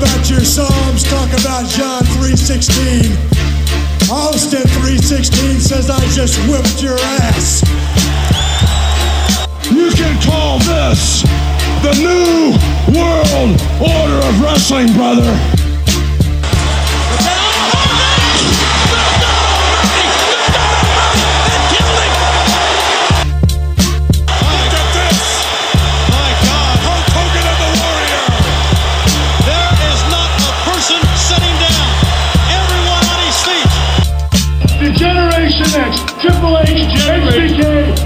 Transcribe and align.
about 0.00 0.30
your 0.30 0.40
Psalms, 0.40 1.04
talk 1.04 1.28
about 1.28 1.68
John 1.68 2.02
3.16. 2.16 3.12
Austin 4.10 4.62
3.16 4.62 5.60
says 5.60 5.90
I 5.90 6.00
just 6.08 6.38
whipped 6.48 6.82
your 6.82 6.96
ass. 7.20 7.62
You 9.70 9.90
can 9.90 10.16
call 10.22 10.58
this 10.60 11.22
the 11.82 11.92
new 12.00 12.56
world 12.96 13.60
order 13.78 14.26
of 14.26 14.40
wrestling, 14.40 14.90
brother. 14.94 15.49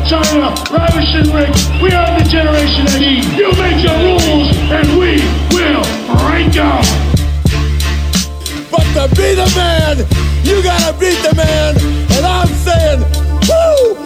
China, 0.06 0.52
Ravishing 0.70 1.32
Rick. 1.32 1.48
We 1.80 1.90
are 1.92 2.18
the 2.18 2.28
Generation 2.28 2.84
X. 2.88 3.00
You 3.40 3.48
make 3.56 3.80
your 3.82 3.96
rules, 4.04 4.52
and 4.68 4.86
we 5.00 5.16
will 5.48 5.80
break 6.20 6.52
them. 6.52 6.84
But 8.70 8.84
to 8.92 9.08
be 9.16 9.32
the 9.32 9.50
man, 9.56 10.04
you 10.44 10.62
gotta 10.62 10.92
beat 10.98 11.16
the 11.24 11.34
man. 11.34 11.76
And 12.12 12.26
I'm 12.26 12.48
saying, 12.48 13.00
woo! 13.48 13.96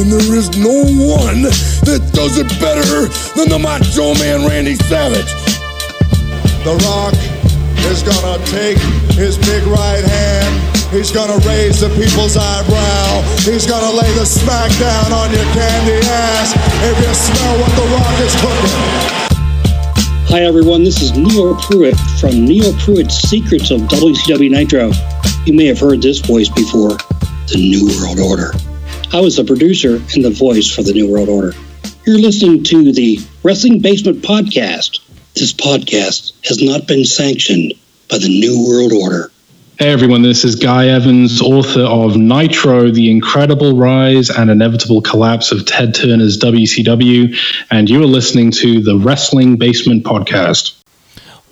And 0.00 0.10
there 0.10 0.34
is 0.34 0.50
no 0.58 0.82
one 1.14 1.42
that 1.86 2.10
does 2.12 2.38
it 2.38 2.48
better 2.58 3.06
than 3.38 3.48
the 3.48 3.58
Macho 3.58 4.14
Man 4.14 4.48
Randy 4.48 4.74
Savage. 4.74 5.30
The 6.64 6.74
Rock 6.90 7.14
is 7.86 8.02
gonna 8.02 8.44
take 8.46 8.78
his 9.14 9.38
big 9.38 9.62
right 9.64 10.04
hand. 10.04 10.77
He's 10.90 11.12
gonna 11.12 11.36
raise 11.46 11.80
the 11.80 11.90
people's 11.90 12.38
eyebrow. 12.38 13.20
He's 13.44 13.66
gonna 13.66 13.94
lay 13.94 14.10
the 14.12 14.24
smack 14.24 14.70
down 14.80 15.12
on 15.12 15.30
your 15.30 15.44
candy 15.52 16.00
ass 16.08 16.54
if 16.82 16.96
you 17.06 17.12
smell 17.12 17.60
what 17.60 17.70
The 17.76 17.84
Rock 17.92 18.18
is 18.24 18.34
cooking. 18.40 19.28
Hi 20.32 20.44
everyone, 20.44 20.84
this 20.84 21.02
is 21.02 21.12
Neil 21.12 21.54
Pruitt 21.56 21.94
from 22.18 22.46
Neil 22.46 22.72
Pruitt's 22.78 23.16
Secrets 23.16 23.70
of 23.70 23.82
WCW 23.82 24.50
Nitro. 24.50 24.90
You 25.44 25.52
may 25.52 25.66
have 25.66 25.78
heard 25.78 26.00
this 26.00 26.20
voice 26.20 26.48
before, 26.48 26.96
the 27.48 27.56
New 27.58 27.88
World 28.00 28.18
Order. 28.18 28.52
I 29.12 29.20
was 29.20 29.36
the 29.36 29.44
producer 29.44 29.96
and 30.14 30.24
the 30.24 30.30
voice 30.30 30.74
for 30.74 30.82
the 30.82 30.94
New 30.94 31.12
World 31.12 31.28
Order. 31.28 31.52
You're 32.06 32.16
listening 32.18 32.64
to 32.64 32.92
the 32.92 33.18
Wrestling 33.42 33.82
Basement 33.82 34.22
Podcast. 34.22 35.00
This 35.34 35.52
podcast 35.52 36.32
has 36.46 36.62
not 36.62 36.86
been 36.86 37.04
sanctioned 37.04 37.74
by 38.08 38.16
the 38.16 38.28
New 38.30 38.66
World 38.66 38.94
Order. 38.94 39.30
Hey 39.78 39.92
everyone, 39.92 40.22
this 40.22 40.44
is 40.44 40.56
Guy 40.56 40.88
Evans, 40.88 41.40
author 41.40 41.82
of 41.82 42.16
Nitro, 42.16 42.90
The 42.90 43.12
Incredible 43.12 43.76
Rise 43.76 44.28
and 44.28 44.50
Inevitable 44.50 45.02
Collapse 45.02 45.52
of 45.52 45.66
Ted 45.66 45.94
Turner's 45.94 46.36
WCW, 46.36 47.36
and 47.70 47.88
you 47.88 48.02
are 48.02 48.06
listening 48.06 48.50
to 48.50 48.80
the 48.80 48.98
Wrestling 48.98 49.56
Basement 49.56 50.02
Podcast. 50.02 50.82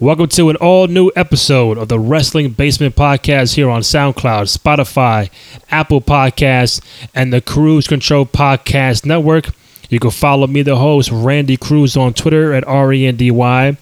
Welcome 0.01 0.27
to 0.31 0.51
an 0.51 0.57
all 0.57 0.89
new 0.89 1.13
episode 1.15 1.79
of 1.79 1.87
the 1.87 2.01
Wrestling 2.01 2.51
Basement 2.51 2.97
Podcast 2.97 3.55
here 3.55 3.71
on 3.71 3.83
SoundCloud, 3.83 4.53
Spotify, 4.53 5.31
Apple 5.71 6.01
Podcasts, 6.01 6.85
and 7.15 7.33
the 7.33 7.41
Cruise 7.41 7.87
Control 7.87 8.27
Podcast 8.27 9.07
Network. 9.07 9.51
You 9.89 10.01
can 10.01 10.11
follow 10.11 10.47
me, 10.47 10.63
the 10.63 10.77
host, 10.77 11.11
Randy 11.13 11.57
Cruz, 11.57 11.97
on 11.97 12.13
Twitter 12.13 12.53
at 12.53 12.67
R 12.67 12.93
E 12.93 13.07
N 13.07 13.17
D 13.17 13.31
Y, 13.31 13.77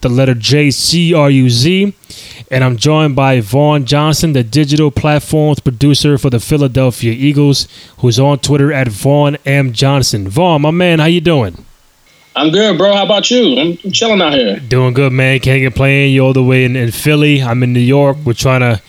the 0.00 0.08
letter 0.08 0.34
J 0.34 0.70
C 0.70 1.12
R 1.14 1.30
U 1.30 1.50
Z. 1.50 1.92
And 2.50 2.64
I'm 2.64 2.76
joined 2.76 3.14
by 3.14 3.40
Vaughn 3.40 3.84
Johnson, 3.84 4.32
the 4.32 4.42
digital 4.42 4.90
platforms 4.90 5.60
producer 5.60 6.18
for 6.18 6.30
the 6.30 6.40
Philadelphia 6.40 7.12
Eagles, 7.12 7.68
who's 7.98 8.18
on 8.18 8.38
Twitter 8.38 8.72
at 8.72 8.88
Vaughn 8.88 9.36
M. 9.46 9.72
Johnson. 9.72 10.28
Vaughn, 10.28 10.62
my 10.62 10.70
man, 10.70 10.98
how 10.98 11.04
you 11.06 11.20
doing? 11.20 11.64
I'm 12.34 12.50
good, 12.50 12.78
bro. 12.78 12.94
How 12.94 13.04
about 13.04 13.30
you? 13.30 13.58
I'm 13.58 13.76
chilling 13.92 14.22
out 14.22 14.32
here. 14.32 14.58
Doing 14.60 14.94
good, 14.94 15.12
man. 15.12 15.40
Can't 15.40 15.62
complain. 15.62 16.12
You 16.12 16.24
all 16.24 16.32
the 16.32 16.42
way 16.42 16.64
in, 16.64 16.76
in 16.76 16.90
Philly. 16.90 17.42
I'm 17.42 17.62
in 17.62 17.72
New 17.72 17.80
York. 17.80 18.18
We're 18.24 18.32
trying 18.32 18.60
to, 18.60 18.80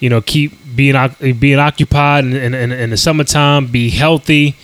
you 0.00 0.10
know, 0.10 0.20
keep 0.20 0.52
being 0.76 0.94
being 1.38 1.58
occupied 1.58 2.24
in, 2.24 2.34
in, 2.34 2.54
in, 2.54 2.72
in 2.72 2.90
the 2.90 2.96
summertime. 2.96 3.66
Be 3.66 3.90
healthy. 3.90 4.54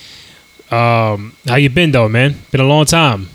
Um, 0.70 1.34
how 1.46 1.56
you 1.56 1.68
been 1.70 1.90
though, 1.92 2.08
man? 2.08 2.36
Been 2.50 2.60
a 2.60 2.64
long 2.66 2.84
time. 2.84 3.28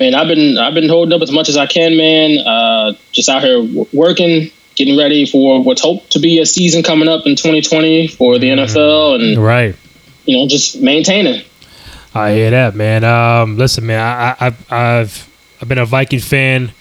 Man, 0.00 0.14
I've 0.14 0.28
been 0.28 0.58
I've 0.58 0.74
been 0.74 0.88
holding 0.88 1.12
up 1.14 1.22
as 1.22 1.32
much 1.32 1.48
as 1.48 1.56
I 1.56 1.66
can, 1.66 1.96
man. 1.96 2.38
Uh, 2.46 2.92
just 3.12 3.28
out 3.28 3.42
here 3.42 3.58
w- 3.60 3.86
working, 3.92 4.50
getting 4.76 4.96
ready 4.96 5.26
for 5.26 5.62
what's 5.62 5.80
hoped 5.80 6.12
to 6.12 6.20
be 6.20 6.38
a 6.40 6.46
season 6.46 6.82
coming 6.82 7.08
up 7.08 7.26
in 7.26 7.34
2020 7.34 8.06
for 8.08 8.38
the 8.38 8.48
NFL, 8.48 9.20
and 9.20 9.38
Right. 9.38 9.74
you 10.24 10.36
know, 10.36 10.46
just 10.46 10.80
maintaining. 10.80 11.42
I 12.14 12.32
hear 12.32 12.50
that, 12.50 12.74
man. 12.76 13.04
Um, 13.04 13.56
listen, 13.58 13.86
man. 13.86 14.00
I, 14.00 14.30
I, 14.30 14.46
I've 14.46 14.72
I've 14.72 15.28
I've 15.62 15.68
been 15.68 15.78
a 15.78 15.86
Viking 15.86 16.20
fan 16.20 16.72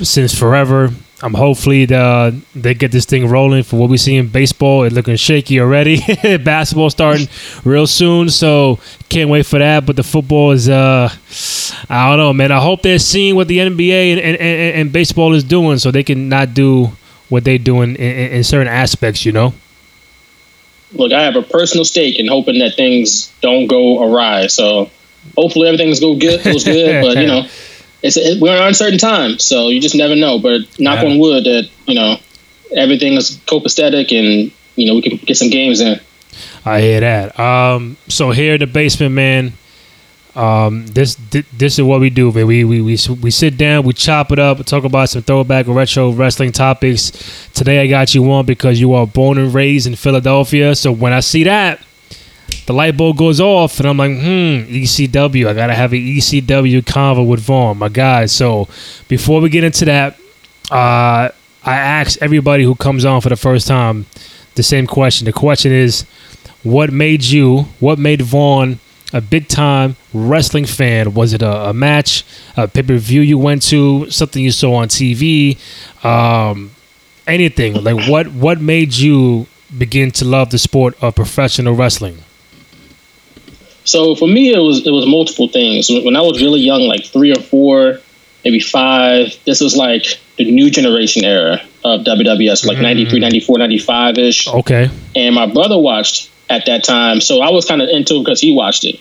since 0.00 0.34
forever. 0.34 0.90
I'm 1.22 1.34
hopefully 1.34 1.84
the, 1.84 2.40
they 2.54 2.72
get 2.72 2.92
this 2.92 3.04
thing 3.04 3.28
rolling 3.28 3.62
for 3.62 3.76
what 3.76 3.90
we 3.90 3.98
see 3.98 4.16
in 4.16 4.28
baseball. 4.28 4.84
It's 4.84 4.94
looking 4.94 5.16
shaky 5.16 5.60
already. 5.60 6.00
Basketball 6.38 6.88
starting 6.88 7.28
real 7.62 7.86
soon, 7.86 8.30
so 8.30 8.78
can't 9.10 9.28
wait 9.28 9.44
for 9.44 9.58
that. 9.58 9.84
But 9.84 9.96
the 9.96 10.02
football 10.02 10.52
is, 10.52 10.68
uh, 10.68 11.10
I 11.90 12.08
don't 12.08 12.18
know, 12.18 12.32
man. 12.32 12.52
I 12.52 12.60
hope 12.60 12.82
they're 12.82 12.98
seeing 12.98 13.36
what 13.36 13.48
the 13.48 13.58
NBA 13.58 14.12
and, 14.12 14.20
and, 14.20 14.36
and, 14.36 14.76
and 14.76 14.92
baseball 14.92 15.34
is 15.34 15.44
doing, 15.44 15.76
so 15.78 15.90
they 15.90 16.04
can 16.04 16.30
not 16.30 16.54
do 16.54 16.90
what 17.28 17.44
they're 17.44 17.58
doing 17.58 17.96
in, 17.96 18.00
in, 18.00 18.32
in 18.32 18.44
certain 18.44 18.68
aspects. 18.68 19.26
You 19.26 19.32
know. 19.32 19.52
Look, 20.92 21.12
I 21.12 21.22
have 21.22 21.36
a 21.36 21.42
personal 21.42 21.84
stake 21.84 22.18
in 22.18 22.26
hoping 22.26 22.58
that 22.60 22.74
things 22.74 23.32
don't 23.42 23.66
go 23.66 24.02
awry. 24.02 24.46
So 24.48 24.90
hopefully 25.36 25.68
everything's 25.68 26.00
go 26.00 26.16
good, 26.16 26.42
goes 26.42 26.64
good. 26.64 27.02
but 27.02 27.16
you 27.18 27.26
know, 27.26 27.46
it's 28.02 28.16
it, 28.16 28.40
we're 28.40 28.56
in 28.56 28.62
uncertain 28.62 28.98
times, 28.98 29.44
so 29.44 29.68
you 29.68 29.80
just 29.80 29.94
never 29.94 30.16
know. 30.16 30.38
But 30.38 30.62
knock 30.78 31.02
Yeah. 31.02 31.10
on 31.10 31.18
wood 31.18 31.44
that 31.44 31.68
you 31.86 31.94
know 31.94 32.16
everything 32.76 33.14
is 33.14 33.38
copacetic 33.46 34.12
and 34.16 34.50
you 34.76 34.86
know 34.86 34.94
we 34.94 35.02
can 35.02 35.16
get 35.18 35.36
some 35.36 35.50
games 35.50 35.80
in. 35.80 36.00
I 36.64 36.80
hear 36.80 37.00
that. 37.00 37.38
Um, 37.38 37.96
so 38.08 38.30
here 38.30 38.54
in 38.54 38.60
the 38.60 38.66
basement, 38.66 39.14
man. 39.14 39.52
Um, 40.36 40.86
this 40.86 41.16
this 41.58 41.76
is 41.76 41.82
what 41.82 42.00
we 42.00 42.08
do, 42.08 42.30
man. 42.30 42.46
We 42.46 42.62
we 42.62 42.80
we 42.80 42.96
we 43.20 43.30
sit 43.32 43.56
down, 43.58 43.82
we 43.84 43.92
chop 43.92 44.30
it 44.30 44.38
up, 44.38 44.64
talk 44.64 44.84
about 44.84 45.08
some 45.08 45.22
throwback 45.22 45.66
or 45.66 45.72
retro 45.72 46.12
wrestling 46.12 46.52
topics. 46.52 47.10
Today 47.52 47.80
I 47.82 47.88
got 47.88 48.14
you 48.14 48.22
one 48.22 48.46
because 48.46 48.80
you 48.80 48.94
are 48.94 49.08
born 49.08 49.38
and 49.38 49.52
raised 49.52 49.88
in 49.88 49.96
Philadelphia. 49.96 50.76
So 50.76 50.92
when 50.92 51.12
I 51.12 51.18
see 51.18 51.42
that, 51.44 51.80
the 52.70 52.76
light 52.76 52.96
bulb 52.96 53.16
goes 53.16 53.40
off, 53.40 53.80
and 53.80 53.88
I'm 53.88 53.96
like, 53.96 54.12
hmm, 54.12 54.72
ECW. 54.72 55.48
I 55.48 55.54
gotta 55.54 55.74
have 55.74 55.92
an 55.92 55.98
ECW 55.98 56.82
convo 56.82 57.26
with 57.26 57.40
Vaughn, 57.40 57.78
my 57.78 57.88
guy. 57.88 58.26
So 58.26 58.68
before 59.08 59.40
we 59.40 59.48
get 59.48 59.64
into 59.64 59.86
that, 59.86 60.16
uh, 60.70 61.30
I 61.64 61.74
ask 61.74 62.22
everybody 62.22 62.62
who 62.62 62.76
comes 62.76 63.04
on 63.04 63.22
for 63.22 63.28
the 63.28 63.34
first 63.34 63.66
time 63.66 64.06
the 64.54 64.62
same 64.62 64.86
question. 64.86 65.24
The 65.24 65.32
question 65.32 65.72
is, 65.72 66.02
what 66.62 66.92
made 66.92 67.24
you, 67.24 67.62
what 67.80 67.98
made 67.98 68.22
Vaughn 68.22 68.78
a 69.12 69.20
big 69.20 69.48
time 69.48 69.96
wrestling 70.14 70.64
fan? 70.64 71.12
Was 71.12 71.32
it 71.32 71.42
a, 71.42 71.70
a 71.70 71.74
match, 71.74 72.24
a 72.56 72.68
pay 72.68 72.84
per 72.84 72.98
view 72.98 73.20
you 73.20 73.36
went 73.36 73.62
to, 73.62 74.08
something 74.12 74.44
you 74.44 74.52
saw 74.52 74.74
on 74.74 74.86
TV, 74.86 75.58
um, 76.04 76.70
anything? 77.26 77.82
Like 77.82 78.08
what 78.08 78.28
what 78.28 78.60
made 78.60 78.94
you 78.94 79.48
begin 79.76 80.12
to 80.12 80.24
love 80.24 80.50
the 80.50 80.58
sport 80.58 80.94
of 81.02 81.16
professional 81.16 81.74
wrestling? 81.74 82.18
So 83.84 84.14
for 84.14 84.28
me, 84.28 84.52
it 84.52 84.58
was 84.58 84.86
it 84.86 84.90
was 84.90 85.06
multiple 85.06 85.48
things. 85.48 85.88
When 85.88 86.16
I 86.16 86.22
was 86.22 86.40
really 86.40 86.60
young, 86.60 86.82
like 86.82 87.04
three 87.04 87.32
or 87.32 87.40
four, 87.40 88.00
maybe 88.44 88.60
five, 88.60 89.36
this 89.44 89.60
was 89.60 89.76
like 89.76 90.04
the 90.36 90.50
new 90.50 90.70
generation 90.70 91.24
era 91.24 91.62
of 91.84 92.02
WWF, 92.02 92.66
like 92.66 92.78
93, 92.78 93.20
94, 93.20 93.58
95 93.58 94.18
ish. 94.18 94.48
Okay, 94.48 94.90
And 95.16 95.34
my 95.34 95.46
brother 95.46 95.78
watched 95.78 96.30
at 96.48 96.66
that 96.66 96.84
time, 96.84 97.20
so 97.20 97.40
I 97.40 97.50
was 97.50 97.64
kind 97.64 97.80
of 97.80 97.88
into 97.88 98.16
it 98.16 98.24
because 98.24 98.40
he 98.40 98.54
watched 98.54 98.84
it. 98.84 99.00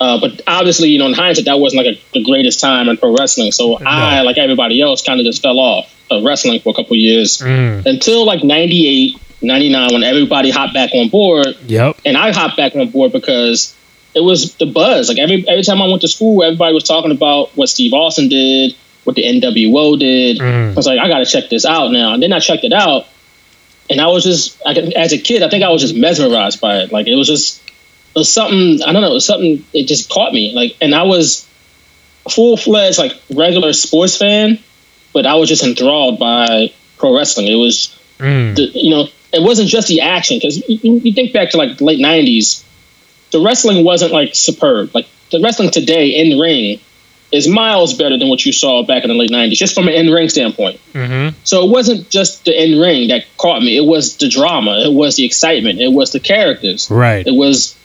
Uh, 0.00 0.20
but 0.20 0.40
obviously, 0.46 0.90
you 0.90 0.98
know, 0.98 1.06
in 1.06 1.14
hindsight, 1.14 1.46
that 1.46 1.58
wasn't 1.58 1.84
like 1.84 1.96
a, 1.96 2.00
the 2.12 2.24
greatest 2.24 2.60
time 2.60 2.88
in 2.88 2.96
pro 2.96 3.16
wrestling. 3.16 3.50
So 3.52 3.78
I, 3.84 4.20
like 4.22 4.38
everybody 4.38 4.80
else, 4.80 5.02
kind 5.02 5.18
of 5.20 5.26
just 5.26 5.42
fell 5.42 5.58
off 5.58 5.92
of 6.10 6.24
wrestling 6.24 6.60
for 6.60 6.70
a 6.70 6.74
couple 6.74 6.96
years 6.96 7.40
until 7.86 8.24
like 8.24 8.44
98, 8.44 9.16
99, 9.42 9.92
when 9.92 10.02
everybody 10.04 10.50
hopped 10.50 10.72
back 10.74 10.90
on 10.94 11.08
board 11.08 11.48
yep, 11.66 11.98
and 12.04 12.16
I 12.16 12.32
hopped 12.32 12.56
back 12.56 12.74
on 12.76 12.88
board 12.90 13.12
because 13.12 13.74
it 14.18 14.24
was 14.24 14.54
the 14.56 14.66
buzz. 14.66 15.08
Like 15.08 15.18
every 15.18 15.44
every 15.48 15.62
time 15.62 15.80
I 15.80 15.86
went 15.88 16.02
to 16.02 16.08
school, 16.08 16.42
everybody 16.42 16.74
was 16.74 16.84
talking 16.84 17.10
about 17.12 17.56
what 17.56 17.68
Steve 17.68 17.92
Austin 17.92 18.28
did, 18.28 18.74
what 19.04 19.16
the 19.16 19.22
NWO 19.22 19.98
did. 19.98 20.40
I 20.40 20.74
was 20.74 20.86
like, 20.86 20.98
I 20.98 21.08
got 21.08 21.18
to 21.18 21.26
check 21.26 21.48
this 21.50 21.64
out 21.64 21.90
now. 21.92 22.14
And 22.14 22.22
then 22.22 22.32
I 22.32 22.40
checked 22.40 22.64
it 22.64 22.72
out, 22.72 23.06
and 23.90 24.00
I 24.00 24.08
was 24.08 24.24
just, 24.24 24.60
I, 24.66 24.72
as 24.72 25.12
a 25.12 25.18
kid, 25.18 25.42
I 25.42 25.48
think 25.50 25.64
I 25.64 25.70
was 25.70 25.82
just 25.82 25.94
mesmerized 25.96 26.60
by 26.60 26.78
it. 26.82 26.92
Like 26.92 27.06
it 27.06 27.14
was 27.14 27.28
just, 27.28 27.62
it 27.62 28.18
was 28.18 28.32
something. 28.32 28.82
I 28.82 28.92
don't 28.92 29.02
know, 29.02 29.10
it 29.10 29.14
was 29.14 29.26
something. 29.26 29.64
It 29.72 29.86
just 29.86 30.10
caught 30.10 30.32
me. 30.32 30.52
Like, 30.54 30.76
and 30.80 30.94
I 30.94 31.04
was 31.04 31.46
full 32.28 32.56
fledged 32.56 32.98
like 32.98 33.12
regular 33.34 33.72
sports 33.72 34.16
fan 34.18 34.58
but 35.14 35.24
I 35.24 35.34
was 35.36 35.48
just 35.48 35.64
enthralled 35.64 36.18
by 36.18 36.70
pro 36.98 37.16
wrestling. 37.16 37.46
It 37.48 37.54
was, 37.56 37.94
Mm. 38.18 38.56
the, 38.56 38.62
you 38.74 38.90
know, 38.90 39.06
it 39.32 39.42
wasn't 39.42 39.68
just 39.68 39.88
the 39.88 40.00
action 40.02 40.36
because 40.36 40.58
you, 40.68 41.00
you 41.04 41.12
think 41.12 41.32
back 41.32 41.50
to 41.50 41.56
like 41.56 41.80
late 41.80 42.00
'90s, 42.00 42.62
the 43.30 43.40
wrestling 43.40 43.84
wasn't 43.84 44.12
like 44.12 44.34
superb. 44.34 44.94
Like 44.94 45.06
the 45.30 45.40
wrestling 45.40 45.70
today 45.70 46.08
in 46.08 46.30
the 46.30 46.40
ring 46.40 46.80
is 47.30 47.46
miles 47.46 47.94
better 47.94 48.16
than 48.18 48.28
what 48.28 48.44
you 48.44 48.52
saw 48.52 48.82
back 48.82 49.04
in 49.04 49.08
the 49.08 49.14
late 49.14 49.30
'90s, 49.30 49.52
just 49.52 49.74
from 49.74 49.88
an 49.88 49.94
in 49.94 50.10
ring 50.10 50.28
standpoint. 50.28 50.80
Mm-hmm. 50.92 51.36
So 51.44 51.66
it 51.66 51.70
wasn't 51.70 52.08
just 52.08 52.44
the 52.44 52.62
in 52.62 52.78
ring 52.80 53.08
that 53.08 53.24
caught 53.36 53.62
me. 53.62 53.76
It 53.76 53.84
was 53.84 54.16
the 54.16 54.28
drama. 54.28 54.82
It 54.86 54.92
was 54.92 55.16
the 55.16 55.24
excitement. 55.24 55.80
It 55.80 55.92
was 55.92 56.12
the 56.12 56.20
characters. 56.20 56.90
Right. 56.90 57.26
It 57.26 57.34
was, 57.34 57.76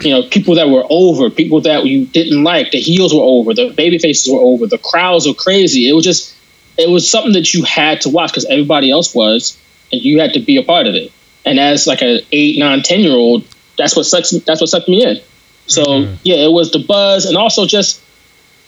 you 0.00 0.10
know, 0.10 0.22
people 0.28 0.54
that 0.56 0.68
were 0.68 0.84
over, 0.88 1.30
people 1.30 1.62
that 1.62 1.84
you 1.84 2.06
didn't 2.06 2.44
like. 2.44 2.70
The 2.70 2.80
heels 2.80 3.12
were 3.12 3.22
over. 3.22 3.54
The 3.54 3.70
baby 3.70 3.98
faces 3.98 4.32
were 4.32 4.40
over. 4.40 4.66
The 4.66 4.78
crowds 4.78 5.26
were 5.26 5.34
crazy. 5.34 5.88
It 5.88 5.94
was 5.94 6.04
just, 6.04 6.34
it 6.78 6.88
was 6.88 7.10
something 7.10 7.32
that 7.32 7.52
you 7.52 7.64
had 7.64 8.02
to 8.02 8.08
watch 8.08 8.30
because 8.30 8.44
everybody 8.44 8.90
else 8.90 9.14
was, 9.14 9.58
and 9.92 10.00
you 10.00 10.20
had 10.20 10.34
to 10.34 10.40
be 10.40 10.58
a 10.58 10.62
part 10.62 10.86
of 10.86 10.94
it. 10.94 11.10
And 11.44 11.58
as 11.58 11.88
like 11.88 12.02
an 12.02 12.20
eight, 12.30 12.56
nine, 12.56 12.82
ten 12.82 13.00
year 13.00 13.12
old, 13.12 13.44
that's 13.76 13.96
what 13.96 14.04
sucks. 14.06 14.30
That's 14.30 14.60
what 14.60 14.68
sucked 14.70 14.88
me 14.88 15.04
in. 15.04 15.20
So 15.66 16.16
yeah, 16.22 16.36
it 16.36 16.52
was 16.52 16.70
the 16.72 16.80
buzz, 16.80 17.24
and 17.26 17.36
also 17.36 17.66
just, 17.66 18.00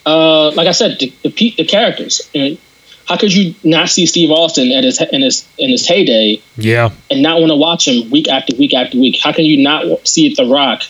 uh, 0.07 0.51
like 0.53 0.67
I 0.69 0.73
said, 0.73 0.99
the 0.99 1.13
the, 1.23 1.55
the 1.59 1.65
characters. 1.65 2.31
Know, 2.35 2.57
how 3.07 3.17
could 3.19 3.35
you 3.35 3.55
not 3.63 3.89
see 3.89 4.07
Steve 4.07 4.31
Austin 4.31 4.73
at 4.73 4.85
his 4.85 5.01
in 5.01 5.23
his 5.23 5.47
in 5.59 5.71
his 5.71 5.87
heyday 5.87 6.41
Yeah. 6.57 6.91
and 7.11 7.23
not 7.23 7.41
want 7.41 7.51
to 7.51 7.57
watch 7.57 7.87
him 7.87 8.11
week 8.11 8.29
after 8.29 8.57
week 8.57 8.75
after 8.75 8.99
week? 8.99 9.19
How 9.23 9.33
can 9.33 9.45
you 9.45 9.63
not 9.63 10.07
see 10.07 10.35
The 10.35 10.47
Rock 10.47 10.83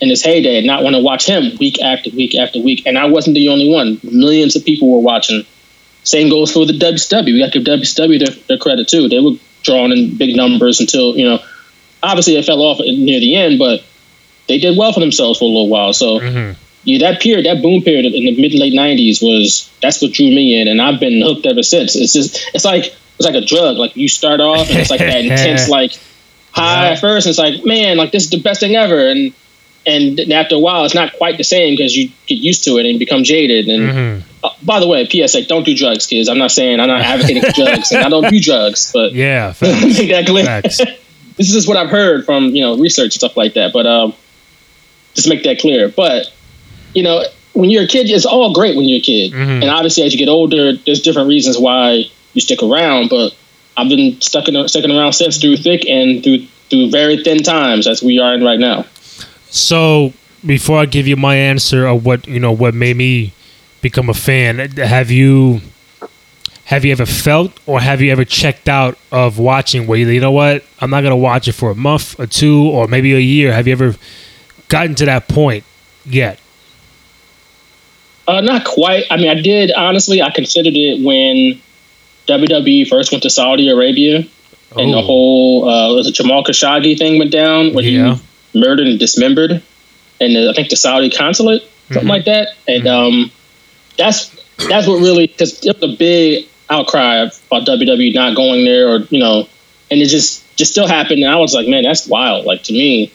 in 0.00 0.08
his 0.08 0.22
heyday 0.24 0.58
and 0.58 0.66
not 0.66 0.82
want 0.82 0.96
to 0.96 1.02
watch 1.02 1.26
him 1.26 1.56
week 1.60 1.80
after 1.80 2.10
week 2.10 2.34
after 2.36 2.60
week? 2.60 2.86
And 2.86 2.98
I 2.98 3.04
wasn't 3.06 3.34
the 3.34 3.48
only 3.48 3.70
one. 3.70 4.00
Millions 4.02 4.56
of 4.56 4.64
people 4.64 4.92
were 4.92 5.00
watching. 5.00 5.44
Same 6.02 6.30
goes 6.30 6.50
for 6.52 6.66
the 6.66 6.72
WCW. 6.72 7.26
We 7.32 7.38
got 7.38 7.52
to 7.52 7.60
give 7.60 7.78
WCW 7.80 8.18
their, 8.24 8.34
their 8.48 8.58
credit 8.58 8.88
too. 8.88 9.08
They 9.08 9.20
were 9.20 9.36
drawing 9.62 9.92
in 9.92 10.16
big 10.16 10.34
numbers 10.34 10.80
until 10.80 11.16
you 11.16 11.24
know. 11.26 11.38
Obviously, 12.02 12.36
it 12.36 12.44
fell 12.44 12.60
off 12.62 12.78
near 12.80 13.20
the 13.20 13.36
end, 13.36 13.58
but 13.58 13.82
they 14.48 14.58
did 14.58 14.76
well 14.76 14.92
for 14.92 15.00
themselves 15.00 15.38
for 15.38 15.44
a 15.44 15.48
little 15.48 15.68
while. 15.68 15.92
So 15.92 16.18
Mhm. 16.20 16.56
yeah, 16.84 16.98
that 17.10 17.20
period, 17.20 17.46
that 17.46 17.62
boom 17.62 17.82
period 17.82 18.06
in 18.06 18.24
the 18.24 18.40
mid 18.40 18.54
late 18.54 18.72
'90s 18.74 19.22
was 19.22 19.68
that's 19.80 20.02
what 20.02 20.12
drew 20.12 20.26
me 20.26 20.60
in, 20.60 20.66
and 20.68 20.80
I've 20.82 20.98
been 21.00 21.20
hooked 21.22 21.46
ever 21.46 21.62
since. 21.62 21.94
It's 21.96 22.12
just 22.12 22.40
it's 22.54 22.64
like 22.64 22.86
it's 23.18 23.26
like 23.26 23.34
a 23.36 23.40
drug. 23.44 23.76
Like 23.76 23.96
you 23.96 24.08
start 24.08 24.40
off, 24.40 24.68
and 24.70 24.78
it's 24.78 24.90
like 24.90 25.00
that 25.00 25.20
intense 25.24 25.68
like 25.68 25.92
high 26.50 26.88
at 26.92 26.98
first, 27.00 27.26
and 27.26 27.30
it's 27.30 27.38
like 27.38 27.64
man, 27.64 27.96
like 27.96 28.10
this 28.12 28.24
is 28.24 28.30
the 28.30 28.40
best 28.40 28.60
thing 28.60 28.74
ever, 28.74 29.06
and 29.08 29.32
and 29.86 30.18
after 30.32 30.54
a 30.56 30.58
while, 30.60 30.84
it's 30.84 30.94
not 30.94 31.12
quite 31.14 31.36
the 31.38 31.44
same 31.44 31.74
because 31.76 31.96
you 31.96 32.10
get 32.26 32.36
used 32.38 32.64
to 32.64 32.78
it 32.78 32.86
and 32.86 32.98
become 32.98 33.24
jaded. 33.24 33.66
And 33.68 33.90
Mhm. 33.90 34.22
uh, 34.44 34.50
by 34.62 34.78
the 34.80 34.86
way, 34.86 35.04
PSA, 35.08 35.42
don't 35.46 35.64
do 35.64 35.74
drugs, 35.74 36.06
kids. 36.06 36.28
I'm 36.28 36.38
not 36.38 36.52
saying 36.52 36.78
I'm 36.80 36.86
not 36.88 37.00
advocating 37.00 37.42
for 37.42 37.50
drugs, 37.52 37.90
and 37.92 38.02
I 38.04 38.08
don't 38.08 38.28
do 38.28 38.38
drugs, 38.40 38.90
but 38.92 39.12
Yeah. 39.12 39.54
make 39.60 40.08
that 40.10 40.26
clear. 40.26 40.44
This 41.36 41.48
is 41.48 41.54
just 41.54 41.68
what 41.68 41.76
I've 41.76 41.90
heard 41.90 42.24
from 42.24 42.54
you 42.54 42.62
know 42.62 42.76
research 42.78 43.06
and 43.06 43.12
stuff 43.14 43.36
like 43.36 43.54
that. 43.54 43.72
But 43.72 43.86
um, 43.86 44.14
just 45.14 45.28
make 45.28 45.42
that 45.44 45.58
clear. 45.58 45.88
But 45.88 46.32
you 46.94 47.02
know, 47.02 47.24
when 47.54 47.70
you're 47.70 47.84
a 47.84 47.86
kid, 47.88 48.08
it's 48.10 48.26
all 48.26 48.52
great 48.52 48.76
when 48.76 48.86
you're 48.88 48.98
a 48.98 49.02
kid, 49.02 49.32
Mhm. 49.32 49.62
and 49.62 49.64
obviously 49.70 50.04
as 50.04 50.12
you 50.12 50.18
get 50.18 50.28
older, 50.28 50.74
there's 50.74 51.00
different 51.00 51.28
reasons 51.28 51.58
why 51.58 52.04
you 52.34 52.40
stick 52.40 52.62
around. 52.62 53.08
But 53.08 53.34
I've 53.76 53.88
been 53.88 54.20
stuck 54.20 54.48
in, 54.48 54.68
sticking 54.68 54.90
around 54.90 55.12
since 55.14 55.38
through 55.38 55.56
thick 55.56 55.86
and 55.88 56.22
through 56.22 56.46
through 56.70 56.90
very 56.90 57.22
thin 57.22 57.42
times 57.42 57.86
as 57.86 58.02
we 58.02 58.18
are 58.18 58.34
in 58.34 58.42
right 58.44 58.58
now. 58.58 58.86
So 59.50 60.12
before 60.44 60.78
I 60.78 60.86
give 60.86 61.06
you 61.06 61.16
my 61.16 61.36
answer 61.36 61.86
of 61.86 62.04
what 62.04 62.26
you 62.26 62.40
know 62.40 62.52
what 62.52 62.74
made 62.74 62.96
me 62.96 63.32
become 63.80 64.08
a 64.08 64.14
fan, 64.14 64.58
have 64.76 65.10
you 65.10 65.60
have 66.72 66.86
you 66.86 66.92
ever 66.92 67.04
felt 67.04 67.52
or 67.66 67.80
have 67.80 68.00
you 68.00 68.10
ever 68.10 68.24
checked 68.24 68.66
out 68.66 68.96
of 69.10 69.38
watching 69.38 69.86
where 69.86 69.98
you 69.98 70.08
you 70.08 70.20
know 70.20 70.32
what 70.32 70.64
I'm 70.80 70.88
not 70.88 71.02
gonna 71.02 71.14
watch 71.30 71.46
it 71.46 71.52
for 71.52 71.70
a 71.70 71.74
month 71.74 72.18
or 72.18 72.26
two 72.26 72.62
or 72.62 72.86
maybe 72.88 73.12
a 73.14 73.18
year? 73.18 73.52
Have 73.52 73.66
you 73.66 73.74
ever 73.74 73.94
gotten 74.68 74.94
to 74.94 75.04
that 75.04 75.28
point 75.28 75.64
yet? 76.06 76.38
Uh, 78.26 78.40
not 78.40 78.64
quite. 78.64 79.04
I 79.10 79.18
mean, 79.18 79.28
I 79.28 79.34
did 79.42 79.70
honestly. 79.72 80.22
I 80.22 80.30
considered 80.30 80.72
it 80.74 81.04
when 81.04 81.60
WWE 82.26 82.88
first 82.88 83.12
went 83.12 83.22
to 83.24 83.30
Saudi 83.30 83.68
Arabia, 83.68 84.24
and 84.74 84.92
the 84.94 84.98
Oh. 84.98 85.02
whole 85.02 85.68
uh, 85.68 86.10
Jamal 86.10 86.42
Khashoggi 86.42 86.96
thing 86.96 87.18
went 87.18 87.32
down 87.32 87.74
when 87.74 87.84
Yeah. 87.84 88.14
he 88.54 88.58
murdered 88.60 88.86
and 88.86 88.98
dismembered, 88.98 89.60
and 90.22 90.36
uh, 90.38 90.50
I 90.50 90.54
think 90.54 90.70
the 90.70 90.76
Saudi 90.76 91.10
consulate, 91.10 91.64
something 91.88 92.06
Mhm. 92.06 92.10
like 92.16 92.24
that. 92.24 92.48
And 92.66 92.86
um, 92.86 93.30
that's 93.98 94.30
that's 94.70 94.86
what 94.86 95.00
really 95.02 95.26
because 95.26 95.62
it 95.66 95.78
was 95.78 95.90
a 95.92 95.96
big 95.96 96.46
outcry 96.72 97.16
about 97.16 97.66
WWE 97.66 98.14
not 98.14 98.34
going 98.34 98.64
there, 98.64 98.88
or 98.88 98.98
you 99.10 99.20
know, 99.20 99.48
and 99.90 100.00
it 100.00 100.06
just 100.06 100.42
just 100.56 100.72
still 100.72 100.88
happened. 100.88 101.22
And 101.22 101.30
I 101.30 101.36
was 101.36 101.54
like, 101.54 101.68
man, 101.68 101.82
that's 101.82 102.06
wild. 102.06 102.46
Like 102.46 102.62
to 102.64 102.72
me, 102.72 103.12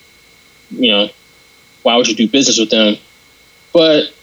you 0.69 0.91
know, 0.91 1.09
why 1.83 1.95
would 1.95 2.07
you 2.07 2.15
do 2.15 2.27
business 2.27 2.59
with 2.59 2.69
them? 2.69 2.97
But 3.73 4.13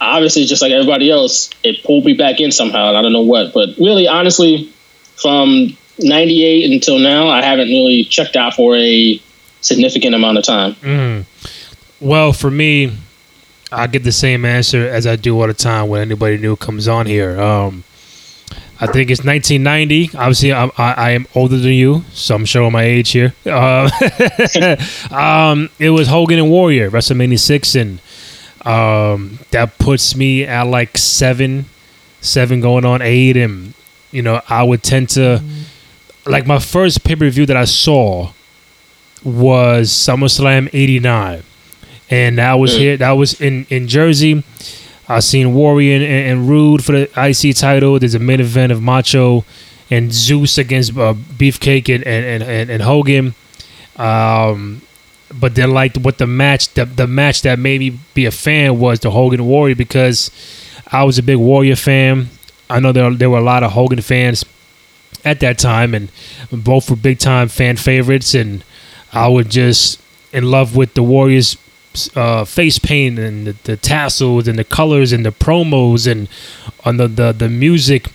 obviously, 0.00 0.44
just 0.44 0.62
like 0.62 0.72
everybody 0.72 1.10
else, 1.10 1.50
it 1.62 1.82
pulled 1.84 2.04
me 2.04 2.14
back 2.14 2.40
in 2.40 2.52
somehow, 2.52 2.88
and 2.88 2.96
I 2.96 3.02
don't 3.02 3.12
know 3.12 3.22
what. 3.22 3.52
But 3.52 3.76
really, 3.78 4.08
honestly, 4.08 4.72
from 5.16 5.76
'98 5.98 6.72
until 6.72 6.98
now, 6.98 7.28
I 7.28 7.42
haven't 7.42 7.68
really 7.68 8.04
checked 8.04 8.36
out 8.36 8.54
for 8.54 8.76
a 8.76 9.20
significant 9.60 10.14
amount 10.14 10.38
of 10.38 10.44
time. 10.44 10.74
Mm. 10.74 11.24
Well, 12.00 12.32
for 12.32 12.50
me, 12.50 12.92
I 13.72 13.86
get 13.86 14.04
the 14.04 14.12
same 14.12 14.44
answer 14.44 14.86
as 14.88 15.06
I 15.06 15.16
do 15.16 15.40
all 15.40 15.46
the 15.46 15.54
time 15.54 15.88
when 15.88 16.00
anybody 16.00 16.38
new 16.38 16.56
comes 16.56 16.88
on 16.88 17.06
here. 17.06 17.40
Um, 17.40 17.84
I 18.78 18.86
think 18.86 19.10
it's 19.10 19.24
1990. 19.24 20.10
Obviously, 20.18 20.52
I'm, 20.52 20.70
I, 20.76 20.92
I 20.92 21.10
am 21.12 21.26
older 21.34 21.56
than 21.56 21.72
you, 21.72 22.04
so 22.12 22.34
I'm 22.34 22.44
showing 22.44 22.72
my 22.72 22.82
age 22.82 23.10
here. 23.10 23.32
Uh, 23.46 23.88
um, 25.10 25.70
it 25.78 25.90
was 25.90 26.08
Hogan 26.08 26.38
and 26.38 26.50
Warrior, 26.50 26.90
WrestleMania 26.90 27.38
six, 27.38 27.74
and 27.74 28.00
um, 28.66 29.38
that 29.50 29.78
puts 29.78 30.14
me 30.14 30.44
at 30.44 30.64
like 30.64 30.98
seven, 30.98 31.64
seven 32.20 32.60
going 32.60 32.84
on 32.84 33.00
eight, 33.00 33.38
and 33.38 33.72
you 34.10 34.20
know 34.20 34.42
I 34.46 34.62
would 34.62 34.82
tend 34.82 35.08
to 35.10 35.42
like 36.26 36.46
my 36.46 36.58
first 36.58 37.02
pay 37.02 37.16
per 37.16 37.30
view 37.30 37.46
that 37.46 37.56
I 37.56 37.64
saw 37.64 38.32
was 39.24 39.90
SummerSlam 39.90 40.68
'89, 40.74 41.42
and 42.10 42.38
that 42.38 42.54
was 42.54 42.74
here. 42.74 42.98
That 42.98 43.12
was 43.12 43.40
in 43.40 43.66
in 43.70 43.88
Jersey. 43.88 44.44
I 45.08 45.20
seen 45.20 45.54
Warrior 45.54 45.96
and, 45.96 46.04
and 46.04 46.48
Rude 46.48 46.84
for 46.84 46.92
the 46.92 47.10
IC 47.16 47.56
title. 47.56 47.98
There's 47.98 48.14
a 48.14 48.18
main 48.18 48.40
event 48.40 48.72
of 48.72 48.82
Macho 48.82 49.44
and 49.90 50.12
Zeus 50.12 50.58
against 50.58 50.96
uh, 50.96 51.14
Beefcake 51.14 51.94
and 51.94 52.04
and, 52.04 52.42
and, 52.42 52.70
and 52.70 52.82
Hogan. 52.82 53.34
Um, 53.96 54.82
but 55.34 55.54
then 55.54 55.70
like 55.72 55.96
what 55.96 56.18
the 56.18 56.26
match 56.26 56.74
the, 56.74 56.84
the 56.84 57.06
match 57.06 57.42
that 57.42 57.58
made 57.58 57.80
me 57.80 57.98
be 58.14 58.26
a 58.26 58.30
fan 58.30 58.78
was 58.78 59.00
the 59.00 59.10
Hogan 59.10 59.44
Warrior 59.46 59.74
because 59.74 60.30
I 60.90 61.04
was 61.04 61.18
a 61.18 61.22
big 61.22 61.36
Warrior 61.36 61.76
fan. 61.76 62.28
I 62.68 62.80
know 62.80 62.92
there 62.92 63.10
there 63.12 63.30
were 63.30 63.38
a 63.38 63.42
lot 63.42 63.62
of 63.62 63.72
Hogan 63.72 64.00
fans 64.00 64.44
at 65.24 65.40
that 65.40 65.58
time, 65.58 65.94
and 65.94 66.10
both 66.52 66.90
were 66.90 66.96
big 66.96 67.18
time 67.18 67.48
fan 67.48 67.76
favorites. 67.76 68.34
And 68.34 68.64
I 69.12 69.28
was 69.28 69.46
just 69.46 70.00
in 70.32 70.50
love 70.50 70.76
with 70.76 70.94
the 70.94 71.02
Warriors 71.02 71.56
uh, 72.14 72.44
face 72.44 72.78
paint 72.78 73.18
and 73.18 73.46
the, 73.46 73.52
the 73.64 73.76
tassels 73.76 74.48
and 74.48 74.58
the 74.58 74.64
colors 74.64 75.12
and 75.12 75.24
the 75.24 75.30
promos 75.30 76.10
and 76.10 76.28
on 76.84 76.96
the, 76.96 77.08
the 77.08 77.32
the 77.32 77.48
music. 77.48 78.10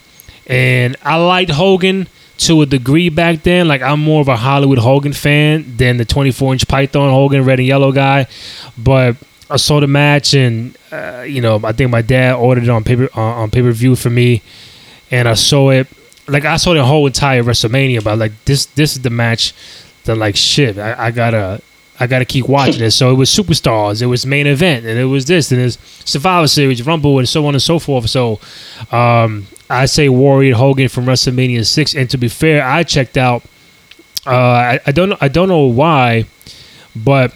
And 0.48 0.96
I 1.04 1.18
liked 1.18 1.52
Hogan 1.52 2.08
to 2.40 2.62
a 2.62 2.66
degree 2.66 3.10
back 3.10 3.44
then. 3.44 3.68
Like 3.68 3.82
I'm 3.82 4.00
more 4.00 4.22
of 4.22 4.28
a 4.28 4.36
Hollywood 4.36 4.80
Hogan 4.80 5.14
fan 5.14 5.78
than 5.78 5.98
the 5.98 6.06
24 6.06 6.54
inch 6.54 6.68
Python 6.68 7.10
Hogan 7.10 7.46
red 7.46 7.60
and 7.60 7.68
yellow 7.68 7.92
guy. 7.92 8.28
But 8.78 9.18
I 9.50 9.58
saw 9.58 9.80
the 9.80 9.88
match 9.88 10.34
and 10.34 10.78
uh, 10.92 11.22
you 11.28 11.42
know 11.42 11.60
I 11.64 11.72
think 11.72 11.92
my 11.92 12.02
dad 12.02 12.36
ordered 12.36 12.64
it 12.64 12.70
on 12.70 12.84
paper 12.84 13.10
uh, 13.16 13.22
on 13.22 13.52
pay 13.52 13.62
per 13.62 13.72
view 13.72 13.96
for 13.96 14.10
me, 14.10 14.42
and 15.12 15.28
I 15.28 15.36
saw 15.36 15.70
it. 15.70 15.88
Like 16.28 16.46
I 16.46 16.58
saw 16.58 16.74
the 16.74 16.86
whole 16.86 17.08
entire 17.08 17.44
WrestleMania, 17.44 18.04
but 18.04 18.18
like 18.18 18.34
this 18.46 18.66
this 18.68 18.94
is 18.94 19.02
the 19.02 19.10
match 19.10 19.54
that 20.06 20.16
like 20.16 20.36
shit. 20.36 20.78
I, 20.78 21.08
I 21.08 21.12
gotta 21.12 21.62
I 22.02 22.08
gotta 22.08 22.26
keep 22.26 22.48
watching 22.48 22.82
it. 22.84 22.92
So 22.92 23.12
it 23.12 23.16
was 23.16 23.30
superstars, 23.30 24.02
it 24.02 24.08
was 24.08 24.26
main 24.26 24.48
event, 24.48 24.86
and 24.86 24.98
it 25.00 25.06
was 25.06 25.26
this, 25.26 25.52
and 25.52 25.62
it's 25.62 25.78
Survivor 26.10 26.48
Series, 26.48 26.86
Rumble, 26.86 27.20
and 27.20 27.30
so 27.30 27.46
on 27.46 27.54
and 27.54 27.62
so 27.62 27.78
forth. 27.80 28.10
So 28.10 28.40
um, 28.92 29.46
I 29.70 29.86
say 29.86 30.10
Warrior 30.10 30.56
Hogan 30.56 30.90
from 30.90 31.06
WrestleMania 31.06 31.66
six. 31.66 31.94
And 31.96 32.10
to 32.10 32.18
be 32.18 32.28
fair, 32.28 32.66
I 32.66 32.84
checked 32.84 33.18
out. 33.18 33.44
Uh, 34.26 34.36
I, 34.76 34.80
I 34.88 34.92
don't 34.92 35.10
know. 35.10 35.18
I 35.22 35.28
don't 35.28 35.48
know 35.48 35.66
why, 35.66 36.26
but 36.96 37.34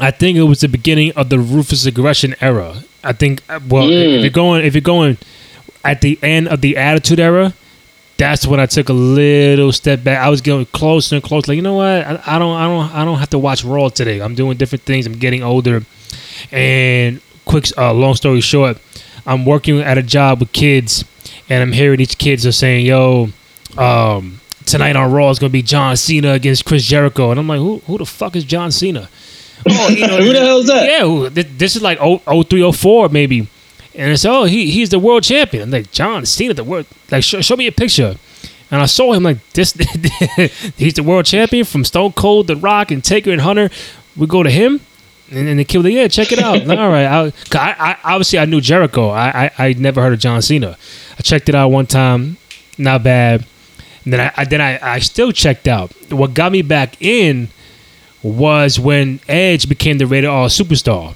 I 0.00 0.10
think 0.10 0.36
it 0.38 0.42
was 0.44 0.60
the 0.60 0.68
beginning 0.68 1.12
of 1.16 1.28
the 1.28 1.38
ruthless 1.38 1.86
aggression 1.86 2.34
era. 2.40 2.84
I 3.02 3.12
think. 3.12 3.42
uh, 3.48 3.60
Well, 3.68 3.86
Mm. 3.88 4.16
if 4.16 4.20
you're 4.22 4.30
going, 4.30 4.64
if 4.64 4.74
you're 4.74 4.80
going 4.80 5.18
at 5.84 6.00
the 6.00 6.18
end 6.22 6.48
of 6.48 6.60
the 6.62 6.76
Attitude 6.76 7.20
Era, 7.20 7.52
that's 8.16 8.46
when 8.46 8.60
I 8.60 8.66
took 8.66 8.88
a 8.88 8.92
little 8.92 9.72
step 9.72 10.04
back. 10.04 10.18
I 10.24 10.28
was 10.28 10.40
getting 10.40 10.66
closer 10.66 11.16
and 11.16 11.24
closer. 11.24 11.50
Like, 11.50 11.56
you 11.56 11.62
know 11.62 11.74
what? 11.74 11.86
I, 11.86 12.20
I 12.26 12.38
don't, 12.38 12.56
I 12.56 12.66
don't, 12.66 12.94
I 12.94 13.04
don't 13.04 13.18
have 13.18 13.30
to 13.30 13.38
watch 13.38 13.64
Raw 13.64 13.88
today. 13.88 14.20
I'm 14.20 14.34
doing 14.34 14.56
different 14.56 14.82
things. 14.82 15.06
I'm 15.06 15.14
getting 15.18 15.42
older. 15.42 15.82
And 16.52 17.20
quick, 17.44 17.66
uh, 17.76 17.92
long 17.92 18.14
story 18.14 18.40
short, 18.40 18.78
I'm 19.26 19.44
working 19.44 19.80
at 19.80 19.98
a 19.98 20.02
job 20.02 20.40
with 20.40 20.52
kids, 20.52 21.04
and 21.48 21.62
I'm 21.62 21.72
hearing 21.72 21.98
these 21.98 22.14
kids 22.14 22.46
are 22.46 22.52
saying, 22.52 22.86
"Yo, 22.86 23.30
um, 23.76 24.40
tonight 24.66 24.96
on 24.96 25.10
Raw 25.10 25.30
is 25.30 25.38
gonna 25.38 25.50
be 25.50 25.62
John 25.62 25.96
Cena 25.96 26.32
against 26.32 26.64
Chris 26.64 26.84
Jericho," 26.84 27.30
and 27.30 27.40
I'm 27.40 27.48
like, 27.48 27.58
"Who 27.58 27.82
who 27.86 27.98
the 27.98 28.06
fuck 28.06 28.36
is 28.36 28.44
John 28.44 28.70
Cena?" 28.70 29.08
Oh, 29.66 29.88
you 29.88 30.06
know, 30.06 30.18
who 30.18 30.32
the 30.34 30.40
hell 30.40 30.58
is 30.58 30.66
that? 30.66 30.84
Yeah, 30.86 31.28
this, 31.30 31.46
this 31.56 31.76
is 31.76 31.80
like 31.80 31.96
0, 31.98 32.18
0304 32.26 33.08
maybe. 33.08 33.48
And 33.94 34.10
it's 34.12 34.24
oh 34.24 34.44
he 34.44 34.70
he's 34.70 34.90
the 34.90 34.98
world 34.98 35.22
champion. 35.22 35.64
I'm 35.64 35.70
like 35.70 35.92
John 35.92 36.26
Cena 36.26 36.54
the 36.54 36.64
world 36.64 36.86
like 37.10 37.22
show, 37.22 37.40
show 37.40 37.56
me 37.56 37.66
a 37.66 37.72
picture. 37.72 38.16
And 38.70 38.82
I 38.82 38.86
saw 38.86 39.12
him 39.12 39.22
like 39.22 39.38
this 39.52 39.72
he's 40.76 40.94
the 40.94 41.02
world 41.04 41.26
champion 41.26 41.64
from 41.64 41.84
Stone 41.84 42.12
Cold, 42.12 42.48
The 42.48 42.56
Rock, 42.56 42.90
and 42.90 43.04
Taker 43.04 43.30
and 43.30 43.40
Hunter. 43.40 43.70
We 44.16 44.26
go 44.26 44.42
to 44.42 44.50
him. 44.50 44.80
And 45.30 45.48
then 45.48 45.56
the 45.56 45.64
kid 45.64 45.78
was 45.78 45.84
like, 45.84 45.94
yeah, 45.94 46.08
check 46.08 46.32
it 46.32 46.38
out. 46.38 46.68
All 46.68 46.90
right. 46.90 47.06
I, 47.06 47.32
I, 47.52 47.74
I, 47.78 47.96
obviously, 48.04 48.38
I 48.38 48.44
knew 48.44 48.60
Jericho. 48.60 49.08
I, 49.08 49.46
I, 49.46 49.50
I 49.58 49.72
never 49.72 50.02
heard 50.02 50.12
of 50.12 50.18
John 50.18 50.40
Cena. 50.42 50.76
I 51.18 51.22
checked 51.22 51.48
it 51.48 51.54
out 51.54 51.68
one 51.68 51.86
time. 51.86 52.36
Not 52.76 53.02
bad. 53.02 53.46
And 54.04 54.12
then 54.12 54.20
I, 54.20 54.32
I 54.36 54.44
then 54.44 54.60
I, 54.60 54.78
I 54.82 54.98
still 54.98 55.32
checked 55.32 55.66
out. 55.66 55.92
What 56.10 56.34
got 56.34 56.52
me 56.52 56.62
back 56.62 57.00
in 57.00 57.48
was 58.22 58.78
when 58.78 59.20
Edge 59.28 59.68
became 59.68 59.98
the 59.98 60.06
rated 60.06 60.30
R 60.30 60.48
superstar. 60.48 61.14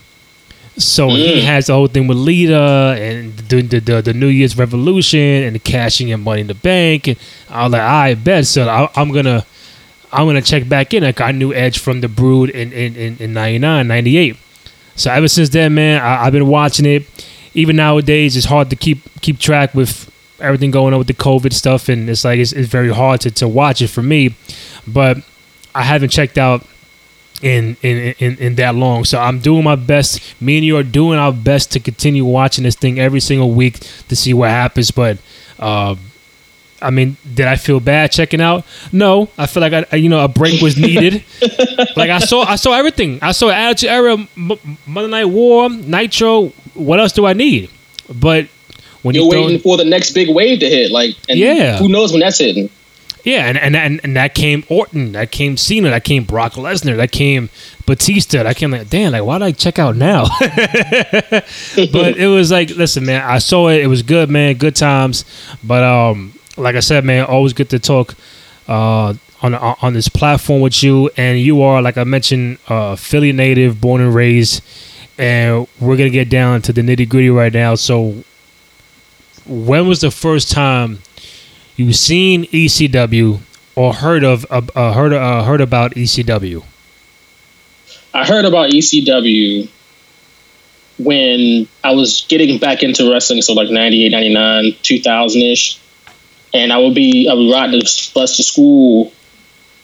So 0.78 1.08
he 1.08 1.40
mm. 1.40 1.42
has 1.42 1.66
the 1.66 1.74
whole 1.74 1.88
thing 1.88 2.06
with 2.06 2.16
Lita 2.16 2.96
and 2.98 3.36
the, 3.36 3.62
the 3.62 3.80
the, 3.80 4.02
the 4.02 4.14
New 4.14 4.28
Year's 4.28 4.56
Revolution 4.56 5.18
and 5.18 5.54
the 5.54 5.58
cashing 5.58 6.08
in 6.08 6.20
Money 6.20 6.42
in 6.42 6.46
the 6.46 6.54
Bank. 6.54 7.08
And 7.08 7.18
all 7.50 7.70
that. 7.70 7.80
I 7.80 8.14
bet. 8.14 8.46
So 8.46 8.68
I, 8.68 8.88
I'm 8.94 9.12
gonna 9.12 9.44
I'm 10.12 10.26
gonna 10.26 10.42
check 10.42 10.68
back 10.68 10.94
in. 10.94 11.02
Like 11.02 11.20
I 11.20 11.32
knew 11.32 11.52
Edge 11.52 11.78
from 11.78 12.00
the 12.00 12.08
Brood 12.08 12.50
in 12.50 12.72
in, 12.72 12.96
in, 12.96 13.16
in 13.18 13.32
99, 13.32 13.88
98. 13.88 14.36
So 14.94 15.10
ever 15.10 15.28
since 15.28 15.48
then, 15.50 15.74
man, 15.74 16.00
I, 16.00 16.24
I've 16.24 16.32
been 16.32 16.48
watching 16.48 16.86
it. 16.86 17.06
Even 17.54 17.76
nowadays, 17.76 18.36
it's 18.36 18.46
hard 18.46 18.70
to 18.70 18.76
keep 18.76 18.98
keep 19.20 19.38
track 19.38 19.74
with 19.74 20.08
everything 20.40 20.70
going 20.70 20.92
on 20.92 20.98
with 20.98 21.08
the 21.08 21.14
COVID 21.14 21.52
stuff, 21.52 21.88
and 21.88 22.08
it's 22.08 22.24
like 22.24 22.38
it's, 22.38 22.52
it's 22.52 22.68
very 22.68 22.92
hard 22.92 23.20
to, 23.22 23.30
to 23.32 23.48
watch 23.48 23.82
it 23.82 23.88
for 23.88 24.02
me. 24.02 24.34
But 24.86 25.18
I 25.74 25.82
haven't 25.82 26.10
checked 26.10 26.38
out 26.38 26.64
in, 27.42 27.76
in 27.82 28.14
in 28.18 28.36
in 28.38 28.54
that 28.56 28.74
long. 28.74 29.04
So 29.04 29.18
I'm 29.18 29.38
doing 29.38 29.62
my 29.64 29.76
best. 29.76 30.20
Me 30.40 30.56
and 30.58 30.66
you 30.66 30.76
are 30.76 30.82
doing 30.82 31.18
our 31.18 31.32
best 31.32 31.70
to 31.72 31.80
continue 31.80 32.24
watching 32.24 32.64
this 32.64 32.74
thing 32.74 32.98
every 32.98 33.20
single 33.20 33.50
week 33.52 33.78
to 34.08 34.16
see 34.16 34.34
what 34.34 34.50
happens. 34.50 34.90
But 34.90 35.18
uh, 35.58 35.94
I 36.82 36.90
mean, 36.90 37.16
did 37.34 37.46
I 37.46 37.56
feel 37.56 37.80
bad 37.80 38.12
checking 38.12 38.40
out? 38.40 38.64
No, 38.92 39.28
I 39.38 39.46
feel 39.46 39.60
like 39.60 39.86
I, 39.92 39.96
you 39.96 40.08
know 40.08 40.22
a 40.22 40.28
break 40.28 40.60
was 40.60 40.76
needed. 40.76 41.24
like 41.96 42.10
I 42.10 42.18
saw 42.18 42.42
I 42.42 42.56
saw 42.56 42.72
everything. 42.74 43.18
I 43.22 43.32
saw 43.32 43.50
Attitude 43.50 43.90
Era, 43.90 44.16
M- 44.36 44.78
Monday 44.86 45.10
Night 45.10 45.26
War, 45.26 45.70
Nitro. 45.70 46.48
What 46.74 47.00
else 47.00 47.12
do 47.12 47.26
I 47.26 47.32
need? 47.34 47.70
But 48.12 48.48
when 49.02 49.14
You're 49.14 49.24
you 49.24 49.30
throw, 49.30 49.42
waiting 49.42 49.60
for 49.60 49.76
the 49.76 49.84
next 49.84 50.12
big 50.12 50.28
wave 50.28 50.60
to 50.60 50.68
hit, 50.68 50.90
like, 50.90 51.14
and 51.28 51.38
Yeah. 51.38 51.78
who 51.78 51.88
knows 51.88 52.10
when 52.12 52.20
that's 52.20 52.38
hitting? 52.38 52.68
Yeah, 53.24 53.46
and, 53.46 53.58
and 53.58 53.76
and 53.76 54.00
and 54.04 54.16
that 54.16 54.34
came 54.34 54.64
Orton, 54.68 55.12
that 55.12 55.30
came 55.30 55.56
Cena, 55.56 55.90
that 55.90 56.04
came 56.04 56.24
Brock 56.24 56.52
Lesnar, 56.52 56.96
that 56.96 57.12
came 57.12 57.50
Batista, 57.84 58.42
that 58.42 58.56
came 58.56 58.70
like, 58.70 58.88
damn, 58.88 59.12
like 59.12 59.24
why 59.24 59.38
did 59.38 59.44
I 59.44 59.52
check 59.52 59.78
out 59.78 59.96
now? 59.96 60.26
but 60.40 62.16
it 62.16 62.30
was 62.32 62.50
like, 62.50 62.70
listen, 62.70 63.04
man, 63.04 63.22
I 63.22 63.38
saw 63.38 63.68
it, 63.68 63.82
it 63.82 63.86
was 63.88 64.02
good, 64.02 64.30
man, 64.30 64.56
good 64.56 64.76
times. 64.76 65.24
But 65.62 65.82
um, 65.82 66.38
like 66.56 66.76
I 66.76 66.80
said, 66.80 67.04
man, 67.04 67.24
always 67.26 67.52
good 67.52 67.70
to 67.70 67.78
talk 67.78 68.14
uh 68.68 69.14
on 69.42 69.54
on 69.54 69.92
this 69.92 70.08
platform 70.08 70.60
with 70.60 70.82
you, 70.82 71.10
and 71.16 71.38
you 71.38 71.62
are, 71.62 71.80
like 71.82 71.96
I 71.96 72.04
mentioned, 72.04 72.58
uh, 72.68 72.96
Philly 72.96 73.32
native, 73.32 73.80
born 73.80 74.00
and 74.00 74.14
raised, 74.14 74.62
and 75.16 75.66
we're 75.80 75.96
gonna 75.96 76.10
get 76.10 76.28
down 76.28 76.62
to 76.62 76.72
the 76.72 76.82
nitty 76.82 77.08
gritty 77.08 77.30
right 77.30 77.52
now. 77.52 77.74
So, 77.74 78.24
when 79.46 79.86
was 79.86 80.00
the 80.00 80.10
first 80.10 80.50
time? 80.50 80.98
You 81.78 81.92
seen 81.92 82.44
ECW 82.46 83.38
or 83.74 83.94
heard 83.94 84.24
of 84.24 84.44
uh, 84.50 84.60
uh, 84.74 84.92
heard 84.92 85.12
uh, 85.12 85.44
heard 85.44 85.60
about 85.60 85.92
ECW? 85.94 86.64
I 88.12 88.26
heard 88.26 88.44
about 88.44 88.70
ECW 88.70 89.68
when 90.98 91.68
I 91.84 91.92
was 91.92 92.26
getting 92.28 92.58
back 92.58 92.82
into 92.82 93.10
wrestling, 93.10 93.42
so 93.42 93.52
like 93.52 93.70
98, 93.70 94.08
99, 94.10 94.76
2000 94.82 95.42
ish. 95.42 95.78
And 96.52 96.72
I 96.72 96.78
would 96.78 96.94
be, 96.94 97.28
I 97.30 97.34
would 97.34 97.52
ride 97.52 97.70
the 97.70 97.78
bus 98.14 98.36
to 98.38 98.42
school 98.42 99.12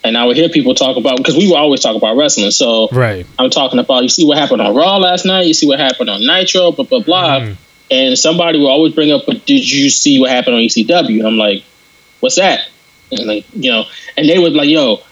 and 0.03 0.19
I 0.19 0.25
would 0.25 0.37
hear 0.37 0.49
people 0.49 0.75
talk 0.75 0.97
about, 0.97 1.19
because 1.19 1.37
we 1.37 1.47
would 1.47 1.57
always 1.57 1.81
talk 1.81 1.95
about 1.95 2.17
wrestling. 2.17 2.51
So 2.51 2.89
Right. 2.91 3.27
I'm 3.39 3.51
talking 3.51 3.79
about, 3.79 4.03
you 4.03 4.09
see 4.09 4.25
what 4.25 4.39
happened 4.39 4.61
on 4.61 4.75
Raw 4.75 4.97
last 4.97 5.25
night, 5.25 5.47
you 5.47 5.55
see 5.55 5.69
what 5.69 5.79
happened 5.79 6.11
on 6.11 6.27
Nitro, 6.27 6.73
blah, 6.73 6.85
blah, 6.85 7.01
blah. 7.01 7.41
Mhm. 7.41 7.57
And 7.91 8.19
somebody 8.19 8.59
will 8.59 8.69
always 8.69 8.95
bring 8.95 9.13
up, 9.13 9.25
but 9.27 9.47
did 9.47 9.71
you 9.71 9.89
see 9.91 10.19
what 10.19 10.31
happened 10.31 10.57
on 10.57 10.63
ECW? 10.63 11.19
And 11.21 11.27
I'm 11.29 11.37
like, 11.37 11.63
what's 12.21 12.37
that? 12.37 12.69
And 13.11 13.27
like, 13.27 13.47
you 13.55 13.71
know, 13.71 13.85
and 14.17 14.29
they 14.29 14.39
would 14.39 14.53
be 14.53 14.59
like, 14.59 14.69
yo, 14.69 15.03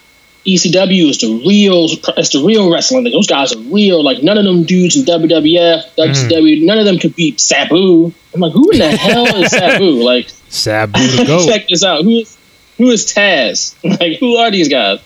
ECW 0.45 1.09
is 1.09 1.19
the 1.19 1.41
real, 1.45 1.85
it's 2.17 2.29
the 2.29 2.43
real 2.45 2.71
wrestling. 2.71 3.05
Like, 3.05 3.13
those 3.13 3.27
guys 3.27 3.53
are 3.53 3.59
real. 3.59 4.03
Like 4.03 4.23
none 4.23 4.37
of 4.37 4.43
them 4.43 4.63
dudes 4.63 4.97
in 4.97 5.05
WWF, 5.05 5.95
WCW, 5.95 6.65
none 6.65 6.77
of 6.79 6.85
them 6.85 6.99
could 6.99 7.15
beat 7.15 7.39
Sabu. 7.39 8.13
I'm 8.33 8.41
like, 8.41 8.51
who 8.51 8.69
in 8.71 8.79
the 8.79 8.97
hell 8.97 9.35
is 9.37 9.51
Sabu? 9.51 10.03
Like, 10.03 10.29
Sabu 10.49 10.99
go. 11.25 11.47
check 11.47 11.67
this 11.67 11.83
out. 11.83 12.03
Who 12.03 12.11
is 12.19 12.37
who 12.77 12.89
is 12.89 13.05
Taz? 13.05 13.75
Like, 13.99 14.19
who 14.19 14.35
are 14.37 14.51
these 14.51 14.67
guys? 14.69 14.99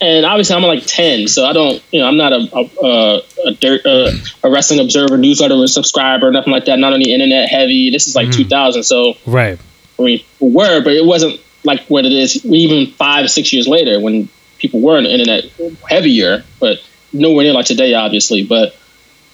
And 0.00 0.26
obviously, 0.26 0.56
I'm 0.56 0.62
like 0.62 0.84
ten, 0.86 1.28
so 1.28 1.46
I 1.46 1.52
don't, 1.52 1.82
you 1.90 2.00
know, 2.00 2.06
I'm 2.06 2.16
not 2.16 2.32
a 2.32 2.48
a, 2.82 3.20
a, 3.46 3.50
dirt, 3.52 3.86
uh, 3.86 4.10
a 4.42 4.50
wrestling 4.50 4.80
observer 4.80 5.16
newsletter 5.16 5.66
subscriber, 5.66 6.30
nothing 6.30 6.52
like 6.52 6.64
that. 6.66 6.78
Not 6.78 6.92
on 6.92 7.00
the 7.00 7.12
internet 7.12 7.48
heavy. 7.48 7.90
This 7.90 8.06
is 8.08 8.16
like 8.16 8.30
2000, 8.30 8.82
so 8.82 9.14
right. 9.24 9.58
I 9.98 10.02
mean, 10.02 10.24
we 10.40 10.50
were, 10.50 10.82
but 10.82 10.92
it 10.92 11.04
wasn't 11.04 11.40
like 11.64 11.86
what 11.86 12.04
it 12.04 12.12
is 12.12 12.44
even 12.44 12.92
five, 12.92 13.30
six 13.30 13.52
years 13.52 13.66
later 13.66 13.98
when 14.00 14.28
people 14.58 14.80
were 14.80 14.96
on 14.96 15.04
the 15.04 15.10
internet 15.10 15.44
heavier, 15.88 16.44
but 16.60 16.78
nowhere 17.12 17.44
near 17.44 17.52
like 17.52 17.66
today, 17.66 17.94
obviously. 17.94 18.44
But 18.44 18.76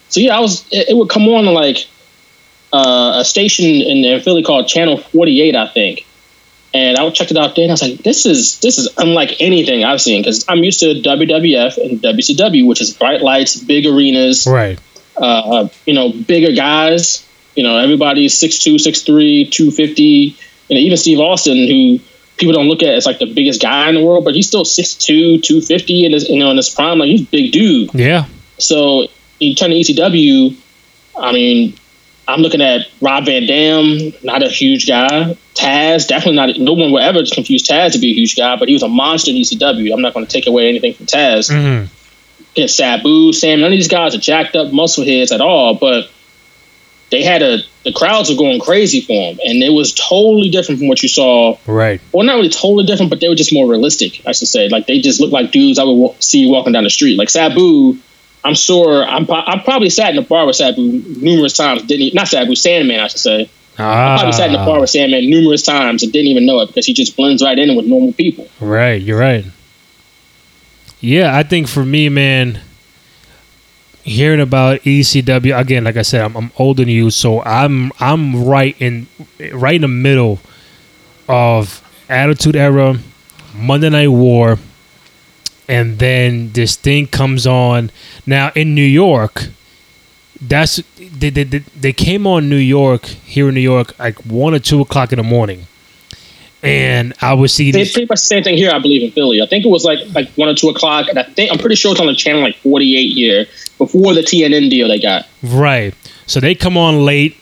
so 0.08 0.20
yeah, 0.20 0.36
I 0.36 0.40
was. 0.40 0.66
It, 0.70 0.90
it 0.90 0.96
would 0.96 1.08
come 1.08 1.26
on 1.28 1.46
like 1.46 1.86
uh, 2.72 3.18
a 3.20 3.24
station 3.24 3.64
in, 3.66 4.04
in 4.04 4.20
Philly 4.20 4.42
called 4.42 4.68
Channel 4.68 4.98
Forty 4.98 5.40
Eight, 5.40 5.56
I 5.56 5.66
think. 5.68 6.06
And 6.72 6.96
I 6.96 7.10
checked 7.10 7.32
it 7.32 7.36
out 7.36 7.56
there, 7.56 7.64
and 7.64 7.72
I 7.72 7.74
was 7.74 7.82
like, 7.82 7.98
"This 7.98 8.26
is 8.26 8.60
this 8.60 8.78
is 8.78 8.88
unlike 8.96 9.40
anything 9.40 9.82
I've 9.82 10.00
seen." 10.00 10.22
Because 10.22 10.44
I'm 10.48 10.62
used 10.62 10.80
to 10.80 10.94
WWF 11.02 11.78
and 11.78 12.00
WCW, 12.00 12.66
which 12.66 12.80
is 12.80 12.94
bright 12.94 13.22
lights, 13.22 13.56
big 13.56 13.86
arenas, 13.86 14.46
Right. 14.46 14.78
uh, 15.16 15.68
you 15.84 15.94
know, 15.94 16.12
bigger 16.12 16.52
guys. 16.52 17.26
You 17.56 17.64
know, 17.64 17.78
everybody's 17.78 18.40
6'2", 18.40 18.76
6'3", 18.76 19.50
250. 19.50 20.36
You 20.70 20.76
know, 20.76 20.80
even 20.80 20.96
Steve 20.96 21.20
Austin, 21.20 21.56
who 21.68 21.98
people 22.38 22.54
don't 22.54 22.68
look 22.68 22.82
at 22.82 22.94
as 22.94 23.06
like 23.06 23.18
the 23.18 23.32
biggest 23.32 23.60
guy 23.60 23.88
in 23.88 23.96
the 23.96 24.04
world, 24.04 24.24
but 24.24 24.34
he's 24.34 24.46
still 24.46 24.64
6'2", 24.64 25.42
250 25.42 26.06
in 26.06 26.12
his, 26.12 26.28
you 26.28 26.38
know, 26.38 26.50
in 26.50 26.56
his 26.56 26.70
prime. 26.70 26.98
Like, 26.98 27.08
he's 27.08 27.22
a 27.22 27.30
big 27.30 27.52
dude. 27.52 27.90
Yeah. 27.92 28.24
So 28.58 29.08
you 29.38 29.54
turn 29.54 29.70
to 29.70 29.76
ECW, 29.76 30.56
I 31.18 31.32
mean, 31.32 31.74
I'm 32.28 32.40
looking 32.40 32.62
at 32.62 32.86
Rob 33.00 33.26
Van 33.26 33.46
Dam, 33.46 34.12
not 34.22 34.42
a 34.42 34.48
huge 34.48 34.86
guy. 34.86 35.36
Taz, 35.54 36.06
definitely 36.06 36.36
not. 36.36 36.58
No 36.58 36.74
one 36.74 36.92
will 36.92 37.00
ever 37.00 37.24
confuse 37.24 37.66
Taz 37.66 37.92
to 37.92 37.98
be 37.98 38.12
a 38.12 38.14
huge 38.14 38.36
guy, 38.36 38.56
but 38.56 38.68
he 38.68 38.74
was 38.74 38.84
a 38.84 38.88
monster 38.88 39.32
in 39.32 39.36
ECW. 39.36 39.92
I'm 39.92 40.00
not 40.00 40.14
going 40.14 40.24
to 40.24 40.32
take 40.32 40.46
away 40.46 40.68
anything 40.68 40.94
from 40.94 41.06
Taz 41.06 41.50
hmm 41.50 41.86
get 42.54 42.70
Sabu, 42.70 43.32
Sam. 43.32 43.60
None 43.60 43.72
of 43.72 43.76
these 43.76 43.88
guys 43.88 44.14
are 44.14 44.18
jacked 44.18 44.56
up 44.56 44.72
muscle 44.72 45.04
heads 45.04 45.32
at 45.32 45.40
all, 45.40 45.74
but 45.74 46.10
they 47.10 47.22
had 47.22 47.42
a 47.42 47.58
the 47.84 47.92
crowds 47.92 48.28
were 48.28 48.36
going 48.36 48.60
crazy 48.60 49.00
for 49.00 49.12
them, 49.32 49.38
and 49.44 49.62
it 49.62 49.70
was 49.70 49.94
totally 49.94 50.50
different 50.50 50.78
from 50.80 50.88
what 50.88 51.02
you 51.02 51.08
saw. 51.08 51.56
Right. 51.66 52.00
Well, 52.12 52.24
not 52.26 52.36
really 52.36 52.50
totally 52.50 52.84
different, 52.84 53.10
but 53.10 53.20
they 53.20 53.28
were 53.28 53.34
just 53.34 53.52
more 53.52 53.66
realistic, 53.68 54.20
I 54.26 54.32
should 54.32 54.48
say. 54.48 54.68
Like 54.68 54.86
they 54.86 55.00
just 55.00 55.20
looked 55.20 55.32
like 55.32 55.50
dudes 55.50 55.78
I 55.78 55.84
would 55.84 55.92
wa- 55.94 56.14
see 56.20 56.48
walking 56.50 56.72
down 56.74 56.84
the 56.84 56.90
street. 56.90 57.16
Like 57.16 57.30
Sabu, 57.30 57.96
I'm 58.44 58.54
sure 58.54 59.02
I'm 59.04 59.26
I 59.30 59.60
probably 59.64 59.90
sat 59.90 60.10
in 60.10 60.16
the 60.16 60.22
bar 60.22 60.46
with 60.46 60.56
Sabu 60.56 60.82
numerous 60.82 61.54
times. 61.54 61.82
Didn't 61.84 62.00
he, 62.02 62.10
not 62.12 62.28
Sabu 62.28 62.54
Sandman, 62.54 63.00
I 63.00 63.08
should 63.08 63.20
say. 63.20 63.50
I 63.78 64.16
probably 64.18 64.32
sat 64.32 64.46
in 64.48 64.52
the 64.52 64.58
bar 64.58 64.76
Ah, 64.76 64.80
with 64.82 64.90
Sandman 64.90 65.30
numerous 65.30 65.62
times 65.62 66.02
and 66.02 66.12
didn't 66.12 66.26
even 66.28 66.44
know 66.44 66.60
it 66.60 66.66
because 66.66 66.84
he 66.84 66.92
just 66.92 67.16
blends 67.16 67.42
right 67.42 67.58
in 67.58 67.74
with 67.76 67.86
normal 67.86 68.12
people. 68.12 68.46
right. 68.60 69.00
You're 69.00 69.18
right. 69.18 69.46
Yeah, 71.00 71.34
I 71.34 71.44
think 71.44 71.66
for 71.66 71.82
me, 71.82 72.10
man, 72.10 72.60
hearing 74.02 74.40
about 74.40 74.80
ECW 74.80 75.58
again, 75.58 75.84
like 75.84 75.96
I 75.96 76.02
said, 76.02 76.22
I'm, 76.22 76.36
I'm 76.36 76.52
older 76.58 76.82
than 76.82 76.88
you, 76.88 77.10
so 77.10 77.42
I'm 77.42 77.92
I'm 78.00 78.44
right 78.44 78.76
in 78.80 79.06
right 79.52 79.76
in 79.76 79.82
the 79.82 79.88
middle 79.88 80.40
of 81.28 81.82
Attitude 82.08 82.56
Era, 82.56 82.98
Monday 83.54 83.90
Night 83.90 84.08
War, 84.08 84.58
and 85.68 85.98
then 85.98 86.52
this 86.52 86.76
thing 86.76 87.06
comes 87.06 87.46
on. 87.46 87.90
Now 88.26 88.52
in 88.54 88.74
New 88.74 88.82
York, 88.82 89.48
that's 90.40 90.76
they 90.98 91.30
they, 91.30 91.44
they, 91.44 91.58
they 91.58 91.92
came 91.92 92.26
on 92.26 92.48
New 92.48 92.56
York 92.56 93.04
here 93.06 93.48
in 93.48 93.54
New 93.54 93.60
York 93.60 93.98
like 93.98 94.18
one 94.24 94.54
or 94.54 94.58
two 94.58 94.80
o'clock 94.80 95.12
in 95.12 95.18
the 95.18 95.22
morning, 95.22 95.66
and 96.62 97.14
I 97.20 97.34
would 97.34 97.50
see 97.50 97.70
these. 97.70 97.92
pretty 97.92 98.06
much 98.06 98.20
the 98.20 98.26
same 98.26 98.42
thing 98.42 98.56
here, 98.56 98.70
I 98.72 98.78
believe, 98.78 99.02
in 99.02 99.10
Philly. 99.12 99.42
I 99.42 99.46
think 99.46 99.64
it 99.64 99.68
was 99.68 99.84
like 99.84 99.98
like 100.14 100.30
one 100.30 100.48
or 100.48 100.54
two 100.54 100.68
o'clock, 100.68 101.08
and 101.08 101.18
I 101.18 101.24
think 101.24 101.52
I'm 101.52 101.58
pretty 101.58 101.76
sure 101.76 101.92
it's 101.92 102.00
on 102.00 102.06
the 102.06 102.14
channel 102.14 102.40
like 102.40 102.56
48 102.56 103.12
here 103.12 103.46
before 103.80 104.12
the 104.12 104.20
TNN 104.20 104.68
deal 104.68 104.88
they 104.88 105.00
got. 105.00 105.26
Right. 105.42 105.94
So 106.26 106.38
they 106.38 106.54
come 106.54 106.76
on 106.76 107.02
late. 107.06 107.34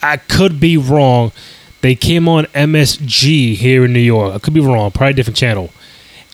I 0.00 0.16
could 0.16 0.58
be 0.58 0.76
wrong. 0.78 1.32
they 1.82 1.94
came 1.94 2.28
on 2.28 2.46
MSG 2.46 3.54
here 3.56 3.84
in 3.84 3.92
New 3.92 4.00
York. 4.00 4.34
I 4.34 4.38
could 4.38 4.54
be 4.54 4.60
wrong, 4.60 4.90
probably 4.90 5.12
different 5.12 5.36
channel. 5.36 5.70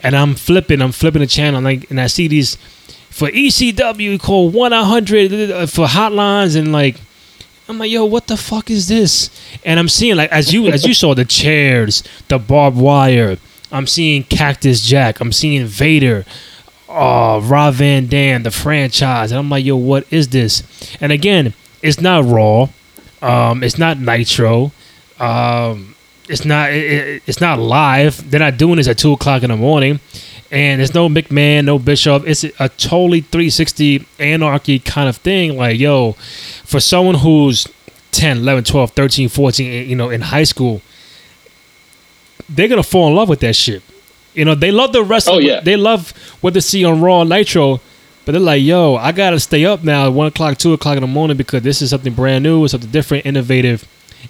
And 0.03 0.15
I'm 0.15 0.35
flipping, 0.37 0.81
I'm 0.81 0.93
flipping 0.93 1.21
the 1.23 1.27
channel, 1.27 1.61
like, 1.61 1.91
and 1.91 2.01
I 2.01 2.07
see 2.07 2.29
these 2.29 2.55
for 3.11 3.29
ECW 3.31 4.21
call 4.21 4.49
one 4.51 4.71
hundred 4.71 5.33
uh, 5.33 5.67
for 5.67 5.87
hotlines 5.87 6.57
and 6.57 6.73
like. 6.73 6.97
I'm 7.71 7.77
like, 7.79 7.91
yo, 7.91 8.07
what 8.07 8.29
the 8.29 8.37
fuck 8.39 8.71
is 8.71 8.89
this? 8.89 9.29
And 9.63 9.79
I'm 9.79 9.91
seeing 9.91 10.17
like 10.17 10.31
as 10.31 10.55
you 10.55 10.69
as 10.69 10.87
you 10.87 10.95
saw 10.95 11.15
the 11.15 11.27
chairs, 11.27 12.03
the 12.29 12.39
barbed 12.39 12.79
wire. 12.79 13.37
I'm 13.71 13.87
seeing 13.87 14.23
Cactus 14.23 14.81
Jack. 14.81 15.21
I'm 15.21 15.33
seeing 15.33 15.67
Vader 15.67 16.25
uh, 16.89 17.41
Rob 17.43 17.75
Van 17.75 18.07
Dam, 18.07 18.43
the 18.43 18.51
franchise. 18.51 19.31
And 19.31 19.39
I'm 19.39 19.51
like, 19.51 19.65
yo, 19.65 19.77
what 19.77 20.11
is 20.13 20.29
this? 20.29 20.63
And 21.01 21.13
again, 21.13 21.55
it's 21.83 22.01
not 22.01 22.25
Raw. 22.25 22.69
Um, 23.21 23.63
it's 23.63 23.79
not 23.79 23.99
Nitro. 23.99 24.73
Um, 25.19 25.95
it's 26.29 26.45
not. 26.45 26.71
It, 26.71 27.23
it's 27.27 27.41
not 27.41 27.59
live. 27.59 28.31
They're 28.31 28.41
not 28.41 28.57
doing 28.57 28.77
this 28.77 28.89
at 28.89 28.99
two 28.99 29.13
o'clock 29.13 29.43
in 29.43 29.51
the 29.51 29.57
morning. 29.57 30.01
And 30.51 30.79
there's 30.79 30.95
no 30.95 31.09
McMahon, 31.09 31.67
no 31.67 31.79
Bischoff. 31.79 32.27
It's 32.27 32.43
a 32.43 32.71
totally 32.71 33.21
360 33.21 34.07
anarchy 34.19 34.79
kind 34.79 35.09
of 35.09 35.19
thing. 35.19 35.59
Like, 35.59 35.79
yo, 35.79 36.13
for 36.65 36.81
someone 36.81 37.17
who's 37.17 37.69
10, 38.13 38.39
11, 38.39 38.65
12, 38.65 38.91
13, 38.93 39.29
14, 39.29 39.89
you 39.89 39.95
know, 39.95 40.09
in 40.09 40.23
high 40.23 40.45
school, 40.45 40.81
they're 42.49 42.69
to 42.69 42.83
fall 42.83 43.09
in 43.09 43.15
love 43.15 43.29
with 43.29 43.41
that 43.41 43.55
shit. 43.55 43.83
You 44.39 44.45
know, 44.45 44.55
they 44.55 44.71
love 44.71 44.93
the 44.93 45.03
wrestling. 45.03 45.37
Oh, 45.37 45.41
yeah. 45.41 45.61
They 45.61 45.77
love 45.77 46.13
what 46.41 46.55
they 46.55 46.61
see 46.61 46.85
on 46.85 47.01
Raw 47.01 47.23
and 47.23 47.31
Nitro, 47.31 47.81
but 48.25 48.33
they're 48.33 48.41
like, 48.41 48.63
yo, 48.63 48.95
I 48.95 49.11
gotta 49.11 49.41
stay 49.41 49.65
up 49.65 49.83
now 49.83 50.07
at 50.07 50.13
one 50.13 50.29
o'clock, 50.29 50.59
two 50.59 50.73
o'clock 50.73 50.97
in 50.97 51.01
the 51.01 51.09
morning 51.09 51.37
because 51.37 51.63
this 51.63 51.83
is 51.83 51.91
something 51.91 52.15
brand 52.15 52.45
new, 52.45 52.69
something 52.69 52.91
different, 52.91 53.27
innovative. 53.27 53.89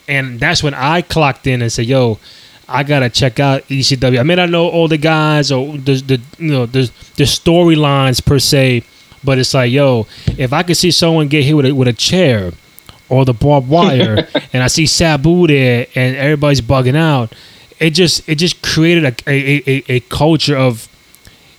And 0.09 0.41
that's 0.41 0.63
when 0.63 0.73
I 0.73 1.03
clocked 1.03 1.47
in 1.47 1.61
and 1.61 1.71
said, 1.71 1.85
yo, 1.87 2.19
I 2.67 2.85
gotta 2.85 3.11
check 3.11 3.39
out 3.39 3.69
ECW. 3.69 4.19
I 4.19 4.23
may 4.23 4.35
not 4.35 4.49
know 4.49 4.69
all 4.69 4.89
the 4.89 4.97
guys 4.97 5.53
or 5.53 5.77
the, 5.77 6.01
the 6.01 6.21
you 6.39 6.53
know 6.53 6.65
the 6.65 6.91
the 7.17 7.25
storylines 7.25 8.25
per 8.25 8.39
se, 8.39 8.85
but 9.23 9.39
it's 9.39 9.53
like, 9.53 9.71
yo, 9.71 10.07
if 10.39 10.55
I 10.55 10.63
could 10.63 10.77
see 10.77 10.91
someone 10.91 11.29
get 11.29 11.45
hit 11.45 11.53
with 11.53 11.67
a, 11.67 11.73
with 11.73 11.89
a 11.89 11.93
chair 11.93 12.53
or 13.11 13.25
the 13.27 13.35
barbed 13.35 13.69
wire, 13.69 14.27
and 14.53 14.63
I 14.63 14.69
see 14.69 14.87
Sabu 14.87 15.47
there, 15.47 15.87
and 15.95 16.17
everybody's 16.17 16.61
bugging 16.63 16.97
out, 16.97 17.35
it 17.81 17.91
just 17.91 18.29
it 18.29 18.37
just 18.37 18.63
created 18.63 19.05
a 19.05 19.15
a, 19.27 19.63
a, 19.67 19.85
a 19.89 20.01
culture 20.01 20.57
of 20.57 20.89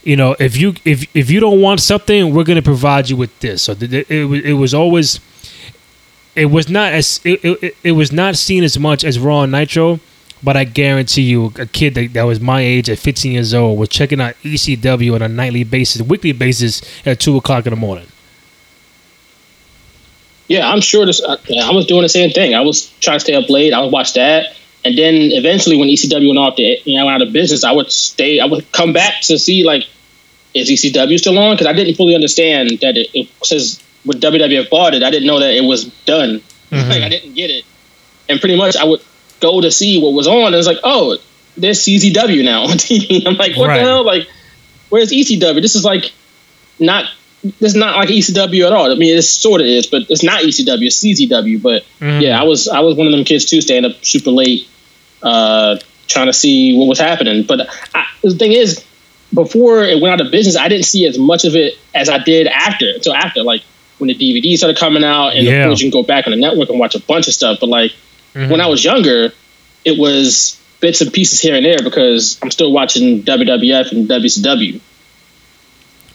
you 0.03 0.15
know 0.15 0.35
if 0.39 0.57
you 0.57 0.75
if 0.85 1.05
if 1.15 1.29
you 1.29 1.39
don't 1.39 1.61
want 1.61 1.79
something 1.79 2.33
we're 2.33 2.43
going 2.43 2.57
to 2.57 2.61
provide 2.61 3.09
you 3.09 3.15
with 3.15 3.37
this 3.39 3.63
so 3.63 3.73
it, 3.73 3.93
it, 3.93 4.09
it, 4.11 4.53
was 4.53 4.73
always 4.73 5.19
it 6.35 6.45
was 6.45 6.69
not 6.69 6.93
as 6.93 7.19
it, 7.23 7.43
it, 7.43 7.77
it 7.83 7.91
was 7.93 8.11
not 8.11 8.35
seen 8.35 8.63
as 8.63 8.77
much 8.79 9.03
as 9.03 9.19
raw 9.19 9.43
and 9.43 9.51
nitro 9.51 9.99
but 10.41 10.55
i 10.55 10.63
guarantee 10.63 11.23
you 11.23 11.51
a 11.57 11.65
kid 11.65 11.95
that, 11.95 12.13
that 12.13 12.23
was 12.23 12.39
my 12.39 12.61
age 12.61 12.89
at 12.89 12.97
15 12.97 13.31
years 13.31 13.53
old 13.53 13.77
was 13.77 13.89
checking 13.89 14.21
out 14.21 14.35
ecw 14.43 15.15
on 15.15 15.21
a 15.21 15.27
nightly 15.27 15.63
basis 15.63 16.01
weekly 16.01 16.31
basis 16.31 16.81
at 17.05 17.19
2 17.19 17.37
o'clock 17.37 17.65
in 17.65 17.71
the 17.71 17.79
morning 17.79 18.07
Yeah, 20.49 20.67
I'm 20.67 20.81
sure 20.81 21.05
this. 21.05 21.21
I, 21.23 21.37
I 21.61 21.71
was 21.71 21.85
doing 21.85 22.01
the 22.01 22.09
same 22.09 22.31
thing. 22.31 22.55
I 22.55 22.61
was 22.61 22.89
trying 23.01 23.17
to 23.17 23.19
stay 23.19 23.35
up 23.35 23.49
late. 23.51 23.71
I 23.71 23.81
would 23.81 23.93
watch 23.93 24.13
that, 24.13 24.55
and 24.85 24.97
then 24.97 25.15
eventually, 25.31 25.77
when 25.77 25.89
ECW 25.89 26.27
went 26.27 26.39
off 26.39 26.55
the 26.55 26.79
you 26.85 26.97
know 26.99 27.07
out 27.09 27.21
of 27.21 27.31
business, 27.33 27.63
I 27.63 27.71
would 27.71 27.91
stay. 27.91 28.39
I 28.39 28.45
would 28.45 28.71
come 28.71 28.93
back 28.93 29.21
to 29.23 29.37
see 29.37 29.63
like, 29.63 29.83
is 30.53 30.69
ECW 30.69 31.17
still 31.19 31.37
on? 31.37 31.55
Because 31.55 31.67
I 31.67 31.73
didn't 31.73 31.95
fully 31.95 32.15
understand 32.15 32.69
that 32.81 32.95
it, 32.97 33.09
it 33.13 33.29
says 33.43 33.81
with 34.05 34.21
WWF 34.21 34.69
bought 34.69 34.93
it, 34.93 35.03
I 35.03 35.09
didn't 35.11 35.27
know 35.27 35.39
that 35.39 35.53
it 35.53 35.63
was 35.63 35.85
done. 36.05 36.41
Mm-hmm. 36.71 36.89
Like 36.89 37.01
I 37.03 37.09
didn't 37.09 37.33
get 37.33 37.49
it, 37.49 37.65
and 38.29 38.39
pretty 38.39 38.55
much 38.57 38.75
I 38.77 38.85
would 38.85 39.01
go 39.41 39.61
to 39.61 39.71
see 39.71 40.01
what 40.01 40.13
was 40.13 40.27
on, 40.27 40.47
and 40.47 40.55
it's 40.55 40.67
like, 40.67 40.79
oh, 40.83 41.17
there's 41.57 41.79
CZW 41.79 42.43
now 42.45 42.63
on 42.63 42.77
TV. 42.77 43.23
I'm 43.27 43.35
like, 43.35 43.57
what 43.57 43.67
Right. 43.67 43.79
the 43.79 43.83
hell? 43.83 44.05
Like, 44.05 44.27
where's 44.89 45.11
ECW? 45.11 45.61
This 45.61 45.75
is 45.75 45.83
like 45.83 46.11
not. 46.79 47.05
Is 47.61 47.73
not 47.75 47.95
like 47.95 48.09
ECW 48.09 48.65
at 48.65 48.73
all. 48.73 48.91
I 48.91 48.95
mean, 48.95 49.17
it 49.17 49.21
sort 49.21 49.61
of 49.61 49.67
is, 49.67 49.87
but 49.87 50.03
it's 50.09 50.23
not 50.23 50.41
ECW. 50.41 50.85
It's 50.87 51.01
CZW. 51.01 51.61
But 51.61 51.85
yeah, 52.21 52.39
I 52.39 52.43
was 52.43 52.67
I 52.67 52.81
was 52.81 52.95
one 52.97 53.07
of 53.07 53.13
them 53.13 53.23
kids 53.23 53.45
too, 53.45 53.61
staying 53.61 53.85
up 53.85 54.03
super 54.03 54.31
late, 54.31 54.67
uh, 55.23 55.77
trying 56.07 56.25
to 56.27 56.33
see 56.33 56.77
what 56.77 56.87
was 56.87 56.99
happening. 56.99 57.43
But 57.43 57.69
I, 57.95 58.05
the 58.23 58.31
thing 58.35 58.51
is, 58.51 58.83
before 59.33 59.83
it 59.83 60.01
went 60.01 60.19
out 60.19 60.25
of 60.25 60.31
business, 60.31 60.57
I 60.57 60.67
didn't 60.67 60.85
see 60.85 61.05
as 61.05 61.17
much 61.17 61.45
of 61.45 61.55
it 61.55 61.77
as 61.95 62.09
I 62.09 62.17
did 62.17 62.47
after. 62.47 62.89
Until 62.89 63.13
after, 63.13 63.41
like 63.43 63.61
when 63.99 64.07
the 64.09 64.15
DVD 64.15 64.57
started 64.57 64.77
coming 64.77 65.03
out, 65.03 65.29
and 65.29 65.45
Yeah. 65.45 65.63
of 65.63 65.67
course 65.69 65.81
you 65.81 65.89
can 65.91 65.97
go 66.01 66.05
back 66.05 66.27
on 66.27 66.31
the 66.31 66.37
network 66.37 66.69
and 66.69 66.77
watch 66.79 66.95
a 66.95 66.99
bunch 66.99 67.27
of 67.29 67.33
stuff. 67.33 67.59
But 67.61 67.69
like 67.69 67.93
when 68.33 68.59
I 68.59 68.67
was 68.67 68.83
younger, 68.83 69.31
it 69.85 69.97
was 69.97 70.59
bits 70.81 70.99
and 71.01 71.11
pieces 71.13 71.39
here 71.41 71.55
and 71.55 71.65
there 71.65 71.79
because 71.83 72.37
I'm 72.41 72.51
still 72.51 72.71
watching 72.73 73.23
WWF 73.23 73.91
and 73.93 74.07
WCW. 74.09 74.79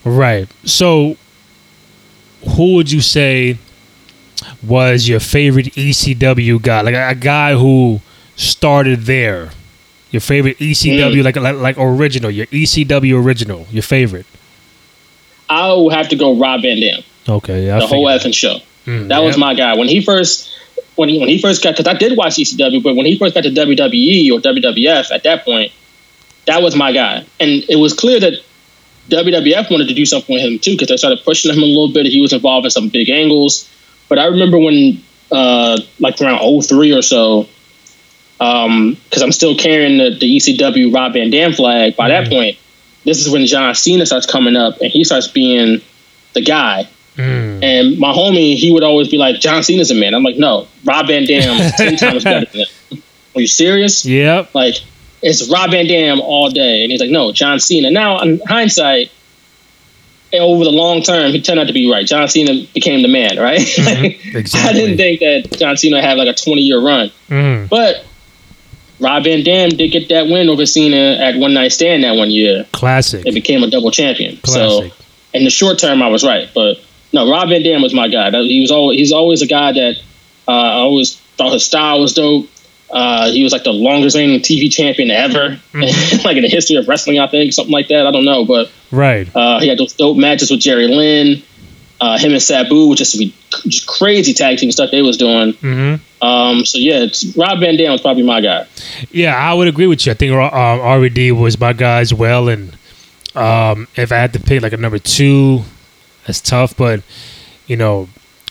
Right. 0.05 0.49
So, 0.65 1.17
who 2.57 2.75
would 2.75 2.91
you 2.93 3.01
say 3.01 3.59
was 4.67 5.09
your 5.09 5.21
favorite 5.21 5.67
ECW 5.75 6.61
guy? 6.61 6.83
Like 6.83 6.95
a, 6.95 7.09
a 7.11 7.15
guy 7.15 7.55
who 7.55 8.01
started 8.37 9.03
there. 9.03 9.51
Your 10.11 10.21
favorite 10.21 10.59
ECW, 10.59 11.21
Mm. 11.21 11.25
like, 11.25 11.37
like 11.37 11.57
like 11.57 11.77
original. 11.79 12.31
Your 12.31 12.47
ECW 12.47 13.23
original. 13.25 13.67
Your 13.71 13.83
favorite. 13.83 14.27
I 15.49 15.69
will 15.69 15.91
have 15.91 16.09
to 16.11 16.17
go 16.17 16.37
Rob 16.37 16.63
Van 16.63 16.81
Dam. 16.81 17.03
Okay. 17.29 17.67
Yeah. 17.67 17.79
The 17.81 17.87
whole 17.87 18.07
effing 18.07 18.35
show. 18.35 18.59
Mm, 18.87 19.09
that 19.09 19.21
was 19.21 19.37
my 19.39 19.55
guy 19.55 19.75
when 19.77 19.89
he 19.89 20.03
first 20.03 20.51
when 20.97 21.09
he 21.09 21.19
when 21.19 21.29
he 21.29 21.41
first 21.41 21.63
got 21.63 21.77
because 21.77 21.93
I 21.93 21.99
did 21.99 22.17
watch 22.17 22.35
ECW, 22.35 22.83
but 22.83 22.95
when 22.95 23.07
he 23.07 23.19
first 23.19 23.35
got 23.35 23.43
to 23.45 23.51
WWE 23.51 24.31
or 24.31 24.41
WWF 24.41 25.11
at 25.11 25.23
that 25.25 25.45
point, 25.45 25.73
that 26.47 26.63
was 26.63 26.77
my 26.77 26.93
guy, 26.93 27.25
and 27.41 27.65
it 27.69 27.77
was 27.77 27.95
clear 27.95 28.21
that 28.21 28.35
WWF 29.09 29.71
wanted 29.71 29.89
to 29.89 29.95
do 29.95 30.07
something 30.07 30.35
with 30.35 30.45
him 30.45 30.59
too 30.59 30.73
because 30.73 30.89
they 30.89 30.97
started 30.97 31.25
pushing 31.25 31.53
him 31.53 31.63
a 31.63 31.67
little 31.67 31.93
bit. 31.93 32.07
He 32.07 32.21
was 32.21 32.33
involved 32.33 32.65
in 32.65 32.71
some 32.71 32.89
big 32.89 33.11
angles, 33.11 33.69
but 34.09 34.19
I 34.19 34.27
remember 34.27 34.59
when 34.59 35.03
uh, 35.31 35.79
like 36.01 36.21
around 36.21 36.63
03 36.63 36.93
or 36.93 37.03
so. 37.03 37.49
Because 38.39 39.23
I'm 39.23 39.33
still 39.33 39.57
carrying 39.57 39.97
the, 39.97 40.19
the 40.19 40.37
ECW 40.37 40.93
Rob 40.95 41.15
Van 41.15 41.31
Dam 41.31 41.53
flag. 41.53 41.97
By 41.97 42.09
that 42.09 42.29
point, 42.29 42.59
this 43.05 43.25
is 43.25 43.31
when 43.31 43.47
John 43.47 43.75
Cena 43.75 44.05
starts 44.05 44.27
coming 44.27 44.57
up, 44.57 44.81
and 44.81 44.91
he 44.91 45.05
starts 45.05 45.29
being 45.29 45.81
the 46.35 46.43
guy. 46.43 46.89
Mm. 47.17 47.63
And 47.63 47.99
my 47.99 48.13
homie, 48.13 48.57
he 48.57 48.73
would 48.73 48.83
always 48.83 49.09
be 49.09 49.19
like, 49.19 49.41
John 49.41 49.63
Cena's 49.63 49.91
a 49.91 49.95
man. 49.95 50.15
I'm 50.15 50.23
like, 50.23 50.37
no, 50.37 50.67
Rob 50.85 51.07
Van 51.07 51.25
Dam 51.25 51.73
ten 51.77 51.97
times 51.97 52.25
better 52.25 52.47
than 52.47 52.65
that. 52.91 53.03
Are 53.37 53.41
you 53.41 53.47
serious? 53.47 54.05
Yep. 54.05 54.55
Like, 54.55 54.77
it's 55.25 55.49
Rob 55.51 55.71
Van 55.71 55.87
Dam 55.87 56.21
all 56.21 56.51
day. 56.51 56.83
And 56.83 56.93
he's 56.93 57.01
like, 57.01 57.11
no, 57.11 57.33
John 57.33 57.59
Cena. 57.59 57.91
Now, 57.91 58.21
in 58.21 58.41
hindsight, 58.47 59.11
over 60.33 60.65
the 60.65 60.71
long 60.71 61.01
term, 61.03 61.33
he 61.33 61.41
turned 61.41 61.61
out 61.61 61.69
to 61.69 61.73
be 61.73 61.91
right. 61.91 62.07
John 62.07 62.29
Cena 62.29 62.67
became 62.75 63.03
the 63.03 63.09
man, 63.09 63.39
right? 63.39 63.59
I 63.79 64.19
Exactly. 64.35 64.81
didn't 64.81 64.97
think 64.99 65.21
that 65.21 65.59
John 65.59 65.77
Cena 65.77 66.03
had 66.03 66.19
like 66.19 66.29
a 66.29 66.35
20 66.35 66.61
year 66.61 66.81
run. 66.81 67.11
Mm. 67.29 67.69
But 67.69 68.05
Rob 69.01 69.25
Van 69.25 69.43
Dam 69.45 69.71
did 69.71 69.89
get 69.93 70.09
that 70.11 70.27
win 70.27 70.49
over 70.49 70.67
Cena 70.67 71.17
at 71.21 71.37
One 71.37 71.55
Night 71.55 71.73
Stand 71.73 72.05
that 72.05 72.17
one 72.17 72.31
year. 72.31 72.67
Classic. 72.73 73.25
It 73.25 73.33
became 73.33 73.63
a 73.63 73.71
double 73.71 73.91
champion. 73.91 74.37
Classic. 74.39 74.93
So 74.93 75.05
in 75.33 75.45
the 75.45 75.51
short 75.51 75.79
term, 75.79 76.03
I 76.03 76.09
was 76.09 76.23
right. 76.25 76.49
But 76.55 76.79
no, 77.13 77.31
Rob 77.31 77.49
Van 77.49 77.63
Dam 77.63 77.81
was 77.83 77.95
my 77.95 78.09
guy. 78.09 78.31
He 78.43 78.61
was 78.61 78.71
always 78.71 78.99
he's 78.99 79.13
always 79.13 79.41
a 79.41 79.47
guy 79.47 79.73
that 79.73 79.95
uh, 80.49 80.51
I 80.51 80.73
always 80.81 81.17
thought 81.39 81.53
his 81.53 81.65
style 81.65 82.01
was 82.01 82.13
dope. 82.15 82.49
Uh, 82.95 83.29
he 83.33 83.43
was 83.43 83.53
like 83.53 83.65
the 83.65 83.73
longest 83.73 84.15
reigning 84.15 84.39
TV 84.39 84.71
champion 84.71 85.11
ever, 85.11 85.61
like 85.75 86.37
in 86.37 86.43
the 86.43 86.49
history 86.49 86.77
of 86.77 86.87
wrestling. 86.87 87.19
I 87.19 87.27
think 87.27 87.53
something 87.53 87.73
like 87.73 87.89
that. 87.89 88.07
I 88.07 88.13
don't 88.13 88.25
know, 88.25 88.45
but 88.45 88.71
right. 88.93 89.29
uh, 89.35 89.59
he 89.59 89.67
had 89.67 89.79
those 89.79 89.95
dope 89.95 90.17
matches 90.17 90.51
with 90.51 90.61
Jerry 90.61 90.87
Lynn. 90.87 91.43
Uh, 92.01 92.19
him 92.19 92.33
and 92.33 92.43
Sabu, 92.43 92.89
which 92.89 92.99
just 92.99 93.19
be 93.19 93.35
just 93.67 93.87
crazy 93.87 94.33
tag 94.33 94.59
team 94.59 94.71
stuff 94.71 94.91
they 94.91 95.01
was 95.03 95.17
doing. 95.17 95.55
hmm 95.55 95.95
Um, 96.21 96.65
so 96.65 96.79
yeah, 96.79 97.03
it's, 97.03 97.37
Rob 97.37 97.61
Van 97.61 97.77
Dam 97.77 97.93
was 97.93 98.01
probably 98.01 98.23
my 98.23 98.41
guy. 98.41 98.67
Yeah, 99.11 99.35
I 99.35 99.55
would 99.55 99.69
agree 99.69 99.87
with 99.87 100.05
you. 100.05 100.13
I 100.13 100.15
think 100.15 100.33
um, 100.33 100.51
RVD 100.51 101.33
was 101.33 101.59
my 101.59 101.73
guy 101.73 102.01
as 102.01 102.13
well. 102.13 102.49
And 102.49 102.77
um, 103.35 103.89
if 103.97 104.13
I 104.13 104.17
had 104.17 104.33
to 104.35 104.41
pick 104.41 104.63
like 104.63 104.73
a 104.73 104.77
number 104.77 104.99
two, 104.99 105.63
that's 106.27 106.41
tough. 106.41 106.77
But 106.77 107.03
you 107.67 107.77
know, 107.77 108.09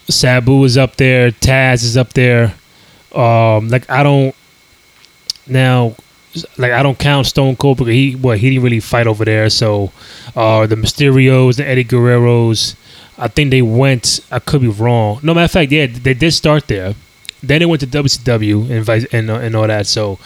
Sabu 0.09 0.63
is 0.63 0.77
up 0.77 0.95
there. 0.95 1.31
Taz 1.31 1.83
is 1.83 1.95
up 1.95 2.13
there. 2.13 2.55
Um, 3.13 3.69
like 3.69 3.89
I 3.89 4.03
don't 4.03 4.35
now. 5.47 5.95
Like 6.57 6.71
I 6.71 6.81
don't 6.81 6.97
count 6.97 7.27
Stone 7.27 7.57
Cold 7.57 7.77
because 7.77 7.93
he 7.93 8.15
what 8.15 8.39
he 8.39 8.49
didn't 8.49 8.63
really 8.63 8.79
fight 8.79 9.05
over 9.05 9.23
there. 9.23 9.51
So 9.51 9.91
uh, 10.35 10.65
the 10.65 10.75
Mysterios, 10.75 11.57
the 11.57 11.67
Eddie 11.67 11.85
Guerreros, 11.85 12.75
I 13.17 13.27
think 13.27 13.51
they 13.51 13.61
went. 13.61 14.19
I 14.31 14.39
could 14.39 14.61
be 14.61 14.67
wrong. 14.67 15.19
No 15.21 15.33
matter 15.33 15.45
of 15.45 15.51
fact, 15.51 15.71
yeah, 15.71 15.85
they 15.85 16.13
did 16.13 16.31
start 16.31 16.67
there. 16.67 16.95
Then 17.41 17.59
they 17.59 17.65
went 17.65 17.81
to 17.81 17.87
WCW 17.87 18.71
and 18.71 18.85
vice 18.85 19.05
and, 19.11 19.29
uh, 19.29 19.35
and 19.35 19.55
all 19.55 19.67
that. 19.67 19.85
So, 19.85 20.17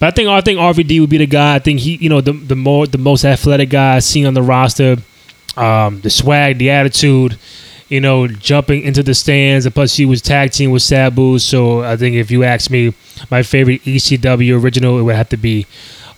but 0.00 0.08
I 0.08 0.10
think 0.10 0.28
I 0.28 0.40
think 0.40 0.58
RVD 0.58 1.00
would 1.00 1.10
be 1.10 1.18
the 1.18 1.26
guy. 1.26 1.56
I 1.56 1.58
think 1.58 1.80
he, 1.80 1.96
you 1.96 2.08
know, 2.08 2.20
the 2.20 2.32
the 2.32 2.56
more 2.56 2.86
the 2.86 2.98
most 2.98 3.24
athletic 3.24 3.70
guy 3.70 3.98
seen 4.00 4.26
on 4.26 4.34
the 4.34 4.42
roster, 4.42 4.96
um, 5.56 6.00
the 6.00 6.10
swag, 6.10 6.58
the 6.58 6.70
attitude. 6.70 7.38
You 7.94 8.00
know, 8.00 8.26
jumping 8.26 8.82
into 8.82 9.02
the 9.02 9.14
stands. 9.14 9.66
And 9.66 9.74
plus, 9.74 9.94
she 9.94 10.04
was 10.04 10.20
tag 10.20 10.50
team 10.50 10.70
with 10.72 10.82
Sabu. 10.82 11.38
So 11.38 11.82
I 11.82 11.96
think 11.96 12.16
if 12.16 12.30
you 12.30 12.42
ask 12.42 12.70
me, 12.70 12.92
my 13.30 13.42
favorite 13.42 13.82
ECW 13.82 14.60
original, 14.60 14.98
it 14.98 15.02
would 15.02 15.14
have 15.14 15.28
to 15.28 15.36
be 15.36 15.66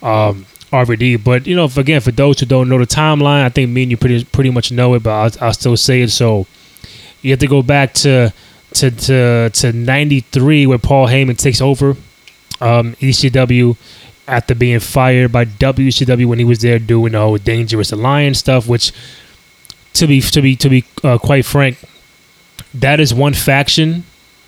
um, 0.01 0.45
RVD. 0.71 1.23
But 1.23 1.47
you 1.47 1.55
know, 1.55 1.65
if, 1.65 1.77
again, 1.77 2.01
for 2.01 2.11
those 2.11 2.39
who 2.39 2.45
don't 2.45 2.69
know 2.69 2.77
the 2.79 2.85
timeline, 2.85 3.43
I 3.43 3.49
think 3.49 3.69
me 3.69 3.83
and 3.83 3.91
you 3.91 3.97
pretty 3.97 4.23
pretty 4.25 4.49
much 4.49 4.71
know 4.71 4.93
it, 4.95 5.03
but 5.03 5.11
I'll, 5.11 5.47
I'll 5.47 5.53
still 5.53 5.77
say 5.77 6.01
it. 6.01 6.09
So 6.09 6.47
you 7.21 7.31
have 7.31 7.39
to 7.39 7.47
go 7.47 7.61
back 7.61 7.93
to 7.95 8.33
to 8.73 8.91
to 8.91 9.49
to 9.49 9.73
'93 9.73 10.67
where 10.67 10.77
Paul 10.77 11.07
Heyman 11.07 11.37
takes 11.37 11.61
over 11.61 11.91
um, 12.59 12.95
ECW 12.95 13.77
after 14.27 14.53
being 14.53 14.79
fired 14.79 15.31
by 15.31 15.45
WCW 15.45 16.25
when 16.25 16.39
he 16.39 16.45
was 16.45 16.59
there 16.59 16.79
doing 16.79 17.13
the 17.13 17.19
whole 17.19 17.37
Dangerous 17.37 17.91
Alliance 17.91 18.39
stuff. 18.39 18.67
Which, 18.67 18.91
to 19.97 20.07
be 20.07 20.21
to 20.21 20.41
be 20.41 20.55
to 20.55 20.69
be 20.69 20.83
uh, 21.03 21.17
quite 21.17 21.45
frank, 21.45 21.77
that 22.73 22.99
is 22.99 23.13
one 23.13 23.33
faction, 23.33 24.03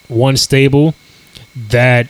one 0.07 0.38
stable 0.38 0.93
that 1.69 2.07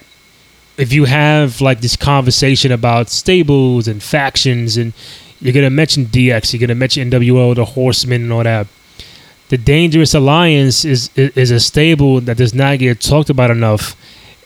if 0.77 0.93
you 0.93 1.05
have 1.05 1.59
like 1.61 1.81
this 1.81 1.95
conversation 1.95 2.71
about 2.71 3.09
stables 3.09 3.87
and 3.87 4.01
factions 4.01 4.77
and 4.77 4.93
you're 5.41 5.53
gonna 5.53 5.69
mention 5.69 6.05
DX, 6.05 6.53
you're 6.53 6.59
gonna 6.59 6.75
mention 6.75 7.09
NWO, 7.09 7.55
the 7.55 7.65
Horsemen, 7.65 8.23
and 8.23 8.33
all 8.33 8.43
that. 8.43 8.67
The 9.49 9.57
Dangerous 9.57 10.13
Alliance 10.13 10.85
is 10.85 11.09
is 11.15 11.49
a 11.51 11.59
stable 11.59 12.21
that 12.21 12.37
does 12.37 12.53
not 12.53 12.77
get 12.79 12.99
talked 13.01 13.29
about 13.29 13.49
enough, 13.49 13.95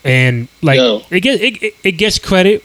and 0.04 0.48
like 0.62 0.78
it 1.10 1.20
gets 1.20 1.42
it, 1.42 1.74
it 1.82 1.92
gets 1.92 2.18
credit, 2.18 2.64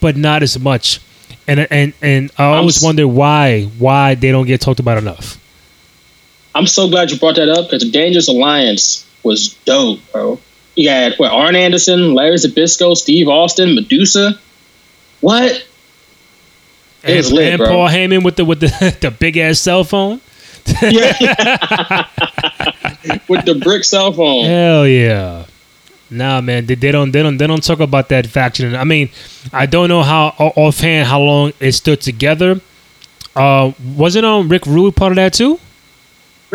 but 0.00 0.16
not 0.16 0.42
as 0.42 0.58
much. 0.58 1.00
And 1.46 1.60
and 1.70 1.92
and 2.02 2.30
I 2.38 2.44
always 2.44 2.78
s- 2.78 2.82
wonder 2.82 3.06
why 3.08 3.62
why 3.78 4.14
they 4.14 4.30
don't 4.30 4.46
get 4.46 4.60
talked 4.60 4.80
about 4.80 4.98
enough. 4.98 5.38
I'm 6.54 6.66
so 6.66 6.88
glad 6.88 7.10
you 7.10 7.18
brought 7.18 7.36
that 7.36 7.48
up 7.48 7.66
because 7.66 7.82
the 7.82 7.90
Dangerous 7.90 8.28
Alliance 8.28 9.04
was 9.22 9.54
dope, 9.64 10.00
bro. 10.12 10.38
You 10.76 10.88
had 10.88 11.14
what 11.16 11.32
Arn 11.32 11.56
Anderson, 11.56 12.14
Larry 12.14 12.36
Zbyszko, 12.36 12.96
Steve 12.96 13.28
Austin, 13.28 13.74
Medusa. 13.74 14.38
What? 15.20 15.50
It 15.52 15.64
And, 17.04 17.16
was 17.16 17.32
lit, 17.32 17.52
and 17.52 17.58
bro. 17.58 17.68
Paul 17.68 17.88
Heyman 17.88 18.24
with 18.24 18.36
the 18.36 18.44
with 18.44 18.60
the, 18.60 18.96
the 19.00 19.10
big 19.10 19.36
ass 19.36 19.60
cell 19.60 19.84
phone. 19.84 20.20
yeah. 20.80 22.06
With 23.28 23.44
the 23.44 23.54
brick 23.62 23.84
cell 23.84 24.12
phone. 24.12 24.46
Hell 24.46 24.86
yeah. 24.88 25.44
Nah, 26.10 26.40
man, 26.40 26.64
they, 26.64 26.74
they 26.74 26.90
don't 26.90 27.10
they 27.12 27.22
don't 27.22 27.36
they 27.36 27.46
don't 27.46 27.62
talk 27.62 27.80
about 27.80 28.08
that 28.08 28.26
faction. 28.26 28.74
I 28.74 28.84
mean, 28.84 29.10
I 29.52 29.66
don't 29.66 29.88
know 29.90 30.02
how 30.02 30.28
offhand 30.38 31.06
how 31.06 31.20
long 31.20 31.52
it 31.60 31.72
stood 31.72 32.00
together. 32.00 32.60
Uh, 33.36 33.72
wasn't 33.94 34.24
um 34.24 34.48
Rick 34.48 34.64
Rude 34.66 34.96
part 34.96 35.12
of 35.12 35.16
that 35.16 35.34
too? 35.34 35.58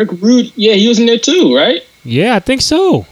Rick 0.00 0.12
Rude, 0.22 0.50
yeah, 0.56 0.72
he 0.72 0.88
was 0.88 0.98
in 0.98 1.04
there 1.04 1.18
too, 1.18 1.54
right? 1.54 1.82
Yeah, 2.04 2.34
I 2.34 2.38
think 2.40 2.62
so. 2.62 3.04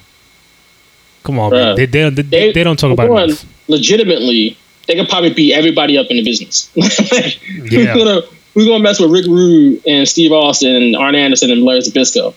Come 1.22 1.38
on, 1.38 1.50
man. 1.52 1.74
Bruh. 1.74 1.76
They, 1.76 1.84
they, 1.86 2.00
don't- 2.10 2.30
they, 2.30 2.52
they 2.52 2.64
don't 2.64 2.78
talk 2.78 2.92
about 2.92 3.10
it 3.10 3.24
enough. 3.24 3.44
Legitimately, 3.68 4.56
they 4.86 4.94
could 4.94 5.08
probably 5.10 5.34
beat 5.34 5.52
everybody 5.52 5.98
up 5.98 6.06
in 6.08 6.16
the 6.16 6.24
business. 6.24 6.70
like, 6.76 7.38
Yeah. 7.70 7.94
We're 7.94 7.94
gonna 7.94 8.20
we're 8.54 8.64
gonna 8.66 8.82
mess 8.82 8.98
with 8.98 9.10
Rick 9.10 9.26
Rude 9.26 9.82
and 9.86 10.08
Steve 10.08 10.32
Austin 10.32 10.74
and 10.74 10.96
Arn 10.96 11.14
Anderson 11.14 11.50
and 11.50 11.62
Larry 11.62 11.80
Zbyszko. 11.80 12.34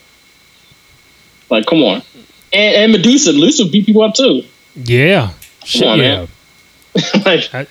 Like, 1.50 1.66
come 1.66 1.82
on. 1.84 2.02
And, 2.52 2.76
and 2.76 2.92
Medusa, 2.92 3.32
Medusa 3.32 3.66
beat 3.68 3.86
people 3.86 4.02
up 4.04 4.14
too. 4.14 4.42
Yeah. 4.76 5.32
Shit, 5.64 5.88
on, 5.88 6.00
yeah. 6.00 6.26
man. 6.96 7.24
like, 7.26 7.54
I- 7.54 7.68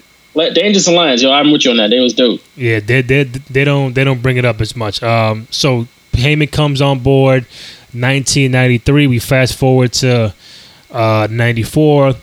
Dangerous 0.54 0.86
Alliance, 0.86 1.20
yo, 1.22 1.30
I'm 1.32 1.52
with 1.52 1.66
you 1.66 1.72
on 1.72 1.76
that. 1.76 1.90
They 1.90 2.00
was 2.00 2.14
dope. 2.14 2.40
Yeah, 2.56 2.80
they, 2.80 3.02
they 3.02 3.24
they 3.24 3.64
don't 3.64 3.92
they 3.92 4.04
don't 4.04 4.22
bring 4.22 4.36
it 4.38 4.44
up 4.46 4.60
as 4.62 4.74
much. 4.74 5.02
Um, 5.02 5.46
so 5.50 5.86
Heyman 6.12 6.50
comes 6.50 6.80
on 6.80 7.00
board, 7.00 7.44
1993. 7.92 9.06
We 9.06 9.18
fast 9.18 9.56
forward 9.56 9.92
to 9.94 10.34
uh, 10.90 11.28
94, 11.30 12.14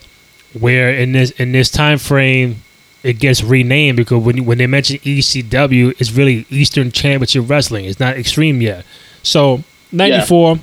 where 0.59 0.91
in 0.91 1.11
this 1.13 1.31
in 1.31 1.51
this 1.51 1.69
time 1.69 1.97
frame 1.97 2.63
it 3.03 3.19
gets 3.19 3.43
renamed 3.43 3.97
because 3.97 4.23
when 4.23 4.45
when 4.45 4.57
they 4.57 4.67
mention 4.67 4.97
ECW, 4.99 5.99
it's 5.99 6.11
really 6.11 6.45
Eastern 6.49 6.91
Championship 6.91 7.49
Wrestling. 7.49 7.85
It's 7.85 7.99
not 7.99 8.17
Extreme 8.17 8.61
yet. 8.61 8.85
So 9.23 9.63
94. 9.91 10.59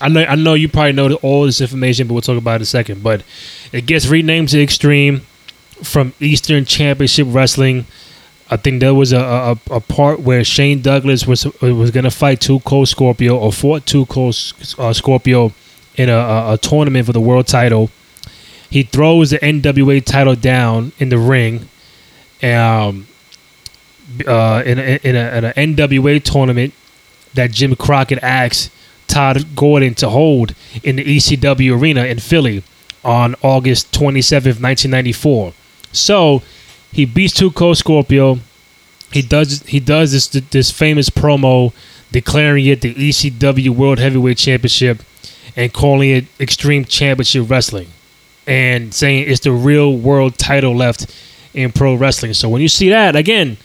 I 0.00 0.08
know 0.08 0.24
I 0.24 0.34
know 0.34 0.54
you 0.54 0.68
probably 0.68 0.92
know 0.92 1.14
all 1.16 1.46
this 1.46 1.60
information, 1.60 2.06
but 2.08 2.14
we'll 2.14 2.22
talk 2.22 2.38
about 2.38 2.54
it 2.54 2.56
in 2.56 2.62
a 2.62 2.66
second. 2.66 3.02
But 3.02 3.22
it 3.72 3.86
gets 3.86 4.06
renamed 4.06 4.48
to 4.50 4.62
Extreme 4.62 5.20
from 5.82 6.14
Eastern 6.20 6.64
Championship 6.64 7.26
Wrestling. 7.30 7.86
I 8.50 8.56
think 8.56 8.80
there 8.80 8.94
was 8.94 9.12
a, 9.12 9.18
a, 9.20 9.58
a 9.70 9.80
part 9.80 10.20
where 10.20 10.44
Shane 10.44 10.82
Douglas 10.82 11.26
was 11.26 11.46
was 11.62 11.90
gonna 11.90 12.10
fight 12.10 12.40
Two 12.40 12.60
Cold 12.60 12.88
Scorpio 12.88 13.38
or 13.38 13.52
fought 13.52 13.86
Two 13.86 14.06
Cold 14.06 14.36
uh, 14.78 14.92
Scorpio 14.92 15.52
in 15.96 16.08
a, 16.08 16.16
a, 16.16 16.52
a 16.54 16.58
tournament 16.58 17.06
for 17.06 17.12
the 17.12 17.20
world 17.20 17.46
title. 17.46 17.90
He 18.68 18.82
throws 18.82 19.30
the 19.30 19.38
NWA 19.38 20.04
title 20.04 20.34
down 20.34 20.92
in 20.98 21.08
the 21.08 21.18
ring, 21.18 21.68
um, 22.42 23.06
uh, 24.26 24.62
in 24.66 24.78
a, 24.78 25.00
in, 25.02 25.16
a, 25.16 25.38
in 25.38 25.44
a 25.44 25.52
NWA 25.52 26.22
tournament 26.22 26.74
that 27.34 27.52
Jim 27.52 27.76
Crockett 27.76 28.18
asked 28.22 28.70
Todd 29.06 29.54
Gordon 29.54 29.94
to 29.94 30.10
hold 30.10 30.54
in 30.82 30.96
the 30.96 31.04
ECW 31.04 31.78
arena 31.80 32.04
in 32.04 32.18
Philly 32.18 32.62
on 33.04 33.36
August 33.42 33.92
27th, 33.92 34.60
1994. 34.60 35.52
So 35.92 36.42
he 36.94 37.04
beats 37.04 37.34
Two 37.34 37.50
Scorpio. 37.74 38.38
He 39.12 39.20
does 39.20 39.62
he 39.62 39.80
does 39.80 40.12
this 40.12 40.28
this 40.28 40.70
famous 40.70 41.10
promo 41.10 41.72
declaring 42.12 42.66
it 42.66 42.82
the 42.82 42.94
ECW 42.94 43.70
World 43.70 43.98
Heavyweight 43.98 44.38
Championship 44.38 45.02
and 45.56 45.72
calling 45.72 46.10
it 46.10 46.24
Extreme 46.38 46.84
Championship 46.84 47.50
Wrestling 47.50 47.88
and 48.46 48.94
saying 48.94 49.28
it's 49.28 49.40
the 49.40 49.50
real 49.50 49.96
world 49.96 50.38
title 50.38 50.76
left 50.76 51.12
in 51.52 51.72
pro 51.72 51.96
wrestling. 51.96 52.32
So 52.32 52.48
when 52.48 52.62
you 52.62 52.68
see 52.68 52.90
that 52.90 53.16
again, 53.16 53.56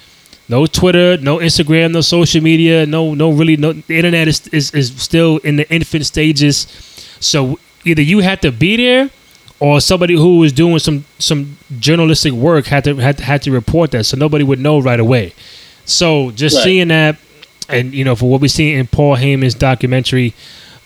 no 0.48 0.66
Twitter, 0.66 1.18
no 1.18 1.38
Instagram, 1.38 1.92
no 1.92 2.02
social 2.02 2.42
media, 2.42 2.88
no 2.88 3.14
no 3.14 3.32
really 3.32 3.58
no 3.58 3.74
the 3.74 3.96
internet 3.96 4.28
is 4.28 4.48
is, 4.48 4.74
is 4.74 5.00
still 5.00 5.38
in 5.38 5.58
the 5.58 5.72
infant 5.72 6.08
stages. 6.08 6.66
So 7.20 7.60
either 7.86 8.02
you 8.02 8.22
had 8.22 8.42
to 8.42 8.52
be 8.52 8.76
there 8.78 9.12
or 9.60 9.82
somebody 9.82 10.16
who 10.16 10.40
was 10.40 10.52
doing 10.54 10.80
some 10.80 11.06
some 11.18 11.58
journalistic 11.80 12.34
work 12.34 12.66
had 12.68 12.84
to 12.86 12.96
had 12.96 13.18
to, 13.18 13.24
had 13.24 13.42
to 13.44 13.52
report 13.52 13.92
that 13.92 14.06
so 14.06 14.18
nobody 14.18 14.44
would 14.44 14.60
know 14.60 14.80
right 14.80 15.00
away. 15.00 15.34
So 15.86 16.32
just 16.32 16.56
Right. 16.58 16.64
seeing 16.64 16.88
that 16.90 17.18
and 17.68 17.94
you 17.94 18.04
know 18.04 18.16
for 18.16 18.30
what 18.30 18.42
we 18.42 18.48
see 18.48 18.74
in 18.74 18.88
Paul 18.88 19.18
Heyman's 19.18 19.56
documentary 19.56 20.34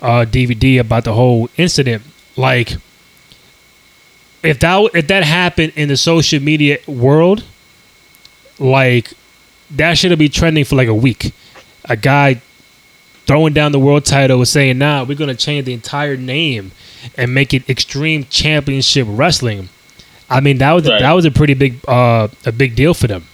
uh, 0.01 0.25
DVD 0.25 0.79
about 0.79 1.03
the 1.05 1.13
whole 1.13 1.49
incident 1.57 2.03
like 2.35 2.73
if 4.43 4.59
that 4.59 4.89
if 4.93 5.07
that 5.07 5.23
happened 5.23 5.73
in 5.75 5.87
the 5.87 5.97
social 5.97 6.41
media 6.41 6.77
world 6.87 7.43
like 8.59 9.13
that 9.71 9.97
should 9.97 10.17
be 10.19 10.29
trending 10.29 10.65
for 10.65 10.75
like 10.75 10.87
a 10.87 10.93
week. 10.93 11.33
A 11.85 11.95
guy 11.97 12.41
throwing 13.25 13.53
down 13.53 13.71
the 13.71 13.79
world 13.79 14.05
title 14.05 14.37
and 14.37 14.47
saying, 14.47 14.77
"Nah, 14.77 15.03
we're 15.03 15.17
gonna 15.17 15.35
change 15.35 15.65
the 15.65 15.73
entire 15.73 16.17
name 16.17 16.71
and 17.17 17.33
make 17.33 17.53
it 17.53 17.69
Extreme 17.69 18.25
Championship 18.29 19.07
Wrestling." 19.09 19.69
I 20.29 20.39
mean, 20.39 20.57
that 20.59 20.71
was 20.71 20.87
Right. 20.87 21.01
that 21.01 21.11
was 21.13 21.25
a 21.25 21.31
pretty 21.31 21.53
big 21.53 21.75
uh, 21.87 22.27
a 22.45 22.51
big 22.51 22.75
deal 22.75 22.93
for 22.93 23.07
them. 23.07 23.25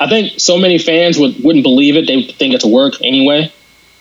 I 0.00 0.08
think 0.08 0.32
so 0.38 0.58
many 0.58 0.78
fans 0.78 1.18
would 1.18 1.42
wouldn't 1.44 1.62
believe 1.62 1.96
it. 1.96 2.06
They 2.06 2.22
think 2.22 2.54
it's 2.54 2.64
a 2.64 2.68
work 2.68 2.94
anyway 3.02 3.52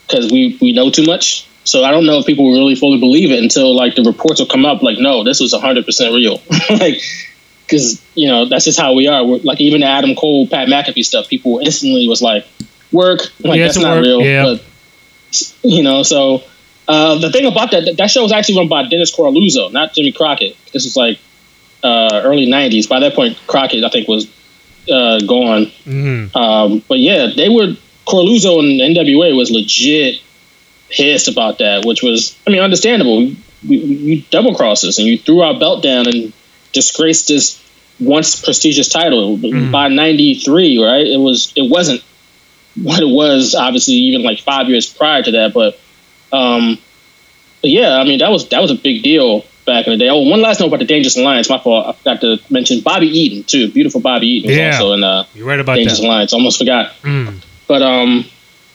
because 0.07 0.31
we 0.31 0.57
we 0.61 0.73
know 0.73 0.89
too 0.89 1.03
much. 1.03 1.45
So 1.65 1.83
I 1.83 1.91
don't 1.91 2.05
know 2.05 2.19
if 2.19 2.25
people 2.25 2.51
really 2.51 2.75
fully 2.75 2.99
believe 2.99 3.31
it 3.31 3.41
until 3.41 3.73
like 3.75 3.95
the 3.95 4.03
reports 4.03 4.39
will 4.41 4.47
come 4.47 4.65
up. 4.65 4.81
Like, 4.83 4.97
no, 4.97 5.23
this 5.23 5.39
was 5.39 5.53
hundred 5.53 5.85
percent 5.85 6.13
real. 6.13 6.41
like, 6.69 6.99
because 7.65 8.01
you 8.15 8.27
know 8.27 8.45
that's 8.45 8.65
just 8.65 8.77
how 8.79 8.93
we 8.93 9.07
are. 9.07 9.23
We're, 9.25 9.37
like 9.37 9.61
even 9.61 9.81
the 9.81 9.87
Adam 9.87 10.15
Cole, 10.15 10.47
Pat 10.47 10.67
McAfee 10.67 11.05
stuff, 11.05 11.29
people 11.29 11.59
instantly 11.59 12.07
was 12.07 12.21
like, 12.21 12.45
work. 12.91 13.21
Like 13.39 13.59
Yeah, 13.59 13.65
that's 13.65 13.77
not 13.77 13.95
work, 13.97 14.03
real. 14.05 14.21
yeah. 14.21 14.43
But 14.43 14.63
you 15.61 15.83
know, 15.83 16.03
so 16.03 16.43
uh, 16.87 17.17
the 17.19 17.31
thing 17.31 17.45
about 17.45 17.71
that 17.71 17.97
that 17.97 18.11
show 18.11 18.23
was 18.23 18.31
actually 18.31 18.57
run 18.57 18.67
by 18.67 18.87
Dennis 18.87 19.15
Coralluzzo, 19.15 19.71
not 19.71 19.93
Jimmy 19.93 20.11
Crockett. 20.11 20.55
This 20.71 20.83
was 20.85 20.95
like 20.95 21.19
uh, 21.83 22.21
early 22.23 22.47
'90s. 22.47 22.89
By 22.89 22.99
that 23.01 23.13
point, 23.15 23.37
Crockett 23.47 23.83
I 23.83 23.89
think 23.89 24.07
was 24.07 24.27
uh, 24.89 25.19
gone. 25.19 25.67
Mm-hmm. 25.85 26.35
Um, 26.37 26.83
but 26.87 26.99
yeah, 26.99 27.27
they 27.35 27.49
were 27.49 27.75
Coralluzzo 28.05 28.59
and 28.59 28.95
NWA 28.95 29.35
was 29.35 29.51
legit 29.51 30.21
pissed 30.89 31.27
about 31.27 31.59
that, 31.59 31.85
which 31.85 32.03
was, 32.03 32.37
I 32.45 32.51
mean, 32.51 32.61
understandable. 32.61 33.23
You, 33.23 33.79
you 33.79 34.23
double 34.29 34.55
crossed 34.55 34.83
us 34.83 34.99
and 34.99 35.07
you 35.07 35.17
threw 35.17 35.41
our 35.41 35.57
belt 35.57 35.83
down 35.83 36.07
and 36.07 36.33
disgraced 36.73 37.29
this 37.29 37.63
once 37.99 38.43
prestigious 38.43 38.89
title 38.89 39.37
by 39.71 39.87
'93. 39.87 40.83
Right? 40.83 41.07
It 41.07 41.19
was. 41.19 41.53
It 41.55 41.69
wasn't 41.69 42.03
what 42.75 42.99
it 43.01 43.07
was. 43.07 43.55
Obviously, 43.55 43.95
even 43.95 44.23
like 44.23 44.39
five 44.39 44.69
years 44.69 44.91
prior 44.91 45.21
to 45.23 45.31
that. 45.31 45.53
But, 45.53 45.79
um, 46.31 46.77
but 47.61 47.69
yeah, 47.69 47.97
I 47.97 48.03
mean, 48.03 48.19
that 48.19 48.31
was 48.31 48.49
that 48.49 48.61
was 48.61 48.71
a 48.71 48.75
big 48.75 49.03
deal 49.03 49.45
back 49.65 49.87
in 49.87 49.93
the 49.93 49.97
day. 49.97 50.09
Oh, 50.09 50.19
one 50.27 50.41
last 50.41 50.59
note 50.59 50.67
about 50.67 50.79
the 50.79 50.85
Dangerous 50.85 51.15
Alliance. 51.17 51.49
My 51.49 51.57
fault. 51.59 51.87
I 51.87 51.91
forgot 51.93 52.21
to 52.21 52.37
mention 52.49 52.81
Bobby 52.81 53.07
Eaton 53.07 53.43
too. 53.43 53.71
Beautiful 53.71 54.01
Bobby 54.01 54.27
Eaton 54.27 54.49
was 54.49 54.57
Yeah. 54.57 54.71
also 54.73 54.93
in 54.93 55.03
uh, 55.03 55.25
You're 55.33 55.47
right 55.47 55.59
about 55.59 55.75
Dangerous 55.75 55.99
that. 55.99 56.05
Alliance. 56.05 56.33
Almost 56.33 56.57
forgot. 56.59 56.91
Mm. 57.03 57.41
But 57.67 57.81
um, 57.81 58.25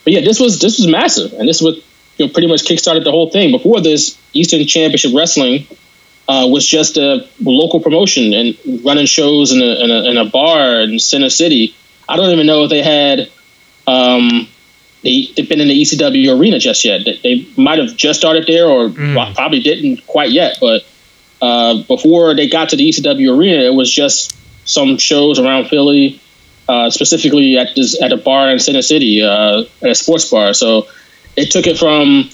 but 0.05 0.13
yeah, 0.13 0.21
this 0.21 0.41
was 0.41 0.61
this 0.61 0.79
was 0.79 0.87
massive, 0.89 1.33
and 1.35 1.47
this 1.49 1.61
was 1.61 1.77
you 2.17 2.27
know, 2.27 2.33
pretty 2.33 2.49
much 2.49 2.63
kickstarted 2.65 3.05
the 3.05 3.11
whole 3.11 3.31
thing. 3.31 3.51
Before 3.51 3.81
this, 3.81 4.19
Eastern 4.33 4.67
Championship 4.67 5.13
Wrestling 5.15 5.67
uh, 6.27 6.47
was 6.51 6.67
just 6.67 6.97
a 6.97 7.29
local 7.41 7.81
promotion 7.81 8.33
and 8.33 8.57
running 8.85 9.07
shows 9.07 9.53
in 9.53 9.61
a, 9.63 9.85
in 9.85 9.91
a, 9.91 10.11
in 10.11 10.17
a 10.17 10.25
bar 10.25 10.81
in 10.81 10.99
Center 10.99 11.29
City. 11.31 11.75
I 12.09 12.17
don't 12.17 12.31
even 12.31 12.47
know 12.47 12.65
if 12.65 12.71
they 12.71 12.83
had 12.83 13.31
um, 13.89 14.49
they, 15.03 15.31
they've 15.37 15.49
been 15.49 15.61
in 15.61 15.69
the 15.69 15.81
ECW 15.81 16.39
arena 16.39 16.59
just 16.59 16.85
yet. 16.85 17.05
They, 17.05 17.17
they 17.23 17.47
might 17.57 17.79
have 17.79 17.97
just 17.97 18.19
started 18.19 18.47
there, 18.47 18.67
or 18.67 18.89
Mm. 18.89 19.35
probably 19.35 19.61
didn't 19.61 20.07
quite 20.07 20.31
yet. 20.31 20.59
But 20.61 20.85
uh, 21.41 21.83
before 21.83 22.35
they 22.35 22.49
got 22.49 22.71
to 22.71 22.77
the 22.77 22.89
ECW 22.89 23.37
arena, 23.37 23.63
it 23.63 23.75
was 23.75 23.91
just 23.93 24.37
some 24.69 24.99
shows 24.99 25.39
around 25.39 25.69
Philly, 25.69 26.21
uh, 26.69 26.91
specifically 26.91 27.57
at 27.57 27.75
this 27.77 28.01
at 28.03 28.13
a 28.13 28.17
bar 28.17 28.51
in 28.51 28.59
Center 28.59 28.83
City, 28.83 29.23
uh, 29.23 29.65
at 29.83 29.91
a 29.91 29.95
sports 29.95 30.29
bar. 30.31 30.53
So 30.53 30.89
it 31.37 31.51
took 31.53 31.67
it 31.67 31.79
from 31.79 32.29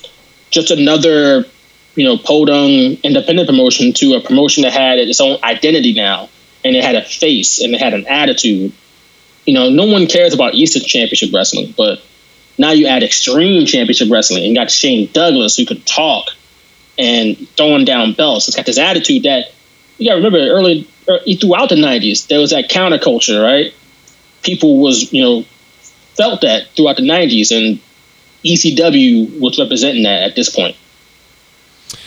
just 0.51 0.71
another, 0.71 1.45
you 1.97 2.05
know, 2.05 2.17
podunk 2.17 3.01
independent 3.05 3.47
promotion 3.49 3.93
to 3.93 4.15
a 4.15 4.21
promotion 4.21 4.63
that 4.63 4.73
had 4.73 4.99
its 4.99 5.21
own 5.21 5.37
identity 5.45 5.93
now, 5.93 6.31
and 6.65 6.75
it 6.75 6.83
had 6.83 6.95
a 6.97 7.03
face 7.03 7.61
and 7.61 7.75
it 7.75 7.81
had 7.81 7.93
an 7.95 8.07
attitude. 8.07 8.73
You 9.47 9.55
know, 9.55 9.71
no 9.71 9.85
one 9.87 10.07
cares 10.07 10.35
about 10.35 10.55
Eastern 10.55 10.83
Championship 10.83 11.31
Wrestling, 11.33 11.75
but 11.77 12.01
now 12.57 12.71
you 12.71 12.87
add 12.87 13.03
Extreme 13.03 13.67
Championship 13.67 14.11
Wrestling 14.11 14.45
and 14.45 14.55
got 14.55 14.71
Shane 14.71 15.11
Douglas 15.13 15.57
who 15.57 15.67
could 15.67 15.85
talk 15.87 16.29
and 16.99 17.49
throwing 17.57 17.85
down 17.85 18.15
belts. 18.15 18.49
It's 18.49 18.57
got 18.57 18.67
this 18.67 18.79
attitude 18.79 19.25
that 19.25 19.53
you 19.99 20.09
got 20.09 20.17
to 20.17 20.23
remember 20.23 20.39
early 20.39 20.89
throughout 21.41 21.69
the 21.69 21.77
'90s 21.77 22.27
there 22.29 22.41
was 22.41 22.51
that 22.51 22.71
counterculture, 22.71 23.43
right? 23.43 23.75
People 24.43 24.79
was 24.79 25.13
you 25.13 25.23
know 25.23 25.45
felt 26.15 26.43
that 26.43 26.69
throughout 26.77 26.97
the 26.97 27.03
'90s, 27.03 27.51
and 27.51 27.81
ECW 28.45 29.41
was 29.41 29.59
representing 29.59 30.05
that 30.05 30.23
at 30.23 30.37
this 30.37 30.49
point. 30.49 30.77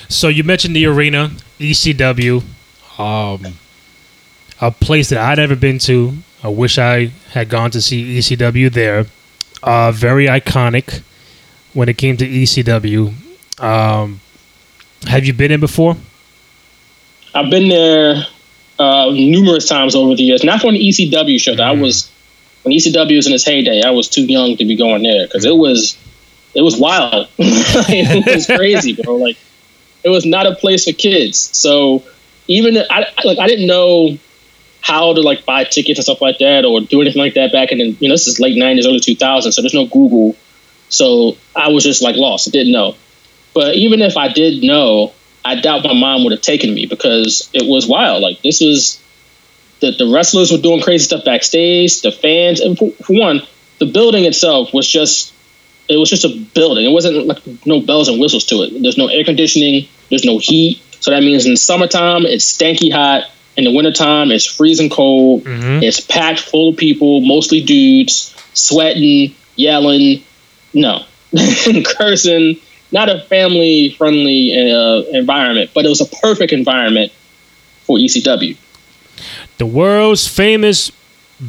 So 0.10 0.30
you 0.30 0.44
mentioned 0.44 0.76
the 0.76 0.86
arena, 0.86 1.32
ECW, 1.60 2.44
um, 2.98 3.58
a 4.62 4.72
place 4.72 5.10
that 5.10 5.20
I'd 5.20 5.38
never 5.38 5.56
been 5.56 5.80
to. 5.80 6.18
I 6.44 6.50
wish 6.50 6.78
I 6.78 7.08
had 7.32 7.50
gone 7.50 7.72
to 7.72 7.82
see 7.82 8.18
ECW 8.20 8.72
there. 8.72 9.06
Uh, 9.64 9.92
very 9.92 10.28
iconic 10.28 11.02
when 11.74 11.90
it 11.90 11.98
came 11.98 12.16
to 12.18 12.28
ECW. 12.28 13.14
Um, 13.60 14.22
have 15.08 15.26
you 15.26 15.34
been 15.34 15.52
in 15.52 15.60
before? 15.60 15.98
I've 17.34 17.50
been 17.50 17.70
there 17.70 18.26
uh, 18.80 19.10
numerous 19.12 19.68
times 19.68 19.96
over 19.96 20.16
the 20.16 20.24
years. 20.24 20.44
Not 20.44 20.62
for 20.62 20.70
an 20.70 20.76
ECW 20.76 21.40
show. 21.40 21.54
I 21.54 21.72
was 21.72 22.12
when 22.64 22.76
ECW 22.76 23.16
was 23.16 23.28
in 23.28 23.34
its 23.34 23.46
heyday. 23.46 23.82
I 23.82 23.92
was 23.92 24.08
too 24.08 24.26
young 24.26 24.58
to 24.58 24.66
be 24.66 24.76
going 24.76 25.04
there 25.04 25.26
because 25.26 25.46
it 25.46 25.56
was 25.56 25.98
it 26.54 26.62
was 26.62 26.78
wild. 26.80 27.28
it 27.38 28.36
was 28.36 28.46
crazy, 28.46 28.94
bro. 28.94 29.16
Like 29.16 29.38
it 30.04 30.10
was 30.10 30.26
not 30.26 30.46
a 30.46 30.56
place 30.56 30.86
for 30.86 30.94
kids. 30.94 31.38
So 31.38 32.04
even 32.48 32.78
I 32.90 33.06
like 33.24 33.40
I 33.40 33.48
didn't 33.48 33.68
know 33.68 34.18
how 34.88 35.14
to 35.14 35.22
like 35.22 35.46
buy 35.46 35.66
tickets 35.66 36.00
and 36.00 36.06
stuff 36.06 36.22
like 36.22 36.38
that 36.38 36.64
or 36.64 36.80
do 36.80 37.02
anything 37.02 37.22
like 37.22 37.34
that 37.34 37.52
back 37.52 37.74
in 37.74 37.78
the, 37.78 37.90
you 38.00 38.08
know 38.08 38.14
this 38.14 38.28
is 38.28 38.40
late 38.40 38.58
nineties, 38.58 38.88
early 38.88 39.02
two 39.02 39.16
thousands. 39.16 39.56
So 39.56 39.62
there's 39.62 39.74
no 39.74 39.86
Google. 39.86 40.38
So 40.88 41.38
I 41.54 41.70
was 41.70 41.84
just 41.84 42.02
like 42.02 42.16
lost. 42.16 42.48
I 42.48 42.52
didn't 42.52 42.72
know. 42.72 42.96
But 43.54 43.76
even 43.76 44.02
if 44.02 44.16
I 44.16 44.30
did 44.30 44.64
know, 44.64 45.12
I 45.44 45.60
doubt 45.60 45.84
my 45.84 45.94
mom 45.94 46.24
would 46.24 46.32
have 46.32 46.42
taken 46.42 46.74
me 46.74 46.86
because 46.86 47.50
it 47.54 47.68
was 47.68 47.86
wild. 47.86 48.22
Like 48.22 48.42
this 48.42 48.62
was 48.62 49.02
the 49.82 49.92
the 49.92 50.08
wrestlers 50.08 50.54
were 50.54 50.58
doing 50.58 50.82
crazy 50.82 51.04
stuff 51.04 51.26
backstage. 51.26 52.02
The 52.02 52.14
fans, 52.14 52.62
and 52.62 52.78
for 52.78 52.94
one, 53.10 53.42
the 53.80 53.88
building 53.88 54.24
itself 54.24 54.74
was 54.74 54.88
just 54.88 55.34
it 55.90 55.98
was 55.98 56.10
just 56.10 56.24
a 56.24 56.30
building. 56.30 56.86
It 56.86 56.94
wasn't 56.94 57.28
like 57.28 57.42
no 57.66 57.82
bells 57.82 58.08
and 58.08 58.22
whistles 58.22 58.46
to 58.46 58.64
it. 58.64 58.82
There's 58.82 58.98
no 58.98 59.08
air 59.08 59.26
conditioning. 59.26 59.90
There's 60.10 60.24
no 60.24 60.38
heat. 60.38 60.82
So 61.02 61.12
that 61.12 61.24
means 61.24 61.46
in 61.46 61.52
the 61.52 61.58
summertime 61.58 62.26
it's 62.26 62.46
stanky 62.50 62.90
hot. 62.90 63.30
In 63.58 63.64
the 63.64 63.72
wintertime 63.72 64.32
it's 64.32 64.46
freezing 64.46 64.90
cold. 64.90 65.44
It's 65.46 66.00
packed 66.00 66.40
full 66.40 66.70
of 66.70 66.78
people, 66.78 67.22
mostly 67.22 67.62
dudes, 67.62 68.34
sweating, 68.54 69.36
yelling, 69.56 70.24
no, 70.74 71.04
cursing. 71.86 72.60
Not 72.92 73.10
a 73.10 73.20
family 73.22 73.90
friendly 73.98 74.72
uh, 74.72 75.02
environment, 75.12 75.72
but 75.74 75.86
it 75.86 75.90
was 75.90 76.00
a 76.00 76.06
perfect 76.06 76.54
environment 76.54 77.12
for 77.82 77.98
ECW. 77.98 78.56
The 79.58 79.66
world's 79.66 80.28
famous 80.28 80.92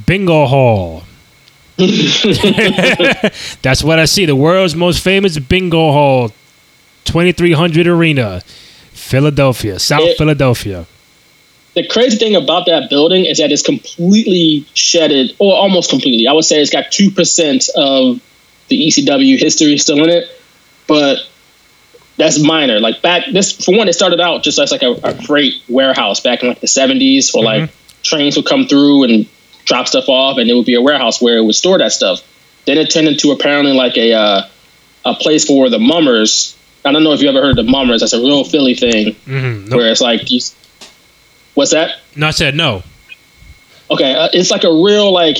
bingo 0.07 0.47
hall. 0.47 1.03
That's 1.79 3.85
what 3.85 3.99
I 3.99 4.05
see. 4.07 4.25
The 4.25 4.35
world's 4.35 4.75
most 4.75 5.01
famous 5.01 5.38
bingo 5.38 5.92
hall, 5.92 6.31
2300 7.05 7.87
Arena, 7.87 8.40
Philadelphia, 8.92 9.79
South 9.79 10.01
It- 10.03 10.18
Philadelphia. 10.18 10.87
The 11.79 11.87
crazy 11.87 12.17
thing 12.19 12.35
about 12.37 12.67
that 12.67 12.91
building 12.91 13.25
is 13.25 13.38
that 13.38 13.53
it's 13.53 13.62
completely 13.62 14.67
shedded, 14.75 15.35
or 15.38 15.55
almost 15.55 15.91
completely. 15.91 16.27
I 16.27 16.33
would 16.33 16.45
say 16.45 16.61
it's 16.61 16.71
got 16.71 16.91
two 16.91 17.11
percent 17.11 17.69
of 17.77 18.21
the 18.69 18.77
ECW 18.87 19.38
history 19.38 19.79
still 19.79 20.03
in 20.05 20.11
it, 20.11 20.25
but 20.87 21.19
that's 22.17 22.38
minor. 22.43 22.81
Like 22.81 23.01
back 23.03 23.25
this 23.33 23.53
for 23.64 23.77
one, 23.77 23.88
it 23.88 23.93
started 23.95 24.21
out 24.21 24.43
just 24.43 24.59
as 24.59 24.73
like 24.73 24.83
a, 24.83 24.91
a 24.93 25.14
freight 25.23 25.55
warehouse 25.69 26.21
back 26.21 26.43
in 26.43 26.49
like 26.49 26.61
the 26.61 26.67
seventies, 26.67 27.33
where 27.33 27.45
like 27.45 27.71
trains 28.03 28.37
would 28.37 28.47
come 28.47 28.67
through 28.67 29.05
and 29.05 29.27
drop 29.64 29.87
stuff 29.87 30.09
off, 30.09 30.38
and 30.38 30.51
it 30.51 30.55
would 30.55 30.67
be 30.67 30.75
a 30.75 30.83
warehouse 30.83 31.21
where 31.23 31.38
it 31.38 31.45
would 31.45 31.55
store 31.55 31.79
that 31.79 31.93
stuff. 31.93 32.21
Then 32.67 32.77
it 32.79 32.91
turned 32.91 33.09
into 33.09 33.31
apparently 33.33 33.73
like 33.73 33.97
a 33.97 34.12
uh, 34.12 34.43
a 35.05 35.14
place 35.14 35.45
for 35.47 35.71
the 35.71 35.79
mummers. 35.79 36.57
I 36.85 36.93
don't 36.93 37.05
know 37.05 37.12
if 37.12 37.23
you 37.23 37.29
ever 37.29 37.41
heard 37.41 37.59
of 37.59 37.64
the 37.67 37.71
mummers. 37.71 38.01
That's 38.01 38.12
a 38.14 38.19
real 38.21 38.45
Philly 38.45 38.75
thing, 38.75 39.14
Mm-hmm. 39.27 39.75
where 39.75 39.91
it's 39.91 40.01
like 40.01 40.27
these. 40.27 40.55
What's 41.59 41.73
that? 41.73 41.97
No, 42.14 42.29
I 42.29 42.31
said 42.31 42.55
no. 42.55 42.85
Okay, 43.90 44.14
uh, 44.14 44.29
it's 44.33 44.53
like 44.53 44.62
a 44.62 44.71
real 44.71 45.11
like 45.12 45.38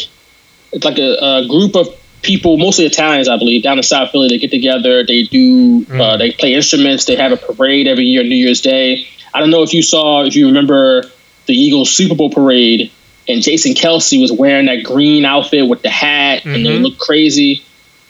it's 0.73 0.85
like 0.85 0.99
a, 0.99 1.13
a 1.45 1.47
group 1.47 1.77
of 1.77 1.87
people, 2.23 2.57
mostly 2.57 2.87
Italians, 2.87 3.29
I 3.29 3.37
believe, 3.39 3.63
down 3.63 3.77
in 3.77 3.85
South 3.85 4.11
Philly. 4.11 4.27
They 4.27 4.39
get 4.39 4.51
together, 4.51 5.07
they 5.07 5.23
do, 5.23 5.87
uh, 5.93 6.17
they 6.17 6.33
play 6.33 6.55
instruments, 6.55 7.05
they 7.05 7.15
have 7.15 7.31
a 7.31 7.37
parade 7.37 7.87
every 7.87 8.07
year, 8.07 8.25
New 8.25 8.35
Year's 8.35 8.61
Day. 8.63 9.07
I 9.33 9.39
don't 9.39 9.51
know 9.53 9.63
if 9.63 9.73
you 9.73 9.81
saw, 9.81 10.25
if 10.25 10.35
you 10.35 10.47
remember 10.49 11.05
the 11.47 11.55
Eagles 11.55 11.93
Super 11.95 12.17
Bowl 12.17 12.31
parade, 12.31 12.91
and 13.29 13.41
Jason 13.41 13.75
Kelce 13.75 14.21
was 14.21 14.33
wearing 14.33 14.67
that 14.67 14.83
green 14.83 15.25
outfit 15.25 15.69
with 15.69 15.83
the 15.83 15.89
hat, 15.91 16.45
and 16.45 16.67
it 16.67 16.81
looked 16.81 16.99
crazy. 16.99 17.63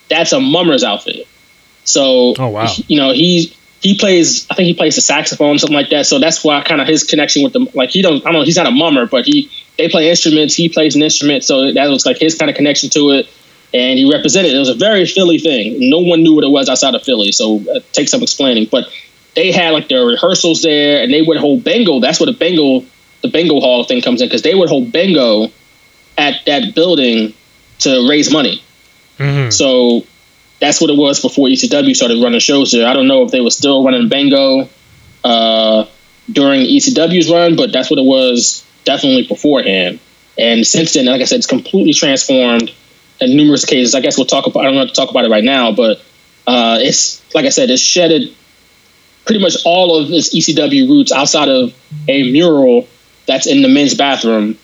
That's 0.09 0.33
a 0.33 0.41
mummer's 0.41 0.83
outfit. 0.83 1.29
So, 1.85 2.33
Oh, 2.39 2.49
wow. 2.49 2.73
you 2.87 2.97
know, 2.97 3.13
he 3.13 3.53
he 3.81 3.97
plays. 3.97 4.47
I 4.51 4.55
think 4.55 4.67
he 4.67 4.75
plays 4.75 4.97
the 4.97 5.01
saxophone, 5.01 5.59
something 5.59 5.77
like 5.77 5.91
that. 5.91 6.07
So 6.07 6.19
that's 6.19 6.43
why 6.43 6.63
kind 6.63 6.81
of 6.81 6.89
his 6.89 7.05
connection 7.05 7.43
with 7.43 7.53
them. 7.53 7.69
Like 7.75 7.91
he 7.91 8.03
don't. 8.03 8.21
I 8.27 8.33
don't 8.33 8.41
know. 8.41 8.43
He's 8.43 8.57
not 8.57 8.67
a 8.67 8.73
mummer, 8.73 9.07
but 9.07 9.25
he 9.25 9.51
they 9.77 9.89
play 9.89 10.11
instruments. 10.11 10.55
He 10.55 10.69
plays 10.69 10.97
an 10.97 11.03
instrument, 11.03 11.45
so 11.45 11.73
that 11.73 11.89
was 11.89 12.05
like 12.05 12.19
his 12.19 12.35
kind 12.35 12.51
of 12.51 12.57
connection 12.57 12.91
to 12.91 13.11
it. 13.11 13.29
And 13.73 13.99
he 13.99 14.11
represented. 14.11 14.55
It 14.55 14.59
was 14.59 14.71
a 14.71 14.75
very 14.75 15.05
Philly 15.05 15.39
thing. 15.39 15.91
No 15.91 16.01
one 16.01 16.23
knew 16.23 16.35
what 16.35 16.45
it 16.45 16.51
was 16.51 16.69
outside 16.69 16.95
of 16.95 17.03
Philly, 17.03 17.33
so 17.33 17.61
it 17.67 17.93
takes 17.93 18.11
some 18.11 18.23
explaining. 18.23 18.67
But 18.71 18.89
they 19.35 19.53
had 19.53 19.71
like 19.71 19.89
their 19.89 20.05
rehearsals 20.05 20.63
there, 20.63 21.03
and 21.03 21.13
they 21.13 21.23
would 21.23 21.37
hold 21.37 21.65
bingo. 21.65 22.01
That's 22.01 22.19
where 22.19 22.27
the 22.27 22.33
bingo, 22.33 22.85
the 23.23 23.29
bingo 23.29 23.61
hall 23.61 23.85
thing 23.85 24.01
comes 24.01 24.23
in, 24.23 24.29
because 24.29 24.43
they 24.43 24.55
would 24.55 24.69
hold 24.69 24.91
bingo 24.91 25.53
at 26.17 26.45
that 26.47 26.75
building 26.75 27.35
to 27.81 28.09
raise 28.09 28.33
money. 28.33 28.63
Mhm. 29.19 29.53
So 29.53 30.05
that's 30.61 30.81
what 30.81 30.91
it 30.91 30.97
was 30.97 31.21
before 31.21 31.49
ECW 31.49 31.95
started 31.95 32.23
running 32.23 32.41
shows 32.41 32.73
there. 32.73 32.87
I 32.89 32.93
don't 32.93 33.09
know 33.09 33.23
if 33.23 33.31
they 33.31 33.41
were 33.41 33.51
still 33.51 33.85
running 33.85 34.09
Bango 34.09 34.69
uh, 35.25 35.87
during 36.31 36.63
ECW's 36.63 37.31
run, 37.31 37.57
but 37.57 37.73
that's 37.73 37.91
what 37.91 37.99
it 37.99 38.05
was 38.05 38.65
definitely 38.85 39.27
beforehand. 39.27 40.01
And 40.37 40.67
since 40.67 40.95
then, 40.95 41.07
like 41.07 41.21
I 41.21 41.25
said, 41.25 41.39
it's 41.39 41.47
completely 41.47 41.93
transformed 41.93 42.73
in 43.21 43.37
numerous 43.37 43.65
cases. 43.65 43.95
I 43.95 44.01
guess 44.01 44.17
we'll 44.17 44.27
talk 44.27 44.47
about. 44.47 44.61
I 44.61 44.65
don't 44.65 44.77
want 44.77 44.89
to 44.89 44.95
talk 44.95 45.11
about 45.11 45.25
it 45.25 45.31
right 45.31 45.45
now, 45.45 45.73
but 45.73 45.99
uh, 46.47 46.79
it's 46.81 47.23
like 47.35 47.45
I 47.45 47.51
said, 47.51 47.71
it's 47.71 47.83
shedded 47.83 48.35
pretty 49.25 49.43
much 49.43 49.57
all 49.65 50.01
of 50.01 50.11
its 50.11 50.35
ECW 50.35 50.89
roots 50.89 51.13
outside 51.13 51.49
of 51.49 51.75
a 52.09 52.31
mural 52.31 52.89
that's 53.27 53.47
in 53.47 53.63
the 53.63 53.69
men's 53.69 53.95
bathroom. 53.95 54.59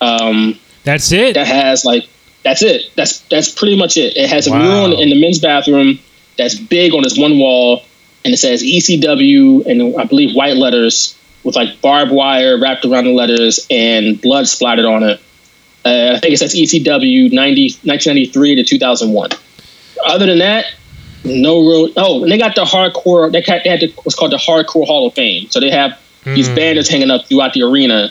Um, 0.00 0.58
That's 0.84 1.10
it. 1.12 1.34
that 1.34 1.46
has 1.46 1.84
like 1.84 2.08
that's 2.42 2.62
it. 2.62 2.90
That's 2.96 3.20
that's 3.30 3.50
pretty 3.50 3.76
much 3.76 3.96
it. 3.96 4.16
It 4.16 4.28
has 4.30 4.46
a 4.46 4.50
Wow. 4.50 4.58
mural 4.86 5.00
in 5.00 5.10
the 5.10 5.20
men's 5.20 5.38
bathroom 5.38 5.98
that's 6.36 6.54
big 6.54 6.94
on 6.94 7.02
this 7.02 7.18
one 7.18 7.38
wall, 7.38 7.82
and 8.24 8.32
it 8.34 8.38
says 8.38 8.62
ECW 8.62 9.66
and 9.66 9.98
I 10.00 10.04
believe 10.04 10.34
white 10.34 10.56
letters 10.56 11.16
with 11.44 11.56
like 11.56 11.80
barbed 11.80 12.12
wire 12.12 12.58
wrapped 12.58 12.84
around 12.84 13.04
the 13.04 13.12
letters 13.12 13.66
and 13.70 14.20
blood 14.20 14.46
splattered 14.48 14.84
on 14.86 15.02
it. 15.02 15.20
Uh, 15.84 16.12
I 16.16 16.18
think 16.18 16.34
it 16.34 16.38
says 16.38 16.54
ECW 16.54 17.32
90, 17.32 17.62
1993 17.84 18.56
to 18.56 18.64
2001. 18.64 19.30
Other 20.04 20.26
than 20.26 20.38
that, 20.38 20.66
no 21.24 21.60
real. 21.60 21.88
Oh, 21.96 22.22
and 22.22 22.30
they 22.30 22.36
got 22.38 22.54
the 22.54 22.64
hardcore. 22.64 23.32
They 23.32 23.40
had, 23.40 23.62
they 23.64 23.70
had 23.70 23.80
the, 23.80 23.92
what's 24.02 24.14
called 24.14 24.32
the 24.32 24.36
Hardcore 24.36 24.86
Hall 24.86 25.06
of 25.06 25.14
Fame. 25.14 25.48
So 25.50 25.60
they 25.60 25.70
have 25.70 25.98
these 26.24 26.48
banners 26.50 26.88
hanging 26.88 27.10
up 27.10 27.26
throughout 27.26 27.54
the 27.54 27.62
arena 27.62 28.10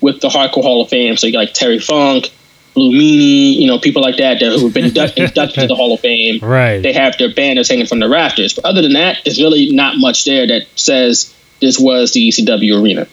with 0.00 0.20
the 0.20 0.28
Hardcore 0.28 0.62
Hall 0.62 0.82
of 0.82 0.88
Fame. 0.90 1.16
So 1.16 1.26
you 1.26 1.32
got 1.32 1.40
like 1.40 1.54
Terry 1.54 1.80
Funk, 1.80 2.30
Blue 2.78 2.92
Meanie, 2.92 3.56
you 3.56 3.66
know, 3.66 3.80
people 3.80 4.02
like 4.02 4.18
that 4.18 4.38
that 4.38 4.58
who've 4.58 4.72
been 4.72 4.84
inducted, 4.92 5.30
inducted 5.30 5.62
to 5.62 5.66
the 5.66 5.74
Hall 5.74 5.92
of 5.92 6.00
Fame. 6.00 6.38
Right. 6.40 6.78
They 6.78 6.92
have 6.92 7.18
their 7.18 7.34
banners 7.34 7.68
hanging 7.68 7.86
from 7.86 7.98
the 7.98 8.08
rafters. 8.08 8.54
But 8.54 8.64
other 8.64 8.82
than 8.82 8.92
that, 8.92 9.18
there's 9.24 9.40
really 9.40 9.72
not 9.72 9.98
much 9.98 10.24
there 10.24 10.46
that 10.46 10.66
says 10.76 11.34
this 11.60 11.76
was 11.78 12.12
the 12.12 12.28
ECW 12.28 12.80
arena. 12.80 13.08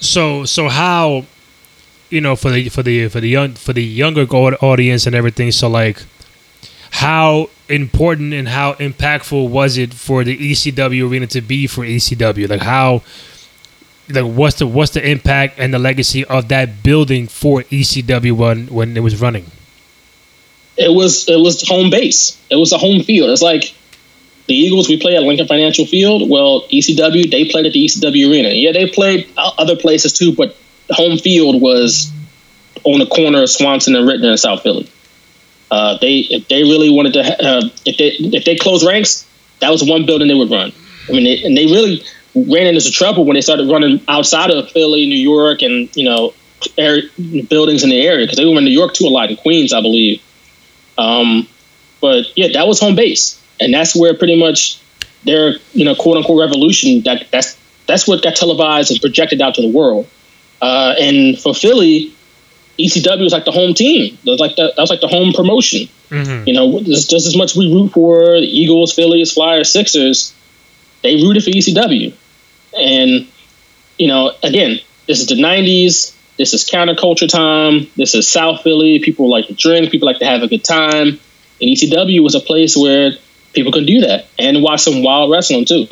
So 0.00 0.46
so 0.46 0.70
how 0.70 1.26
you 2.08 2.22
know 2.22 2.34
for 2.34 2.50
the 2.50 2.70
for 2.70 2.82
the 2.82 3.08
for 3.08 3.20
the 3.20 3.28
young 3.28 3.52
for 3.52 3.74
the 3.74 3.84
younger 3.84 4.22
audience 4.22 5.06
and 5.06 5.14
everything 5.14 5.52
so 5.52 5.68
like 5.68 6.02
how 6.92 7.50
important 7.68 8.32
and 8.32 8.48
how 8.48 8.72
impactful 8.74 9.48
was 9.48 9.76
it 9.76 9.92
for 9.92 10.24
the 10.24 10.36
ECW 10.36 11.08
arena 11.08 11.26
to 11.26 11.42
be 11.42 11.66
for 11.66 11.84
ECW 11.84 12.48
like 12.48 12.62
how 12.62 13.02
like 14.10 14.24
what's 14.24 14.58
the 14.58 14.66
what's 14.66 14.92
the 14.92 15.10
impact 15.10 15.58
and 15.58 15.72
the 15.72 15.78
legacy 15.78 16.24
of 16.24 16.48
that 16.48 16.82
building 16.82 17.26
for 17.28 17.62
ECW 17.64 18.32
when 18.32 18.66
when 18.68 18.96
it 18.96 19.00
was 19.00 19.20
running 19.20 19.46
It 20.76 20.92
was 20.92 21.28
it 21.28 21.38
was 21.38 21.66
home 21.66 21.90
base. 21.90 22.38
It 22.50 22.56
was 22.56 22.72
a 22.72 22.78
home 22.78 23.02
field. 23.02 23.30
It's 23.30 23.42
like 23.42 23.74
the 24.46 24.54
Eagles. 24.54 24.88
We 24.88 24.98
play 24.98 25.16
at 25.16 25.22
Lincoln 25.22 25.46
Financial 25.46 25.84
Field. 25.86 26.28
Well, 26.30 26.62
ECW 26.72 27.30
they 27.30 27.44
played 27.44 27.66
at 27.66 27.72
the 27.72 27.84
ECW 27.84 28.30
arena. 28.30 28.48
Yeah, 28.48 28.72
they 28.72 28.88
played 28.88 29.28
other 29.36 29.76
places 29.76 30.12
too, 30.12 30.34
but 30.34 30.56
home 30.90 31.18
field 31.18 31.60
was 31.60 32.10
on 32.84 32.98
the 32.98 33.06
corner 33.06 33.42
of 33.42 33.50
Swanson 33.50 33.94
and 33.94 34.08
Ritner 34.08 34.30
in 34.32 34.38
South 34.38 34.62
Philly. 34.62 34.88
Uh, 35.70 35.98
they 35.98 36.20
if 36.30 36.48
they 36.48 36.62
really 36.62 36.90
wanted 36.90 37.12
to 37.12 37.22
ha- 37.24 37.36
uh, 37.40 37.68
if 37.84 37.96
they 37.98 38.08
if 38.38 38.44
they 38.44 38.56
closed 38.56 38.84
ranks, 38.86 39.26
that 39.60 39.70
was 39.70 39.84
one 39.84 40.06
building 40.06 40.28
they 40.28 40.34
would 40.34 40.50
run. 40.50 40.72
I 41.08 41.12
mean, 41.12 41.24
they, 41.24 41.42
and 41.44 41.56
they 41.56 41.66
really 41.66 42.02
ran 42.34 42.66
into 42.66 42.90
trouble 42.90 43.24
when 43.24 43.34
they 43.34 43.40
started 43.40 43.70
running 43.70 44.00
outside 44.08 44.50
of 44.50 44.70
Philly, 44.70 45.06
New 45.06 45.18
York, 45.18 45.62
and 45.62 45.94
you 45.96 46.04
know 46.04 46.34
area, 46.76 47.08
buildings 47.48 47.82
in 47.82 47.90
the 47.90 48.06
area 48.06 48.26
because 48.26 48.36
they 48.36 48.44
were 48.44 48.58
in 48.58 48.64
New 48.64 48.70
York 48.70 48.94
too 48.94 49.06
a 49.06 49.08
lot 49.08 49.30
in 49.30 49.36
Queens, 49.36 49.72
I 49.72 49.80
believe. 49.80 50.22
Um, 50.98 51.48
but 52.00 52.26
yeah, 52.36 52.48
that 52.54 52.66
was 52.66 52.80
home 52.80 52.96
base, 52.96 53.40
and 53.58 53.72
that's 53.72 53.94
where 53.96 54.14
pretty 54.14 54.38
much 54.38 54.80
their 55.24 55.54
you 55.72 55.84
know 55.84 55.94
quote 55.94 56.16
unquote 56.16 56.40
revolution 56.40 57.02
that 57.02 57.26
that's 57.30 57.58
that's 57.86 58.06
what 58.06 58.22
got 58.22 58.36
televised 58.36 58.90
and 58.90 59.00
projected 59.00 59.40
out 59.40 59.54
to 59.54 59.62
the 59.62 59.70
world. 59.70 60.08
Uh, 60.62 60.94
and 61.00 61.38
for 61.38 61.54
Philly, 61.54 62.14
ECW 62.78 63.22
was 63.22 63.32
like 63.32 63.44
the 63.44 63.52
home 63.52 63.74
team. 63.74 64.18
That 64.24 64.30
was 64.30 64.40
like 64.40 64.56
the, 64.56 64.72
that 64.76 64.80
was 64.80 64.90
like 64.90 65.00
the 65.00 65.08
home 65.08 65.32
promotion. 65.32 65.88
You 66.46 66.54
know, 66.54 66.80
just, 66.80 67.10
just 67.10 67.26
as 67.26 67.36
much 67.36 67.54
we 67.54 67.72
root 67.72 67.92
for 67.92 68.40
the 68.40 68.46
Eagles, 68.46 68.92
Phillies, 68.92 69.32
Flyers, 69.32 69.70
Sixers, 69.70 70.34
they 71.02 71.16
rooted 71.16 71.44
for 71.44 71.50
ECW. 71.50 72.14
And 72.78 73.26
you 73.98 74.08
know, 74.08 74.32
again, 74.42 74.80
this 75.06 75.20
is 75.20 75.26
the 75.26 75.34
'90s. 75.34 76.14
This 76.36 76.54
is 76.54 76.64
counterculture 76.64 77.28
time. 77.28 77.90
This 77.96 78.14
is 78.14 78.26
South 78.26 78.62
Philly. 78.62 78.98
People 79.00 79.28
like 79.28 79.48
to 79.48 79.54
drink. 79.54 79.90
People 79.90 80.06
like 80.06 80.20
to 80.20 80.26
have 80.26 80.42
a 80.42 80.48
good 80.48 80.64
time. 80.64 81.08
And 81.60 81.70
ECW 81.70 82.22
was 82.22 82.34
a 82.34 82.40
place 82.40 82.76
where 82.76 83.12
people 83.52 83.72
could 83.72 83.86
do 83.86 84.00
that 84.00 84.26
and 84.38 84.62
watch 84.62 84.80
some 84.80 85.02
wild 85.02 85.30
wrestling 85.30 85.64
too. 85.64 85.86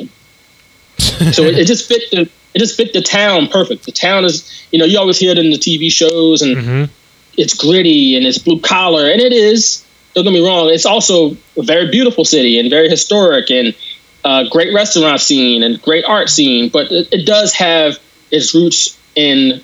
so 0.99 1.42
it, 1.42 1.59
it 1.59 1.66
just 1.66 1.87
fit 1.87 2.03
the 2.11 2.31
it 2.55 2.59
just 2.59 2.77
fit 2.77 2.92
the 2.92 3.03
town 3.03 3.49
perfect. 3.49 3.85
The 3.85 3.92
town 3.92 4.25
is 4.25 4.66
you 4.73 4.79
know 4.79 4.85
you 4.85 4.99
always 4.99 5.18
hear 5.18 5.33
it 5.33 5.38
in 5.38 5.51
the 5.51 5.59
TV 5.59 5.90
shows 5.90 6.42
and 6.42 6.57
mm-hmm. 6.57 6.92
it's 7.37 7.55
gritty 7.55 8.16
and 8.16 8.27
it's 8.27 8.38
blue 8.38 8.61
collar 8.61 9.11
and 9.11 9.21
it 9.21 9.33
is. 9.33 9.85
Don't 10.14 10.25
get 10.25 10.33
me 10.33 10.44
wrong. 10.44 10.71
It's 10.71 10.87
also 10.87 11.37
a 11.57 11.62
very 11.62 11.90
beautiful 11.90 12.25
city 12.25 12.59
and 12.59 12.71
very 12.71 12.88
historic 12.88 13.51
and 13.51 13.75
uh, 14.24 14.44
great 14.50 14.74
restaurant 14.74 15.20
scene 15.20 15.62
and 15.62 15.81
great 15.81 16.04
art 16.04 16.28
scene. 16.28 16.70
But 16.70 16.90
it, 16.90 17.09
it 17.12 17.26
does 17.26 17.54
have 17.54 17.98
its 18.31 18.54
roots 18.54 18.98
in 19.14 19.62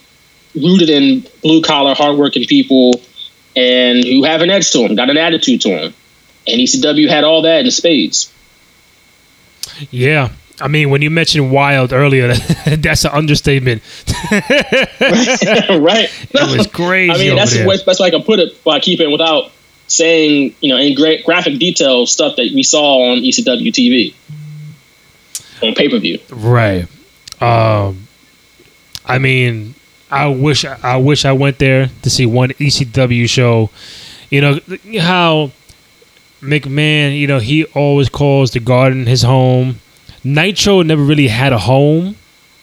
rooted 0.54 0.90
in 0.90 1.26
blue 1.42 1.62
collar, 1.62 1.94
hardworking 1.94 2.44
people 2.44 3.00
and 3.56 4.04
who 4.04 4.24
have 4.24 4.40
an 4.40 4.50
edge 4.50 4.70
to 4.72 4.78
them, 4.78 4.96
got 4.96 5.10
an 5.10 5.16
attitude 5.16 5.60
to 5.62 5.68
them. 5.68 5.94
And 6.46 6.60
ECW 6.60 7.08
had 7.08 7.24
all 7.24 7.42
that 7.42 7.64
in 7.64 7.70
spades. 7.70 8.32
yeah 9.90 10.30
I 10.60 10.68
mean 10.68 10.90
when 10.90 11.02
you 11.02 11.10
mentioned 11.10 11.50
wild 11.50 11.92
earlier 11.92 12.34
that's 12.66 13.04
an 13.04 13.10
understatement 13.12 13.82
right. 14.30 14.50
it 15.00 16.58
was 16.58 16.66
crazy 16.68 17.10
I 17.10 17.18
mean, 17.18 17.36
that's 17.36 17.54
the 17.54 17.82
best 17.84 17.98
way 17.98 18.08
I 18.08 18.10
can 18.10 18.22
put 18.22 18.38
it 18.38 18.62
by 18.62 18.78
keeping 18.78 19.10
without 19.10 19.50
saying, 19.86 20.54
you 20.60 20.70
know, 20.70 20.78
in 20.78 20.94
great 20.94 21.24
graphic 21.24 21.58
detail 21.58 22.06
stuff 22.06 22.36
that 22.36 22.50
we 22.54 22.62
saw 22.62 23.10
on 23.10 23.18
ECW 23.18 23.72
TV 23.72 24.14
on 25.62 25.74
pay 25.74 25.88
per 25.88 25.98
view. 25.98 26.18
Right. 26.30 26.86
Um, 27.40 28.08
I 29.06 29.18
mean, 29.18 29.74
I 30.10 30.28
wish 30.28 30.64
I 30.64 30.96
wish 30.96 31.24
I 31.24 31.32
went 31.32 31.58
there 31.58 31.90
to 32.02 32.10
see 32.10 32.26
one 32.26 32.50
ECW 32.50 33.28
show. 33.28 33.70
You 34.30 34.40
know 34.40 34.60
how 35.00 35.50
McMahon, 36.40 37.18
you 37.18 37.26
know, 37.26 37.38
he 37.38 37.64
always 37.66 38.08
calls 38.08 38.50
the 38.52 38.60
Garden 38.60 39.06
his 39.06 39.22
home. 39.22 39.80
Nitro 40.22 40.82
never 40.82 41.02
really 41.02 41.28
had 41.28 41.52
a 41.52 41.58
home, 41.58 42.16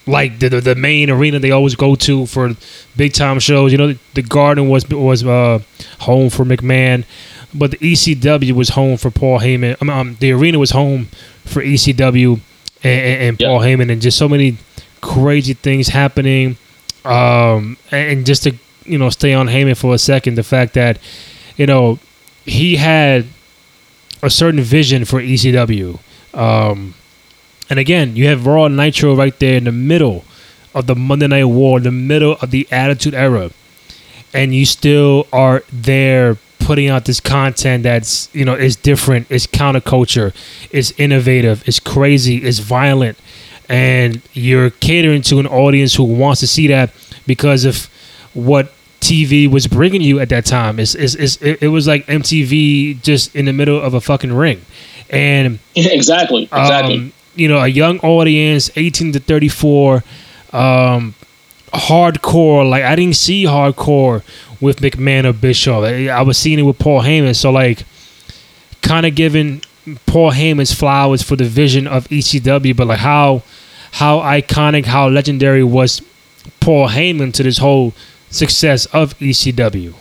like 0.08 0.40
the 0.40 0.50
the, 0.50 0.62
the 0.62 0.76
main 0.76 1.10
arena 1.10 1.40
they 1.40 1.52
always 1.52 1.76
go 1.76 1.96
to 1.96 2.26
for 2.26 2.52
big 2.96 3.14
time 3.14 3.40
shows. 3.40 3.72
You 3.72 3.78
know, 3.78 3.96
the 4.14 4.22
Garden 4.22 4.70
was 4.70 4.88
was 4.90 5.24
uh, 5.24 5.60
home 6.00 6.30
for 6.30 6.46
McMahon, 6.46 7.06
but 7.54 7.72
the 7.72 7.78
ECW 7.78 8.54
was 8.54 8.70
home 8.70 8.98
for 8.98 9.12
Paul 9.12 9.40
Heyman. 9.40 9.88
Um, 9.88 10.18
the 10.20 10.32
arena 10.32 10.58
was 10.58 10.72
home 10.72 11.08
for 11.46 11.62
ECW 11.62 12.40
and, 12.84 13.02
and, 13.02 13.24
and 13.24 13.40
Paul 13.40 13.60
Heyman, 13.60 13.92
and 13.92 14.02
just 14.02 14.18
so 14.18 14.30
many 14.30 14.58
crazy 15.02 15.54
things 15.54 15.90
happening. 15.90 16.58
Um, 17.04 17.78
and 17.92 18.26
just 18.26 18.44
to 18.44 18.56
you 18.86 18.98
know 18.98 19.10
stay 19.10 19.34
on 19.34 19.48
Heyman 19.48 19.78
for 19.78 19.94
a 19.94 19.98
second, 19.98 20.36
the 20.36 20.44
fact 20.44 20.74
that 20.76 21.00
you 21.58 21.66
know 21.66 22.00
he 22.46 22.76
had 22.76 23.26
a 24.24 24.30
certain 24.30 24.62
vision 24.62 25.06
for 25.06 25.20
ECW. 25.20 26.00
Um, 26.34 26.94
and 27.70 27.80
again, 27.80 28.16
you 28.16 28.28
have 28.28 28.46
Raw 28.46 28.66
and 28.66 28.78
Nitro 28.78 29.16
right 29.16 29.38
there 29.40 29.58
in 29.58 29.64
the 29.64 29.72
middle 29.72 30.26
of 30.74 30.88
the 30.88 30.96
Monday 30.96 31.28
Night 31.28 31.46
War, 31.46 31.78
in 31.78 31.84
the 31.84 31.92
middle 31.92 32.38
of 32.42 32.52
the 32.52 32.68
Attitude 32.72 33.14
Era, 33.14 33.52
and 34.34 34.54
you 34.54 34.66
still 34.66 35.28
are 35.34 35.64
there 35.72 36.38
putting 36.62 36.90
out 36.90 37.06
this 37.06 37.20
content 37.20 37.84
that's 37.84 38.34
you 38.34 38.46
know 38.46 38.54
is 38.54 38.76
different, 38.76 39.30
is 39.30 39.48
counterculture, 39.48 40.34
is 40.72 40.94
innovative, 40.98 41.68
is 41.68 41.80
crazy, 41.80 42.44
is 42.44 42.60
violent, 42.60 43.18
and 43.70 44.22
you're 44.34 44.70
catering 44.70 45.22
to 45.24 45.40
an 45.40 45.48
audience 45.48 45.96
who 45.96 46.04
wants 46.04 46.40
to 46.42 46.48
see 46.48 46.68
that 46.68 46.94
because 47.26 47.66
of 47.66 47.90
what 48.34 48.72
TV 49.02 49.50
was 49.50 49.68
bringing 49.68 50.02
you 50.02 50.20
at 50.20 50.30
that 50.30 50.46
time. 50.46 50.80
It's, 50.80 50.96
it's, 50.96 51.16
it's, 51.16 51.38
it, 51.38 51.68
was 51.68 51.88
like 51.88 52.06
MTV 52.06 53.02
just 53.02 53.36
in 53.36 53.46
the 53.46 53.54
middle 53.54 53.82
of 53.82 53.94
a 53.94 54.00
fucking 54.02 54.32
ring. 54.32 54.62
And 55.10 55.60
exactly, 55.76 56.44
exactly. 56.44 56.98
um, 56.98 57.14
you 57.36 57.48
know, 57.48 57.60
a 57.60 57.68
young 57.68 58.00
audience, 58.00 58.70
18 58.76 59.14
to 59.14 59.20
34, 59.20 60.04
um, 60.54 61.16
hardcore. 61.74 62.70
Like, 62.70 62.84
I 62.84 62.96
didn't 62.96 63.16
see 63.16 63.44
hardcore 63.46 64.24
with 64.60 64.82
McMahon 64.82 65.26
or 65.26 65.34
Bischoff. 65.34 65.84
I, 65.84 66.22
was 66.22 66.38
seeing 66.38 66.60
it 66.60 66.64
with 66.64 66.80
Paul 66.80 67.02
Heyman. 67.02 67.36
So, 67.36 67.52
like, 67.52 67.84
kind 68.82 69.06
of 69.06 69.16
giving 69.16 69.62
Paul 70.06 70.32
Heyman's 70.32 70.74
flowers 70.74 71.24
for 71.24 71.36
the 71.36 71.46
vision 71.46 71.88
of 71.88 72.08
ECW, 72.10 72.76
but 72.76 72.88
like 72.88 73.00
how 73.00 73.44
how 73.92 74.20
iconic, 74.20 74.86
how 74.86 75.10
legendary 75.10 75.64
was 75.64 76.02
Paul 76.60 76.88
Heyman 76.88 77.34
to 77.34 77.44
this 77.44 77.58
whole 77.58 77.94
success 78.30 78.86
of 78.88 79.18
ECW. 79.20 79.94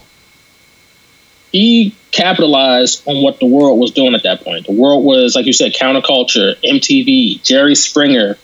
he 1.53 1.95
capitalized 2.13 3.03
on 3.07 3.23
what 3.23 3.41
the 3.41 3.47
world 3.47 3.79
was 3.79 3.91
doing 3.91 4.15
at 4.15 4.23
that 4.23 4.43
point. 4.43 4.67
The 4.67 4.73
world 4.73 5.05
was, 5.05 5.35
like 5.35 5.47
you 5.47 5.53
said, 5.53 5.73
counterculture, 5.73 6.57
MTV, 6.63 7.43
Jerry 7.43 7.75
Springer, 7.75 8.37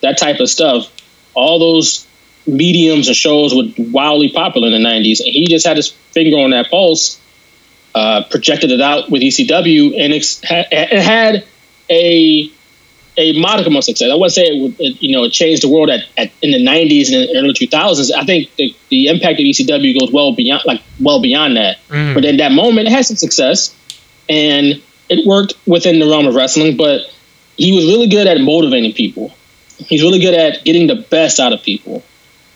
that 0.00 0.18
type 0.18 0.40
of 0.40 0.48
stuff. 0.48 0.90
All 1.34 1.58
those 1.58 2.06
mediums 2.46 3.08
and 3.08 3.16
shows 3.16 3.54
were 3.54 3.64
wildly 3.78 4.30
popular 4.30 4.68
in 4.68 4.82
the 4.82 4.88
90s. 4.88 5.20
And 5.20 5.32
he 5.32 5.46
just 5.48 5.66
had 5.66 5.76
his 5.76 5.90
finger 5.90 6.36
on 6.38 6.50
that 6.50 6.70
pulse, 6.70 7.20
uh, 7.94 8.24
projected 8.30 8.70
it 8.70 8.80
out 8.80 9.10
with 9.10 9.22
ECW, 9.22 9.98
and 9.98 10.12
it's, 10.12 10.40
it 10.42 11.02
had 11.02 11.44
a 11.90 12.50
a 13.16 13.38
modicum 13.38 13.76
of 13.76 13.84
success. 13.84 14.10
I 14.10 14.14
wouldn't 14.14 14.32
say 14.32 14.42
it 14.42 14.60
would, 14.60 14.80
it, 14.80 15.00
you 15.00 15.16
know, 15.16 15.22
it 15.22 15.30
changed 15.30 15.62
the 15.62 15.68
world 15.68 15.88
at, 15.88 16.00
at 16.16 16.32
in 16.42 16.50
the 16.50 16.58
'90s 16.58 17.12
and 17.12 17.36
early 17.36 17.52
2000s. 17.52 18.10
I 18.12 18.24
think 18.24 18.52
the, 18.56 18.74
the 18.88 19.06
impact 19.06 19.38
of 19.38 19.44
ECW 19.44 20.00
goes 20.00 20.10
well 20.10 20.34
beyond, 20.34 20.62
like 20.66 20.82
well 21.00 21.22
beyond 21.22 21.56
that. 21.56 21.78
But 22.14 22.24
in 22.24 22.38
that 22.38 22.50
moment, 22.50 22.88
it 22.88 22.90
had 22.90 23.06
some 23.06 23.16
success, 23.16 23.74
and 24.28 24.82
it 25.08 25.26
worked 25.26 25.54
within 25.64 26.00
the 26.00 26.08
realm 26.08 26.26
of 26.26 26.34
wrestling. 26.34 26.76
But 26.76 27.02
he 27.56 27.72
was 27.72 27.84
really 27.84 28.08
good 28.08 28.26
at 28.26 28.40
motivating 28.40 28.92
people. 28.94 29.32
He's 29.78 30.02
really 30.02 30.18
good 30.18 30.34
at 30.34 30.64
getting 30.64 30.88
the 30.88 30.96
best 30.96 31.38
out 31.38 31.52
of 31.52 31.62
people 31.62 32.02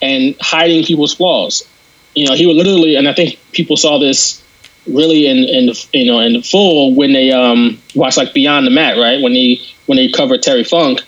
and 0.00 0.36
hiding 0.40 0.84
people's 0.84 1.14
flaws. 1.14 1.68
You 2.14 2.28
know, 2.28 2.34
he 2.34 2.46
would 2.46 2.56
literally, 2.56 2.96
and 2.96 3.08
I 3.08 3.14
think 3.14 3.38
people 3.52 3.76
saw 3.76 3.98
this 3.98 4.42
really 4.86 5.26
in 5.26 5.38
in 5.38 5.74
you 5.92 6.10
know 6.10 6.20
in 6.20 6.42
full 6.42 6.94
when 6.94 7.12
they 7.12 7.30
um 7.30 7.80
watched 7.94 8.16
like 8.16 8.32
Beyond 8.34 8.66
the 8.66 8.70
Mat, 8.70 8.96
right? 8.96 9.22
When 9.22 9.34
they 9.34 9.60
when 9.86 9.96
they 9.96 10.10
covered 10.10 10.42
Terry 10.42 10.64
Funk, 10.64 11.00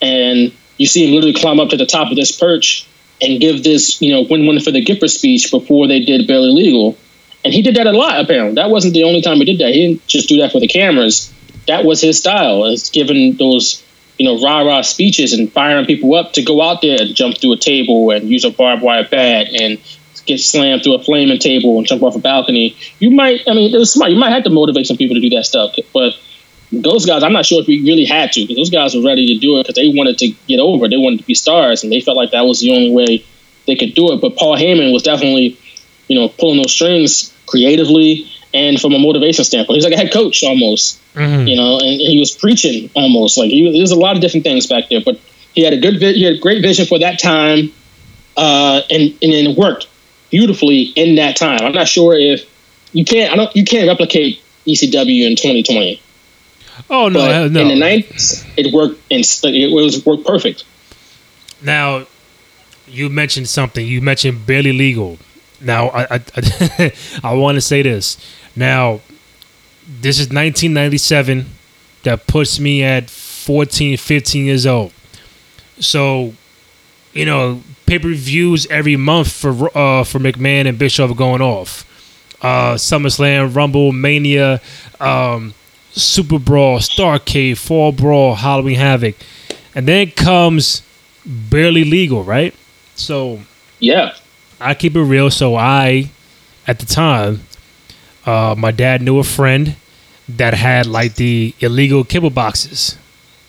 and 0.00 0.52
you 0.76 0.86
see 0.86 1.06
him 1.06 1.14
literally 1.14 1.34
climb 1.34 1.60
up 1.60 1.70
to 1.70 1.76
the 1.76 1.86
top 1.86 2.10
of 2.10 2.16
this 2.16 2.32
perch 2.32 2.86
and 3.20 3.40
give 3.40 3.62
this 3.62 4.00
you 4.02 4.12
know 4.12 4.22
win 4.28 4.46
win 4.46 4.60
for 4.60 4.70
the 4.70 4.84
Gipper 4.84 5.08
speech 5.08 5.50
before 5.50 5.86
they 5.86 6.00
did 6.00 6.26
Barely 6.26 6.50
Legal, 6.50 6.98
and 7.44 7.52
he 7.52 7.62
did 7.62 7.76
that 7.76 7.86
a 7.86 7.92
lot. 7.92 8.20
Apparently, 8.20 8.54
that 8.54 8.70
wasn't 8.70 8.94
the 8.94 9.04
only 9.04 9.22
time 9.22 9.36
he 9.36 9.44
did 9.44 9.58
that. 9.58 9.72
He 9.72 9.86
didn't 9.86 10.06
just 10.06 10.28
do 10.28 10.38
that 10.38 10.52
for 10.52 10.60
the 10.60 10.68
cameras. 10.68 11.32
That 11.68 11.84
was 11.84 12.00
his 12.00 12.18
style. 12.18 12.64
It's 12.66 12.90
giving 12.90 13.34
those 13.34 13.81
you 14.22 14.28
know 14.28 14.40
rah 14.40 14.60
rah 14.60 14.82
speeches 14.82 15.32
and 15.32 15.52
firing 15.52 15.84
people 15.84 16.14
up 16.14 16.32
to 16.34 16.42
go 16.42 16.62
out 16.62 16.80
there 16.80 16.96
and 17.00 17.12
jump 17.16 17.36
through 17.38 17.54
a 17.54 17.56
table 17.56 18.10
and 18.10 18.30
use 18.30 18.44
a 18.44 18.50
barbed 18.50 18.80
wire 18.80 19.06
bat 19.08 19.48
and 19.60 19.80
get 20.26 20.38
slammed 20.38 20.84
through 20.84 20.94
a 20.94 21.02
flaming 21.02 21.40
table 21.40 21.76
and 21.78 21.88
jump 21.88 22.04
off 22.04 22.14
a 22.14 22.20
balcony. 22.20 22.76
You 23.00 23.10
might, 23.10 23.40
I 23.48 23.54
mean, 23.54 23.74
it 23.74 23.78
was 23.78 23.92
smart. 23.92 24.12
You 24.12 24.18
might 24.18 24.30
have 24.30 24.44
to 24.44 24.50
motivate 24.50 24.86
some 24.86 24.96
people 24.96 25.16
to 25.16 25.20
do 25.20 25.30
that 25.30 25.44
stuff, 25.44 25.74
but 25.92 26.14
those 26.70 27.04
guys, 27.04 27.24
I'm 27.24 27.32
not 27.32 27.44
sure 27.44 27.60
if 27.60 27.66
we 27.66 27.82
really 27.82 28.04
had 28.04 28.30
to 28.32 28.42
because 28.42 28.56
those 28.56 28.70
guys 28.70 28.94
were 28.94 29.02
ready 29.02 29.26
to 29.34 29.40
do 29.40 29.58
it 29.58 29.64
because 29.64 29.74
they 29.74 29.88
wanted 29.88 30.18
to 30.18 30.28
get 30.46 30.60
over. 30.60 30.88
They 30.88 30.98
wanted 30.98 31.18
to 31.18 31.26
be 31.26 31.34
stars, 31.34 31.82
and 31.82 31.92
they 31.92 32.00
felt 32.00 32.16
like 32.16 32.30
that 32.30 32.46
was 32.46 32.60
the 32.60 32.70
only 32.70 32.92
way 32.92 33.24
they 33.66 33.74
could 33.74 33.94
do 33.94 34.12
it. 34.12 34.20
But 34.20 34.36
Paul 34.36 34.56
Heyman 34.56 34.92
was 34.92 35.02
definitely, 35.02 35.58
you 36.06 36.18
know, 36.18 36.28
pulling 36.28 36.58
those 36.58 36.72
strings 36.72 37.36
creatively 37.46 38.30
and 38.54 38.80
from 38.80 38.92
a 38.92 38.98
motivation 38.98 39.44
standpoint. 39.44 39.74
He 39.74 39.78
was 39.78 39.84
like 39.84 39.94
a 39.94 39.96
head 39.96 40.12
coach 40.12 40.42
almost, 40.42 41.00
mm-hmm. 41.14 41.46
you 41.46 41.56
know, 41.56 41.78
and 41.78 42.00
he 42.00 42.18
was 42.18 42.32
preaching 42.32 42.90
almost. 42.94 43.38
Like 43.38 43.50
he, 43.50 43.76
there's 43.76 43.92
a 43.92 43.98
lot 43.98 44.16
of 44.16 44.22
different 44.22 44.44
things 44.44 44.66
back 44.66 44.88
there, 44.88 45.00
but 45.04 45.20
he 45.54 45.62
had 45.62 45.72
a 45.72 45.80
good, 45.80 46.00
he 46.00 46.24
had 46.24 46.40
great 46.40 46.62
vision 46.62 46.86
for 46.86 46.98
that 46.98 47.20
time, 47.20 47.72
uh, 48.36 48.82
and 48.90 49.12
and 49.22 49.32
it 49.32 49.56
worked 49.56 49.88
beautifully 50.30 50.82
in 50.82 51.16
that 51.16 51.36
time. 51.36 51.60
I'm 51.62 51.72
not 51.72 51.88
sure 51.88 52.14
if 52.14 52.48
you 52.92 53.04
can't, 53.04 53.32
I 53.32 53.36
don't, 53.36 53.54
you 53.56 53.64
can't 53.64 53.88
replicate 53.88 54.42
ECW 54.66 55.26
in 55.26 55.36
2020. 55.36 56.00
Oh 56.88 57.08
no, 57.08 57.20
but 57.20 57.52
no. 57.52 57.60
In 57.60 57.68
the 57.68 57.76
nineties, 57.76 58.44
it 58.56 58.72
worked. 58.72 59.00
In, 59.10 59.20
it 59.20 59.72
was 59.72 60.04
worked 60.04 60.26
perfect. 60.26 60.64
Now, 61.60 62.06
you 62.88 63.08
mentioned 63.08 63.48
something. 63.48 63.86
You 63.86 64.00
mentioned 64.00 64.46
barely 64.46 64.72
legal. 64.72 65.18
Now, 65.62 65.88
I 65.88 66.20
I, 66.36 66.92
I 67.24 67.34
want 67.34 67.56
to 67.56 67.60
say 67.60 67.82
this. 67.82 68.16
Now, 68.56 69.00
this 69.86 70.18
is 70.18 70.26
1997. 70.26 71.46
That 72.04 72.26
puts 72.26 72.58
me 72.58 72.82
at 72.82 73.08
14, 73.08 73.96
15 73.96 74.44
years 74.44 74.66
old. 74.66 74.92
So, 75.78 76.34
you 77.12 77.24
know, 77.24 77.62
pay 77.86 77.98
per 77.98 78.12
views 78.12 78.66
every 78.66 78.96
month 78.96 79.32
for 79.32 79.66
uh, 79.76 80.04
for 80.04 80.18
McMahon 80.18 80.66
and 80.66 80.78
Bischoff 80.78 81.16
going 81.16 81.42
off. 81.42 81.86
Uh, 82.40 82.74
SummerSlam, 82.74 83.54
Rumble, 83.54 83.92
Mania, 83.92 84.60
um, 85.00 85.54
Super 85.92 86.38
Brawl, 86.38 86.78
Starcade, 86.78 87.56
Fall 87.56 87.92
Brawl, 87.92 88.34
Halloween 88.34 88.76
Havoc, 88.76 89.14
and 89.74 89.86
then 89.86 90.10
comes 90.10 90.82
barely 91.24 91.84
legal, 91.84 92.24
right? 92.24 92.54
So 92.94 93.40
yeah, 93.78 94.14
I 94.62 94.74
keep 94.74 94.96
it 94.96 95.02
real. 95.02 95.30
So 95.30 95.56
I, 95.56 96.10
at 96.66 96.78
the 96.78 96.86
time, 96.86 97.40
uh, 98.24 98.54
my 98.56 98.70
dad 98.70 99.02
knew 99.02 99.18
a 99.18 99.24
friend 99.24 99.76
that 100.28 100.54
had 100.54 100.86
like 100.86 101.16
the 101.16 101.54
illegal 101.60 102.04
kibble 102.04 102.30
boxes. 102.30 102.96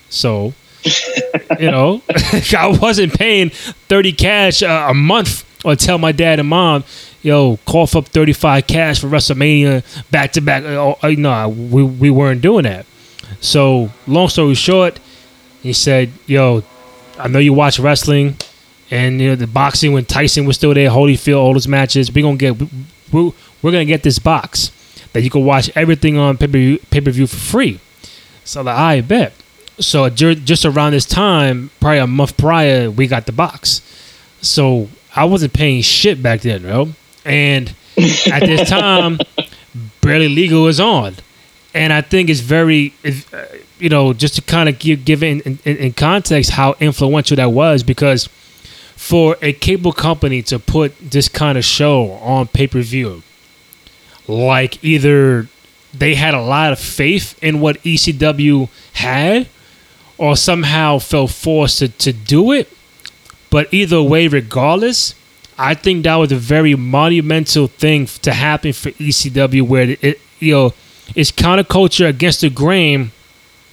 So, 0.09 0.53
you 1.59 1.71
know, 1.71 2.01
I 2.57 2.77
wasn't 2.81 3.13
paying 3.13 3.49
30 3.49 4.13
cash 4.13 4.63
uh, 4.63 4.87
a 4.89 4.93
month 4.93 5.45
or 5.63 5.75
tell 5.75 5.97
my 5.97 6.11
dad 6.11 6.39
and 6.39 6.49
mom, 6.49 6.83
yo, 7.21 7.57
cough 7.65 7.95
up 7.95 8.07
35 8.07 8.67
cash 8.67 8.99
for 8.99 9.07
WrestleMania 9.07 9.83
back 10.11 10.33
to 10.33 10.41
back. 10.41 10.63
Uh, 10.63 10.95
uh, 11.01 11.09
no, 11.17 11.49
we, 11.49 11.83
we 11.83 12.09
weren't 12.09 12.41
doing 12.41 12.63
that. 12.63 12.85
So, 13.39 13.89
long 14.07 14.27
story 14.29 14.55
short, 14.55 14.99
he 15.61 15.73
said, 15.73 16.11
yo, 16.27 16.63
I 17.17 17.27
know 17.27 17.39
you 17.39 17.53
watch 17.53 17.79
wrestling 17.79 18.35
and 18.93 19.19
you 19.19 19.29
know 19.29 19.35
the 19.35 19.47
boxing 19.47 19.91
when 19.91 20.05
Tyson 20.05 20.45
was 20.45 20.55
still 20.55 20.73
there, 20.73 20.89
Holyfield, 20.89 21.37
all 21.37 21.53
those 21.53 21.67
matches. 21.67 22.13
We're 22.13 22.21
gonna 22.21 22.37
get 22.37 22.61
we're, 23.11 23.31
we're 23.61 23.71
gonna 23.71 23.85
get 23.85 24.03
this 24.03 24.19
box 24.19 24.71
that 25.13 25.23
you 25.23 25.31
can 25.31 25.43
watch 25.43 25.71
everything 25.75 26.17
on 26.17 26.37
pay 26.37 26.47
per 26.47 27.11
view 27.11 27.25
for 27.25 27.35
free. 27.35 27.79
So 28.43 28.61
like, 28.61 28.77
I 28.77 29.01
bet. 29.01 29.33
So 29.79 30.07
just 30.09 30.63
around 30.63 30.91
this 30.91 31.07
time, 31.07 31.71
probably 31.79 31.97
a 31.97 32.05
month 32.05 32.37
prior, 32.37 32.91
we 32.91 33.07
got 33.07 33.25
the 33.25 33.31
box. 33.31 33.81
So 34.41 34.89
I 35.15 35.25
wasn't 35.25 35.53
paying 35.53 35.81
shit 35.81 36.21
back 36.21 36.41
then, 36.41 36.61
bro. 36.61 36.89
And 37.25 37.73
at 38.31 38.41
this 38.41 38.69
time, 38.69 39.17
barely 40.01 40.29
legal 40.29 40.67
is 40.67 40.79
on, 40.79 41.15
and 41.73 41.91
I 41.91 42.01
think 42.01 42.29
it's 42.29 42.41
very, 42.41 42.93
uh, 43.03 43.45
you 43.79 43.89
know, 43.89 44.13
just 44.13 44.35
to 44.35 44.43
kind 44.43 44.69
of 44.69 44.77
give 44.77 45.03
give 45.03 45.23
in, 45.23 45.41
in, 45.41 45.57
in 45.65 45.93
context 45.93 46.51
how 46.51 46.75
influential 46.79 47.37
that 47.37 47.51
was 47.51 47.81
because 47.81 48.29
for 49.03 49.35
a 49.41 49.51
cable 49.51 49.91
company 49.91 50.41
to 50.41 50.57
put 50.57 50.97
this 50.97 51.27
kind 51.27 51.57
of 51.57 51.65
show 51.65 52.11
on 52.21 52.47
pay 52.47 52.67
per 52.67 52.81
view, 52.81 53.21
like 54.29 54.81
either 54.81 55.49
they 55.93 56.15
had 56.15 56.33
a 56.33 56.41
lot 56.41 56.71
of 56.71 56.79
faith 56.79 57.37
in 57.43 57.59
what 57.59 57.75
ECW 57.83 58.69
had, 58.93 59.49
or 60.17 60.37
somehow 60.37 60.99
felt 60.99 61.31
forced 61.31 61.79
to, 61.79 61.89
to 61.89 62.13
do 62.13 62.53
it. 62.53 62.71
But 63.49 63.73
either 63.73 64.01
way, 64.01 64.29
regardless, 64.29 65.15
I 65.57 65.73
think 65.73 66.05
that 66.05 66.15
was 66.15 66.31
a 66.31 66.37
very 66.37 66.73
monumental 66.73 67.67
thing 67.67 68.05
to 68.21 68.31
happen 68.31 68.71
for 68.71 68.91
ECW, 68.91 69.63
where 69.63 69.97
it, 69.99 70.21
you 70.39 70.53
know, 70.53 70.73
it's 71.13 71.29
counterculture 71.29 72.07
against 72.07 72.39
the 72.39 72.49
grain. 72.49 73.11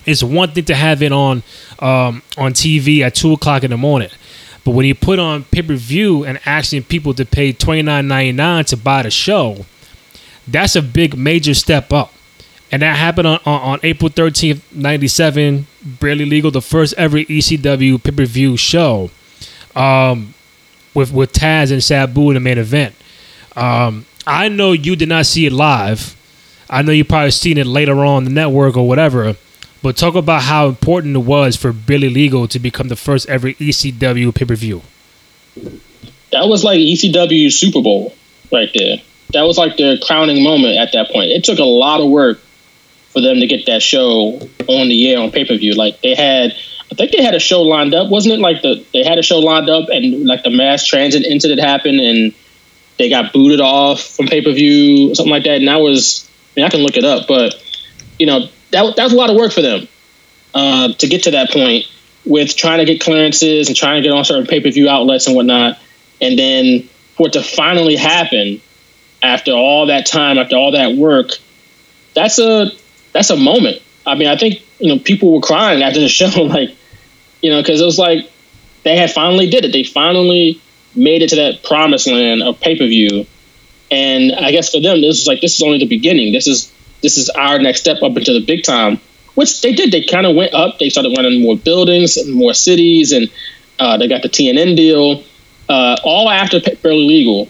It's 0.05 0.24
one 0.24 0.51
thing 0.51 0.64
to 0.64 0.74
have 0.74 1.05
it 1.05 1.12
on 1.12 1.45
um, 1.78 2.22
on 2.37 2.53
TV 2.53 3.03
at 3.03 3.14
two 3.14 3.33
o'clock 3.35 3.62
in 3.62 3.70
the 3.70 3.76
morning. 3.76 4.11
But 4.64 4.72
when 4.72 4.86
you 4.86 4.94
put 4.94 5.18
on 5.18 5.44
pay 5.44 5.62
per 5.62 5.74
view 5.74 6.24
and 6.24 6.38
asking 6.44 6.84
people 6.84 7.14
to 7.14 7.24
pay 7.24 7.52
twenty 7.52 7.82
nine 7.82 8.08
ninety 8.08 8.32
nine 8.32 8.64
to 8.66 8.76
buy 8.76 9.02
the 9.02 9.11
show, 9.11 9.64
that's 10.46 10.76
a 10.76 10.82
big 10.82 11.16
major 11.16 11.54
step 11.54 11.92
up. 11.92 12.12
And 12.72 12.82
that 12.82 12.96
happened 12.96 13.26
on, 13.26 13.40
on, 13.44 13.61
on 13.62 13.80
April 13.82 14.08
13th, 14.11 14.61
97, 14.72 15.66
Barely 15.82 16.24
Legal, 16.24 16.52
the 16.52 16.62
first 16.62 16.94
ever 16.96 17.18
ECW 17.18 18.02
pay 18.02 18.11
per 18.12 18.24
view 18.24 18.56
show 18.56 19.11
um, 19.74 20.34
with, 20.94 21.12
with 21.12 21.32
Taz 21.32 21.72
and 21.72 21.82
Sabu 21.82 22.30
in 22.30 22.34
the 22.34 22.40
main 22.40 22.58
event. 22.58 22.94
Um, 23.56 24.06
I 24.26 24.48
know 24.48 24.72
you 24.72 24.94
did 24.94 25.08
not 25.08 25.26
see 25.26 25.46
it 25.46 25.52
live. 25.52 26.16
I 26.68 26.82
know 26.82 26.92
you 26.92 27.04
probably 27.04 27.32
seen 27.32 27.58
it 27.58 27.66
later 27.66 28.04
on 28.04 28.24
the 28.24 28.30
network 28.30 28.76
or 28.76 28.86
whatever. 28.86 29.36
But 29.83 29.97
talk 29.97 30.14
about 30.14 30.43
how 30.43 30.68
important 30.68 31.16
it 31.16 31.20
was 31.20 31.57
for 31.57 31.72
Barely 31.72 32.11
Legal 32.11 32.47
to 32.49 32.59
become 32.59 32.89
the 32.89 32.97
first 32.97 33.28
ever 33.28 33.49
ECW 33.49 34.35
pay 34.35 34.45
per 34.45 34.55
view. 34.55 34.83
That 36.33 36.49
was 36.49 36.62
like 36.62 36.78
ECW 36.78 37.51
Super 37.51 37.83
Bowl 37.83 38.14
right 38.53 38.70
there. 38.74 38.99
That 39.33 39.43
was 39.43 39.57
like 39.57 39.76
the 39.76 40.03
crowning 40.07 40.43
moment 40.43 40.76
at 40.76 40.93
that 40.93 41.11
point. 41.11 41.31
It 41.31 41.45
took 41.45 41.59
a 41.59 41.64
lot 41.64 42.01
of 42.01 42.11
work 42.11 42.41
for 43.11 43.20
them 43.20 43.41
to 43.41 43.47
get 43.47 43.66
that 43.66 43.83
show 43.83 44.41
on 44.68 44.89
the 44.89 45.11
air 45.11 45.20
on 45.20 45.31
pay 45.31 45.45
per 45.45 45.57
view. 45.57 45.74
Like 45.74 46.01
they 46.01 46.14
had, 46.14 46.53
I 46.91 46.95
think 46.95 47.12
they 47.12 47.22
had 47.22 47.35
a 47.35 47.41
show 47.41 47.62
lined 47.62 47.95
up, 47.95 48.11
wasn't 48.11 48.35
it? 48.35 48.41
Like 48.41 48.62
the 48.62 48.85
they 48.93 49.05
had 49.05 49.18
a 49.18 49.22
show 49.22 49.39
lined 49.39 49.70
up, 49.70 49.89
and 49.89 50.26
like 50.26 50.43
the 50.43 50.51
mass 50.51 50.85
transit 50.85 51.24
incident 51.24 51.61
happened, 51.61 52.01
and 52.01 52.35
they 52.99 53.09
got 53.09 53.33
booted 53.33 53.61
off 53.61 54.03
from 54.03 54.26
pay 54.26 54.43
per 54.43 54.53
view, 54.53 55.14
something 55.14 55.31
like 55.31 55.45
that. 55.45 55.57
And 55.57 55.68
that 55.68 55.81
was, 55.81 56.28
I 56.57 56.61
mean, 56.61 56.66
I 56.66 56.68
can 56.68 56.81
look 56.81 56.97
it 56.97 57.05
up, 57.05 57.26
but 57.26 57.55
you 58.18 58.26
know, 58.26 58.49
that 58.72 58.96
that 58.96 59.04
was 59.04 59.12
a 59.12 59.16
lot 59.16 59.30
of 59.30 59.36
work 59.36 59.52
for 59.52 59.62
them 59.62 59.88
uh, 60.54 60.92
to 60.94 61.08
get 61.08 61.24
to 61.24 61.32
that 61.32 61.50
point 61.50 61.86
with 62.24 62.56
trying 62.56 62.78
to 62.78 62.84
get 62.84 63.00
clearances 63.00 63.68
and 63.68 63.76
trying 63.76 64.02
to 64.02 64.08
get 64.08 64.14
on 64.14 64.24
certain 64.24 64.46
pay 64.46 64.60
per 64.60 64.70
view 64.70 64.88
outlets 64.88 65.26
and 65.26 65.36
whatnot, 65.36 65.78
and 66.20 66.38
then 66.38 66.88
for 67.16 67.28
it 67.28 67.34
to 67.34 67.42
finally 67.42 67.96
happen 67.96 68.60
after 69.22 69.52
all 69.52 69.86
that 69.86 70.06
time, 70.06 70.38
after 70.38 70.56
all 70.56 70.72
that 70.72 70.96
work, 70.96 71.30
that's 72.14 72.38
a 72.38 72.70
that's 73.12 73.30
a 73.30 73.36
moment. 73.36 73.82
I 74.06 74.14
mean, 74.14 74.28
I 74.28 74.36
think 74.36 74.62
you 74.78 74.88
know 74.88 74.98
people 74.98 75.34
were 75.34 75.40
crying 75.40 75.82
after 75.82 76.00
the 76.00 76.08
show, 76.08 76.42
like 76.42 76.70
you 77.42 77.50
know, 77.50 77.60
because 77.60 77.80
it 77.80 77.84
was 77.84 77.98
like 77.98 78.30
they 78.82 78.96
had 78.96 79.10
finally 79.10 79.48
did 79.48 79.64
it. 79.64 79.72
They 79.72 79.84
finally 79.84 80.60
made 80.94 81.22
it 81.22 81.30
to 81.30 81.36
that 81.36 81.62
promised 81.62 82.06
land 82.06 82.42
of 82.42 82.60
pay 82.60 82.78
per 82.78 82.86
view, 82.86 83.26
and 83.90 84.32
I 84.32 84.50
guess 84.50 84.70
for 84.70 84.80
them, 84.80 85.00
this 85.00 85.20
is 85.20 85.26
like 85.26 85.40
this 85.40 85.56
is 85.56 85.62
only 85.62 85.78
the 85.78 85.86
beginning. 85.86 86.32
This 86.32 86.46
is 86.46 86.72
this 87.03 87.16
is 87.16 87.28
our 87.30 87.59
next 87.59 87.80
step 87.80 88.03
up 88.03 88.16
into 88.16 88.32
the 88.32 88.44
big 88.44 88.62
time, 88.62 89.01
which 89.34 89.61
they 89.61 89.72
did. 89.72 89.92
They 89.92 90.05
kind 90.05 90.26
of 90.26 90.36
went 90.36 90.55
up. 90.55 90.78
They 90.78 90.90
started 90.90 91.14
running 91.16 91.42
more 91.42 91.57
buildings 91.57 92.16
and 92.16 92.34
more 92.34 92.55
cities, 92.55 93.12
and 93.12 93.30
uh, 93.78 93.96
they 93.96 94.09
got 94.09 94.22
the 94.22 94.28
TNN 94.28 94.76
deal, 94.76 95.24
uh, 95.68 95.96
all 96.05 96.28
after 96.28 96.61
Barely 96.61 97.07
Legal. 97.07 97.48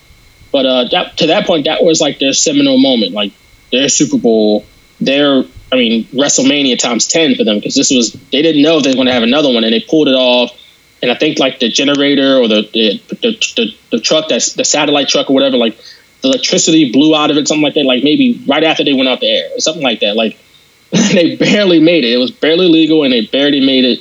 But 0.53 0.67
uh, 0.67 0.85
that, 0.91 1.17
to 1.19 1.27
that 1.29 1.47
point, 1.47 1.67
that 1.67 1.83
was 1.83 2.01
like 2.01 2.19
their 2.19 2.33
seminal 2.33 2.79
moment, 2.79 3.13
like 3.13 3.33
their 3.71 3.89
Super 3.89 4.19
Bowl, 4.19 4.65
their 5.01 5.45
I 5.73 5.77
mean 5.77 6.05
WrestleMania 6.07 6.79
times 6.79 7.07
ten 7.07 7.37
for 7.37 7.45
them 7.45 7.59
because 7.59 7.75
this 7.75 7.91
was 7.91 8.13
they 8.33 8.43
didn't 8.43 8.63
know 8.63 8.79
if 8.79 8.85
they 8.85 8.91
were 8.91 8.97
going 8.97 9.07
to 9.07 9.13
have 9.13 9.23
another 9.23 9.53
one, 9.53 9.65
and 9.65 9.73
they 9.73 9.81
pulled 9.81 10.09
it 10.09 10.15
off. 10.15 10.57
And 11.03 11.11
I 11.11 11.15
think 11.15 11.39
like 11.39 11.61
the 11.61 11.71
generator 11.71 12.37
or 12.37 12.49
the 12.49 12.69
the, 12.73 13.03
the, 13.09 13.55
the, 13.57 13.75
the 13.93 14.01
truck 14.01 14.29
that's 14.29 14.55
the 14.55 14.65
satellite 14.65 15.09
truck 15.09 15.31
or 15.31 15.35
whatever, 15.35 15.57
like 15.57 15.79
electricity 16.23 16.93
blew 16.93 17.15
out 17.15 17.31
of 17.31 17.37
it, 17.37 17.49
something 17.49 17.63
like 17.63 17.75
that. 17.75 17.85
Like 17.85 18.05
maybe 18.05 18.43
right 18.47 18.65
after 18.65 18.85
they 18.85 18.93
went 18.93 19.09
out 19.09 19.21
the 19.21 19.29
air, 19.29 19.51
or 19.55 19.61
something 19.61 19.83
like 19.83 20.01
that. 20.01 20.17
Like 20.17 20.39
they 20.91 21.37
barely 21.37 21.81
made 21.81 22.05
it. 22.05 22.13
It 22.13 22.19
was 22.19 22.31
barely 22.31 22.69
legal, 22.69 23.05
and 23.05 23.13
they 23.13 23.27
barely 23.27 23.65
made 23.65 23.85
it 23.85 24.01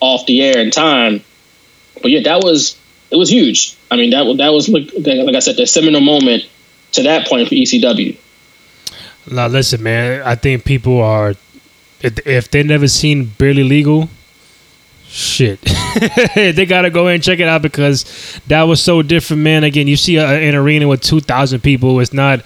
off 0.00 0.26
the 0.26 0.42
air 0.42 0.58
in 0.58 0.70
time. 0.70 1.22
But 2.02 2.10
yeah, 2.10 2.22
that 2.24 2.44
was 2.44 2.78
it 3.10 3.16
was 3.16 3.30
huge. 3.30 3.76
I 3.90 3.96
mean, 3.96 4.10
that 4.10 4.36
that 4.38 4.52
was 4.52 4.68
like, 4.68 4.90
like 4.94 5.34
I 5.34 5.38
said, 5.40 5.56
the 5.56 5.66
seminal 5.66 6.00
moment 6.00 6.44
to 6.92 7.02
that 7.04 7.26
point 7.26 7.48
for 7.48 7.54
ECW. 7.54 8.16
Now 9.30 9.48
listen, 9.48 9.82
man. 9.82 10.22
I 10.22 10.34
think 10.34 10.64
people 10.64 11.00
are 11.00 11.34
if, 12.00 12.26
if 12.26 12.50
they 12.50 12.62
never 12.62 12.88
seen 12.88 13.24
Barely 13.24 13.64
Legal, 13.64 14.08
shit, 15.16 15.60
they 16.34 16.66
gotta 16.66 16.90
go 16.90 17.08
in 17.08 17.14
and 17.14 17.22
check 17.22 17.38
it 17.40 17.48
out 17.48 17.62
because 17.62 18.04
that 18.48 18.62
was 18.64 18.82
so 18.82 19.02
different, 19.02 19.42
man. 19.42 19.64
Again, 19.64 19.88
you 19.88 19.96
see 19.96 20.16
a, 20.16 20.26
an 20.26 20.54
arena 20.54 20.86
with 20.86 21.00
two 21.00 21.20
thousand 21.20 21.60
people. 21.62 21.98
It's 22.00 22.12
not. 22.12 22.40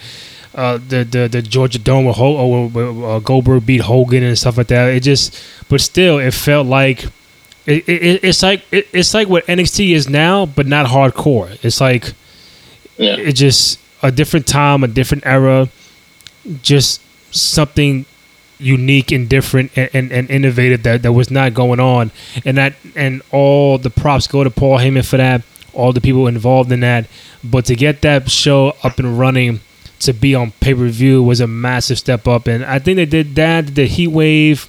Uh, 0.52 0.78
the, 0.88 1.04
the 1.04 1.28
the 1.28 1.42
Georgia 1.42 1.78
Dome 1.78 2.06
with 2.06 2.16
Ho- 2.16 2.66
uh, 3.14 3.18
Goldberg 3.20 3.64
beat 3.66 3.82
Hogan 3.82 4.24
and 4.24 4.36
stuff 4.36 4.58
like 4.58 4.66
that. 4.66 4.88
It 4.92 5.00
just, 5.04 5.40
but 5.68 5.80
still, 5.80 6.18
it 6.18 6.32
felt 6.34 6.66
like 6.66 7.04
it, 7.66 7.88
it, 7.88 8.24
it's 8.24 8.42
like 8.42 8.64
it, 8.72 8.88
it's 8.92 9.14
like 9.14 9.28
what 9.28 9.46
NXT 9.46 9.90
is 9.94 10.08
now, 10.08 10.46
but 10.46 10.66
not 10.66 10.86
hardcore. 10.86 11.56
It's 11.64 11.80
like 11.80 12.14
Yeah. 12.98 13.14
it 13.16 13.34
just 13.34 13.78
a 14.02 14.10
different 14.10 14.48
time, 14.48 14.82
a 14.82 14.88
different 14.88 15.24
era, 15.24 15.68
just 16.62 17.00
something 17.32 18.04
unique 18.60 19.10
and 19.12 19.28
different 19.28 19.72
and, 19.76 19.90
and, 19.92 20.12
and 20.12 20.30
innovative 20.30 20.82
that, 20.84 21.02
that 21.02 21.12
was 21.12 21.30
not 21.30 21.54
going 21.54 21.80
on. 21.80 22.10
And 22.44 22.56
that 22.58 22.74
and 22.94 23.22
all 23.30 23.78
the 23.78 23.90
props 23.90 24.26
go 24.26 24.44
to 24.44 24.50
Paul 24.50 24.78
Heyman 24.78 25.04
for 25.04 25.16
that, 25.16 25.42
all 25.72 25.92
the 25.92 26.00
people 26.00 26.26
involved 26.26 26.70
in 26.72 26.80
that. 26.80 27.06
But 27.42 27.64
to 27.66 27.74
get 27.74 28.02
that 28.02 28.30
show 28.30 28.76
up 28.82 28.98
and 28.98 29.18
running 29.18 29.60
to 30.00 30.12
be 30.12 30.34
on 30.34 30.52
pay 30.60 30.74
per 30.74 30.88
view 30.88 31.22
was 31.22 31.40
a 31.40 31.46
massive 31.46 31.98
step 31.98 32.26
up. 32.26 32.46
And 32.46 32.64
I 32.64 32.78
think 32.78 32.96
they 32.96 33.06
did 33.06 33.34
that, 33.36 33.74
the 33.74 33.86
Heat 33.86 34.08
Wave, 34.08 34.68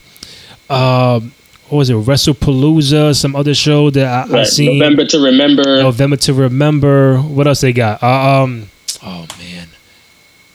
um, 0.69 1.33
what 1.69 1.79
was 1.79 1.89
it, 1.89 1.95
WrestlePalooza, 1.95 3.15
some 3.15 3.35
other 3.35 3.53
show 3.53 3.89
that 3.91 4.29
I, 4.29 4.39
I 4.41 4.43
seen. 4.43 4.77
November 4.79 5.05
to 5.05 5.19
remember. 5.19 5.63
November 5.63 6.17
to 6.17 6.33
remember. 6.33 7.17
What 7.19 7.47
else 7.47 7.61
they 7.61 7.73
got? 7.73 8.03
Uh, 8.03 8.43
um, 8.43 8.69
oh 9.03 9.25
man, 9.39 9.69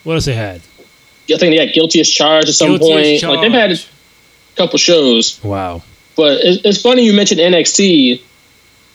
what 0.05 0.15
else 0.15 0.27
they 0.27 0.35
had? 0.35 0.61
I 1.31 1.37
think 1.39 1.53
they 1.55 1.59
had 1.65 1.73
guilty 1.75 2.01
as 2.01 2.09
charged 2.09 2.49
at 2.49 2.55
some 2.55 2.77
Guilty 2.79 3.15
as 3.15 3.23
point. 3.23 3.35
Like 3.35 3.41
they've 3.43 3.53
had 3.61 3.73
a 3.73 3.79
couple 4.57 4.79
shows. 4.79 5.43
Wow. 5.43 5.83
But 6.17 6.39
it's, 6.43 6.65
it's 6.65 6.81
funny 6.83 7.05
you 7.05 7.13
mentioned 7.13 7.41
NXT, 7.41 8.21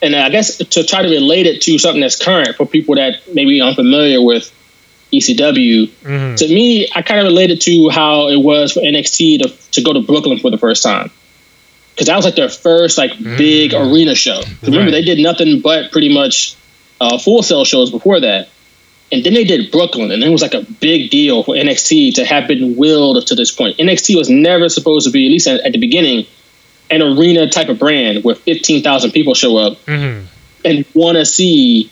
and 0.02 0.16
I 0.16 0.30
guess 0.30 0.58
to 0.58 0.84
try 0.84 1.02
to 1.04 1.10
relate 1.10 1.46
it 1.46 1.62
to 1.64 1.78
something 1.78 2.02
that's 2.02 2.18
current 2.18 2.56
for 2.56 2.66
people 2.66 2.96
that 2.96 3.22
maybe 3.34 3.62
unfamiliar 3.62 4.22
with 4.22 4.52
ECW. 5.14 5.88
Mhm. 6.04 6.38
To 6.38 6.48
me, 6.48 6.88
I 6.96 7.02
kind 7.02 7.20
of 7.20 7.26
related 7.26 7.62
to 7.62 7.90
how 7.90 8.30
it 8.30 8.38
was 8.38 8.72
for 8.74 8.80
NXT 8.80 9.42
to, 9.42 9.54
to 9.74 9.82
go 9.82 9.94
to 9.94 10.00
Brooklyn 10.00 10.40
for 10.40 10.50
the 10.50 10.58
first 10.58 10.84
time. 10.84 11.12
Because 11.94 12.08
that 12.08 12.16
was 12.16 12.24
like 12.26 12.36
their 12.36 12.50
first 12.50 12.98
like 12.98 13.22
big 13.22 13.74
arena 13.74 14.16
show. 14.16 14.42
Remember, 14.64 14.86
Right. 14.86 14.92
they 14.92 15.02
did 15.04 15.20
nothing 15.20 15.60
but 15.60 15.92
pretty 15.92 16.12
much 16.12 16.56
uh, 17.02 17.18
full 17.18 17.44
sale 17.44 17.66
shows 17.66 17.92
before 17.92 18.22
that. 18.22 18.48
And 19.12 19.24
then 19.26 19.34
they 19.34 19.44
did 19.44 19.72
Brooklyn, 19.72 20.10
and 20.12 20.24
it 20.24 20.30
was 20.30 20.42
like 20.42 20.54
a 20.54 20.62
big 20.62 21.10
deal 21.10 21.44
for 21.44 21.54
NXT 21.56 22.16
to 22.16 22.26
have 22.26 22.48
been 22.48 22.78
willed 22.78 23.28
to 23.28 23.36
this 23.36 23.52
point. 23.52 23.78
NXT 23.78 24.16
was 24.18 24.30
never 24.30 24.70
supposed 24.70 25.06
to 25.06 25.12
be, 25.12 25.26
at 25.28 25.32
least 25.32 25.48
at, 25.48 25.60
at 25.62 25.74
the 25.74 25.80
beginning, 25.80 26.26
an 26.90 27.02
arena 27.02 27.50
type 27.50 27.68
of 27.70 27.78
brand 27.78 28.24
where 28.24 28.36
15,000 28.36 29.12
people 29.12 29.34
show 29.34 29.58
up 29.58 29.78
Mhm. 29.86 30.24
and 30.64 30.86
want 30.94 31.18
to 31.18 31.26
see 31.26 31.90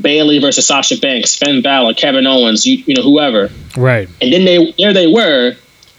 Bayley 0.00 0.38
versus 0.38 0.66
Sasha 0.66 0.96
Banks, 0.98 1.36
Finn 1.36 1.60
Balor, 1.62 1.94
Kevin 1.94 2.26
Owens, 2.26 2.66
you, 2.66 2.82
you 2.86 2.94
know, 2.94 3.02
whoever. 3.02 3.50
Right. 3.76 4.08
And 4.20 4.32
then 4.32 4.44
they 4.44 4.72
there 4.78 4.92
they 4.92 5.06
were, 5.08 5.56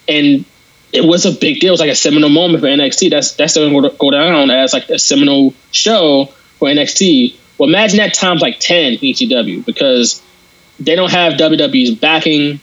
and 0.08 0.46
it 0.94 1.04
was 1.06 1.26
a 1.26 1.32
big 1.32 1.60
deal. 1.60 1.70
It 1.70 1.72
was 1.72 1.80
like 1.82 1.90
a 1.92 1.96
seminal 1.96 2.30
moment 2.30 2.62
for 2.62 2.68
NXT. 2.68 3.10
That's 3.12 3.34
that's 3.34 3.56
going 3.56 3.74
to 3.84 3.90
go 3.98 4.10
down 4.12 4.50
as 4.52 4.74
like 4.74 4.90
a 4.90 4.98
seminal 5.00 5.54
show 5.72 6.30
for 6.60 6.70
NXT. 6.70 7.36
Well, 7.58 7.68
imagine 7.70 7.98
that 7.98 8.14
times 8.14 8.42
like 8.42 8.60
ten 8.60 8.94
ECW 8.94 9.66
because 9.66 10.22
they 10.80 10.96
don't 10.96 11.12
have 11.12 11.34
WWE's 11.34 11.96
backing. 11.96 12.60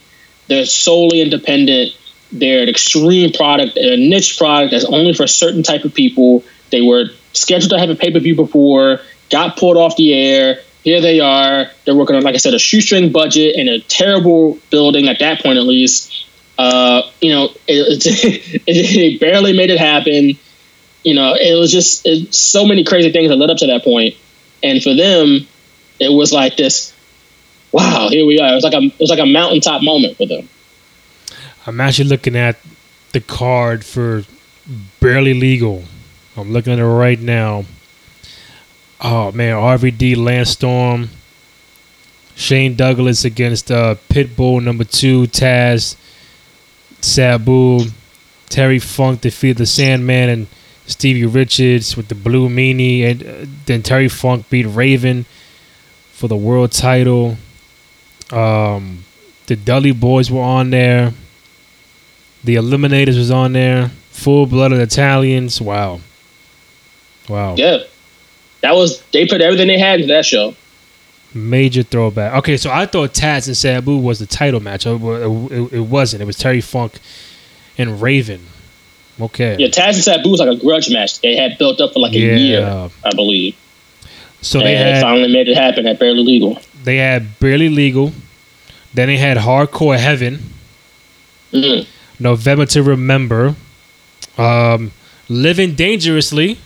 They're 0.47 0.65
solely 0.65 1.21
independent. 1.21 1.91
They're 2.31 2.63
an 2.63 2.69
extreme 2.69 3.31
product, 3.31 3.77
a 3.77 3.95
niche 3.97 4.37
product 4.37 4.71
that's 4.71 4.85
only 4.85 5.13
for 5.13 5.23
a 5.23 5.27
certain 5.27 5.63
type 5.63 5.85
of 5.85 5.93
people. 5.93 6.43
They 6.71 6.81
were 6.81 7.05
scheduled 7.33 7.71
to 7.71 7.79
have 7.79 7.89
a 7.89 7.95
pay 7.95 8.11
per 8.11 8.19
view 8.19 8.35
before, 8.35 8.99
got 9.29 9.57
pulled 9.57 9.77
off 9.77 9.95
the 9.95 10.13
air. 10.13 10.61
Here 10.83 11.01
they 11.01 11.19
are. 11.19 11.67
They're 11.85 11.95
working 11.95 12.15
on, 12.15 12.23
like 12.23 12.35
I 12.35 12.37
said, 12.37 12.53
a 12.53 12.59
shoestring 12.59 13.11
budget 13.11 13.55
in 13.55 13.67
a 13.67 13.79
terrible 13.79 14.57
building 14.69 15.07
at 15.07 15.19
that 15.19 15.41
point, 15.41 15.57
at 15.57 15.63
least. 15.63 16.13
Uh, 16.57 17.03
you 17.21 17.33
know, 17.33 17.49
it, 17.67 18.05
it, 18.05 18.61
it 18.67 19.19
barely 19.19 19.53
made 19.53 19.69
it 19.69 19.79
happen. 19.79 20.37
You 21.03 21.13
know, 21.13 21.35
it 21.35 21.57
was 21.57 21.71
just 21.71 22.05
it, 22.05 22.33
so 22.33 22.65
many 22.65 22.83
crazy 22.83 23.11
things 23.11 23.29
that 23.29 23.35
led 23.35 23.49
up 23.49 23.57
to 23.57 23.67
that 23.67 23.83
point. 23.83 24.15
And 24.63 24.81
for 24.81 24.93
them, 24.93 25.47
it 25.99 26.11
was 26.11 26.33
like 26.33 26.57
this. 26.57 26.93
Wow, 27.71 28.07
here 28.09 28.25
we 28.25 28.39
are. 28.39 28.51
It 28.51 28.55
was 28.55 28.63
like 28.63 28.73
a 28.73 28.81
it 28.81 28.99
was 28.99 29.09
like 29.09 29.19
a 29.19 29.25
mountaintop 29.25 29.83
moment 29.83 30.17
for 30.17 30.25
them. 30.25 30.47
I'm 31.65 31.81
actually 31.81 32.07
looking 32.09 32.35
at 32.35 32.57
the 33.11 33.19
card 33.19 33.83
for 33.83 34.23
barely 34.99 35.33
legal. 35.33 35.83
I'm 36.35 36.53
looking 36.53 36.73
at 36.73 36.79
it 36.79 36.85
right 36.85 37.19
now. 37.19 37.65
Oh 39.01 39.31
man, 39.31 39.55
RVD 39.55 40.15
Lance 40.15 40.51
Storm, 40.51 41.09
Shane 42.35 42.75
Douglas 42.75 43.25
against 43.25 43.69
uh, 43.69 43.95
Pitbull 44.09 44.63
number 44.63 44.83
two, 44.83 45.23
Taz, 45.23 45.95
Sabu, 47.01 47.81
Terry 48.49 48.79
Funk 48.79 49.21
defeated 49.21 49.57
the 49.57 49.65
Sandman 49.65 50.29
and 50.29 50.47
Stevie 50.85 51.25
Richards 51.25 51.97
with 51.97 52.07
the 52.07 52.15
Blue 52.15 52.49
Meanie, 52.49 53.03
and 53.03 53.23
uh, 53.23 53.49
then 53.65 53.83
Terry 53.83 54.07
Funk 54.07 54.49
beat 54.49 54.65
Raven 54.65 55.25
for 56.11 56.27
the 56.27 56.37
world 56.37 56.71
title. 56.71 57.37
Um, 58.31 59.03
the 59.47 59.55
Dudley 59.55 59.91
Boys 59.91 60.29
were 60.29 60.41
on 60.41 60.69
there. 60.69 61.13
The 62.43 62.55
Eliminators 62.55 63.17
was 63.17 63.31
on 63.31 63.53
there. 63.53 63.89
Full 64.11 64.45
blooded 64.45 64.79
Italians. 64.79 65.61
Wow. 65.61 65.99
Wow. 67.29 67.55
Yeah, 67.55 67.79
that 68.61 68.75
was 68.75 69.01
they 69.11 69.25
put 69.27 69.41
everything 69.41 69.67
they 69.67 69.77
had 69.79 69.99
into 69.99 70.13
that 70.13 70.25
show. 70.25 70.55
Major 71.33 71.83
throwback. 71.83 72.33
Okay, 72.35 72.57
so 72.57 72.71
I 72.71 72.85
thought 72.85 73.13
Taz 73.13 73.47
and 73.47 73.55
Sabu 73.57 73.97
was 73.97 74.19
the 74.19 74.25
title 74.25 74.59
match. 74.61 74.85
It, 74.85 74.91
it, 75.01 75.73
it 75.73 75.79
wasn't. 75.81 76.21
It 76.21 76.25
was 76.25 76.37
Terry 76.37 76.61
Funk 76.61 76.99
and 77.77 78.01
Raven. 78.01 78.41
Okay. 79.19 79.57
Yeah, 79.59 79.67
Taz 79.67 79.95
and 79.95 80.03
Sabu 80.03 80.29
was 80.29 80.39
like 80.39 80.49
a 80.49 80.55
grudge 80.59 80.89
match 80.89 81.19
they 81.19 81.35
had 81.35 81.57
built 81.57 81.81
up 81.81 81.93
for 81.93 81.99
like 81.99 82.13
a 82.13 82.19
Yeah. 82.19 82.35
year, 82.35 82.89
I 83.03 83.13
believe. 83.13 83.55
So 84.41 84.59
they 84.59 84.75
and 84.75 84.87
they 84.87 84.91
had 84.93 85.01
finally 85.01 85.31
made 85.31 85.49
it 85.49 85.57
happen 85.57 85.85
at 85.85 85.99
Barely 85.99 86.23
Legal. 86.23 86.59
They 86.87 86.95
had 86.95 87.37
barely 87.41 87.67
legal. 87.67 88.13
Then 88.93 89.09
they 89.09 89.17
had 89.17 89.35
Hardcore 89.35 89.99
Heaven. 89.99 90.39
Mhm. 91.51 91.85
November 92.17 92.65
to 92.67 92.81
Remember. 92.81 93.55
Um, 94.37 94.91
Living 95.27 95.73
Dangerously. 95.73 96.57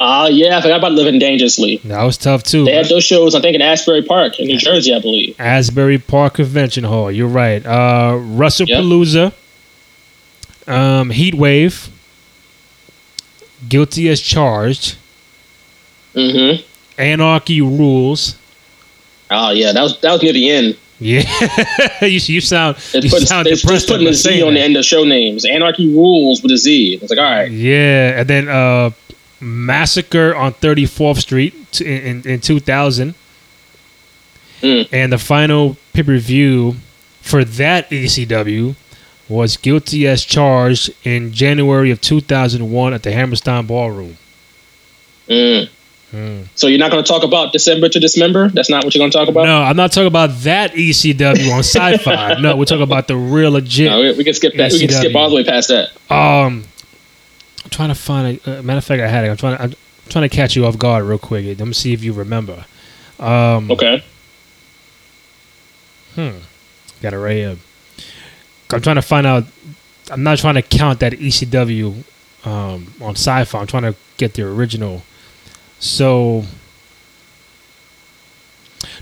Ah, 0.00 0.26
yeah, 0.28 0.56
I 0.56 0.62
forgot 0.62 0.78
about 0.78 0.92
Living 0.92 1.18
Dangerously. 1.18 1.82
That 1.84 2.02
was 2.02 2.16
tough 2.16 2.42
too. 2.44 2.64
They 2.64 2.72
had 2.74 2.86
those 2.88 3.04
shows, 3.04 3.34
I 3.34 3.42
think, 3.42 3.54
in 3.54 3.60
Asbury 3.60 4.00
Park 4.00 4.40
in 4.40 4.46
New 4.46 4.56
Jersey, 4.56 4.94
I 4.94 5.00
believe. 5.00 5.36
Asbury 5.38 5.98
Park 5.98 6.32
Convention 6.34 6.84
Hall. 6.84 7.12
You're 7.12 7.28
right. 7.28 7.62
Uh, 7.66 8.12
WrestlePalooza, 8.14 9.34
um, 10.66 11.10
Heat 11.10 11.34
Wave, 11.34 11.90
Guilty 13.68 14.08
as 14.08 14.22
Charged, 14.22 14.96
Mm-hmm. 16.14 16.62
Anarchy 16.96 17.60
Rules. 17.60 18.36
Oh 19.32 19.50
yeah, 19.50 19.72
that 19.72 19.82
was 19.82 20.00
that 20.00 20.12
was 20.12 20.22
near 20.22 20.32
the 20.32 20.50
end. 20.50 20.76
Yeah, 20.98 21.22
you, 22.02 22.20
you 22.22 22.40
sound 22.40 22.76
They 22.92 23.00
you 23.00 23.10
put, 23.10 23.22
sound 23.22 23.46
they 23.46 23.54
depressed 23.54 23.74
just 23.74 23.88
putting 23.88 24.06
the 24.06 24.12
Z 24.14 24.40
on 24.42 24.54
the 24.54 24.60
end 24.60 24.76
of 24.76 24.84
show 24.84 25.04
names. 25.04 25.44
Anarchy 25.44 25.92
rules 25.92 26.42
with 26.42 26.52
a 26.52 26.56
Z. 26.56 27.00
It's 27.02 27.10
like, 27.10 27.18
all 27.18 27.24
right, 27.24 27.50
Yeah, 27.50 28.20
and 28.20 28.28
then 28.28 28.48
uh, 28.48 28.90
Massacre 29.40 30.34
on 30.36 30.54
34th 30.54 31.18
Street 31.18 31.72
t- 31.72 31.84
in, 31.84 32.22
in, 32.22 32.28
in 32.34 32.40
2000. 32.40 33.14
Mm. 34.60 34.88
And 34.92 35.12
the 35.12 35.18
final 35.18 35.76
pay 35.92 36.04
per 36.04 36.18
view 36.18 36.76
for 37.20 37.44
that 37.44 37.90
ECW 37.90 38.76
was 39.28 39.56
Guilty 39.56 40.06
as 40.06 40.24
Charged 40.24 40.94
in 41.04 41.32
January 41.32 41.90
of 41.90 42.00
2001 42.00 42.94
at 42.94 43.02
the 43.02 43.10
Hammerstein 43.10 43.66
Ballroom. 43.66 44.18
Mm. 45.28 45.68
Mm. 46.12 46.46
So 46.54 46.66
you're 46.66 46.78
not 46.78 46.90
going 46.90 47.02
to 47.02 47.08
talk 47.08 47.22
about 47.22 47.52
December 47.52 47.88
to 47.88 47.98
Dismember? 47.98 48.50
That's 48.50 48.68
not 48.68 48.84
what 48.84 48.94
you're 48.94 49.00
going 49.00 49.10
to 49.10 49.16
talk 49.16 49.28
about. 49.28 49.44
No, 49.44 49.62
I'm 49.62 49.76
not 49.76 49.92
talking 49.92 50.06
about 50.06 50.30
that 50.40 50.72
ECW 50.72 51.52
on 51.52 51.60
sci 51.60 51.96
fi. 51.98 52.34
no, 52.40 52.56
we're 52.56 52.66
talking 52.66 52.82
about 52.82 53.08
the 53.08 53.16
real 53.16 53.52
legit. 53.52 53.90
No, 53.90 54.00
we, 54.00 54.12
we 54.18 54.24
can 54.24 54.34
skip 54.34 54.54
that. 54.56 54.72
We 54.72 54.80
can 54.80 54.90
skip 54.90 55.14
all 55.14 55.30
the 55.30 55.36
way 55.36 55.44
past 55.44 55.68
that. 55.68 55.90
Um, 56.10 56.64
I'm 57.64 57.70
trying 57.70 57.88
to 57.88 57.94
find 57.94 58.40
a 58.46 58.58
uh, 58.58 58.62
matter 58.62 58.78
of 58.78 58.84
fact. 58.84 59.02
I 59.02 59.08
had 59.08 59.24
it. 59.24 59.28
I'm 59.28 59.36
trying. 59.38 59.58
I'm 59.58 59.74
trying 60.08 60.28
to 60.28 60.34
catch 60.34 60.54
you 60.54 60.66
off 60.66 60.78
guard 60.78 61.04
real 61.04 61.18
quick. 61.18 61.46
Let 61.58 61.66
me 61.66 61.72
see 61.72 61.94
if 61.94 62.04
you 62.04 62.12
remember. 62.12 62.66
Um, 63.18 63.70
Okay. 63.70 64.04
Hmm. 66.14 66.38
Got 67.00 67.14
it 67.14 67.18
right 67.18 67.36
here. 67.36 67.56
I'm 68.70 68.80
trying 68.82 68.96
to 68.96 69.02
find 69.02 69.26
out. 69.26 69.44
I'm 70.10 70.22
not 70.22 70.38
trying 70.38 70.56
to 70.56 70.62
count 70.62 71.00
that 71.00 71.12
ECW 71.12 72.04
um, 72.44 72.92
on 73.00 73.14
Sci-Fi. 73.14 73.58
I'm 73.58 73.66
trying 73.66 73.84
to 73.84 73.94
get 74.18 74.34
the 74.34 74.42
original. 74.42 75.02
So, 75.82 76.44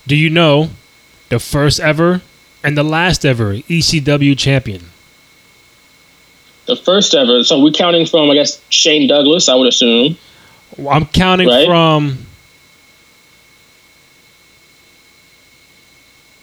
do 0.07 0.17
you 0.17 0.31
know 0.31 0.71
the 1.29 1.39
first 1.39 1.79
ever 1.79 2.23
and 2.65 2.75
the 2.77 2.83
last 2.83 3.27
ever 3.27 3.57
ECW 3.69 4.37
champion? 4.37 4.87
The 6.65 6.77
first 6.77 7.15
ever. 7.15 7.45
So 7.45 7.61
we're 7.61 7.73
counting 7.73 8.07
from, 8.07 8.31
I 8.31 8.35
guess, 8.35 8.63
Shane 8.71 9.09
Douglas, 9.09 9.51
I 9.51 9.57
would 9.57 9.69
assume. 9.69 10.17
Well, 10.79 10.97
I'm 10.97 11.05
counting 11.05 11.49
Right. 11.49 11.67
from 11.67 12.27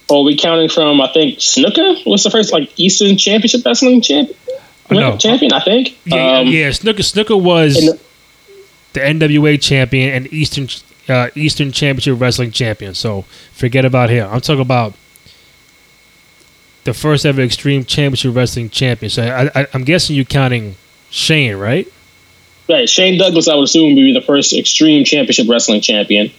Or 0.10 0.24
we 0.24 0.38
counting 0.38 0.70
from, 0.70 1.02
I 1.02 1.08
think, 1.12 1.40
Snuka 1.40 2.06
was 2.06 2.24
the 2.24 2.30
first, 2.30 2.54
like, 2.54 2.70
Eastern 2.78 3.18
Championship 3.18 3.66
Wrestling 3.66 4.02
champion? 4.02 4.38
No. 4.90 5.18
Champion, 5.18 5.52
I 5.52 5.60
think. 5.62 5.98
yeah, 6.06 6.38
Um, 6.38 6.48
yeah. 6.48 6.70
Snuka 6.70 7.00
Snuka 7.04 7.38
was 7.42 7.74
the- 7.74 8.00
the 8.98 9.04
NWA 9.04 9.62
champion 9.62 10.14
and 10.14 10.34
Eastern 10.34 10.68
uh, 11.10 11.30
Eastern 11.36 11.72
Championship 11.72 12.20
Wrestling 12.20 12.52
champion. 12.52 12.94
So 12.94 13.24
forget 13.54 13.86
about 13.86 14.10
him. 14.10 14.30
I'm 14.30 14.42
talking 14.42 14.62
about 14.62 14.94
the 16.84 16.94
first 16.94 17.26
ever 17.26 17.42
Extreme 17.42 17.86
Championship 17.86 18.36
Wrestling 18.36 18.70
champion. 18.70 19.10
So 19.10 19.24
I, 19.24 19.62
I, 19.62 19.68
I'm 19.74 19.84
guessing 19.84 20.16
you're 20.16 20.26
counting 20.26 20.76
Shane, 21.10 21.56
right? 21.56 21.88
Right, 22.70 22.90
Shane 22.90 23.18
Douglas, 23.18 23.48
I 23.48 23.56
would 23.56 23.64
assume, 23.64 23.90
would 23.90 23.96
be 23.96 24.14
the 24.14 24.22
first 24.22 24.54
Extreme 24.54 25.06
Championship 25.06 25.48
Wrestling 25.50 25.80
champion. 25.82 26.32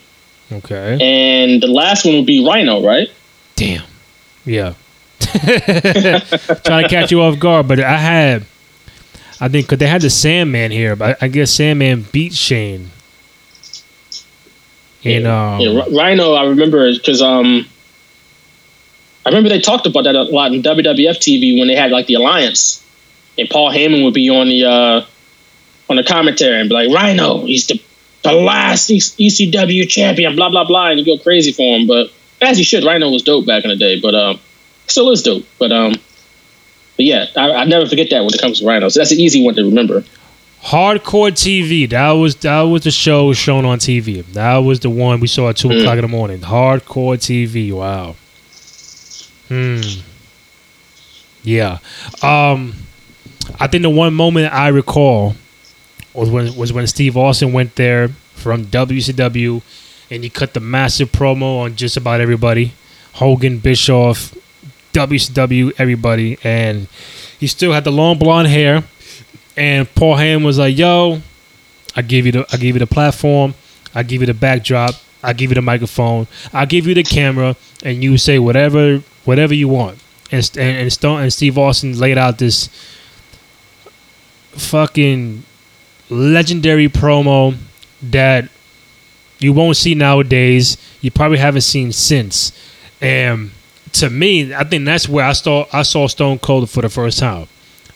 Okay. 0.51 0.97
And 1.01 1.61
the 1.61 1.67
last 1.67 2.05
one 2.05 2.15
would 2.15 2.25
be 2.25 2.45
Rhino, 2.45 2.85
right? 2.85 3.07
Damn. 3.55 3.85
Yeah. 4.45 4.73
Trying 5.19 6.83
to 6.83 6.87
catch 6.89 7.11
you 7.11 7.21
off 7.21 7.39
guard, 7.39 7.67
but 7.67 7.79
I 7.79 7.97
had, 7.97 8.45
I 9.41 9.47
think, 9.47 9.67
because 9.67 9.79
they 9.79 9.87
had 9.87 10.01
the 10.01 10.09
Sandman 10.09 10.71
here, 10.71 10.95
but 10.95 11.21
I 11.21 11.27
guess 11.27 11.51
Sandman 11.51 12.05
beat 12.11 12.33
Shane. 12.33 12.91
And 15.05 15.27
um, 15.27 15.61
yeah, 15.61 15.85
Rhino, 15.95 16.33
I 16.33 16.45
remember 16.45 16.91
because 16.91 17.21
um, 17.21 17.65
I 19.25 19.29
remember 19.29 19.49
they 19.49 19.61
talked 19.61 19.85
about 19.85 20.03
that 20.03 20.15
a 20.15 20.23
lot 20.23 20.53
in 20.53 20.61
WWF 20.61 21.17
TV 21.17 21.57
when 21.57 21.67
they 21.67 21.75
had 21.75 21.91
like 21.91 22.07
the 22.07 22.15
alliance, 22.15 22.83
and 23.37 23.49
Paul 23.49 23.71
Heyman 23.71 24.03
would 24.03 24.13
be 24.13 24.29
on 24.29 24.49
the 24.49 24.65
uh, 24.65 25.05
on 25.89 25.95
the 25.95 26.03
commentary 26.03 26.59
and 26.59 26.67
be 26.67 26.75
like, 26.75 26.89
"Rhino, 26.89 27.45
he's 27.45 27.67
the 27.67 27.81
the 28.23 28.33
last 28.33 28.89
ECW 28.89 29.87
champion," 29.87 30.35
blah 30.35 30.49
blah 30.49 30.65
blah, 30.65 30.89
and 30.89 30.99
you 30.99 31.05
go 31.05 31.21
crazy 31.21 31.53
for 31.53 31.77
him. 31.77 31.87
But 31.87 32.11
as 32.41 32.59
you 32.59 32.65
should, 32.65 32.83
Rhino 32.83 33.09
was 33.09 33.23
dope 33.23 33.45
back 33.45 33.63
in 33.63 33.69
the 33.69 33.77
day, 33.77 34.01
but 34.01 34.15
um, 34.15 34.39
still 34.87 35.11
is 35.11 35.23
dope. 35.23 35.45
But 35.57 35.71
um, 35.71 35.93
but 36.99 37.05
yeah, 37.05 37.27
I, 37.37 37.51
I 37.51 37.63
never 37.63 37.85
forget 37.87 38.09
that 38.09 38.19
when 38.25 38.33
it 38.33 38.41
comes 38.41 38.59
to 38.59 38.65
Rhino. 38.65 38.89
So 38.89 38.99
that's 38.99 39.13
an 39.13 39.21
easy 39.21 39.41
one 39.41 39.55
to 39.55 39.63
remember. 39.63 40.03
Hardcore 40.61 41.31
TV. 41.31 41.89
That 41.89 42.11
was 42.11 42.35
that 42.37 42.63
was 42.63 42.83
the 42.83 42.91
show 42.91 43.31
shown 43.31 43.63
on 43.63 43.79
TV. 43.79 44.25
That 44.33 44.57
was 44.57 44.81
the 44.81 44.89
one 44.89 45.21
we 45.21 45.27
saw 45.27 45.47
at 45.47 45.55
two 45.55 45.69
Mm. 45.69 45.79
o'clock 45.79 45.95
in 45.95 46.01
the 46.01 46.07
morning. 46.09 46.39
Hardcore 46.41 47.15
TV. 47.17 47.71
Wow. 47.71 48.17
Hmm. 49.47 50.01
Yeah. 51.43 51.77
Um. 52.21 52.73
I 53.59 53.67
think 53.67 53.83
the 53.83 53.89
one 53.89 54.13
moment 54.13 54.53
I 54.53 54.67
recall 54.67 55.35
was 56.13 56.29
when 56.29 56.53
was 56.57 56.73
when 56.73 56.85
Steve 56.87 57.15
Austin 57.15 57.53
went 57.53 57.75
there 57.75 58.09
from 58.33 58.65
WCW, 58.65 59.61
and 60.11 60.23
he 60.23 60.29
cut 60.29 60.53
the 60.53 60.59
massive 60.59 61.11
promo 61.13 61.61
on 61.61 61.75
just 61.77 61.95
about 61.95 62.19
everybody, 62.21 62.73
Hogan, 63.13 63.59
Bischoff, 63.59 64.35
WCW, 64.93 65.73
everybody, 65.77 66.37
and 66.43 66.87
he 67.39 67.47
still 67.47 67.71
had 67.71 67.83
the 67.83 67.91
long 67.91 68.17
blonde 68.17 68.47
hair. 68.47 68.83
And 69.55 69.93
Paul 69.95 70.15
Heyman 70.15 70.43
was 70.43 70.57
like, 70.57 70.77
"Yo, 70.77 71.21
I 71.95 72.01
give 72.01 72.25
you 72.25 72.31
the 72.31 72.45
I 72.51 72.57
give 72.57 72.75
you 72.75 72.79
the 72.79 72.87
platform, 72.87 73.55
I 73.93 74.03
give 74.03 74.21
you 74.21 74.27
the 74.27 74.33
backdrop, 74.33 74.95
I 75.21 75.33
give 75.33 75.51
you 75.51 75.55
the 75.55 75.61
microphone, 75.61 76.27
I 76.53 76.65
give 76.65 76.87
you 76.87 76.93
the 76.93 77.03
camera, 77.03 77.55
and 77.83 78.03
you 78.03 78.17
say 78.17 78.39
whatever 78.39 79.03
whatever 79.25 79.53
you 79.53 79.67
want." 79.67 79.99
And 80.31 80.49
and, 80.57 80.77
and 80.77 80.93
Stone 80.93 81.21
and 81.21 81.33
Steve 81.33 81.57
Austin 81.57 81.97
laid 81.97 82.17
out 82.17 82.37
this 82.37 82.69
fucking 84.51 85.43
legendary 86.09 86.89
promo 86.89 87.55
that 88.01 88.49
you 89.39 89.53
won't 89.53 89.77
see 89.77 89.95
nowadays. 89.95 90.77
You 91.01 91.11
probably 91.11 91.37
haven't 91.37 91.61
seen 91.61 91.91
since. 91.91 92.51
And 93.01 93.51
to 93.93 94.09
me, 94.09 94.53
I 94.53 94.63
think 94.63 94.85
that's 94.85 95.07
where 95.07 95.25
I 95.25 95.33
saw 95.33 95.65
I 95.71 95.83
saw 95.83 96.07
Stone 96.07 96.39
Cold 96.39 96.69
for 96.69 96.81
the 96.81 96.89
first 96.89 97.19
time. 97.19 97.47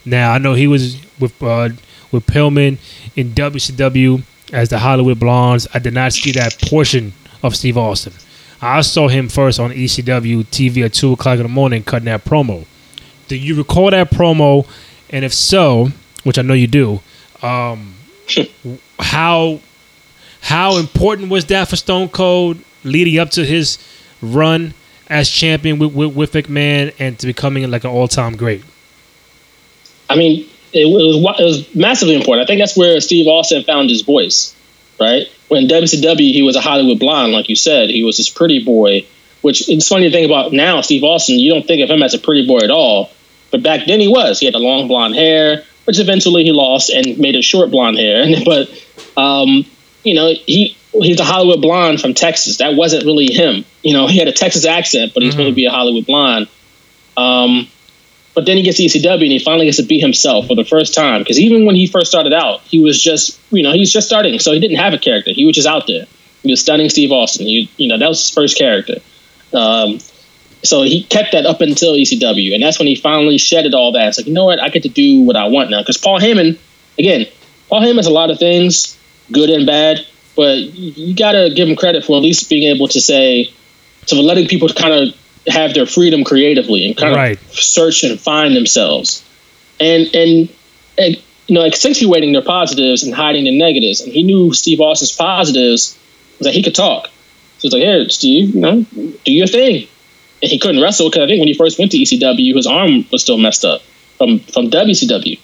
Now 0.04 0.32
I 0.32 0.38
know 0.38 0.54
he 0.54 0.66
was 0.66 1.00
with 1.18 1.40
uh, 1.42 1.70
with 2.12 2.26
Pillman 2.26 2.78
in 3.16 3.30
WCW 3.30 4.22
as 4.52 4.68
the 4.68 4.78
Hollywood 4.78 5.18
Blondes. 5.18 5.66
I 5.74 5.78
did 5.78 5.94
not 5.94 6.12
see 6.12 6.32
that 6.32 6.58
portion 6.68 7.12
of 7.42 7.56
Steve 7.56 7.76
Austin. 7.76 8.12
I 8.62 8.80
saw 8.80 9.08
him 9.08 9.28
first 9.28 9.60
on 9.60 9.70
ECW 9.70 10.44
TV 10.44 10.84
at 10.84 10.94
two 10.94 11.12
o'clock 11.12 11.36
in 11.36 11.42
the 11.42 11.48
morning 11.48 11.82
cutting 11.82 12.06
that 12.06 12.24
promo. 12.24 12.64
Do 13.28 13.36
you 13.36 13.56
recall 13.56 13.90
that 13.90 14.10
promo? 14.10 14.66
And 15.10 15.24
if 15.24 15.34
so, 15.34 15.88
which 16.22 16.38
I 16.38 16.42
know 16.42 16.54
you 16.54 16.66
do, 16.66 17.00
um, 17.42 17.94
how 18.98 19.60
how 20.40 20.76
important 20.76 21.30
was 21.30 21.46
that 21.46 21.68
for 21.68 21.76
Stone 21.76 22.08
Cold 22.10 22.58
leading 22.84 23.18
up 23.18 23.30
to 23.30 23.44
his 23.44 23.78
run 24.20 24.74
as 25.08 25.28
champion 25.28 25.78
with, 25.78 25.94
with, 25.94 26.14
with 26.14 26.32
McMahon 26.32 26.94
and 26.98 27.18
to 27.18 27.26
becoming 27.26 27.70
like 27.70 27.84
an 27.84 27.90
all 27.90 28.08
time 28.08 28.36
great? 28.36 28.62
I 30.08 30.16
mean, 30.16 30.48
it, 30.72 30.86
was 30.86 31.16
it 31.40 31.44
was 31.44 31.74
massively 31.74 32.14
important. 32.14 32.44
I 32.44 32.46
think 32.46 32.60
that's 32.60 32.76
where 32.76 33.00
Steve 33.00 33.26
Austin 33.26 33.64
found 33.64 33.90
his 33.90 34.02
voice, 34.02 34.54
right? 35.00 35.26
When 35.48 35.68
WCW, 35.68 36.32
he 36.32 36.42
was 36.42 36.56
a 36.56 36.60
Hollywood 36.60 36.98
blonde, 36.98 37.32
like 37.32 37.48
you 37.48 37.56
said. 37.56 37.90
He 37.90 38.04
was 38.04 38.16
this 38.16 38.28
pretty 38.28 38.64
boy, 38.64 39.06
which 39.40 39.68
it's 39.68 39.88
funny 39.88 40.06
to 40.06 40.10
think 40.10 40.26
about 40.26 40.52
now. 40.52 40.80
Steve 40.80 41.04
Austin, 41.04 41.38
you 41.38 41.52
don't 41.52 41.66
think 41.66 41.82
of 41.82 41.90
him 41.90 42.02
as 42.02 42.14
a 42.14 42.18
pretty 42.18 42.46
boy 42.46 42.58
at 42.58 42.70
all, 42.70 43.10
but 43.50 43.62
back 43.62 43.86
then 43.86 44.00
he 44.00 44.08
was. 44.08 44.40
He 44.40 44.46
had 44.46 44.54
the 44.54 44.58
long 44.58 44.88
blonde 44.88 45.14
hair, 45.14 45.64
which 45.84 45.98
eventually 45.98 46.44
he 46.44 46.52
lost 46.52 46.90
and 46.90 47.18
made 47.18 47.36
it 47.36 47.44
short 47.44 47.70
blonde 47.70 47.98
hair. 47.98 48.26
but 48.44 48.68
um, 49.16 49.64
you 50.02 50.14
know, 50.14 50.32
he 50.46 50.76
he's 51.02 51.20
a 51.20 51.24
Hollywood 51.24 51.60
blonde 51.60 52.00
from 52.00 52.14
Texas. 52.14 52.58
That 52.58 52.74
wasn't 52.74 53.04
really 53.04 53.32
him. 53.32 53.64
You 53.82 53.94
know, 53.94 54.06
he 54.06 54.18
had 54.18 54.28
a 54.28 54.32
Texas 54.32 54.64
accent, 54.64 55.12
but 55.14 55.22
he's 55.22 55.34
going 55.34 55.48
to 55.48 55.54
be 55.54 55.66
a 55.66 55.70
Hollywood 55.70 56.06
blonde. 56.06 56.48
Um, 57.16 57.68
but 58.34 58.46
then 58.46 58.56
he 58.56 58.62
gets 58.62 58.78
to 58.78 58.84
ECW 58.84 59.22
and 59.22 59.32
he 59.32 59.38
finally 59.38 59.66
gets 59.66 59.76
to 59.76 59.84
be 59.84 60.00
himself 60.00 60.48
for 60.48 60.56
the 60.56 60.64
first 60.64 60.94
time. 60.94 61.20
Because 61.20 61.38
even 61.38 61.66
when 61.66 61.76
he 61.76 61.86
first 61.86 62.10
started 62.10 62.32
out, 62.32 62.60
he 62.62 62.80
was 62.80 63.02
just, 63.02 63.38
you 63.50 63.62
know, 63.62 63.72
he 63.72 63.80
was 63.80 63.92
just 63.92 64.06
starting, 64.06 64.38
so 64.38 64.52
he 64.52 64.60
didn't 64.60 64.78
have 64.78 64.92
a 64.92 64.98
character. 64.98 65.32
He 65.32 65.44
was 65.44 65.54
just 65.54 65.68
out 65.68 65.86
there. 65.86 66.06
He 66.42 66.50
was 66.50 66.60
stunning 66.60 66.90
Steve 66.90 67.12
Austin. 67.12 67.46
He, 67.46 67.70
you 67.76 67.88
know, 67.88 67.98
that 67.98 68.08
was 68.08 68.20
his 68.20 68.30
first 68.30 68.58
character. 68.58 68.96
Um, 69.52 69.98
so 70.62 70.82
he 70.82 71.02
kept 71.04 71.32
that 71.32 71.46
up 71.46 71.60
until 71.60 71.94
ECW, 71.94 72.54
and 72.54 72.62
that's 72.62 72.78
when 72.78 72.88
he 72.88 72.96
finally 72.96 73.38
shedded 73.38 73.74
all 73.74 73.92
that. 73.92 74.08
It's 74.08 74.18
like, 74.18 74.26
you 74.26 74.32
know 74.32 74.46
what, 74.46 74.60
I 74.60 74.68
get 74.70 74.82
to 74.84 74.88
do 74.88 75.20
what 75.20 75.36
I 75.36 75.46
want 75.48 75.70
now. 75.70 75.80
Because 75.80 75.98
Paul 75.98 76.18
Heyman, 76.18 76.58
again, 76.98 77.26
Paul 77.68 77.82
Heyman 77.82 77.96
has 77.96 78.06
a 78.06 78.12
lot 78.12 78.30
of 78.30 78.38
things, 78.38 78.98
good 79.30 79.50
and 79.50 79.66
bad, 79.66 80.06
but 80.36 80.56
you, 80.58 81.14
got 81.14 81.32
to 81.32 81.50
give 81.54 81.68
him 81.68 81.76
credit 81.76 82.04
for 82.04 82.16
at 82.16 82.22
least 82.22 82.48
being 82.48 82.64
able 82.74 82.88
to 82.88 83.00
say, 83.00 83.52
to 84.06 84.20
letting 84.20 84.48
people 84.48 84.68
kind 84.68 84.92
of 84.94 85.14
have 85.46 85.74
their 85.74 85.86
freedom 85.86 86.24
creatively 86.24 86.86
and 86.86 86.96
kind 86.96 87.14
Right. 87.14 87.36
of 87.40 87.52
search 87.52 88.02
and 88.04 88.18
find 88.20 88.56
themselves, 88.56 89.22
and 89.80 90.12
and 90.14 90.48
and 90.98 91.16
you 91.46 91.54
know 91.54 91.64
accentuating 91.64 92.32
their 92.32 92.42
positives 92.42 93.02
and 93.02 93.14
hiding 93.14 93.44
the 93.44 93.56
negatives. 93.56 94.00
And 94.00 94.12
he 94.12 94.22
knew 94.22 94.52
Steve 94.52 94.80
Austin's 94.80 95.12
positives 95.12 95.98
was 96.38 96.46
that 96.46 96.54
he 96.54 96.62
could 96.62 96.74
talk. 96.74 97.06
So 97.58 97.68
he's 97.68 97.72
like, 97.72 97.82
"Here, 97.82 98.08
Steve, 98.08 98.54
you 98.54 98.60
know, 98.60 98.86
do 99.24 99.32
your 99.32 99.46
thing." 99.46 99.86
And 100.42 100.50
he 100.50 100.58
couldn't 100.58 100.82
wrestle 100.82 101.08
because 101.08 101.22
I 101.22 101.26
think 101.26 101.38
when 101.38 101.48
he 101.48 101.54
first 101.54 101.78
went 101.78 101.92
to 101.92 101.98
ECW, 101.98 102.54
his 102.56 102.66
arm 102.66 103.06
was 103.10 103.22
still 103.22 103.38
messed 103.38 103.64
up 103.64 103.82
from 104.18 104.40
from 104.40 104.70
WCW, 104.70 105.38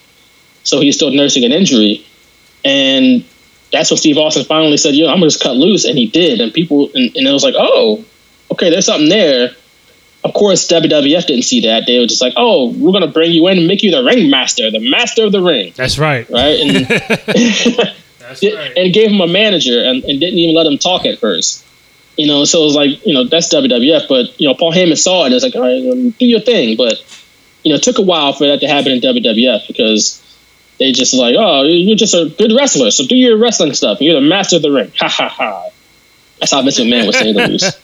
so 0.63 0.79
he's 0.79 0.95
still 0.95 1.11
nursing 1.11 1.43
an 1.45 1.51
injury. 1.51 2.05
And 2.63 3.23
that's 3.71 3.89
when 3.89 3.97
Steve 3.97 4.17
Austin 4.17 4.45
finally 4.45 4.77
said, 4.77 4.95
"Yo, 4.95 5.07
I'm 5.07 5.15
gonna 5.15 5.27
just 5.27 5.41
cut 5.41 5.55
loose," 5.55 5.85
and 5.85 5.97
he 5.97 6.07
did. 6.07 6.41
And 6.41 6.53
people, 6.53 6.89
and, 6.93 7.15
and 7.15 7.27
it 7.27 7.31
was 7.31 7.43
like, 7.43 7.55
"Oh, 7.57 8.03
okay, 8.51 8.69
there's 8.69 8.85
something 8.85 9.09
there." 9.09 9.51
Of 10.23 10.33
course, 10.33 10.67
WWF 10.67 11.25
didn't 11.25 11.45
see 11.45 11.61
that. 11.61 11.87
They 11.87 11.97
were 11.97 12.05
just 12.05 12.21
like, 12.21 12.33
"Oh, 12.35 12.71
we're 12.71 12.91
gonna 12.91 13.07
bring 13.07 13.31
you 13.31 13.47
in 13.47 13.57
and 13.57 13.67
make 13.67 13.81
you 13.81 13.91
the 13.91 14.03
ring 14.03 14.29
master, 14.29 14.69
the 14.69 14.79
master 14.79 15.25
of 15.25 15.31
the 15.31 15.41
ring." 15.41 15.73
That's 15.75 15.97
right. 15.97 16.29
right? 16.29 16.59
And, 16.59 16.87
That's 18.31 18.43
and 18.43 18.93
gave 18.93 19.11
him 19.11 19.19
a 19.19 19.27
manager 19.27 19.83
and, 19.83 20.03
and 20.03 20.19
didn't 20.19 20.39
even 20.39 20.55
let 20.55 20.65
him 20.65 20.77
talk 20.77 21.05
at 21.05 21.19
first. 21.19 21.65
You 22.17 22.27
know, 22.27 22.45
so 22.45 22.61
it 22.61 22.65
was 22.65 22.75
like, 22.75 23.05
you 23.05 23.13
know, 23.13 23.23
that's 23.25 23.53
WWF, 23.53 24.07
but 24.07 24.39
you 24.39 24.47
know, 24.47 24.53
Paul 24.53 24.71
Heyman 24.71 24.97
saw 24.97 25.23
it 25.23 25.27
and 25.27 25.33
was 25.33 25.43
like, 25.43 25.55
all 25.55 25.61
right, 25.61 26.17
do 26.17 26.25
your 26.25 26.41
thing. 26.41 26.77
But 26.77 27.03
you 27.63 27.71
know, 27.71 27.75
it 27.75 27.83
took 27.83 27.97
a 27.97 28.03
while 28.03 28.33
for 28.33 28.47
that 28.47 28.59
to 28.61 28.67
happen 28.67 28.91
in 28.91 28.99
WWF 28.99 29.67
because 29.67 30.21
they 30.81 30.91
just 30.93 31.13
like, 31.13 31.35
oh, 31.37 31.61
you're 31.61 31.95
just 31.95 32.15
a 32.15 32.33
good 32.39 32.51
wrestler, 32.57 32.89
so 32.89 33.05
do 33.05 33.15
your 33.15 33.37
wrestling 33.37 33.71
stuff. 33.75 34.01
You're 34.01 34.19
the 34.19 34.27
master 34.27 34.55
of 34.55 34.63
the 34.63 34.71
ring. 34.71 34.91
Ha 34.97 35.07
ha 35.07 35.29
ha. 35.29 35.69
That's 36.39 36.51
how 36.51 36.63
Vince 36.63 36.79
McMahon 36.79 37.05
would 37.05 37.13
say 37.13 37.33
the 37.33 37.47
loose. 37.47 37.79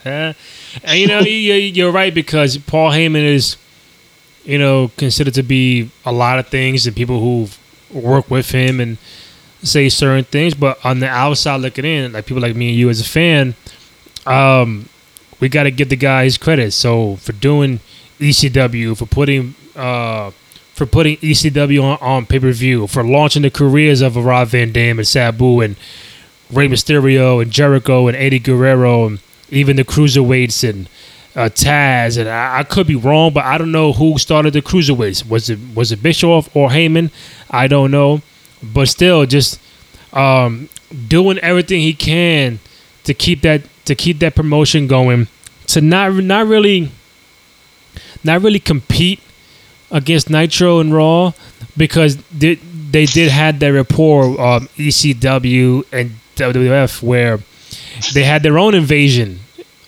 and 0.84 1.00
you 1.00 1.06
know, 1.06 1.20
you're 1.20 1.92
right 1.92 2.12
because 2.12 2.58
Paul 2.58 2.90
Heyman 2.90 3.24
is, 3.24 3.56
you 4.46 4.58
know, 4.58 4.90
considered 4.98 5.36
to 5.36 5.44
be 5.44 5.92
a 6.08 6.12
lot 6.12 6.40
of 6.40 6.48
things, 6.48 6.88
and 6.88 6.96
people 6.96 7.20
who 7.20 7.48
work 7.96 8.32
with 8.32 8.50
him 8.50 8.80
and 8.80 8.98
say 9.62 9.90
certain 9.90 10.24
things. 10.24 10.56
But 10.56 10.84
on 10.84 11.00
the 11.00 11.08
outside 11.08 11.58
looking 11.58 11.86
in, 11.86 12.14
like 12.14 12.26
people 12.26 12.42
like 12.42 12.56
me 12.56 12.70
and 12.70 12.80
you 12.80 12.90
as 12.90 13.00
a 13.00 13.06
fan, 13.06 13.54
um, 14.26 14.90
we 15.40 15.50
got 15.50 15.64
to 15.64 15.72
give 15.72 15.90
the 15.90 15.98
guy 15.98 16.24
his 16.24 16.40
credit. 16.40 16.72
So 16.72 17.18
for 17.18 17.34
doing 17.34 17.80
ECW, 18.20 18.98
for 18.98 19.06
putting 19.06 19.54
uh, 19.76 20.32
for 20.78 20.86
putting 20.86 21.18
ECW 21.18 21.82
on, 21.82 21.98
on 22.02 22.26
pay 22.28 22.40
per 22.40 22.52
view, 22.52 22.86
for 22.86 23.04
launching 23.04 23.42
the 23.42 23.50
careers 23.50 24.00
of 24.02 24.16
Rob 24.16 24.50
Van 24.50 24.72
Dam 24.72 25.00
and 25.00 25.08
Sabu 25.08 25.60
and 25.60 25.76
Rey 26.52 26.68
Mysterio 26.68 27.42
and 27.42 27.50
Jericho 27.50 28.08
and 28.08 28.16
Eddie 28.16 28.38
Guerrero 28.38 29.08
and 29.08 29.20
even 29.50 29.78
the 29.78 29.84
cruiserweights 29.84 30.70
and 30.70 30.88
uh, 31.36 31.50
Taz. 31.50 32.20
And 32.20 32.30
I, 32.30 32.60
I 32.60 32.64
could 32.64 32.86
be 32.86 32.96
wrong, 32.96 33.34
but 33.34 33.44
I 33.44 33.58
don't 33.58 33.72
know 33.72 33.92
who 33.92 34.20
started 34.20 34.54
the 34.54 34.62
cruiserweights. 34.62 35.28
Was 35.28 35.50
it 35.50 35.58
was 35.74 35.92
it 35.92 36.04
Bischoff 36.04 36.56
or 36.56 36.70
Heyman? 36.70 37.10
I 37.50 37.66
don't 37.66 37.90
know, 37.90 38.22
but 38.62 38.88
still, 38.88 39.26
just 39.26 39.60
um, 40.14 40.70
doing 41.08 41.40
everything 41.40 41.82
he 41.82 41.96
can 41.96 42.60
to 43.04 43.16
keep 43.16 43.42
that 43.42 43.64
to 43.86 43.96
keep 43.96 44.20
that 44.20 44.36
promotion 44.36 44.86
going. 44.86 45.28
To 45.70 45.82
not 45.82 46.14
not 46.14 46.46
really 46.46 46.92
not 48.24 48.44
really 48.44 48.60
compete 48.60 49.20
against 49.92 50.30
Nitro 50.30 50.80
and 50.80 50.94
Raw 50.94 51.34
because 51.76 52.18
they, 52.32 52.56
they 52.56 53.06
did 53.06 53.32
have 53.32 53.60
that 53.60 53.70
rapport 53.70 54.40
um, 54.40 54.68
ECW 54.78 55.86
and 55.92 56.12
WWF 56.36 57.02
where 57.02 57.40
they 58.14 58.24
had 58.24 58.44
their 58.44 58.58
own 58.58 58.76
invasion 58.76 59.40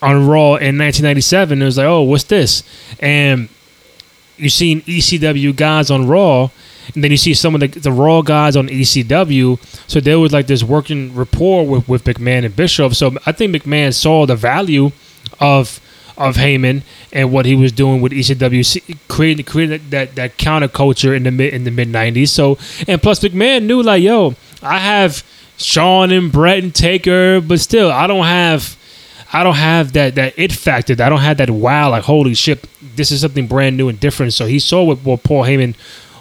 on 0.02 0.26
Raw 0.26 0.56
in 0.56 0.78
1997. 0.78 1.60
It 1.60 1.64
was 1.64 1.76
like, 1.76 1.86
oh, 1.86 2.02
what's 2.02 2.24
this? 2.24 2.62
And 3.00 3.48
you 4.36 4.48
seen 4.48 4.82
ECW 4.82 5.54
guys 5.54 5.90
on 5.90 6.08
Raw, 6.08 6.50
and 6.94 7.04
then 7.04 7.10
you 7.10 7.16
see 7.16 7.34
some 7.34 7.54
of 7.54 7.60
the, 7.60 7.68
the 7.68 7.92
Raw 7.92 8.22
guys 8.22 8.56
on 8.56 8.68
ECW. 8.68 9.62
So 9.88 10.00
there 10.00 10.18
was 10.18 10.32
like 10.32 10.46
this 10.46 10.62
working 10.64 11.14
rapport 11.14 11.66
with, 11.66 11.88
with 11.88 12.04
McMahon 12.04 12.44
and 12.44 12.56
Bischoff. 12.56 12.94
So 12.94 13.12
I 13.26 13.32
think 13.32 13.54
McMahon 13.54 13.94
saw 13.94 14.26
the 14.26 14.36
value 14.36 14.90
of 15.38 15.80
of 16.16 16.36
Heyman 16.36 16.82
and 17.12 17.32
what 17.32 17.46
he 17.46 17.54
was 17.54 17.72
doing 17.72 18.00
with 18.00 18.12
ECW, 18.12 18.98
creating 19.08 19.44
creating 19.44 19.90
that, 19.90 20.14
that 20.14 20.36
counterculture 20.36 21.16
in 21.16 21.22
the 21.24 21.30
mid 21.30 21.52
in 21.52 21.64
the 21.64 21.70
mid 21.70 21.88
'90s. 21.88 22.28
So 22.28 22.58
and 22.86 23.00
plus 23.02 23.20
McMahon 23.20 23.64
knew 23.64 23.82
like, 23.82 24.02
yo, 24.02 24.34
I 24.62 24.78
have 24.78 25.24
Shawn 25.56 26.10
and 26.10 26.32
Bret 26.32 26.62
and 26.62 26.74
Taker, 26.74 27.40
but 27.40 27.60
still 27.60 27.90
I 27.90 28.06
don't 28.06 28.24
have 28.24 28.76
I 29.32 29.44
don't 29.44 29.56
have 29.56 29.92
that 29.92 30.16
that 30.16 30.34
it 30.36 30.52
factor. 30.52 30.92
I 30.94 31.08
don't 31.08 31.20
have 31.20 31.36
that 31.38 31.50
wow, 31.50 31.90
like 31.90 32.04
holy 32.04 32.34
shit, 32.34 32.66
this 32.96 33.12
is 33.12 33.20
something 33.20 33.46
brand 33.46 33.76
new 33.76 33.88
and 33.88 33.98
different. 33.98 34.32
So 34.32 34.46
he 34.46 34.58
saw 34.58 34.82
what, 34.82 34.98
what 34.98 35.22
Paul 35.22 35.44
Heyman 35.44 35.76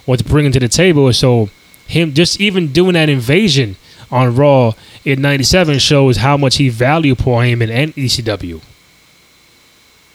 was 0.05 0.21
bringing 0.21 0.51
to 0.51 0.59
the 0.59 0.67
table. 0.67 1.11
So 1.13 1.49
him 1.87 2.13
just 2.13 2.39
even 2.39 2.71
doing 2.71 2.93
that 2.93 3.09
invasion 3.09 3.77
on 4.11 4.35
Raw 4.35 4.73
in 5.05 5.21
'97 5.21 5.79
shows 5.79 6.17
how 6.17 6.37
much 6.37 6.57
he 6.57 6.69
valued 6.69 7.17
Paul 7.17 7.39
Heyman 7.39 7.69
and 7.69 7.95
ECW. 7.95 8.61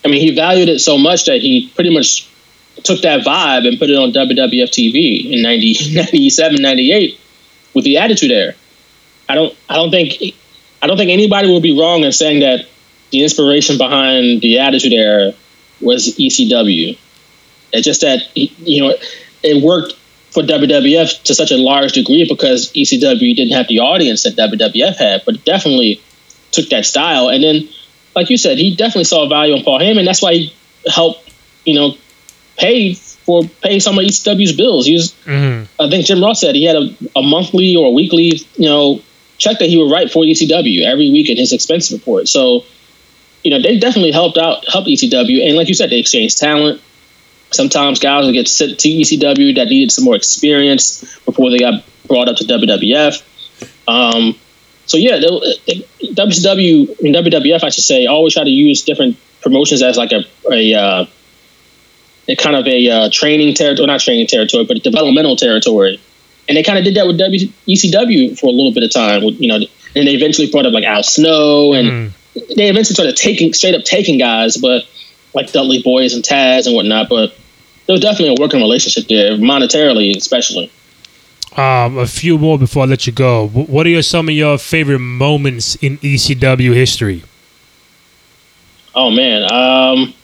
I 0.04 0.08
mean, 0.08 0.20
he 0.20 0.34
valued 0.34 0.68
it 0.68 0.80
so 0.80 0.98
much 0.98 1.24
that 1.26 1.40
he 1.40 1.70
pretty 1.74 1.92
much 1.92 2.28
took 2.82 3.02
that 3.02 3.20
vibe 3.20 3.66
and 3.66 3.78
put 3.78 3.90
it 3.90 3.96
on 3.96 4.12
WWF 4.12 4.68
TV 4.68 5.32
in 5.32 5.42
90, 5.42 5.74
mm-hmm. 5.74 5.96
97, 5.96 6.62
98 6.62 7.20
with 7.72 7.84
the 7.84 7.98
Attitude 7.98 8.30
Era. 8.30 8.54
I 9.28 9.34
don't, 9.34 9.56
I 9.68 9.76
don't 9.76 9.90
think, 9.90 10.14
I 10.82 10.86
don't 10.86 10.96
think 10.96 11.10
anybody 11.10 11.48
will 11.48 11.60
be 11.60 11.78
wrong 11.78 12.04
in 12.04 12.12
saying 12.12 12.40
that 12.40 12.66
the 13.10 13.22
inspiration 13.22 13.78
behind 13.78 14.42
the 14.42 14.58
Attitude 14.58 14.92
Era 14.92 15.34
was 15.80 16.16
ECW. 16.16 16.98
It's 17.72 17.84
just 17.84 18.02
that 18.02 18.20
you 18.34 18.82
know 18.82 18.94
it 19.42 19.62
worked 19.62 19.94
for 20.30 20.42
WWF 20.42 21.22
to 21.22 21.34
such 21.34 21.52
a 21.52 21.56
large 21.56 21.92
degree 21.92 22.26
because 22.28 22.72
ECW 22.72 23.36
didn't 23.36 23.52
have 23.52 23.68
the 23.68 23.78
audience 23.80 24.24
that 24.24 24.34
WWF 24.34 24.96
had, 24.96 25.22
but 25.24 25.44
definitely 25.44 26.00
took 26.50 26.68
that 26.70 26.84
style. 26.84 27.28
And 27.28 27.42
then, 27.42 27.68
like 28.14 28.30
you 28.30 28.36
said, 28.36 28.58
he 28.58 28.76
definitely 28.76 29.04
saw 29.04 29.28
value 29.28 29.54
in 29.54 29.62
Paul 29.64 29.80
Heyman. 29.80 30.04
That's 30.04 30.22
why 30.22 30.34
he 30.34 30.54
helped, 30.92 31.32
you 31.64 31.74
know, 31.74 31.96
pay 32.56 32.94
for 32.94 33.42
paying 33.62 33.80
some 33.80 33.98
of 33.98 34.04
ECW's 34.04 34.52
bills. 34.52 34.86
He 34.86 34.94
was, 34.94 35.12
mm-hmm. 35.24 35.82
I 35.82 35.88
think 35.88 36.06
Jim 36.06 36.22
Ross 36.22 36.40
said 36.40 36.54
he 36.54 36.64
had 36.64 36.76
a, 36.76 36.94
a 37.16 37.22
monthly 37.22 37.74
or 37.76 37.86
a 37.86 37.90
weekly, 37.90 38.40
you 38.56 38.68
know, 38.68 39.02
check 39.38 39.58
that 39.58 39.68
he 39.68 39.76
would 39.76 39.90
write 39.90 40.12
for 40.12 40.22
ECW 40.22 40.84
every 40.84 41.10
week 41.10 41.28
in 41.28 41.36
his 41.36 41.52
expense 41.52 41.90
report. 41.90 42.28
So 42.28 42.64
you 43.44 43.50
know, 43.50 43.60
they 43.60 43.78
definitely 43.78 44.10
helped 44.10 44.38
out, 44.38 44.64
helped 44.66 44.88
ECW. 44.88 45.46
And 45.46 45.56
like 45.56 45.68
you 45.68 45.74
said, 45.74 45.90
they 45.90 45.98
exchanged 45.98 46.38
talent. 46.38 46.80
Sometimes 47.50 48.00
guys 48.00 48.24
would 48.24 48.32
get 48.32 48.48
sent 48.48 48.80
to 48.80 48.88
ECW 48.88 49.54
that 49.56 49.68
needed 49.68 49.92
some 49.92 50.04
more 50.04 50.16
experience 50.16 51.20
before 51.24 51.50
they 51.50 51.58
got 51.58 51.84
brought 52.08 52.28
up 52.28 52.36
to 52.36 52.44
WWF. 52.44 53.22
Um, 53.86 54.34
so 54.94 54.98
yeah, 54.98 55.18
WCW 55.18 57.00
and 57.00 57.14
WWF, 57.14 57.64
I 57.64 57.68
should 57.70 57.84
say, 57.84 58.06
always 58.06 58.34
try 58.34 58.44
to 58.44 58.50
use 58.50 58.82
different 58.82 59.16
promotions 59.40 59.82
as 59.82 59.96
like 59.96 60.12
a 60.12 60.24
a, 60.50 60.74
uh, 60.74 61.06
a 62.28 62.36
kind 62.36 62.56
of 62.56 62.66
a 62.66 62.90
uh, 62.90 63.10
training 63.12 63.54
territory, 63.54 63.86
not 63.86 64.00
training 64.00 64.26
territory, 64.26 64.64
but 64.64 64.76
a 64.76 64.80
developmental 64.80 65.36
territory. 65.36 66.00
And 66.48 66.56
they 66.56 66.62
kind 66.62 66.78
of 66.78 66.84
did 66.84 66.96
that 66.96 67.06
with 67.06 67.18
WCW 67.18 68.38
for 68.38 68.46
a 68.46 68.52
little 68.52 68.72
bit 68.72 68.82
of 68.82 68.92
time. 68.92 69.22
You 69.22 69.48
know, 69.48 69.56
and 69.96 70.06
they 70.06 70.14
eventually 70.14 70.50
brought 70.50 70.66
up 70.66 70.72
like 70.72 70.84
Al 70.84 71.02
Snow 71.02 71.72
and. 71.72 71.88
Mm 71.88 72.12
they 72.34 72.68
eventually 72.68 72.94
started 72.94 73.16
taking 73.16 73.52
straight 73.52 73.74
up 73.74 73.84
taking 73.84 74.18
guys, 74.18 74.56
but 74.56 74.84
like 75.34 75.52
Dudley 75.52 75.82
Boyz 75.82 76.14
and 76.14 76.24
Taz 76.24 76.66
and 76.66 76.74
whatnot. 76.74 77.08
But 77.08 77.34
there 77.86 77.94
was 77.94 78.00
definitely 78.00 78.36
a 78.36 78.40
working 78.40 78.60
relationship 78.60 79.08
there, 79.08 79.36
monetarily 79.36 80.16
especially. 80.16 80.70
Um, 81.56 81.98
a 81.98 82.06
few 82.06 82.36
more 82.36 82.58
before 82.58 82.82
I 82.82 82.86
let 82.86 83.06
you 83.06 83.12
go. 83.12 83.46
What 83.46 83.86
are 83.86 84.02
some 84.02 84.28
of 84.28 84.34
your 84.34 84.58
favorite 84.58 84.98
moments 84.98 85.76
in 85.76 85.98
ECW 85.98 86.74
history? 86.74 87.22
Oh 88.92 89.10
man, 89.10 89.52
um, 89.52 90.14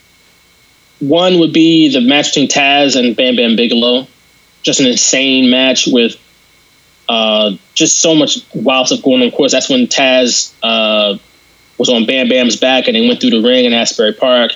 one 0.99 1.39
would 1.39 1.53
be 1.53 1.93
the 1.93 2.01
match 2.01 2.35
between 2.35 2.49
Taz 2.49 2.97
and 2.97 3.17
Bam 3.17 3.37
Bam 3.37 3.55
Bigelow. 3.55 4.09
Just 4.63 4.81
an 4.81 4.87
insane 4.87 5.51
match 5.51 5.87
with 5.87 6.17
uh, 7.09 7.53
just 7.75 8.01
so 8.01 8.15
much 8.15 8.39
wild 8.55 8.89
stuff 8.89 9.03
going 9.03 9.23
on. 9.23 9.29
Of 9.29 9.35
course, 9.35 9.53
that's 9.53 9.69
when 9.69 9.87
Taz 9.87 10.53
uh, 10.63 11.17
was 11.79 11.89
on 11.89 12.07
Bam 12.07 12.29
Bam's 12.29 12.57
back 12.57 12.89
and 12.89 12.97
they 12.97 13.07
went 13.07 13.21
through 13.21 13.31
the 13.31 13.41
ring 13.41 13.65
in 13.65 13.73
Asbury 13.73 14.15
Park. 14.15 14.53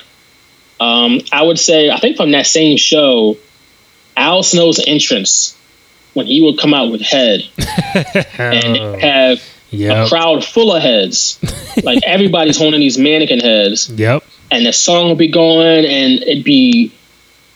Um, 0.79 1.21
I 1.31 1.41
would 1.41 1.57
say, 1.57 1.89
I 1.89 1.99
think 1.99 2.17
from 2.17 2.31
that 2.31 2.47
same 2.47 2.77
show, 2.77 3.37
Al 4.15 4.43
Snow's 4.43 4.79
entrance 4.85 5.54
when 6.15 6.25
he 6.25 6.41
would 6.41 6.57
come 6.57 6.73
out 6.73 6.91
with 6.91 7.01
head 7.01 7.41
and 8.39 9.01
have 9.01 9.43
yep. 9.69 10.07
a 10.07 10.09
crowd 10.09 10.43
full 10.43 10.73
of 10.73 10.81
heads, 10.81 11.37
like 11.83 12.01
everybody's 12.05 12.57
holding 12.57 12.79
these 12.79 12.97
mannequin 12.97 13.39
heads. 13.39 13.89
Yep. 13.89 14.23
And 14.49 14.65
the 14.65 14.73
song 14.73 15.09
would 15.09 15.17
be 15.17 15.27
going, 15.27 15.85
and 15.85 16.23
it'd 16.23 16.43
be 16.43 16.91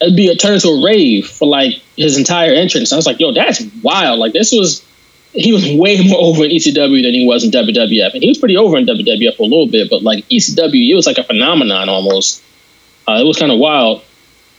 it'd 0.02 0.16
be 0.16 0.28
a 0.28 0.36
turn 0.36 0.56
into 0.56 0.70
a 0.70 0.84
rave 0.84 1.28
for 1.28 1.48
like 1.48 1.82
his 1.96 2.18
entire 2.18 2.54
entrance. 2.54 2.92
I 2.92 2.98
was 2.98 3.06
like, 3.06 3.20
yo, 3.20 3.32
that's 3.32 3.64
wild. 3.82 4.20
Like 4.20 4.34
this 4.34 4.52
was 4.52 4.86
he 5.32 5.54
was 5.54 5.66
way 5.66 6.06
more 6.08 6.20
over 6.20 6.44
in 6.44 6.52
ECW 6.52 7.04
than 7.04 7.14
he 7.14 7.26
was 7.26 7.44
in 7.46 7.52
WWF, 7.52 8.14
and 8.14 8.22
he 8.22 8.28
was 8.28 8.38
pretty 8.38 8.58
over 8.58 8.78
in 8.78 8.86
WWF 8.86 9.38
for 9.38 9.44
a 9.44 9.46
little 9.46 9.68
bit. 9.68 9.90
But 9.90 10.04
like 10.04 10.28
ECW, 10.28 10.92
it 10.92 10.96
was 10.96 11.08
like 11.08 11.18
a 11.18 11.24
phenomenon 11.24 11.88
almost. 11.88 12.44
Uh, 13.08 13.20
it 13.22 13.26
was 13.26 13.38
kind 13.38 13.52
of 13.52 13.60
wild. 13.60 14.04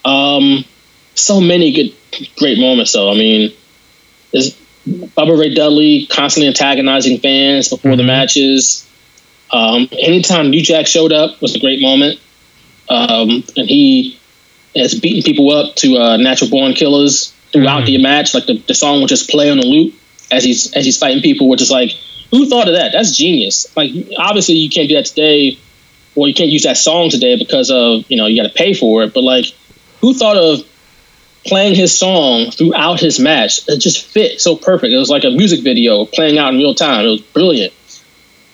Um, 0.05 0.65
so 1.15 1.41
many 1.41 1.73
good, 1.73 1.95
great 2.39 2.59
moments 2.59 2.93
though. 2.93 3.11
I 3.11 3.15
mean, 3.15 3.53
there's 4.33 4.57
Bubba 4.87 5.39
Ray 5.39 5.55
Dudley 5.55 6.07
constantly 6.07 6.49
antagonizing 6.49 7.19
fans 7.19 7.69
before 7.69 7.93
mm-hmm. 7.93 7.99
the 7.99 8.05
matches. 8.05 8.87
Um, 9.51 9.89
anytime 9.93 10.51
New 10.51 10.63
Jack 10.63 10.87
showed 10.87 11.13
up 11.13 11.41
was 11.43 11.55
a 11.55 11.61
great 11.61 11.81
moment, 11.81 12.21
um, 12.89 13.45
and 13.57 13.69
he 13.69 14.19
has 14.75 14.99
beaten 14.99 15.23
people 15.23 15.51
up 15.51 15.75
to 15.77 15.97
uh, 15.97 16.17
Natural 16.17 16.51
Born 16.51 16.75
Killers 16.75 17.33
throughout 17.53 17.83
mm-hmm. 17.83 17.87
the 17.87 18.03
match. 18.03 18.35
Like 18.35 18.47
the, 18.47 18.59
the 18.59 18.75
song 18.75 19.01
would 19.01 19.09
just 19.09 19.29
play 19.29 19.51
on 19.51 19.59
the 19.59 19.67
loop 19.67 19.95
as 20.31 20.45
he's 20.45 20.73
as 20.73 20.85
he's 20.85 20.99
fighting 20.99 21.23
people, 21.23 21.49
which 21.49 21.63
is 21.63 21.71
like, 21.71 21.91
who 22.31 22.49
thought 22.49 22.69
of 22.69 22.75
that? 22.75 22.93
That's 22.93 23.17
genius. 23.17 23.75
Like 23.77 23.91
obviously 24.17 24.57
you 24.57 24.71
can't 24.71 24.89
do 24.89 24.95
that 24.97 25.07
today, 25.07 25.59
or 26.15 26.29
you 26.29 26.35
can't 26.35 26.51
use 26.51 26.63
that 26.63 26.77
song 26.77 27.11
today 27.11 27.37
because 27.37 27.71
of 27.71 28.09
you 28.09 28.17
know 28.17 28.27
you 28.27 28.41
got 28.41 28.49
to 28.49 28.55
pay 28.55 28.73
for 28.73 29.03
it. 29.03 29.13
But 29.13 29.25
like, 29.25 29.47
who 30.01 30.15
thought 30.15 30.37
of 30.37 30.65
playing 31.47 31.75
his 31.75 31.97
song 31.97 32.51
throughout 32.51 33.01
his 33.01 33.19
match? 33.19 33.69
It 33.69 33.79
just 33.79 34.07
fit 34.07 34.41
so 34.41 34.57
perfect. 34.57 34.93
It 34.93 34.99
was 34.99 35.11
like 35.11 35.25
a 35.25 35.31
music 35.31 35.63
video 35.63 36.05
playing 36.05 36.39
out 36.39 36.53
in 36.53 36.59
real 36.59 36.75
time. 36.75 37.05
It 37.05 37.11
was 37.11 37.21
brilliant. 37.21 37.73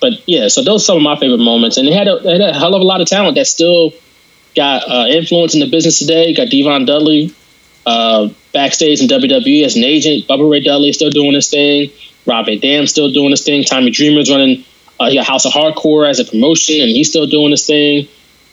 But 0.01 0.13
yeah, 0.27 0.49
so 0.49 0.63
those 0.63 0.83
are 0.83 0.85
some 0.85 0.97
of 0.99 1.03
my 1.03 1.17
favorite 1.17 1.39
moments, 1.39 1.79
and 1.79 1.89
they 1.89 1.93
had 1.93 2.07
a, 2.07 2.19
they 2.21 2.33
had 2.33 2.41
a 2.41 2.53
hell 2.53 2.75
of 2.75 2.81
a 2.81 2.85
lot 2.85 3.01
of 3.01 3.09
talent 3.09 3.37
that 3.37 3.47
still 3.47 3.93
got 4.55 4.83
uh, 4.89 5.07
influence 5.09 5.55
in 5.55 5.61
the 5.61 5.71
business 5.71 5.99
today. 5.99 6.35
Got 6.35 6.49
D-Von 6.49 6.85
Dudley, 6.85 7.35
uh, 7.87 8.29
backstage 8.53 9.01
in 9.01 9.09
WWE 9.09 9.65
as 9.65 9.77
an 9.77 9.85
agent. 9.85 10.27
Bubba 10.29 10.51
Ray 10.51 10.61
Dudley 10.61 10.93
still 10.93 11.11
doing 11.11 11.33
his 11.33 11.49
thing. 11.49 11.91
Rob 12.27 12.47
Van 12.47 12.59
Dam 12.59 12.87
still 12.87 13.11
doing 13.11 13.31
his 13.31 13.43
thing. 13.43 13.65
Tommy 13.65 13.91
Dreamer's 13.91 14.31
running 14.31 14.65
uh, 14.99 15.11
he 15.11 15.17
got 15.17 15.27
House 15.27 15.45
of 15.45 15.53
Hardcore 15.53 16.09
as 16.09 16.21
a 16.21 16.25
promotion, 16.25 16.81
and 16.81 16.91
he's 16.91 17.09
still 17.09 17.27
doing 17.27 17.51
his 17.51 17.67
thing. 17.67 18.09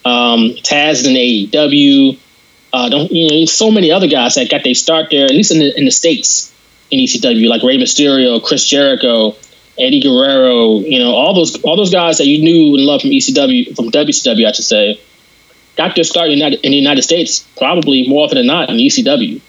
Um, 0.06 0.52
Taz 0.62 1.08
in 1.08 1.16
AEW. 1.16 2.18
Uh, 2.74 2.90
don't 2.90 3.12
you 3.12 3.30
know? 3.30 3.46
So 3.46 3.70
many 3.70 3.92
other 3.92 4.08
guys 4.08 4.34
that 4.36 4.50
got 4.50 4.64
their 4.64 4.74
start 4.74 5.12
there, 5.12 5.26
at 5.26 5.32
least 5.32 5.52
in 5.52 5.60
the 5.60 5.78
in 5.78 5.86
the 5.86 5.92
states 5.92 6.52
in 6.90 7.00
ECW, 7.00 7.48
like 7.48 7.62
Rey 7.62 7.78
Mysterio, 7.78 8.44
Chris 8.44 8.68
Jericho, 8.68 9.36
Eddie 9.78 10.02
Guerrero. 10.02 10.80
You 10.80 11.00
know, 11.00 11.12
all 11.14 11.36
those 11.36 11.62
all 11.64 11.78
those 11.78 11.92
guys 11.92 12.18
that 12.18 12.26
you 12.26 12.42
knew 12.42 12.76
and 12.76 12.84
loved 12.86 13.04
from 13.04 13.12
ECW, 13.12 13.76
from 13.76 13.92
WCW, 13.92 14.48
I 14.48 14.52
should 14.52 14.66
say. 14.66 15.00
got 15.76 15.94
their 15.96 16.04
start 16.04 16.32
in, 16.32 16.42
in 16.42 16.72
the 16.72 16.78
United 16.78 17.04
States 17.04 17.48
probably 17.58 18.08
more 18.08 18.26
often 18.26 18.38
than 18.38 18.48
not 18.48 18.70
in 18.70 18.78
ECW. 18.78 19.40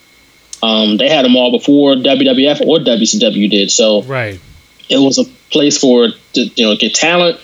Um, 0.63 0.97
they 0.97 1.09
had 1.09 1.25
them 1.25 1.37
all 1.37 1.51
before 1.51 1.95
WWF 1.95 2.61
or 2.63 2.79
WCW 2.79 3.51
did. 3.51 3.71
So 3.71 4.03
right, 4.03 4.41
it 4.89 4.99
was 4.99 5.19
a 5.19 5.25
place 5.51 5.79
for 5.79 6.09
to 6.09 6.41
you 6.41 6.67
know 6.67 6.77
get 6.77 6.95
talent. 6.95 7.41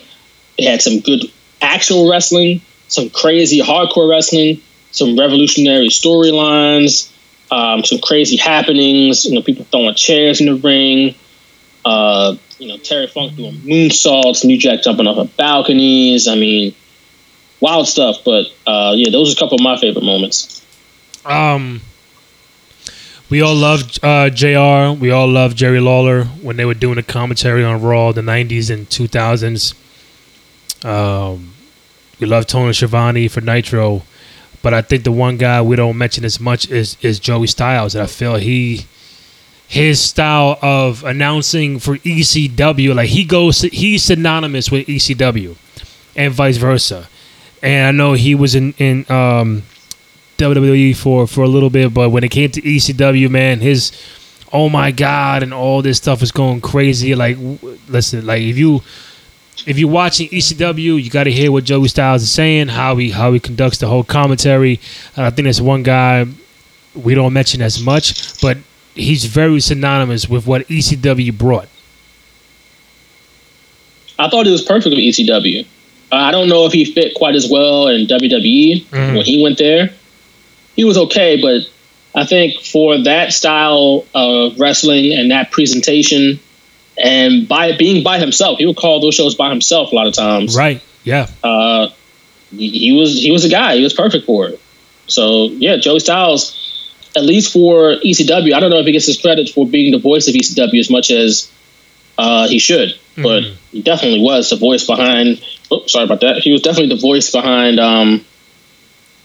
It 0.59 0.71
had 0.71 0.83
some 0.83 1.01
good 1.01 1.25
actual 1.63 2.11
wrestling, 2.11 2.61
some 2.89 3.09
crazy 3.09 3.61
hardcore 3.61 4.11
wrestling, 4.11 4.61
some 4.93 5.19
revolutionary 5.19 5.89
storylines, 5.89 7.11
um, 7.51 7.85
some 7.85 7.99
crazy 8.01 8.37
happenings. 8.37 9.25
You 9.25 9.35
know, 9.35 9.43
people 9.43 9.65
throwing 9.71 9.95
chairs 9.95 10.41
in 10.41 10.47
the 10.47 10.55
ring. 10.57 11.15
Uh, 11.85 12.37
you 12.59 12.69
know, 12.69 12.77
Terry 12.77 13.07
Funk 13.07 13.37
doing 13.37 13.55
moonsaults, 13.55 14.45
New 14.45 14.59
Jack 14.59 14.83
jumping 14.83 15.07
off 15.07 15.17
of 15.17 15.37
balconies. 15.37 16.29
I 16.29 16.35
mean, 16.35 16.75
wild 17.61 17.89
stuff. 17.89 18.19
But 18.25 18.47
uh, 18.67 18.95
yeah, 18.97 19.11
those 19.11 19.33
are 19.33 19.37
a 19.37 19.39
couple 19.39 19.57
of 19.57 19.63
my 19.63 19.77
favorite 19.77 20.05
moments. 20.05 20.65
Um, 21.25 21.81
we 23.31 23.43
all 23.43 23.55
love 23.55 23.83
uh, 24.03 24.31
Jr. 24.31 24.99
We 25.01 25.11
all 25.11 25.29
loved 25.29 25.57
Jerry 25.57 25.81
Lawler 25.81 26.25
when 26.25 26.57
they 26.57 26.65
were 26.65 26.75
doing 26.75 26.97
the 26.97 27.03
commentary 27.03 27.65
on 27.65 27.81
Raw 27.81 28.13
the 28.13 28.23
'90s 28.23 28.71
and 28.71 28.89
2000s. 28.89 29.75
Um, 30.85 31.53
we 32.19 32.27
love 32.27 32.47
Tony 32.47 32.73
Schiavone 32.73 33.29
for 33.29 33.41
Nitro, 33.41 34.03
but 34.63 34.75
I 34.75 34.83
think 34.83 35.05
the 35.05 35.13
one 35.13 35.37
guy 35.37 35.63
we 35.63 35.77
don't 35.77 35.97
mention 35.97 36.25
as 36.25 36.41
much 36.41 36.69
is 36.71 36.97
is 37.03 37.19
Joey 37.19 37.47
Styles. 37.47 37.95
And 37.95 38.03
I 38.03 38.07
feel 38.07 38.37
he 38.37 38.87
his 39.67 40.01
style 40.01 40.59
of 40.63 41.05
announcing 41.05 41.79
for 41.79 41.97
ECW, 41.99 42.95
like 42.95 43.09
he 43.09 43.25
goes, 43.25 43.61
he's 43.61 44.03
synonymous 44.03 44.69
with 44.71 44.87
ECW, 44.87 45.57
and 46.17 46.35
vice 46.35 46.57
versa. 46.57 47.09
And 47.63 47.87
I 47.87 47.91
know 47.93 48.15
he 48.15 48.35
was 48.35 48.55
in 48.55 48.75
in 48.79 49.11
um, 49.11 49.63
WWE 50.39 50.97
for 50.97 51.27
for 51.27 51.45
a 51.45 51.49
little 51.49 51.71
bit, 51.71 51.95
but 51.95 52.11
when 52.11 52.25
it 52.25 52.31
came 52.31 52.51
to 52.51 52.61
ECW, 52.61 53.31
man, 53.31 53.61
his 53.61 53.93
oh 54.53 54.69
my 54.69 54.91
god, 54.91 55.43
and 55.43 55.55
all 55.55 55.83
this 55.83 55.99
stuff 55.99 56.23
is 56.23 56.33
going 56.33 56.61
crazy. 56.61 57.15
Like, 57.15 57.39
listen, 57.89 58.27
like 58.27 58.43
if 58.43 58.59
you 58.59 58.83
if 59.67 59.79
you're 59.79 59.91
watching 59.91 60.29
ECW, 60.29 61.03
you 61.03 61.11
got 61.11 61.25
to 61.25 61.33
hear 61.33 61.53
what 61.53 61.65
Joey 61.65 61.89
Styles 61.89 62.23
is 62.23 62.31
saying, 62.31 62.69
how 62.69 62.97
he 62.97 63.11
how 63.11 63.33
he 63.33 63.41
conducts 63.41 63.79
the 63.79 63.87
whole 63.87 64.05
commentary. 64.05 64.81
And 65.17 65.27
I 65.27 65.31
think 65.31 65.45
there's 65.45 65.61
one 65.61 65.83
guy 65.83 66.27
we 66.95 67.15
don't 67.15 67.33
mention 67.33 67.63
as 67.63 67.81
much, 67.83 68.41
but 68.41 68.59
he's 68.95 69.25
very 69.25 69.61
synonymous 69.61 70.29
with 70.29 70.47
what 70.47 70.67
ECW 70.69 71.37
brought. 71.37 71.69
I 74.19 74.29
thought 74.29 74.47
it 74.47 74.51
was 74.51 74.63
perfect 74.63 74.95
with 74.95 74.99
ECW. 74.99 75.67
Uh, 76.13 76.17
I 76.17 76.31
don't 76.31 76.49
know 76.49 76.67
if 76.67 76.73
he 76.73 76.85
fit 76.85 77.15
quite 77.15 77.35
as 77.35 77.49
well 77.49 77.89
in 77.89 78.07
WWE 78.07 78.85
mm-hmm. 78.85 79.17
when 79.17 79.25
he 79.25 79.43
went 79.43 79.59
there. 79.59 79.91
He 80.77 80.85
was 80.85 80.99
okay, 80.99 81.41
but 81.41 81.69
I 82.15 82.27
think 82.27 82.61
for 82.65 82.99
that 83.05 83.33
style 83.33 84.05
of 84.15 84.59
wrestling 84.59 85.13
and 85.13 85.31
that 85.31 85.51
presentation, 85.53 86.41
and 87.01 87.49
by 87.49 87.77
being 87.77 88.03
by 88.03 88.19
himself, 88.19 88.59
he 88.59 88.67
would 88.67 88.77
call 88.77 89.01
those 89.01 89.15
shows 89.15 89.35
by 89.35 89.51
himself 89.51 89.93
a 89.93 89.95
lot 89.95 90.07
of 90.07 90.15
times. 90.15 90.57
Right. 90.57 90.83
Yeah. 91.05 91.29
Uh, 91.43 91.89
he 92.51 92.93
was 92.93 93.15
he 93.15 93.31
was 93.31 93.45
a 93.45 93.49
guy. 93.49 93.77
He 93.77 93.83
was 93.83 93.95
perfect 93.95 94.27
for 94.27 94.49
it. 94.49 94.61
So 95.07 95.47
yeah, 95.47 95.77
Joey 95.77 96.01
Styles, 96.01 96.93
at 97.17 97.23
least 97.23 97.53
for 97.53 97.95
ECW, 97.95 98.53
I 98.55 98.61
don't 98.61 98.71
know 98.71 98.79
if 98.79 98.87
he 98.87 98.93
gets 98.93 99.07
his 99.07 99.21
credit 99.21 99.49
for 99.51 99.67
being 99.67 99.93
the 99.93 99.99
voice 99.99 100.29
of 100.29 100.35
ECW 100.35 100.79
as 100.79 100.91
much 100.91 101.11
as 101.11 101.51
uh, 102.19 102.49
he 102.49 102.59
should, 102.59 102.91
mm-hmm. 102.91 103.23
but 103.23 103.45
he 103.73 103.83
definitely 103.83 104.21
was 104.21 104.51
the 104.51 104.57
voice 104.57 104.87
behind. 104.87 105.43
Oh, 105.71 105.87
sorry 105.87 106.05
about 106.05 106.21
that. 106.21 106.39
He 106.39 106.53
was 106.53 106.63
definitely 106.63 106.95
the 106.95 107.01
voice 107.01 107.31
behind, 107.31 107.79
um, 107.79 108.25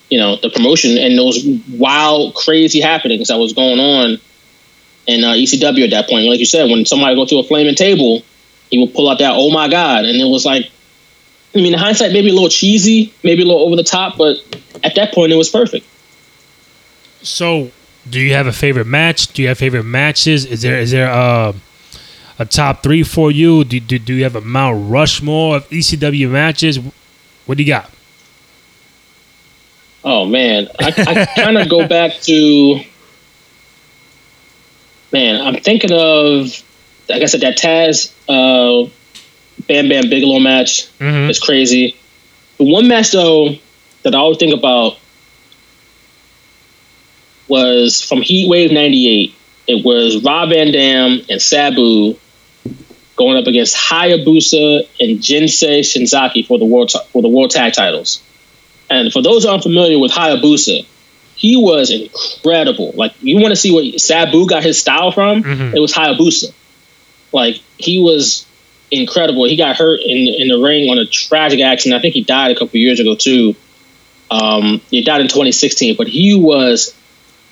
you 0.08 0.18
know, 0.18 0.36
the 0.36 0.50
promotion 0.50 0.96
and 0.96 1.18
those 1.18 1.44
wild, 1.68 2.34
crazy 2.34 2.80
happenings 2.80 3.28
that 3.28 3.38
was 3.38 3.52
going 3.52 3.80
on 3.80 4.20
in 5.06 5.24
uh, 5.24 5.32
ECW 5.32 5.84
at 5.84 5.90
that 5.90 6.08
point. 6.08 6.26
Like 6.26 6.40
you 6.40 6.46
said, 6.46 6.70
when 6.70 6.84
somebody 6.84 7.14
go 7.14 7.26
through 7.26 7.40
a 7.40 7.44
flaming 7.44 7.74
table, 7.74 8.22
he 8.70 8.78
would 8.78 8.94
pull 8.94 9.08
out 9.08 9.18
that 9.18 9.32
"Oh 9.34 9.50
my 9.50 9.68
God," 9.68 10.04
and 10.04 10.20
it 10.20 10.24
was 10.26 10.44
like, 10.44 10.70
I 11.54 11.58
mean, 11.58 11.72
in 11.72 11.78
hindsight, 11.78 12.12
maybe 12.12 12.28
a 12.28 12.32
little 12.32 12.48
cheesy, 12.48 13.12
maybe 13.22 13.42
a 13.42 13.46
little 13.46 13.62
over 13.62 13.76
the 13.76 13.84
top, 13.84 14.16
but 14.18 14.36
at 14.84 14.94
that 14.96 15.14
point, 15.14 15.32
it 15.32 15.36
was 15.36 15.48
perfect. 15.48 15.86
So, 17.22 17.70
do 18.08 18.20
you 18.20 18.34
have 18.34 18.46
a 18.46 18.52
favorite 18.52 18.86
match? 18.86 19.28
Do 19.28 19.42
you 19.42 19.48
have 19.48 19.58
favorite 19.58 19.84
matches? 19.84 20.44
Is 20.44 20.62
there 20.62 20.78
is 20.78 20.90
there 20.90 21.10
uh, 21.10 21.52
a 22.38 22.44
top 22.44 22.82
three 22.82 23.02
for 23.02 23.30
you? 23.30 23.64
Do, 23.64 23.80
do, 23.80 23.98
do 23.98 24.14
you 24.14 24.24
have 24.24 24.36
a 24.36 24.40
Mount 24.40 24.90
Rushmore 24.90 25.56
of 25.56 25.68
ECW 25.70 26.30
matches? 26.30 26.78
What 27.46 27.58
do 27.58 27.64
you 27.64 27.68
got? 27.68 27.90
Oh 30.04 30.24
man, 30.24 30.68
I, 30.78 30.92
I 30.96 31.42
kind 31.42 31.58
of 31.58 31.68
go 31.68 31.88
back 31.88 32.20
to 32.22 32.80
man, 35.12 35.40
I'm 35.40 35.60
thinking 35.60 35.92
of, 35.92 36.62
like 37.08 37.22
I 37.22 37.26
said, 37.26 37.40
that 37.42 37.58
Taz 37.58 38.12
uh, 38.28 38.88
Bam 39.66 39.88
Bam 39.88 40.08
Bigelow 40.10 40.38
match 40.38 40.88
mm-hmm. 40.98 41.30
is 41.30 41.38
crazy. 41.38 41.96
The 42.58 42.64
one 42.64 42.88
match 42.88 43.12
though 43.12 43.50
that 44.02 44.14
I 44.14 44.18
always 44.18 44.38
think 44.38 44.54
about 44.54 44.98
was 47.48 48.02
from 48.02 48.22
Heat 48.22 48.48
Wave 48.48 48.72
'98. 48.72 49.34
It 49.68 49.84
was 49.84 50.22
Rob 50.22 50.50
Van 50.50 50.72
Dam 50.72 51.20
and 51.28 51.42
Sabu 51.42 52.16
going 53.16 53.36
up 53.38 53.46
against 53.46 53.74
Hayabusa 53.76 54.86
and 55.00 55.18
Jinsei 55.18 55.80
Shinzaki 55.80 56.46
for 56.46 56.58
the 56.58 56.64
world 56.64 56.92
for 57.12 57.22
the 57.22 57.28
world 57.28 57.50
tag 57.50 57.72
titles. 57.72 58.22
And 58.88 59.12
for 59.12 59.22
those 59.22 59.44
unfamiliar 59.44 59.98
with 59.98 60.12
Hayabusa, 60.12 60.86
he 61.36 61.56
was 61.56 61.90
incredible. 61.90 62.92
Like 62.96 63.12
you 63.20 63.40
want 63.40 63.52
to 63.52 63.56
see 63.56 63.72
what 63.72 64.00
Sabu 64.00 64.48
got 64.48 64.62
his 64.62 64.80
style 64.80 65.12
from? 65.12 65.42
Mm-hmm. 65.42 65.76
It 65.76 65.80
was 65.80 65.92
Hayabusa. 65.92 66.52
Like 67.32 67.60
he 67.76 68.02
was 68.02 68.46
incredible. 68.90 69.44
He 69.44 69.56
got 69.56 69.76
hurt 69.76 70.00
in 70.00 70.26
in 70.28 70.48
the 70.48 70.58
ring 70.58 70.88
on 70.90 70.98
a 70.98 71.06
tragic 71.06 71.60
accident. 71.60 71.98
I 71.98 72.02
think 72.02 72.14
he 72.14 72.24
died 72.24 72.56
a 72.56 72.58
couple 72.58 72.80
years 72.80 73.00
ago 73.00 73.14
too. 73.14 73.54
Um, 74.30 74.80
he 74.90 75.02
died 75.02 75.20
in 75.20 75.28
2016, 75.28 75.96
but 75.96 76.08
he 76.08 76.34
was 76.34 76.96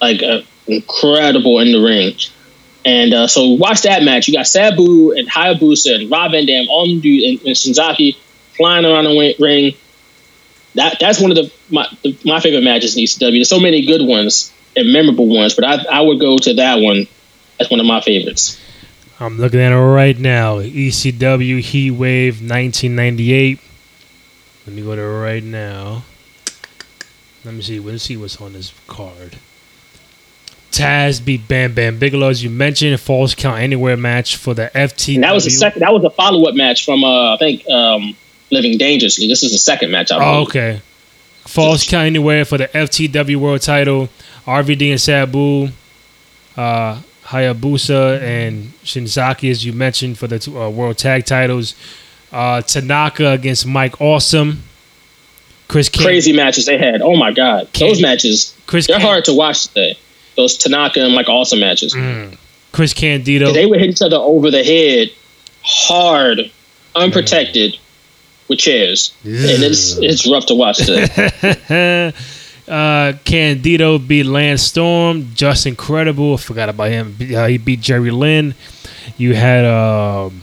like 0.01 0.23
uh, 0.23 0.41
incredible 0.67 1.61
in 1.61 1.71
the 1.71 1.81
ring. 1.81 2.17
And 2.87 3.15
uh, 3.15 3.27
so 3.27 3.53
watch 3.53 3.83
that 3.83 4.03
match. 4.03 4.29
You 4.29 4.35
got 4.35 4.47
Sabu 4.47 5.13
and 5.13 5.29
Hayabusa 5.29 6.01
and 6.01 6.11
Rob 6.11 6.33
Van 6.33 6.47
Dam 6.47 6.67
on 6.69 7.01
dude 7.01 7.23
and, 7.23 7.47
and 7.47 7.57
Shinzaki 7.57 8.17
flying 8.57 8.85
around 8.85 9.05
the 9.05 9.35
ring 9.39 9.75
that 10.75 10.99
that's 11.01 11.21
one 11.21 11.31
of 11.31 11.37
the 11.37 11.53
my 11.71 11.87
the, 12.03 12.17
my 12.25 12.41
favorite 12.41 12.65
matches 12.65 12.97
in 12.97 13.05
ECW. 13.05 13.33
There's 13.33 13.49
so 13.49 13.61
many 13.61 13.87
good 13.87 14.03
ones 14.03 14.53
and 14.77 14.93
memorable 14.93 15.27
ones, 15.27 15.55
but 15.55 15.65
I 15.65 15.85
I 15.91 16.01
would 16.01 16.21
go 16.21 16.37
to 16.39 16.55
that 16.55 16.81
one 16.81 17.07
as 17.61 17.71
one 17.71 17.81
of 17.81 17.87
my 17.87 18.01
favorites. 18.01 18.61
I'm 19.21 19.39
looking 19.39 19.61
at 19.61 19.73
it 19.73 19.77
right 19.77 20.19
now. 20.19 20.59
ECW 20.59 21.61
Heat 21.61 21.93
Wave 21.93 22.35
1998. 22.35 23.61
Let 24.67 24.77
me 24.77 24.83
go 24.83 24.97
to 24.97 25.03
it 25.03 25.21
right 25.21 25.45
now. 25.45 26.03
Let 27.45 27.55
me 27.55 27.63
see. 27.63 27.79
Let's 27.79 28.03
see 28.03 28.17
what's 28.17 28.41
on 28.41 28.55
this 28.55 28.73
card. 28.89 29.39
Taz 30.73 31.25
beat 31.25 31.47
Bam 31.47 31.75
Bam 31.75 32.01
Bigelow, 32.01 32.29
as 32.29 32.43
you 32.43 32.51
mentioned, 32.51 32.99
Falls 32.99 33.35
Count 33.37 33.61
Anywhere 33.61 33.97
match 33.97 34.37
for 34.37 34.55
the 34.55 34.71
FT. 34.75 35.21
That 35.21 35.33
was 35.33 35.47
a 35.47 35.51
second. 35.51 35.81
That 35.81 35.93
was 35.93 36.03
a 36.03 36.11
follow 36.11 36.49
up 36.49 36.57
match 36.57 36.85
from 36.85 37.05
uh, 37.05 37.35
I 37.35 37.37
think 37.37 37.69
um, 37.69 38.17
living 38.55 38.79
dangerously. 38.79 39.29
This 39.29 39.43
is 39.43 39.53
the 39.53 39.59
second 39.59 39.91
match. 39.91 40.11
I 40.11 40.25
oh, 40.25 40.43
okay. 40.43 40.81
Falls 41.47 41.85
count 41.85 42.07
anywhere 42.07 42.47
for 42.47 42.57
the 42.57 42.69
FTW 42.69 43.37
World 43.37 43.61
Title. 43.61 44.09
RVD 44.47 44.91
and 44.91 45.01
Sabu, 45.01 45.69
uh, 46.57 47.01
Hayabusa 47.25 48.21
and 48.21 48.73
Shinzaki, 48.83 49.51
as 49.51 49.65
you 49.65 49.73
mentioned, 49.73 50.19
for 50.19 50.27
the 50.27 50.39
two, 50.39 50.59
uh, 50.59 50.71
World 50.71 50.97
Tag 50.97 51.27
Titles. 51.27 51.75
Uh, 52.33 52.63
Tanaka 52.63 53.29
against 53.33 53.67
Mike 53.67 54.01
Awesome. 54.01 54.63
Chris 55.69 55.89
King. 55.89 56.05
Crazy 56.05 56.33
matches 56.33 56.67
they 56.67 56.79
had. 56.79 57.01
Oh 57.03 57.17
my 57.17 57.33
god, 57.33 57.73
King. 57.73 57.89
those 57.89 58.03
matches. 58.03 58.55
Chris 58.67 58.87
they're 58.87 58.99
King. 58.99 59.07
hard 59.07 59.25
to 59.27 59.35
watch 59.35 59.69
today. 59.69 59.99
Those 60.37 60.57
Tanaka 60.57 61.05
and 61.05 61.15
Mike 61.15 61.29
Awesome 61.29 61.61
matches. 61.61 61.95
Mm. 61.95 62.37
Chris 62.73 62.93
Candido. 62.93 63.53
They 63.53 63.67
would 63.67 63.81
hit 63.81 63.91
each 63.91 64.03
other 64.03 64.17
over 64.17 64.51
the 64.51 64.65
head, 64.65 65.11
hard, 65.63 66.51
unprotected. 66.95 67.75
Mm 67.75 67.79
with 68.49 68.59
chairs, 68.59 69.15
and 69.25 69.63
it's 69.63 69.97
it's 69.99 70.31
rough 70.31 70.47
to 70.47 70.55
watch 70.55 70.79
today. 70.79 72.13
uh, 72.69 73.13
Candido 73.25 73.99
beat 73.99 74.25
Lance 74.25 74.63
Storm, 74.63 75.31
just 75.35 75.67
incredible. 75.67 76.35
I 76.35 76.37
forgot 76.39 76.69
about 76.69 76.91
him. 76.91 77.17
Uh, 77.21 77.47
he 77.47 77.59
beat 77.59 77.81
Jerry 77.81 78.11
Lynn. 78.11 78.55
You 79.17 79.35
had 79.35 79.65
um, 79.65 80.43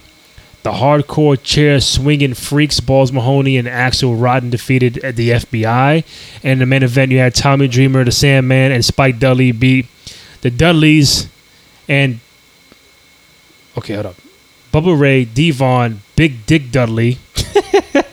the 0.64 0.72
hardcore 0.72 1.42
chair 1.42 1.80
swinging 1.80 2.34
freaks, 2.34 2.80
Balls 2.80 3.12
Mahoney 3.12 3.58
and 3.58 3.68
Axel 3.68 4.16
Rotten 4.16 4.50
defeated 4.50 5.00
at 5.00 5.16
the 5.16 5.32
FBI. 5.32 6.04
And 6.44 6.62
the 6.62 6.66
main 6.66 6.84
event, 6.84 7.12
you 7.12 7.18
had 7.18 7.34
Tommy 7.34 7.68
Dreamer, 7.68 8.04
the 8.04 8.12
Sandman, 8.12 8.72
and 8.72 8.86
Spike 8.86 9.18
Dudley 9.18 9.52
beat 9.52 9.88
the 10.42 10.52
Dudleys. 10.52 11.28
And 11.88 12.20
okay, 13.78 13.96
hold 13.96 14.08
up. 14.08 14.16
Bubba 14.72 14.98
Ray, 14.98 15.26
D-Von, 15.26 16.02
Big 16.16 16.46
Dick 16.46 16.72
Dudley. 16.72 17.18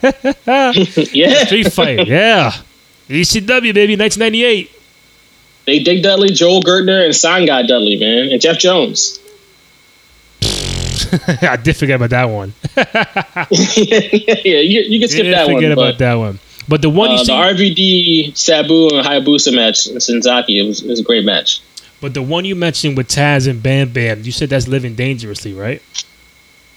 yeah. 1.13 1.45
Street 1.45 1.73
fight, 1.73 2.07
yeah. 2.07 2.53
ECW 3.09 3.75
baby, 3.75 3.97
1998. 3.97 4.71
They 5.67 5.79
Dick 5.81 6.03
Dudley, 6.03 6.31
Joel 6.31 6.63
Gertner, 6.63 7.05
and 7.05 7.15
Sign 7.15 7.47
Guy 7.47 7.63
Dudley, 7.63 7.99
man, 7.99 8.31
and 8.31 8.41
Jeff 8.41 8.59
Jones. 8.59 9.19
I 11.43 11.57
did 11.57 11.77
forget 11.77 11.97
about 11.97 12.11
that 12.11 12.25
one. 12.25 12.53
yeah, 12.77 13.47
you, 13.51 14.81
you 14.83 15.01
can 15.01 15.09
skip 15.09 15.25
Did 15.25 15.35
that 15.35 15.47
one. 15.47 15.57
forget 15.57 15.75
but, 15.75 15.83
about 15.83 15.99
that 15.99 16.15
one. 16.15 16.39
But 16.69 16.83
the 16.83 16.91
one 16.91 17.11
you 17.11 17.17
uh, 17.17 17.25
the 17.25 17.57
see, 17.57 18.33
RVD, 18.33 18.37
Sabu, 18.37 18.89
and 18.95 19.07
Hayabusa 19.07 19.55
match 19.55 19.87
in 19.87 19.97
Senzaki, 19.97 20.63
it 20.63 20.67
was, 20.67 20.83
it 20.83 20.89
was 20.89 21.01
a 21.01 21.03
great 21.03 21.25
match. 21.25 21.63
but 22.01 22.13
the 22.15 22.23
one 22.23 22.45
you 22.45 22.55
mentioned 22.55 22.97
with 22.97 23.09
Taz 23.09 23.49
and 23.49 23.63
Bam 23.63 23.91
Bam, 23.91 24.23
you 24.23 24.33
said 24.33 24.51
that's 24.51 24.69
living 24.69 24.95
dangerously, 24.95 25.55
right? 25.55 25.83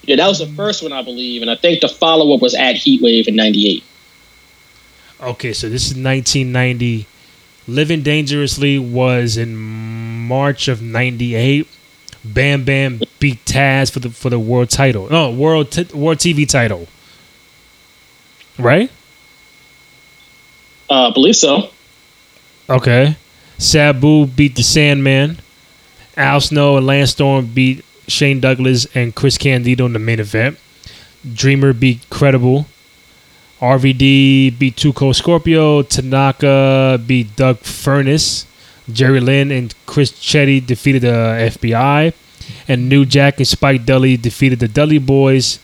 Yeah, 0.04 0.16
that 0.16 0.28
was 0.28 0.40
the 0.40 0.48
first 0.48 0.82
one, 0.82 0.92
I 0.92 1.04
believe, 1.04 1.42
and 1.42 1.52
I 1.52 1.56
think 1.56 1.82
the 1.82 1.88
follow 1.88 2.34
up 2.34 2.42
was 2.42 2.56
at 2.56 2.76
Heatwave 2.76 3.28
in 3.28 3.36
'98. 3.36 3.84
Okay, 5.22 5.54
so 5.54 5.70
this 5.70 5.86
is 5.86 5.92
1990. 5.92 7.06
Living 7.68 8.02
Dangerously 8.02 8.80
was 8.80 9.38
in 9.38 9.56
March 9.56 10.68
of 10.68 10.82
'98. 10.82 11.68
Bam 12.24 12.64
Bam 12.64 13.02
beat 13.20 13.44
Taz 13.46 13.92
for 13.92 14.00
the 14.00 14.10
for 14.10 14.30
the 14.30 14.40
world 14.40 14.70
title. 14.70 15.10
No, 15.10 15.32
world 15.32 15.72
t- 15.72 15.88
world 15.94 16.18
TV 16.18 16.48
title. 16.48 16.88
Right? 18.60 18.92
Uh, 20.90 21.10
I 21.10 21.14
believe 21.14 21.36
so. 21.36 21.70
Okay. 22.70 23.16
Sabu 23.58 24.28
beat 24.28 24.56
the 24.56 24.64
Sandman. 24.64 25.40
Al 26.18 26.42
Snow 26.42 26.78
and 26.78 26.86
Lance 26.86 27.12
Storm 27.12 27.46
beat 27.46 27.86
Shane 28.08 28.40
Douglas 28.40 28.88
and 28.96 29.16
Chris 29.16 29.38
Candido 29.38 29.86
in 29.86 29.94
the 29.94 30.00
main 30.00 30.20
event. 30.20 30.58
Dreamer 31.34 31.74
beat 31.74 32.10
Credible. 32.10 32.66
RVD 33.60 34.58
beat 34.58 34.76
2 34.76 34.94
Cold 34.94 35.16
Scorpio. 35.16 35.84
Tanaka 35.84 37.00
beat 37.06 37.36
Doug 37.36 37.60
Furnace. 37.60 38.46
Jerry 38.92 39.20
Lynn 39.20 39.52
and 39.52 39.74
Chris 39.86 40.12
Chetti 40.12 40.66
defeated 40.66 41.04
the 41.04 41.52
FBI. 41.52 42.14
And 42.68 42.90
New 42.90 43.06
Jack 43.06 43.38
and 43.38 43.48
Spike 43.48 43.86
Dudley 43.86 44.18
defeated 44.18 44.60
the 44.60 44.68
Dudley 44.68 45.00
Boyz. 45.00 45.60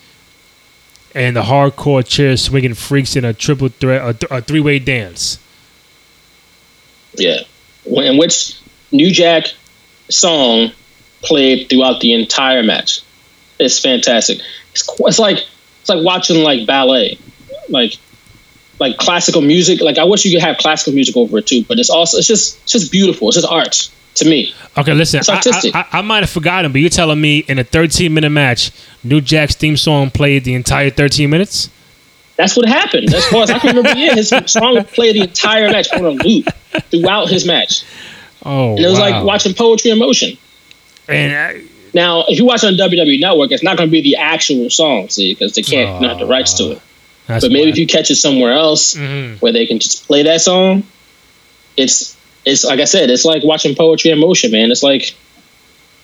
And 1.16 1.36
the 1.36 1.42
hardcore 1.42 2.08
chair 2.08 2.38
swinging 2.38 2.76
freaks 2.76 3.16
in 3.16 3.26
a 3.26 3.34
triple 3.34 3.70
threat, 3.70 4.24
a, 4.24 4.36
a 4.36 4.42
three 4.42 4.60
way 4.60 4.78
dance. 4.78 5.40
Yeah, 7.16 7.40
in 7.86 8.18
which 8.18 8.60
New 8.92 9.10
Jack 9.12 9.48
song 10.10 10.72
played 11.22 11.70
throughout 11.70 12.00
the 12.00 12.14
entire 12.14 12.64
match. 12.64 13.02
It's 13.60 13.80
fantastic. 13.80 14.40
It's, 14.72 14.88
it's 15.00 15.20
like 15.20 15.38
it's 15.82 15.90
like 15.90 16.04
watching 16.04 16.44
like 16.44 16.68
ballet, 16.68 17.18
like 17.70 17.94
like 18.80 18.98
classical 18.98 19.42
music. 19.42 19.82
Like 19.82 19.98
I 19.98 20.04
wish 20.04 20.26
you 20.26 20.32
could 20.32 20.46
have 20.46 20.58
classical 20.58 20.94
music 20.94 21.18
over 21.18 21.40
it 21.40 21.48
too, 21.48 21.64
but 21.64 21.80
it's 21.80 21.90
also 21.90 22.18
it's 22.18 22.28
just 22.28 22.62
it's 22.64 22.72
just 22.74 22.92
beautiful. 22.92 23.30
It's 23.30 23.38
just 23.38 23.48
art 23.48 23.90
to 24.16 24.26
me. 24.30 24.54
Okay, 24.78 24.94
listen, 24.94 25.22
I, 25.28 25.36
artistic. 25.36 25.76
I, 25.76 25.82
I, 25.92 26.00
I 26.00 26.02
might 26.02 26.22
have 26.22 26.30
forgotten, 26.30 26.72
but 26.72 26.82
you're 26.82 26.90
telling 26.90 27.20
me 27.20 27.40
in 27.40 27.60
a 27.60 27.64
13 27.64 28.14
minute 28.14 28.30
match, 28.30 28.72
New 29.04 29.22
Jack's 29.22 29.56
theme 29.56 29.78
song 29.78 30.12
played 30.12 30.44
the 30.44 30.54
entire 30.54 30.90
13 30.90 31.30
minutes? 31.30 31.70
That's 32.36 32.56
what 32.56 32.68
happened. 32.68 33.12
As 33.14 33.26
far 33.28 33.44
as 33.44 33.50
I 33.50 33.58
can 33.58 33.76
remember, 33.76 34.00
yeah, 34.00 34.14
his 34.14 34.30
song 34.46 34.84
played 34.86 35.16
the 35.16 35.22
entire 35.22 35.70
match 35.72 35.92
on 35.92 36.06
a 36.06 36.12
loop 36.12 36.46
throughout 36.92 37.30
his 37.30 37.48
match, 37.48 37.84
Oh, 38.44 38.76
and 38.76 38.80
it 38.80 38.88
was 38.88 39.00
wow. 39.00 39.10
like 39.10 39.26
watching 39.26 39.54
poetry 39.56 39.90
in 39.92 39.98
motion. 39.98 40.38
And 41.08 41.58
uh, 41.58 41.68
Now, 41.94 42.26
if 42.28 42.38
you 42.38 42.46
watch 42.46 42.64
on 42.64 42.74
WWE 42.74 43.20
Network, 43.20 43.52
it's 43.52 43.64
not 43.64 43.78
going 43.78 43.90
to 43.90 43.92
be 43.92 44.02
the 44.02 44.18
actual 44.18 44.70
song, 44.70 45.10
see, 45.10 45.34
because 45.34 45.54
they 45.54 45.62
can't 45.62 46.02
not 46.02 46.10
have 46.12 46.20
the 46.20 46.26
rights 46.28 46.54
to 46.56 46.72
it. 46.74 46.82
But 47.28 47.52
maybe 47.52 47.70
if 47.70 47.78
you 47.78 47.88
catch 47.88 48.10
it 48.12 48.16
somewhere 48.16 48.54
else 48.54 48.96
Mhm. 48.96 49.42
where 49.42 49.52
they 49.52 49.66
can 49.66 49.80
just 49.80 50.06
play 50.08 50.24
that 50.24 50.42
song, 50.42 50.84
it's 51.76 52.16
it's 52.46 52.64
like 52.64 52.80
I 52.80 52.86
said, 52.86 53.10
it's 53.10 53.26
like 53.26 53.44
watching 53.44 53.76
poetry 53.76 54.12
in 54.12 54.20
motion, 54.20 54.52
man. 54.52 54.72
It's 54.72 54.84
like 54.84 55.14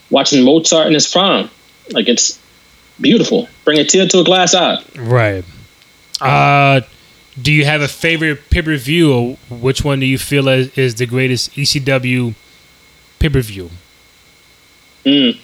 watching 0.09 0.43
Mozart 0.43 0.87
in 0.87 0.93
his 0.93 1.07
prime. 1.07 1.49
Like 1.91 2.09
it's 2.09 2.37
beautiful. 2.99 3.47
Bring 3.63 3.79
a 3.79 3.85
tear 3.85 4.05
to 4.07 4.19
a 4.19 4.23
glass 4.25 4.53
eye. 4.53 4.83
Right. 4.97 5.45
Uh, 6.19 6.81
do 7.41 7.51
you 7.53 7.65
have 7.65 7.81
a 7.81 7.87
favorite 7.87 8.49
pay 8.49 8.61
per 8.61 8.75
view, 8.77 9.13
or 9.13 9.37
which 9.49 9.83
one 9.83 9.99
do 10.01 10.05
you 10.05 10.17
feel 10.17 10.47
is, 10.49 10.77
is 10.77 10.95
the 10.95 11.05
greatest 11.05 11.55
ECW 11.55 12.35
pay 13.19 13.29
per 13.29 13.41
view? 13.41 13.69
Mm. 15.05 15.37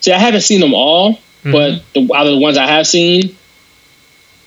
See, 0.00 0.12
I 0.12 0.18
haven't 0.18 0.40
seen 0.40 0.60
them 0.60 0.74
all, 0.74 1.18
but 1.44 1.82
the, 1.94 2.10
out 2.14 2.26
of 2.26 2.32
the 2.32 2.38
ones 2.38 2.56
I 2.56 2.66
have 2.66 2.86
seen, 2.86 3.36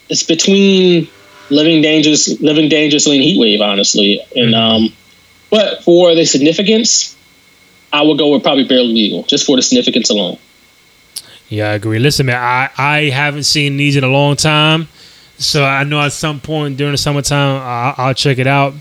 it's 0.09 0.24
between 0.24 1.07
Living 1.49 1.82
Dangerous, 1.82 2.41
Living 2.41 2.70
Dangerously, 2.70 3.18
and 3.18 3.26
Heatwave, 3.26 3.61
honestly. 3.61 4.22
And 4.36 4.55
um, 4.55 4.93
but 5.49 5.84
for 5.84 6.16
the 6.16 6.26
significance, 6.26 7.16
I 7.93 8.01
would 8.01 8.18
go 8.18 8.34
with 8.34 8.43
probably 8.43 8.66
Barely 8.66 8.93
Legal, 8.93 9.24
just 9.24 9.45
for 9.45 9.55
the 9.55 9.61
significance 9.61 10.09
alone. 10.09 10.38
Yeah, 11.47 11.70
I 11.70 11.74
agree. 11.74 11.99
Listen, 11.99 12.26
man, 12.26 12.38
I, 12.38 12.70
I 12.78 13.09
haven't 13.09 13.43
seen 13.43 13.78
these 13.78 13.95
in 13.95 14.03
a 14.03 14.07
long 14.07 14.36
time. 14.36 14.88
So 15.38 15.63
I 15.63 15.84
know 15.84 16.01
at 16.01 16.13
some 16.13 16.39
point 16.39 16.78
during 16.78 16.93
the 16.93 16.97
summertime, 16.97 17.61
I, 17.61 17.93
I'll 17.97 18.13
check 18.13 18.38
it 18.38 18.47
out. 18.47 18.74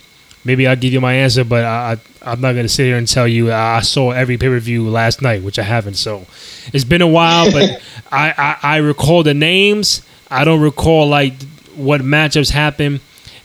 Maybe 0.44 0.66
I'll 0.66 0.76
give 0.76 0.92
you 0.92 1.00
my 1.00 1.14
answer, 1.14 1.42
but 1.42 1.64
I, 1.64 1.92
I, 1.92 2.32
I'm 2.32 2.40
not 2.40 2.52
going 2.52 2.64
to 2.64 2.68
sit 2.68 2.84
here 2.84 2.98
and 2.98 3.08
tell 3.08 3.26
you 3.26 3.52
I 3.52 3.80
saw 3.80 4.10
every 4.10 4.36
pay 4.36 4.48
per 4.48 4.58
view 4.58 4.88
last 4.88 5.22
night, 5.22 5.42
which 5.42 5.58
I 5.58 5.62
haven't. 5.62 5.94
So 5.94 6.26
it's 6.72 6.84
been 6.84 7.02
a 7.02 7.08
while, 7.08 7.50
but 7.50 7.80
I, 8.12 8.34
I, 8.36 8.74
I 8.74 8.76
recall 8.78 9.22
the 9.22 9.34
names. 9.34 10.02
I 10.30 10.44
don't 10.44 10.60
recall 10.60 11.08
like 11.08 11.34
what 11.74 12.02
matchups 12.02 12.50
happened 12.50 13.00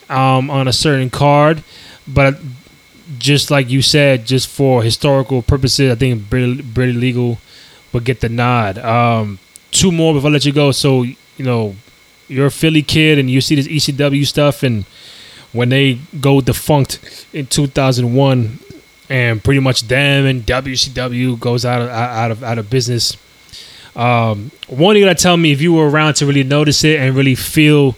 um, 0.09 0.49
on 0.49 0.67
a 0.67 0.73
certain 0.73 1.09
card. 1.09 1.63
But 2.07 2.37
just 3.17 3.49
like 3.49 3.69
you 3.69 3.81
said, 3.81 4.25
just 4.25 4.47
for 4.47 4.83
historical 4.83 5.41
purposes, 5.41 5.91
I 5.91 5.95
think 5.95 6.29
Brady, 6.29 6.61
Brady 6.61 6.93
Legal 6.93 7.37
would 7.93 8.03
get 8.03 8.21
the 8.21 8.29
nod. 8.29 8.77
Um, 8.77 9.39
two 9.71 9.91
more 9.91 10.13
before 10.13 10.29
I 10.29 10.33
let 10.33 10.45
you 10.45 10.53
go. 10.53 10.71
So, 10.71 11.03
you 11.03 11.15
know, 11.37 11.75
you're 12.27 12.47
a 12.47 12.51
Philly 12.51 12.81
kid 12.83 13.19
and 13.19 13.29
you 13.29 13.41
see 13.41 13.55
this 13.55 13.67
ECW 13.67 14.25
stuff, 14.25 14.63
and 14.63 14.85
when 15.51 15.69
they 15.69 15.99
go 16.19 16.41
defunct 16.41 17.27
in 17.33 17.47
2001, 17.47 18.59
and 19.09 19.43
pretty 19.43 19.59
much 19.59 19.81
them 19.83 20.25
and 20.25 20.45
WCW 20.45 21.39
goes 21.39 21.65
out 21.65 21.81
of 21.81 21.89
out 21.89 22.31
of 22.31 22.43
out 22.43 22.57
of 22.59 22.69
business. 22.69 23.17
Um, 23.95 24.51
one, 24.67 24.95
you 24.95 25.03
gotta 25.03 25.15
tell 25.15 25.35
me 25.35 25.51
if 25.51 25.61
you 25.61 25.73
were 25.73 25.89
around 25.89 26.13
to 26.15 26.25
really 26.25 26.43
notice 26.43 26.83
it 26.83 26.99
and 26.99 27.15
really 27.15 27.35
feel 27.35 27.95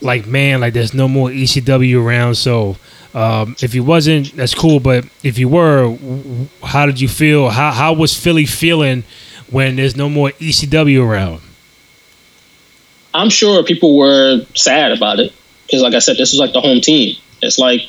like, 0.00 0.26
man, 0.26 0.60
like 0.60 0.72
there's 0.72 0.94
no 0.94 1.06
more 1.06 1.28
ECW 1.28 2.02
around. 2.02 2.36
So, 2.36 2.76
um, 3.14 3.56
if 3.60 3.74
you 3.74 3.84
wasn't, 3.84 4.34
that's 4.34 4.54
cool. 4.54 4.80
But 4.80 5.04
if 5.22 5.38
you 5.38 5.48
were, 5.48 5.96
how 6.62 6.86
did 6.86 7.00
you 7.00 7.08
feel? 7.08 7.50
How 7.50 7.70
how 7.70 7.92
was 7.92 8.18
Philly 8.18 8.46
feeling 8.46 9.04
when 9.50 9.76
there's 9.76 9.96
no 9.96 10.08
more 10.08 10.30
ECW 10.30 11.06
around? 11.06 11.42
I'm 13.12 13.30
sure 13.30 13.62
people 13.64 13.96
were 13.98 14.44
sad 14.54 14.92
about 14.92 15.18
it 15.18 15.32
because, 15.68 15.82
like 15.82 15.92
I 15.92 15.98
said, 15.98 16.16
this 16.16 16.32
was 16.32 16.40
like 16.40 16.54
the 16.54 16.62
home 16.62 16.80
team. 16.80 17.14
It's 17.42 17.58
like 17.58 17.82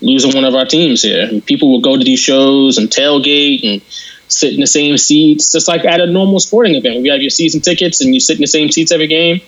losing 0.00 0.32
one 0.34 0.44
of 0.44 0.54
our 0.54 0.64
teams 0.64 1.02
here. 1.02 1.28
And 1.28 1.44
people 1.44 1.72
will 1.72 1.80
go 1.80 1.96
to 1.96 2.04
these 2.04 2.20
shows 2.20 2.78
and 2.78 2.88
tailgate 2.88 3.68
and 3.68 3.82
sit 4.28 4.54
in 4.54 4.60
the 4.60 4.68
same 4.68 4.96
seats, 4.96 5.50
just 5.50 5.66
like 5.66 5.84
at 5.84 6.00
a 6.00 6.06
normal 6.06 6.38
sporting 6.38 6.76
event. 6.76 6.94
When 6.94 7.04
you 7.04 7.10
have 7.10 7.20
your 7.20 7.30
season 7.30 7.60
tickets 7.60 8.00
and 8.00 8.14
you 8.14 8.20
sit 8.20 8.36
in 8.36 8.40
the 8.40 8.46
same 8.46 8.70
seats 8.70 8.92
every 8.92 9.08
game. 9.08 9.40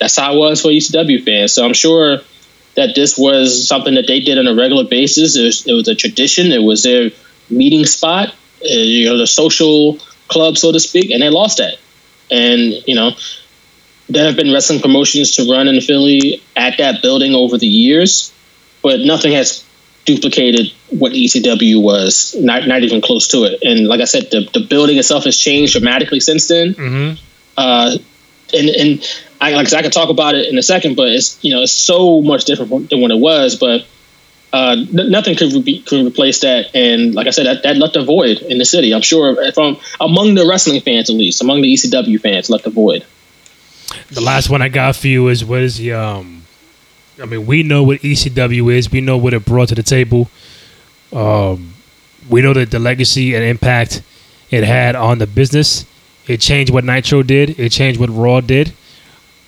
That's 0.00 0.16
how 0.16 0.34
it 0.34 0.38
was 0.38 0.62
for 0.62 0.68
ECW 0.68 1.24
fans. 1.24 1.52
So 1.52 1.64
I'm 1.64 1.74
sure 1.74 2.20
that 2.74 2.94
this 2.94 3.18
was 3.18 3.68
something 3.68 3.94
that 3.96 4.06
they 4.06 4.20
did 4.20 4.38
on 4.38 4.46
a 4.46 4.54
regular 4.54 4.84
basis. 4.84 5.36
It 5.36 5.44
was, 5.44 5.66
it 5.66 5.72
was 5.72 5.88
a 5.88 5.94
tradition. 5.94 6.52
It 6.52 6.62
was 6.62 6.82
their 6.82 7.10
meeting 7.50 7.84
spot, 7.84 8.28
uh, 8.62 8.68
you 8.68 9.08
know, 9.08 9.18
the 9.18 9.26
social 9.26 9.98
club, 10.28 10.56
so 10.56 10.72
to 10.72 10.80
speak, 10.80 11.10
and 11.10 11.22
they 11.22 11.30
lost 11.30 11.58
that. 11.58 11.76
And 12.30 12.72
you 12.86 12.94
know, 12.94 13.12
there 14.08 14.26
have 14.26 14.36
been 14.36 14.52
wrestling 14.52 14.80
promotions 14.80 15.32
to 15.32 15.50
run 15.50 15.68
in 15.68 15.80
Philly 15.80 16.42
at 16.54 16.78
that 16.78 17.02
building 17.02 17.34
over 17.34 17.58
the 17.58 17.66
years, 17.66 18.32
but 18.82 19.00
nothing 19.00 19.32
has 19.32 19.64
duplicated 20.04 20.72
what 20.90 21.12
ECW 21.12 21.82
was. 21.82 22.34
Not 22.38 22.66
not 22.66 22.82
even 22.82 23.00
close 23.00 23.28
to 23.28 23.44
it. 23.44 23.62
And 23.62 23.86
like 23.86 24.00
I 24.00 24.04
said, 24.04 24.30
the, 24.30 24.48
the 24.52 24.60
building 24.60 24.96
itself 24.96 25.24
has 25.24 25.36
changed 25.36 25.72
dramatically 25.72 26.20
since 26.20 26.46
then. 26.48 26.74
Mm-hmm. 26.74 27.24
Uh, 27.56 27.98
and 28.54 28.68
and 28.68 29.20
I 29.40 29.52
like 29.54 29.72
I 29.72 29.82
can 29.82 29.90
talk 29.90 30.08
about 30.08 30.34
it 30.34 30.48
in 30.48 30.56
a 30.56 30.62
second, 30.62 30.96
but 30.96 31.08
it's 31.08 31.42
you 31.44 31.52
know 31.54 31.62
it's 31.62 31.72
so 31.72 32.22
much 32.22 32.44
different 32.44 32.90
than 32.90 33.00
what 33.00 33.10
it 33.10 33.18
was. 33.18 33.56
But 33.56 33.86
uh, 34.52 34.76
n- 34.78 35.10
nothing 35.10 35.36
could 35.36 35.52
re- 35.52 35.82
could 35.82 36.06
replace 36.06 36.40
that. 36.40 36.74
And 36.74 37.14
like 37.14 37.26
I 37.26 37.30
said, 37.30 37.46
that, 37.46 37.62
that 37.64 37.76
left 37.76 37.96
a 37.96 38.04
void 38.04 38.38
in 38.38 38.58
the 38.58 38.64
city. 38.64 38.94
I'm 38.94 39.02
sure 39.02 39.52
from 39.52 39.78
among 40.00 40.34
the 40.34 40.46
wrestling 40.46 40.80
fans, 40.80 41.10
at 41.10 41.16
least 41.16 41.42
among 41.42 41.62
the 41.62 41.74
ECW 41.74 42.20
fans, 42.20 42.48
left 42.48 42.66
a 42.66 42.70
void. 42.70 43.04
The 44.10 44.20
last 44.20 44.50
one 44.50 44.62
I 44.62 44.68
got 44.68 44.96
for 44.96 45.08
you 45.08 45.28
is 45.28 45.44
what 45.44 45.60
is 45.60 45.78
the 45.78 45.92
um 45.92 46.42
I 47.20 47.26
mean, 47.26 47.46
we 47.46 47.62
know 47.62 47.82
what 47.82 48.00
ECW 48.02 48.72
is. 48.74 48.90
We 48.90 49.00
know 49.00 49.16
what 49.16 49.32
it 49.34 49.44
brought 49.44 49.68
to 49.68 49.74
the 49.74 49.82
table. 49.82 50.28
Um, 51.12 51.74
we 52.28 52.42
know 52.42 52.52
that 52.52 52.70
the 52.70 52.78
legacy 52.78 53.34
and 53.34 53.44
impact 53.44 54.02
it 54.50 54.64
had 54.64 54.96
on 54.96 55.18
the 55.18 55.26
business. 55.26 55.86
It 56.26 56.40
changed 56.40 56.72
what 56.72 56.84
Nitro 56.84 57.22
did. 57.22 57.58
It 57.58 57.72
changed 57.72 58.00
what 58.00 58.10
Raw 58.10 58.40
did. 58.40 58.72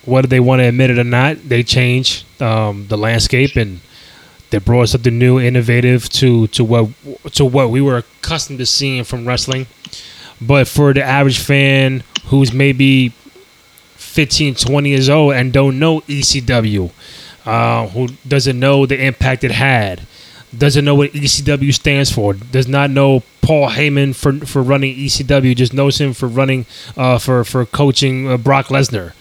Whether 0.05 0.27
they 0.27 0.39
want 0.39 0.61
to 0.61 0.65
admit 0.65 0.89
it 0.91 0.97
or 0.99 1.03
not, 1.03 1.37
they 1.49 1.63
changed 1.63 2.25
um, 2.41 2.87
the 2.87 2.97
landscape 2.97 3.55
and 3.55 3.81
They 4.51 4.59
brought 4.59 4.89
something 4.89 5.17
new, 5.17 5.39
innovative 5.39 6.09
to 6.21 6.47
to 6.47 6.63
what 6.63 6.89
to 7.33 7.45
what 7.45 7.69
we 7.69 7.81
were 7.81 7.97
accustomed 7.97 8.59
to 8.59 8.65
seeing 8.65 9.03
from 9.05 9.27
wrestling. 9.27 9.67
But 10.41 10.67
for 10.67 10.93
the 10.93 11.03
average 11.03 11.39
fan 11.39 12.03
who's 12.25 12.51
maybe 12.53 13.13
15, 14.09 14.55
20 14.55 14.89
years 14.89 15.09
old 15.09 15.33
and 15.33 15.53
don't 15.53 15.79
know 15.79 16.01
ECW, 16.01 16.91
uh, 17.45 17.87
who 17.87 18.07
doesn't 18.27 18.59
know 18.59 18.85
the 18.85 19.03
impact 19.03 19.43
it 19.43 19.51
had, 19.51 20.01
doesn't 20.57 20.83
know 20.83 20.95
what 20.95 21.11
ECW 21.11 21.73
stands 21.73 22.11
for, 22.11 22.33
does 22.33 22.67
not 22.67 22.89
know 22.89 23.23
Paul 23.41 23.69
Heyman 23.69 24.15
for 24.15 24.45
for 24.45 24.61
running 24.61 24.95
ECW, 24.95 25.55
just 25.55 25.73
knows 25.73 25.99
him 25.99 26.13
for 26.13 26.27
running 26.27 26.65
uh, 26.97 27.19
for 27.19 27.43
for 27.43 27.65
coaching 27.65 28.27
uh, 28.27 28.37
Brock 28.37 28.67
Lesnar. 28.67 29.13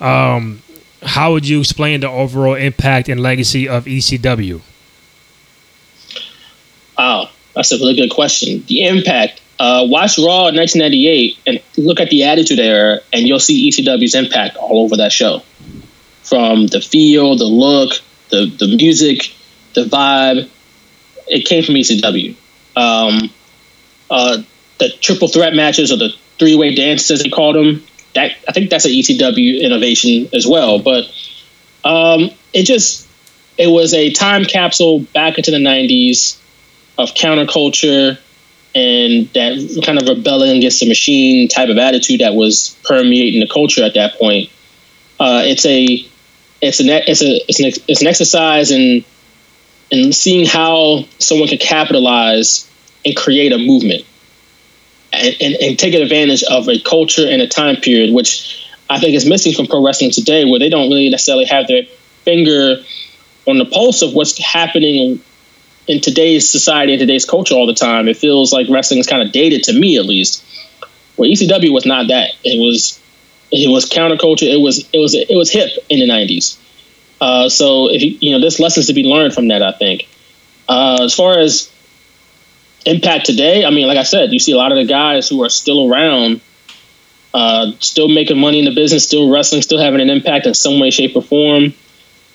Um, 0.00 0.62
how 1.02 1.32
would 1.32 1.48
you 1.48 1.60
explain 1.60 2.00
the 2.00 2.08
overall 2.08 2.54
impact 2.54 3.08
and 3.08 3.20
legacy 3.20 3.68
of 3.68 3.84
ECW? 3.86 4.60
Oh, 6.96 7.30
that's 7.54 7.72
a 7.72 7.78
really 7.78 7.96
good 7.96 8.10
question. 8.10 8.64
The 8.66 8.84
impact. 8.84 9.40
Uh, 9.58 9.86
watch 9.88 10.18
Raw 10.18 10.50
1998 10.50 11.38
and 11.46 11.62
look 11.76 12.00
at 12.00 12.10
the 12.10 12.24
Attitude 12.24 12.58
Era, 12.58 13.00
and 13.12 13.26
you'll 13.26 13.38
see 13.38 13.70
ECW's 13.70 14.14
impact 14.14 14.56
all 14.56 14.84
over 14.84 14.96
that 14.96 15.12
show. 15.12 15.42
From 16.22 16.66
the 16.66 16.80
feel, 16.80 17.36
the 17.36 17.44
look, 17.44 18.00
the 18.30 18.46
the 18.46 18.76
music, 18.76 19.32
the 19.74 19.84
vibe, 19.84 20.48
it 21.28 21.46
came 21.46 21.62
from 21.62 21.74
ECW. 21.74 22.34
Um, 22.76 23.30
uh, 24.10 24.42
the 24.78 24.90
triple 25.00 25.28
threat 25.28 25.54
matches 25.54 25.92
or 25.92 25.96
the 25.96 26.10
three 26.38 26.56
way 26.56 26.74
dances, 26.74 27.10
as 27.10 27.22
they 27.22 27.30
called 27.30 27.56
them, 27.56 27.84
that 28.14 28.32
I 28.48 28.52
think 28.52 28.70
that's 28.70 28.84
an 28.86 28.92
ECW 28.92 29.60
innovation 29.60 30.28
as 30.32 30.46
well. 30.46 30.78
But 30.80 31.04
um, 31.84 32.30
it 32.52 32.64
just 32.64 33.08
it 33.56 33.68
was 33.68 33.94
a 33.94 34.10
time 34.10 34.44
capsule 34.44 35.00
back 35.00 35.38
into 35.38 35.50
the 35.50 35.58
'90s 35.58 36.38
of 36.98 37.14
counterculture 37.14 38.18
and 38.74 39.28
that 39.34 39.82
kind 39.84 40.00
of 40.00 40.08
rebelling 40.08 40.58
against 40.58 40.80
the 40.80 40.88
machine 40.88 41.48
type 41.48 41.68
of 41.68 41.78
attitude 41.78 42.20
that 42.20 42.34
was 42.34 42.76
permeating 42.84 43.40
the 43.40 43.46
culture 43.46 43.84
at 43.84 43.94
that 43.94 44.18
point. 44.18 44.50
Uh, 45.20 45.42
it's 45.44 45.64
a 45.64 46.04
it's 46.60 46.80
an 46.80 46.88
it's 46.88 47.22
a 47.22 47.40
it's 47.48 47.60
an 47.60 47.66
it's 47.88 48.00
an 48.00 48.08
exercise 48.08 48.70
in 48.70 49.04
in 49.90 50.12
seeing 50.12 50.46
how 50.46 51.04
someone 51.18 51.48
can 51.48 51.58
capitalize 51.58 52.68
and 53.04 53.14
create 53.14 53.52
a 53.52 53.58
movement 53.58 54.04
and, 55.12 55.36
and, 55.40 55.54
and 55.54 55.78
take 55.78 55.94
advantage 55.94 56.42
of 56.44 56.68
a 56.68 56.80
culture 56.80 57.26
and 57.28 57.42
a 57.42 57.46
time 57.46 57.76
period 57.76 58.12
which 58.12 58.64
I 58.90 59.00
think 59.00 59.14
is 59.14 59.26
missing 59.26 59.54
from 59.54 59.66
pro 59.66 59.84
wrestling 59.84 60.10
today, 60.10 60.44
where 60.44 60.58
they 60.58 60.68
don't 60.68 60.88
really 60.88 61.08
necessarily 61.08 61.46
have 61.46 61.66
their 61.66 61.84
finger 62.24 62.76
on 63.46 63.58
the 63.58 63.64
pulse 63.64 64.02
of 64.02 64.14
what's 64.14 64.38
happening 64.38 65.20
in 65.86 66.00
today's 66.00 66.48
society 66.48 66.92
and 66.92 67.00
today's 67.00 67.24
culture 67.24 67.54
all 67.54 67.66
the 67.66 67.74
time. 67.74 68.08
It 68.08 68.16
feels 68.16 68.52
like 68.52 68.68
wrestling 68.70 69.00
is 69.00 69.06
kind 69.06 69.22
of 69.22 69.32
dated 69.32 69.64
to 69.64 69.72
me, 69.72 69.98
at 69.98 70.06
least. 70.06 70.44
Well, 71.16 71.28
ECW 71.28 71.72
was 71.72 71.86
not 71.86 72.08
that. 72.08 72.30
It 72.42 72.58
was 72.58 73.00
it 73.50 73.70
was 73.70 73.88
counterculture. 73.88 74.52
It 74.52 74.60
was 74.60 74.88
it 74.92 74.98
was 74.98 75.14
it 75.14 75.36
was 75.36 75.50
hip 75.50 75.70
in 75.88 76.00
the 76.00 76.06
'90s. 76.06 76.58
Uh, 77.20 77.48
so 77.48 77.90
if 77.90 78.02
you, 78.02 78.18
you 78.20 78.32
know, 78.32 78.40
there's 78.40 78.58
lessons 78.58 78.86
to 78.88 78.94
be 78.94 79.04
learned 79.04 79.34
from 79.34 79.48
that. 79.48 79.62
I 79.62 79.72
think. 79.72 80.08
Uh, 80.68 80.98
as 81.02 81.14
far 81.14 81.38
as 81.38 81.70
impact 82.86 83.26
today, 83.26 83.64
I 83.64 83.70
mean, 83.70 83.86
like 83.86 83.98
I 83.98 84.02
said, 84.02 84.32
you 84.32 84.38
see 84.38 84.52
a 84.52 84.56
lot 84.56 84.72
of 84.72 84.78
the 84.78 84.86
guys 84.86 85.28
who 85.28 85.42
are 85.44 85.50
still 85.50 85.90
around, 85.90 86.40
uh, 87.34 87.72
still 87.80 88.08
making 88.08 88.38
money 88.38 88.58
in 88.58 88.64
the 88.64 88.74
business, 88.74 89.04
still 89.04 89.30
wrestling, 89.30 89.62
still 89.62 89.78
having 89.78 90.00
an 90.00 90.10
impact 90.10 90.46
in 90.46 90.54
some 90.54 90.80
way, 90.80 90.90
shape, 90.90 91.14
or 91.16 91.22
form. 91.22 91.74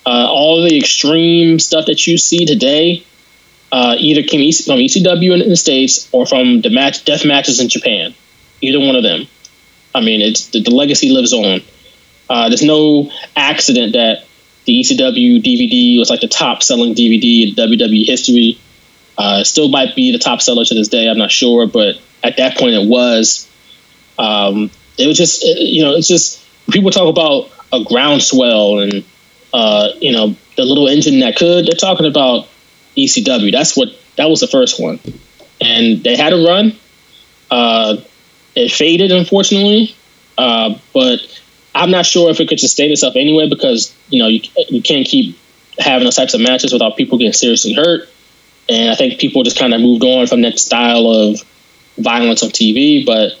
Uh, 0.06 0.26
all 0.30 0.62
the 0.62 0.78
extreme 0.78 1.58
stuff 1.58 1.86
that 1.86 2.06
you 2.06 2.16
see 2.16 2.46
today 2.46 3.04
uh, 3.72 3.96
either 3.98 4.22
came 4.22 4.52
from 4.52 4.78
ECW 4.78 5.42
in 5.42 5.48
the 5.48 5.56
states 5.56 6.08
or 6.12 6.26
from 6.26 6.60
the 6.60 6.70
match 6.70 7.04
death 7.04 7.24
matches 7.24 7.60
in 7.60 7.68
Japan. 7.68 8.14
Either 8.60 8.80
one 8.80 8.96
of 8.96 9.02
them. 9.02 9.26
I 9.94 10.00
mean, 10.00 10.20
it's 10.20 10.48
the, 10.48 10.62
the 10.62 10.70
legacy 10.70 11.10
lives 11.10 11.32
on. 11.32 11.62
Uh, 12.28 12.48
there's 12.48 12.62
no 12.62 13.10
accident 13.36 13.94
that 13.94 14.24
the 14.64 14.80
ECW 14.80 15.42
DVD 15.42 15.98
was 15.98 16.10
like 16.10 16.20
the 16.20 16.28
top 16.28 16.62
selling 16.62 16.94
DVD 16.94 17.48
in 17.48 17.54
WWE 17.54 18.06
history. 18.06 18.58
Uh, 19.18 19.42
still 19.44 19.68
might 19.68 19.94
be 19.96 20.12
the 20.12 20.18
top 20.18 20.40
seller 20.40 20.64
to 20.64 20.74
this 20.74 20.88
day. 20.88 21.08
I'm 21.08 21.18
not 21.18 21.30
sure, 21.30 21.66
but 21.66 21.96
at 22.22 22.36
that 22.36 22.56
point 22.56 22.74
it 22.74 22.88
was. 22.88 23.48
Um, 24.18 24.70
it 24.98 25.06
was 25.06 25.16
just, 25.16 25.42
you 25.42 25.82
know, 25.82 25.94
it's 25.94 26.08
just 26.08 26.44
people 26.70 26.90
talk 26.90 27.08
about 27.08 27.50
a 27.72 27.84
groundswell 27.84 28.80
and 28.80 29.04
uh, 29.52 29.88
you 30.00 30.12
know 30.12 30.36
the 30.56 30.64
little 30.64 30.88
engine 30.88 31.20
that 31.20 31.36
could. 31.36 31.66
They're 31.66 31.72
talking 31.78 32.06
about 32.06 32.48
ECW. 32.96 33.52
That's 33.52 33.76
what 33.76 33.88
that 34.16 34.28
was 34.28 34.40
the 34.40 34.46
first 34.46 34.80
one, 34.80 35.00
and 35.60 36.02
they 36.02 36.16
had 36.16 36.32
a 36.32 36.44
run. 36.44 36.76
Uh, 37.50 37.96
it 38.54 38.70
faded, 38.70 39.12
unfortunately, 39.12 39.94
uh, 40.36 40.78
but 40.92 41.20
I'm 41.74 41.90
not 41.90 42.06
sure 42.06 42.30
if 42.30 42.40
it 42.40 42.48
could 42.48 42.60
sustain 42.60 42.90
itself 42.90 43.16
anyway 43.16 43.48
because 43.48 43.94
you 44.08 44.22
know 44.22 44.28
you, 44.28 44.40
you 44.68 44.82
can't 44.82 45.06
keep 45.06 45.36
having 45.78 46.04
those 46.04 46.16
types 46.16 46.34
of 46.34 46.40
matches 46.40 46.72
without 46.72 46.96
people 46.96 47.18
getting 47.18 47.32
seriously 47.32 47.72
hurt. 47.72 48.08
And 48.68 48.90
I 48.90 48.94
think 48.94 49.18
people 49.18 49.42
just 49.42 49.58
kind 49.58 49.74
of 49.74 49.80
moved 49.80 50.04
on 50.04 50.26
from 50.26 50.42
that 50.42 50.58
style 50.58 51.06
of 51.08 51.42
violence 51.98 52.42
on 52.42 52.50
TV. 52.50 53.04
But 53.04 53.32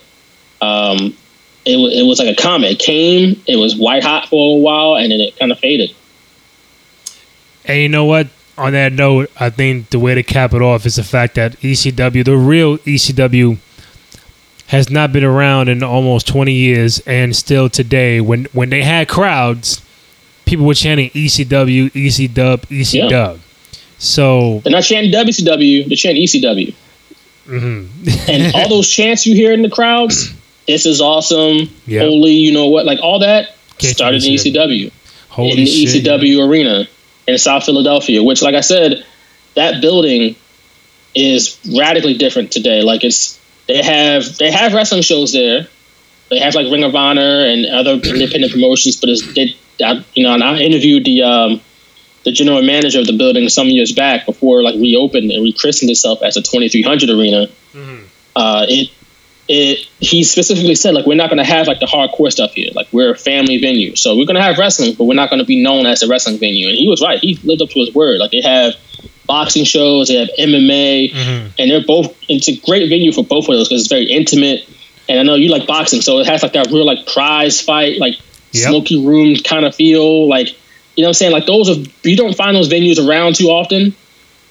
um, 0.64 1.16
it, 1.64 1.76
it 1.76 2.06
was 2.06 2.18
like 2.18 2.36
a 2.36 2.40
comet. 2.40 2.72
It 2.72 2.78
came, 2.78 3.42
it 3.46 3.56
was 3.56 3.76
white 3.76 4.02
hot 4.02 4.28
for 4.28 4.56
a 4.56 4.60
while, 4.60 4.96
and 4.96 5.12
then 5.12 5.20
it 5.20 5.38
kind 5.38 5.52
of 5.52 5.58
faded. 5.58 5.94
And 7.64 7.78
you 7.78 7.88
know 7.88 8.06
what? 8.06 8.28
On 8.60 8.72
that 8.72 8.92
note, 8.92 9.30
I 9.40 9.50
think 9.50 9.90
the 9.90 9.98
way 9.98 10.14
to 10.14 10.22
cap 10.22 10.52
it 10.52 10.62
off 10.62 10.84
is 10.84 10.96
the 10.96 11.02
fact 11.02 11.34
that 11.36 11.52
ECW, 11.60 12.24
the 12.24 12.36
real 12.36 12.78
ECW, 12.78 13.58
has 14.66 14.90
not 14.90 15.12
been 15.12 15.24
around 15.24 15.68
in 15.68 15.82
almost 15.82 16.28
20 16.28 16.52
years, 16.52 17.00
and 17.00 17.34
still 17.34 17.68
today, 17.68 18.20
when 18.20 18.44
when 18.52 18.70
they 18.70 18.82
had 18.82 19.08
crowds, 19.08 19.82
people 20.44 20.66
were 20.66 20.74
chanting 20.74 21.10
ECW, 21.10 21.90
ECW, 21.90 22.56
ECW. 22.68 23.10
Yeah. 23.10 23.36
So 23.98 24.60
they're 24.60 24.72
not 24.72 24.84
chanting 24.84 25.12
WCW, 25.12 25.88
they're 25.88 25.96
chanting 25.96 26.22
ECW. 26.22 26.74
Mm-hmm. 27.46 28.08
and 28.30 28.54
all 28.54 28.68
those 28.68 28.88
chants 28.88 29.26
you 29.26 29.34
hear 29.34 29.52
in 29.52 29.62
the 29.62 29.70
crowds, 29.70 30.32
this 30.66 30.86
is 30.86 31.00
awesome, 31.00 31.68
yep. 31.86 32.02
holy, 32.02 32.32
you 32.32 32.52
know 32.52 32.68
what, 32.68 32.86
like 32.86 33.00
all 33.02 33.20
that 33.20 33.56
Can't 33.78 33.96
started 33.96 34.22
in 34.24 34.34
ECW, 34.34 34.92
Holy 35.30 35.50
in 35.50 35.56
the 35.56 35.66
shit, 35.66 36.04
ECW 36.04 36.36
yeah. 36.36 36.44
arena 36.44 36.88
in 37.30 37.38
South 37.38 37.64
Philadelphia, 37.64 38.22
which, 38.22 38.42
like 38.42 38.54
I 38.54 38.60
said, 38.60 39.04
that 39.54 39.80
building 39.80 40.36
is 41.14 41.58
radically 41.76 42.14
different 42.14 42.52
today. 42.52 42.82
Like 42.82 43.04
it's 43.04 43.38
they 43.66 43.82
have 43.82 44.36
they 44.38 44.50
have 44.50 44.72
wrestling 44.72 45.02
shows 45.02 45.32
there. 45.32 45.66
They 46.28 46.38
have 46.38 46.54
like 46.54 46.70
Ring 46.70 46.84
of 46.84 46.94
Honor 46.94 47.44
and 47.44 47.66
other 47.66 47.92
independent 47.92 48.52
promotions, 48.52 48.96
but 48.96 49.10
it's 49.10 49.34
they, 49.34 49.56
I, 49.84 50.04
you 50.14 50.24
know, 50.24 50.34
and 50.34 50.44
I 50.44 50.58
interviewed 50.58 51.04
the 51.04 51.22
um, 51.22 51.60
the 52.24 52.32
general 52.32 52.62
manager 52.62 53.00
of 53.00 53.06
the 53.06 53.16
building 53.16 53.48
some 53.48 53.68
years 53.68 53.92
back 53.92 54.26
before 54.26 54.62
like 54.62 54.74
reopened 54.76 55.30
and 55.30 55.42
rechristened 55.42 55.90
itself 55.90 56.22
as 56.22 56.36
a 56.36 56.42
2300 56.42 57.10
arena. 57.10 57.46
Mm-hmm. 57.72 58.04
Uh, 58.36 58.66
it 58.68 58.90
it 59.50 59.88
he 59.98 60.22
specifically 60.22 60.76
said 60.76 60.94
like 60.94 61.06
we're 61.06 61.16
not 61.16 61.28
going 61.28 61.38
to 61.38 61.44
have 61.44 61.66
like 61.66 61.80
the 61.80 61.86
hardcore 61.86 62.30
stuff 62.30 62.52
here. 62.52 62.70
Like 62.72 62.86
we're 62.92 63.12
a 63.12 63.18
family 63.18 63.58
venue. 63.60 63.96
So 63.96 64.16
we're 64.16 64.24
going 64.24 64.36
to 64.36 64.42
have 64.42 64.58
wrestling 64.58 64.94
but 64.96 65.04
we're 65.04 65.14
not 65.14 65.28
going 65.28 65.40
to 65.40 65.44
be 65.44 65.60
known 65.60 65.86
as 65.86 66.04
a 66.04 66.08
wrestling 66.08 66.38
venue. 66.38 66.68
And 66.68 66.76
he 66.76 66.88
was 66.88 67.02
right. 67.02 67.18
He 67.18 67.34
lived 67.42 67.60
up 67.60 67.68
to 67.70 67.80
his 67.80 67.92
word. 67.92 68.20
Like 68.20 68.30
they 68.30 68.42
have 68.42 68.74
boxing 69.26 69.64
shows 69.64 70.08
they 70.08 70.16
have 70.16 70.28
mma 70.40 71.12
mm-hmm. 71.12 71.46
and 71.56 71.70
they're 71.70 71.84
both 71.84 72.16
it's 72.28 72.48
a 72.48 72.56
great 72.66 72.88
venue 72.88 73.12
for 73.12 73.22
both 73.22 73.48
of 73.48 73.54
those 73.54 73.68
because 73.68 73.82
it's 73.82 73.90
very 73.90 74.06
intimate. 74.06 74.68
And 75.08 75.18
i 75.18 75.22
know 75.24 75.34
you 75.34 75.50
like 75.50 75.66
boxing 75.66 76.00
so 76.00 76.20
it 76.20 76.26
has 76.26 76.44
like 76.44 76.52
that 76.52 76.68
real 76.68 76.86
like 76.86 77.06
prize 77.06 77.60
fight 77.60 77.98
like 77.98 78.14
yep. 78.52 78.68
smoky 78.68 79.04
room 79.04 79.34
kind 79.36 79.64
of 79.64 79.74
feel 79.74 80.28
like 80.28 80.48
you 80.96 81.02
know 81.02 81.06
what 81.06 81.08
i'm 81.08 81.14
saying? 81.14 81.32
Like 81.32 81.46
those 81.46 81.70
are 81.70 82.08
you 82.08 82.16
don't 82.16 82.36
find 82.36 82.54
those 82.54 82.68
venues 82.68 83.04
around 83.04 83.34
too 83.34 83.46
often 83.46 83.96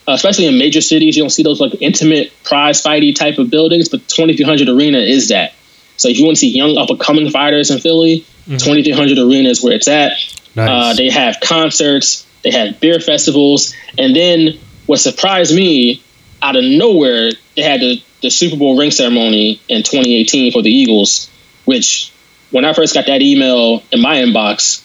uh, 0.10 0.14
especially 0.14 0.48
in 0.48 0.58
major 0.58 0.82
cities. 0.82 1.16
You 1.16 1.24
don't 1.24 1.30
see 1.30 1.44
those 1.44 1.60
like 1.60 1.82
intimate 1.82 2.32
prize 2.44 2.82
fighty 2.82 3.16
type 3.16 3.38
of 3.38 3.52
buildings, 3.52 3.90
but 3.90 4.08
2300 4.08 4.68
Arena 4.68 4.98
is 4.98 5.30
that. 5.30 5.54
So 5.98 6.08
if 6.08 6.18
you 6.18 6.26
want 6.26 6.38
to 6.38 6.40
see 6.40 6.50
young 6.50 6.78
up 6.78 6.90
and 6.90 7.00
coming 7.00 7.30
fighters 7.30 7.70
in 7.70 7.80
Philly, 7.80 8.22
mm-hmm. 8.22 8.58
2300 8.58 9.20
Arena 9.20 9.50
is 9.50 9.62
where 9.62 9.74
it's 9.74 9.88
at. 9.88 10.14
Nice. 10.56 10.70
Uh, 10.70 10.94
they 10.96 11.10
have 11.10 11.40
concerts, 11.42 12.26
they 12.42 12.50
have 12.52 12.80
beer 12.80 13.00
festivals, 13.00 13.76
and 14.00 14.16
then 14.16 14.58
what 14.88 15.00
surprised 15.00 15.56
me 15.56 16.02
out 16.42 16.56
of 16.56 16.64
nowhere, 16.64 17.32
they 17.56 17.62
had 17.62 17.82
the, 17.82 18.02
the 18.24 18.32
Super 18.32 18.58
Bowl 18.58 18.78
ring 18.78 18.90
ceremony 18.90 19.62
in 19.68 19.84
2018 19.84 20.52
for 20.52 20.64
the 20.64 20.72
Eagles, 20.72 21.30
which 21.66 22.12
when 22.50 22.66
I 22.66 22.74
first 22.74 22.96
got 22.96 23.06
that 23.06 23.22
email 23.22 23.84
in 23.92 24.02
my 24.02 24.16
inbox 24.16 24.84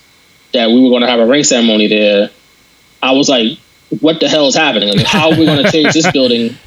that 0.53 0.69
we 0.69 0.83
were 0.83 0.91
going 0.91 1.03
to 1.03 1.09
have 1.09 1.21
a 1.21 1.27
ring 1.27 1.45
ceremony 1.45 1.87
there, 1.87 2.31
I 3.03 3.13
was 3.13 3.31
like, 3.31 3.59
what 4.01 4.21
the 4.21 4.29
hell 4.29 4.47
is 4.49 4.55
happening? 4.55 4.97
Like, 4.97 5.07
how 5.07 5.31
are 5.31 5.39
we 5.39 5.47
going 5.47 5.65
to 5.65 5.71
change 5.71 5.93
this 5.93 6.11
building? 6.13 6.57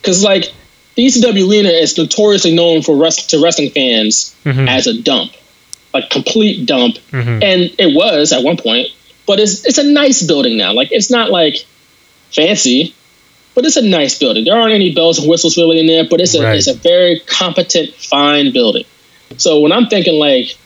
Because 0.00 0.24
like 0.24 0.50
the 0.94 1.04
ECW 1.06 1.46
Arena 1.50 1.68
is 1.68 1.98
notoriously 1.98 2.54
known 2.54 2.80
for 2.80 2.96
rest- 2.96 3.30
to 3.30 3.42
wrestling 3.42 3.70
fans 3.70 4.34
mm-hmm. 4.44 4.66
as 4.66 4.86
a 4.86 5.02
dump, 5.02 5.32
a 5.92 6.00
complete 6.10 6.64
dump, 6.66 6.94
mm-hmm. 7.10 7.42
and 7.42 7.74
it 7.78 7.94
was 7.94 8.32
at 8.32 8.42
one 8.42 8.56
point. 8.56 8.88
But 9.26 9.40
it's 9.40 9.66
it's 9.66 9.76
a 9.76 9.84
nice 9.84 10.22
building 10.22 10.56
now. 10.56 10.72
Like 10.72 10.88
it's 10.90 11.10
not 11.10 11.30
like 11.30 11.66
fancy, 12.34 12.94
but 13.54 13.66
it's 13.66 13.76
a 13.76 13.82
nice 13.86 14.18
building. 14.18 14.44
There 14.44 14.56
aren't 14.56 14.72
any 14.72 14.94
bells 14.94 15.18
and 15.18 15.28
whistles 15.28 15.58
really 15.58 15.78
in 15.78 15.86
there, 15.86 16.06
but 16.08 16.20
it's 16.20 16.34
a 16.34 16.42
Right. 16.42 16.56
it's 16.56 16.66
a 16.66 16.74
very 16.74 17.20
competent, 17.20 17.94
fine 17.94 18.52
building. 18.52 18.84
So 19.36 19.60
when 19.60 19.72
I'm 19.72 19.86
thinking 19.88 20.18
like 20.18 20.56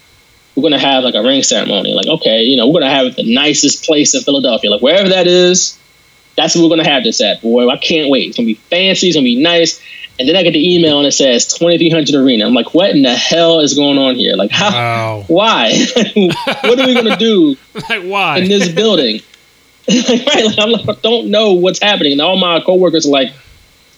we're 0.56 0.62
gonna 0.62 0.78
have 0.78 1.05
like 1.05 1.14
a 1.14 1.22
ring 1.22 1.43
ceremony, 1.43 1.94
like 1.94 2.06
okay, 2.06 2.43
you 2.44 2.56
know, 2.56 2.68
we're 2.68 2.81
gonna 2.81 2.94
have 2.94 3.14
the 3.16 3.35
nicest 3.35 3.85
place 3.85 4.14
in 4.14 4.22
Philadelphia, 4.22 4.70
like 4.70 4.82
wherever 4.82 5.09
that 5.10 5.26
is, 5.26 5.78
that's 6.36 6.55
where 6.55 6.64
we're 6.64 6.70
gonna 6.76 6.89
have 6.89 7.02
this 7.05 7.20
at. 7.20 7.43
Boy, 7.43 7.68
I 7.68 7.76
can't 7.76 8.10
wait. 8.10 8.28
It's 8.28 8.36
gonna 8.36 8.47
be 8.47 8.55
fancy. 8.55 9.09
It's 9.09 9.16
gonna 9.16 9.24
be 9.24 9.43
nice. 9.43 9.81
And 10.16 10.28
then 10.28 10.36
I 10.36 10.44
get 10.44 10.52
the 10.52 10.74
email 10.76 10.98
and 10.98 11.09
it 11.09 11.12
says 11.12 11.47
2300 11.55 12.14
Arena. 12.14 12.47
I'm 12.47 12.55
like, 12.55 12.72
what 12.72 12.90
in 12.90 13.02
the 13.02 13.12
hell 13.16 13.59
is 13.59 13.74
going 13.74 13.98
on 13.98 14.14
here? 14.14 14.36
Like, 14.36 14.52
how? 14.52 14.70
Wow. 14.70 15.24
Why? 15.28 15.72
what 16.62 16.78
are 16.78 16.86
we 16.86 16.94
gonna 16.94 17.16
do 17.16 17.56
like 17.90 18.02
why? 18.05 18.39
in 18.39 18.48
this 18.48 18.68
building? 18.68 19.20
right? 19.89 20.44
Like, 20.47 20.59
I'm 20.59 20.70
like, 20.70 20.89
I 20.89 20.94
don't 21.02 21.31
know 21.31 21.55
what's 21.55 21.82
happening. 21.82 22.12
And 22.12 22.20
all 22.20 22.36
my 22.39 22.60
coworkers 22.60 23.06
are 23.06 23.10
like, 23.10 23.32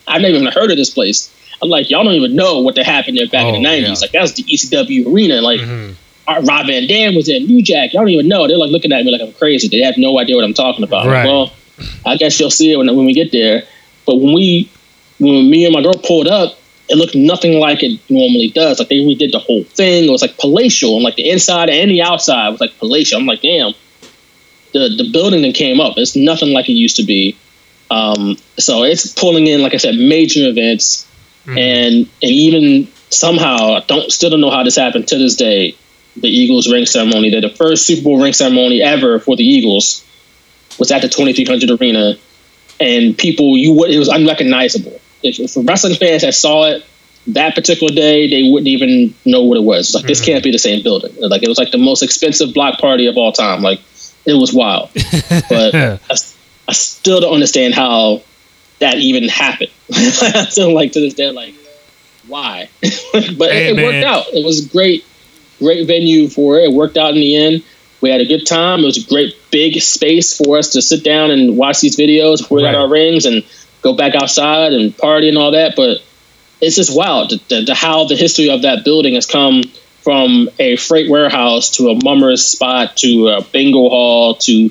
I've 0.08 0.22
never 0.22 0.34
even 0.34 0.50
heard 0.52 0.70
of 0.70 0.76
this 0.76 0.90
place. 0.90 1.32
I'm 1.62 1.68
like, 1.68 1.90
y'all 1.90 2.04
don't 2.04 2.14
even 2.14 2.34
know 2.34 2.60
what 2.60 2.76
happened 2.76 3.18
there 3.18 3.28
back 3.28 3.46
in 3.54 3.62
the 3.62 3.68
Oh, 3.68 3.72
90s. 3.72 3.82
yeah. 3.82 3.94
Like, 4.00 4.12
that's 4.12 4.32
the 4.32 4.42
ECW 4.44 5.12
arena. 5.12 5.40
Like, 5.40 5.60
Mhm. 5.60 5.94
Rob 6.28 6.66
Van 6.66 6.86
Dam 6.86 7.14
was 7.14 7.28
in 7.28 7.46
New 7.46 7.62
Jack. 7.62 7.92
Y'all 7.92 8.02
don't 8.02 8.10
even 8.10 8.28
know. 8.28 8.46
They're 8.48 8.58
like 8.58 8.70
looking 8.70 8.92
at 8.92 9.04
me 9.04 9.12
like 9.12 9.20
I'm 9.20 9.32
crazy. 9.34 9.68
They 9.68 9.80
have 9.84 9.96
no 9.96 10.18
idea 10.18 10.36
what 10.36 10.44
I'm 10.44 10.54
talking 10.54 10.84
about. 10.84 11.06
Like, 11.06 11.14
Right. 11.14 11.26
well, 11.26 11.52
I 12.04 12.16
guess 12.16 12.38
you'll 12.40 12.50
see 12.50 12.72
it 12.72 12.76
when, 12.76 12.86
when 12.96 13.06
we 13.06 13.12
get 13.14 13.30
there. 13.32 13.62
But 14.06 14.16
when 14.16 14.32
we, 14.34 14.68
when 15.18 15.48
me 15.50 15.64
and 15.64 15.72
my 15.72 15.82
girl 15.82 15.94
pulled 15.94 16.26
up, 16.26 16.58
it 16.88 16.96
looked 16.96 17.14
nothing 17.16 17.58
like 17.58 17.82
it 17.82 18.00
normally 18.08 18.48
does. 18.48 18.78
Like 18.78 18.88
they 18.88 18.98
redid 18.98 19.32
the 19.32 19.38
whole 19.40 19.64
thing. 19.64 20.04
It 20.04 20.10
was 20.10 20.22
like 20.22 20.36
palatial, 20.38 20.94
and 20.94 21.02
like 21.04 21.16
the 21.16 21.28
inside 21.30 21.68
and 21.68 21.90
the 21.90 22.02
outside 22.02 22.48
was 22.50 22.60
like 22.60 22.78
palatial. 22.78 23.18
I'm 23.18 23.26
like, 23.26 23.42
damn, 23.42 23.72
the 24.72 24.88
the 24.96 25.10
building 25.12 25.42
that 25.42 25.54
came 25.54 25.80
up, 25.80 25.94
it's 25.96 26.14
nothing 26.16 26.50
like 26.52 26.68
it 26.68 26.72
used 26.74 26.96
to 26.96 27.02
be. 27.04 27.36
Um, 27.90 28.36
so 28.58 28.82
it's 28.84 29.12
pulling 29.12 29.46
in, 29.46 29.62
like 29.62 29.74
I 29.74 29.78
said, 29.78 29.94
major 29.96 30.48
events, 30.48 31.06
Mhm. 31.46 31.58
and 31.58 31.94
and 32.22 32.30
even 32.30 32.88
somehow, 33.10 33.74
I 33.74 33.80
don't 33.86 34.10
still 34.12 34.30
don't 34.30 34.40
know 34.40 34.50
how 34.50 34.62
this 34.64 34.76
happened 34.76 35.08
to 35.08 35.18
this 35.18 35.34
day. 35.36 35.74
The 36.16 36.28
Eagles 36.28 36.70
ring 36.70 36.86
ceremony, 36.86 37.30
they're 37.30 37.40
the 37.40 37.50
first 37.50 37.86
Super 37.86 38.02
Bowl 38.02 38.22
ring 38.22 38.32
ceremony 38.32 38.82
ever 38.82 39.18
for 39.18 39.36
the 39.36 39.44
Eagles, 39.44 40.04
was 40.78 40.90
at 40.90 41.02
the 41.02 41.08
2300 41.08 41.80
Arena, 41.80 42.14
and 42.80 43.16
people 43.16 43.56
you 43.56 43.72
would 43.74 43.90
it 43.90 43.98
was 43.98 44.08
unrecognizable. 44.08 45.00
If, 45.22 45.38
if 45.40 45.56
wrestling 45.56 45.96
fans 45.96 46.22
that 46.22 46.34
saw 46.34 46.64
it 46.70 46.84
that 47.28 47.54
particular 47.54 47.92
day, 47.92 48.28
they 48.28 48.48
wouldn't 48.48 48.68
even 48.68 49.14
know 49.24 49.42
what 49.42 49.58
it 49.58 49.64
was. 49.64 49.88
It's 49.88 49.94
like 49.94 50.06
this 50.06 50.20
hmm. 50.20 50.26
can't 50.26 50.44
be 50.44 50.52
the 50.52 50.58
same 50.58 50.82
building. 50.82 51.14
Like 51.18 51.42
it 51.42 51.48
was 51.48 51.58
like 51.58 51.70
the 51.70 51.78
most 51.78 52.02
expensive 52.02 52.54
block 52.54 52.78
party 52.78 53.06
of 53.06 53.16
all 53.16 53.32
time. 53.32 53.62
Like 53.62 53.80
it 54.24 54.34
was 54.34 54.52
wild, 54.52 54.90
but 55.48 55.74
I, 55.74 55.98
I 56.68 56.72
still 56.72 57.20
don't 57.20 57.34
understand 57.34 57.74
how 57.74 58.22
that 58.78 58.96
even 58.96 59.28
happened. 59.28 59.70
I 59.92 60.46
still 60.48 60.74
like 60.74 60.92
to 60.92 61.00
this 61.00 61.14
day 61.14 61.30
like 61.30 61.54
why, 62.26 62.68
but 62.80 63.50
Hey, 63.50 63.70
it, 63.70 63.78
it 63.78 63.82
worked 63.82 64.04
out. 64.04 64.26
It 64.32 64.44
was 64.44 64.66
great, 64.66 65.04
great 65.58 65.86
venue 65.86 66.28
for 66.28 66.58
it. 66.58 66.64
It 66.64 66.72
worked 66.72 66.96
out 66.96 67.10
in 67.14 67.20
the 67.20 67.36
end. 67.36 67.62
We 68.00 68.10
had 68.10 68.20
a 68.20 68.26
good 68.26 68.46
time. 68.46 68.80
It 68.80 68.86
was 68.86 69.04
a 69.04 69.08
great 69.08 69.34
big 69.50 69.80
space 69.80 70.36
for 70.36 70.58
us 70.58 70.70
to 70.70 70.82
sit 70.82 71.02
down 71.02 71.30
and 71.30 71.56
watch 71.56 71.80
these 71.80 71.96
videos 71.96 72.38
before 72.38 72.58
we 72.58 72.64
Right. 72.64 72.72
got 72.72 72.82
our 72.82 72.88
rings 72.88 73.24
and 73.26 73.42
go 73.82 73.94
back 73.94 74.14
outside 74.14 74.72
and 74.72 74.96
party 74.96 75.28
and 75.28 75.38
all 75.38 75.52
that. 75.52 75.74
But 75.76 76.02
it's 76.60 76.76
just 76.76 76.94
wild 76.96 77.30
to, 77.30 77.36
the, 77.48 77.64
the, 77.64 77.74
how 77.74 78.04
the 78.04 78.16
history 78.16 78.50
of 78.50 78.62
that 78.62 78.84
building 78.84 79.14
has 79.14 79.26
come 79.26 79.62
from 80.02 80.48
a 80.58 80.76
freight 80.76 81.10
warehouse 81.10 81.70
to 81.70 81.88
a 81.88 82.04
mummer's 82.04 82.44
spot 82.44 82.96
to 82.98 83.28
a 83.28 83.42
bingo 83.42 83.88
hall 83.88 84.34
to 84.36 84.70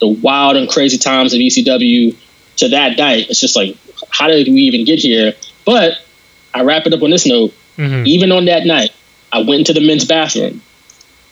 the 0.00 0.08
wild 0.08 0.56
and 0.56 0.68
crazy 0.68 0.98
times 0.98 1.32
of 1.32 1.40
ECW 1.40 2.14
to 2.56 2.68
that 2.70 2.98
night. 2.98 3.30
It's 3.30 3.40
just 3.40 3.56
like, 3.56 3.76
how 4.10 4.28
did 4.28 4.46
we 4.48 4.62
even 4.62 4.84
get 4.84 4.98
here? 4.98 5.34
But 5.64 5.98
I 6.52 6.62
wrap 6.62 6.86
it 6.86 6.92
up 6.92 7.02
on 7.02 7.10
this 7.10 7.24
note. 7.24 7.54
Mhm. 7.78 8.06
Even 8.06 8.30
on 8.30 8.44
that 8.44 8.66
night, 8.66 8.90
I 9.34 9.38
went 9.38 9.60
into 9.68 9.72
the 9.72 9.84
men's 9.84 10.04
bathroom 10.04 10.62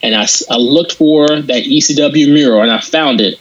and 0.03 0.15
I, 0.15 0.27
I 0.51 0.57
looked 0.57 0.95
for 0.95 1.29
that 1.29 1.65
ECW 1.65 2.33
mural 2.33 2.61
and 2.63 2.71
I 2.71 2.81
found 2.81 3.21
it. 3.21 3.39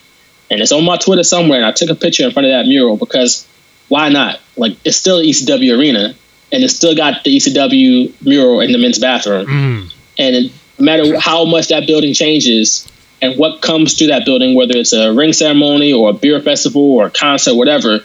And 0.51 0.61
it's 0.61 0.71
on 0.71 0.85
my 0.85 0.97
Twitter 0.97 1.23
somewhere. 1.23 1.57
And 1.57 1.65
I 1.65 1.71
took 1.71 1.89
a 1.89 1.95
picture 1.95 2.23
in 2.23 2.31
front 2.31 2.45
of 2.45 2.51
that 2.51 2.67
mural 2.67 2.95
because 2.95 3.47
why 3.87 4.09
not? 4.09 4.39
Like, 4.55 4.77
it's 4.85 4.97
still 4.97 5.19
ECW 5.19 5.77
Arena 5.77 6.13
and 6.51 6.63
it's 6.63 6.75
still 6.75 6.95
got 6.95 7.23
the 7.23 7.35
ECW 7.35 8.13
mural 8.23 8.59
in 8.61 8.71
the 8.71 8.77
men's 8.77 8.99
bathroom. 8.99 9.47
Mhm. 9.47 9.93
And 10.19 10.35
it, 10.35 10.51
no 10.77 10.85
matter 10.85 11.19
how 11.19 11.45
much 11.45 11.69
that 11.69 11.87
building 11.87 12.13
changes 12.13 12.87
and 13.21 13.39
what 13.39 13.61
comes 13.61 13.95
through 13.95 14.07
that 14.07 14.25
building, 14.25 14.53
whether 14.55 14.77
it's 14.77 14.93
a 14.93 15.11
ring 15.13 15.33
ceremony 15.33 15.93
or 15.93 16.09
a 16.11 16.13
beer 16.13 16.39
festival 16.41 16.81
or 16.81 17.07
a 17.07 17.11
concert, 17.11 17.55
whatever, 17.55 18.03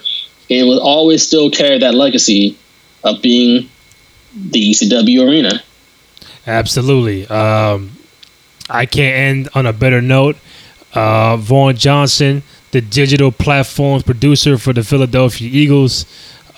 it 0.48 0.62
will 0.62 0.80
always 0.80 1.26
still 1.26 1.50
carry 1.50 1.80
that 1.80 1.94
legacy 1.94 2.56
of 3.04 3.20
being 3.20 3.68
the 4.34 4.70
ECW 4.70 5.28
arena. 5.28 5.62
Absolutely. 6.47 7.27
Um, 7.27 7.93
I 8.70 8.86
can't 8.86 9.14
end 9.16 9.48
on 9.55 9.66
a 9.66 9.73
better 9.73 10.01
note. 10.01 10.36
Uh, 10.94 11.36
Vaughn 11.36 11.77
Johnson, 11.77 12.43
the 12.70 12.81
digital 12.81 13.31
platforms 13.32 14.02
producer 14.02 14.56
for 14.59 14.73
the 14.73 14.82
Philadelphia 14.82 15.48
Eagles. 15.51 16.06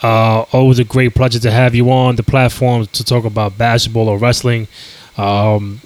Uh, 0.03 0.45
always 0.53 0.79
a 0.79 0.85
great 0.85 1.15
pleasure 1.15 1.41
to 1.41 1.51
have 1.51 1.75
you 1.75 1.91
on 1.91 2.17
the 2.17 2.23
platform 2.23 2.87
to 2.87 3.05
talk 3.05 3.25
about 3.25 3.59
basketball 3.59 4.09
or 4.09 4.17
wrestling. 4.17 4.69
Um, 5.17 5.81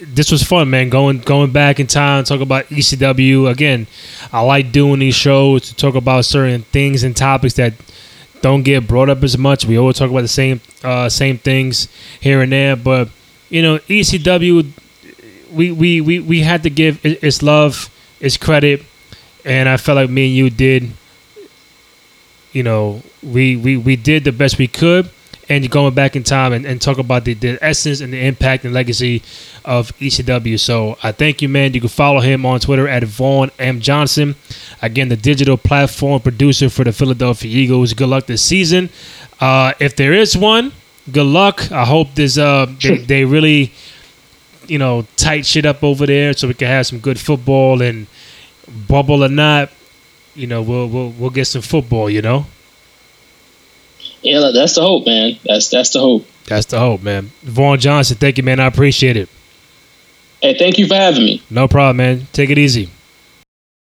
this 0.00 0.30
was 0.30 0.42
fun, 0.42 0.68
man. 0.68 0.90
Going 0.90 1.20
going 1.20 1.52
back 1.52 1.78
in 1.78 1.86
time, 1.86 2.24
talk 2.24 2.40
about 2.40 2.66
ECW 2.66 3.50
again. 3.50 3.86
I 4.32 4.40
like 4.40 4.72
doing 4.72 4.98
these 4.98 5.14
shows 5.14 5.68
to 5.68 5.76
talk 5.76 5.94
about 5.94 6.24
certain 6.24 6.62
things 6.62 7.02
and 7.02 7.16
topics 7.16 7.54
that 7.54 7.72
don't 8.42 8.62
get 8.62 8.86
brought 8.86 9.08
up 9.08 9.22
as 9.22 9.38
much. 9.38 9.64
We 9.64 9.78
always 9.78 9.96
talk 9.96 10.10
about 10.10 10.22
the 10.22 10.28
same 10.28 10.60
uh, 10.82 11.08
same 11.08 11.38
things 11.38 11.88
here 12.20 12.42
and 12.42 12.52
there, 12.52 12.76
but 12.76 13.08
you 13.48 13.62
know, 13.62 13.78
ECW, 13.78 14.70
we 15.52 15.72
we 15.72 16.00
we, 16.00 16.20
we 16.20 16.40
had 16.40 16.62
to 16.64 16.70
give 16.70 17.04
its 17.04 17.42
love, 17.42 17.90
its 18.20 18.36
credit, 18.36 18.82
and 19.44 19.68
I 19.68 19.76
felt 19.76 19.96
like 19.96 20.10
me 20.10 20.26
and 20.26 20.34
you 20.34 20.50
did. 20.50 20.90
You 22.52 22.62
know, 22.62 23.02
we 23.22 23.56
we 23.56 23.76
we 23.76 23.96
did 23.96 24.24
the 24.24 24.32
best 24.32 24.58
we 24.58 24.66
could, 24.66 25.10
and 25.48 25.68
going 25.70 25.94
back 25.94 26.16
in 26.16 26.22
time 26.22 26.52
and, 26.52 26.64
and 26.66 26.80
talk 26.80 26.98
about 26.98 27.24
the, 27.24 27.34
the 27.34 27.58
essence 27.62 28.00
and 28.00 28.12
the 28.12 28.26
impact 28.26 28.64
and 28.64 28.74
legacy 28.74 29.22
of 29.64 29.96
ECW. 29.98 30.58
So 30.58 30.96
I 31.02 31.12
thank 31.12 31.42
you, 31.42 31.48
man. 31.48 31.74
You 31.74 31.80
can 31.80 31.88
follow 31.88 32.20
him 32.20 32.44
on 32.46 32.60
Twitter 32.60 32.88
at 32.88 33.04
Vaughn 33.04 33.50
M 33.58 33.80
Johnson. 33.80 34.34
Again, 34.82 35.08
the 35.08 35.16
digital 35.16 35.56
platform 35.56 36.20
producer 36.20 36.68
for 36.68 36.84
the 36.84 36.92
Philadelphia 36.92 37.50
Eagles. 37.50 37.94
Good 37.94 38.08
luck 38.08 38.26
this 38.26 38.42
season. 38.42 38.90
Uh, 39.40 39.72
if 39.78 39.94
there 39.96 40.12
is 40.12 40.36
one, 40.36 40.72
good 41.10 41.26
luck. 41.26 41.70
I 41.72 41.84
hope 41.84 42.14
there's 42.14 42.38
uh 42.38 42.66
they, 42.82 42.98
they 42.98 43.24
really 43.24 43.72
you 44.66 44.78
know 44.78 45.06
tight 45.16 45.46
shit 45.46 45.66
up 45.66 45.82
over 45.84 46.06
there 46.06 46.32
so 46.32 46.48
we 46.48 46.54
can 46.54 46.68
have 46.68 46.86
some 46.86 46.98
good 46.98 47.18
football 47.18 47.82
and 47.82 48.06
bubble 48.88 49.24
or 49.24 49.28
not. 49.28 49.70
You 50.34 50.46
know, 50.46 50.62
we'll 50.62 50.88
we'll 50.88 51.10
we'll 51.10 51.30
get 51.30 51.46
some 51.46 51.62
football. 51.62 52.10
You 52.10 52.22
know. 52.22 52.46
Yeah, 54.22 54.50
that's 54.52 54.74
the 54.74 54.82
hope, 54.82 55.06
man. 55.06 55.38
That's 55.44 55.68
that's 55.68 55.90
the 55.90 56.00
hope. 56.00 56.26
That's 56.46 56.66
the 56.66 56.78
hope, 56.78 57.02
man. 57.02 57.30
Vaughn 57.42 57.78
Johnson, 57.78 58.16
thank 58.16 58.38
you, 58.38 58.42
man. 58.44 58.60
I 58.60 58.66
appreciate 58.66 59.16
it. 59.16 59.28
Hey, 60.40 60.56
thank 60.58 60.78
you 60.78 60.86
for 60.86 60.94
having 60.94 61.24
me. 61.24 61.42
No 61.50 61.66
problem, 61.68 61.96
man. 61.96 62.26
Take 62.32 62.50
it 62.50 62.58
easy. 62.58 62.90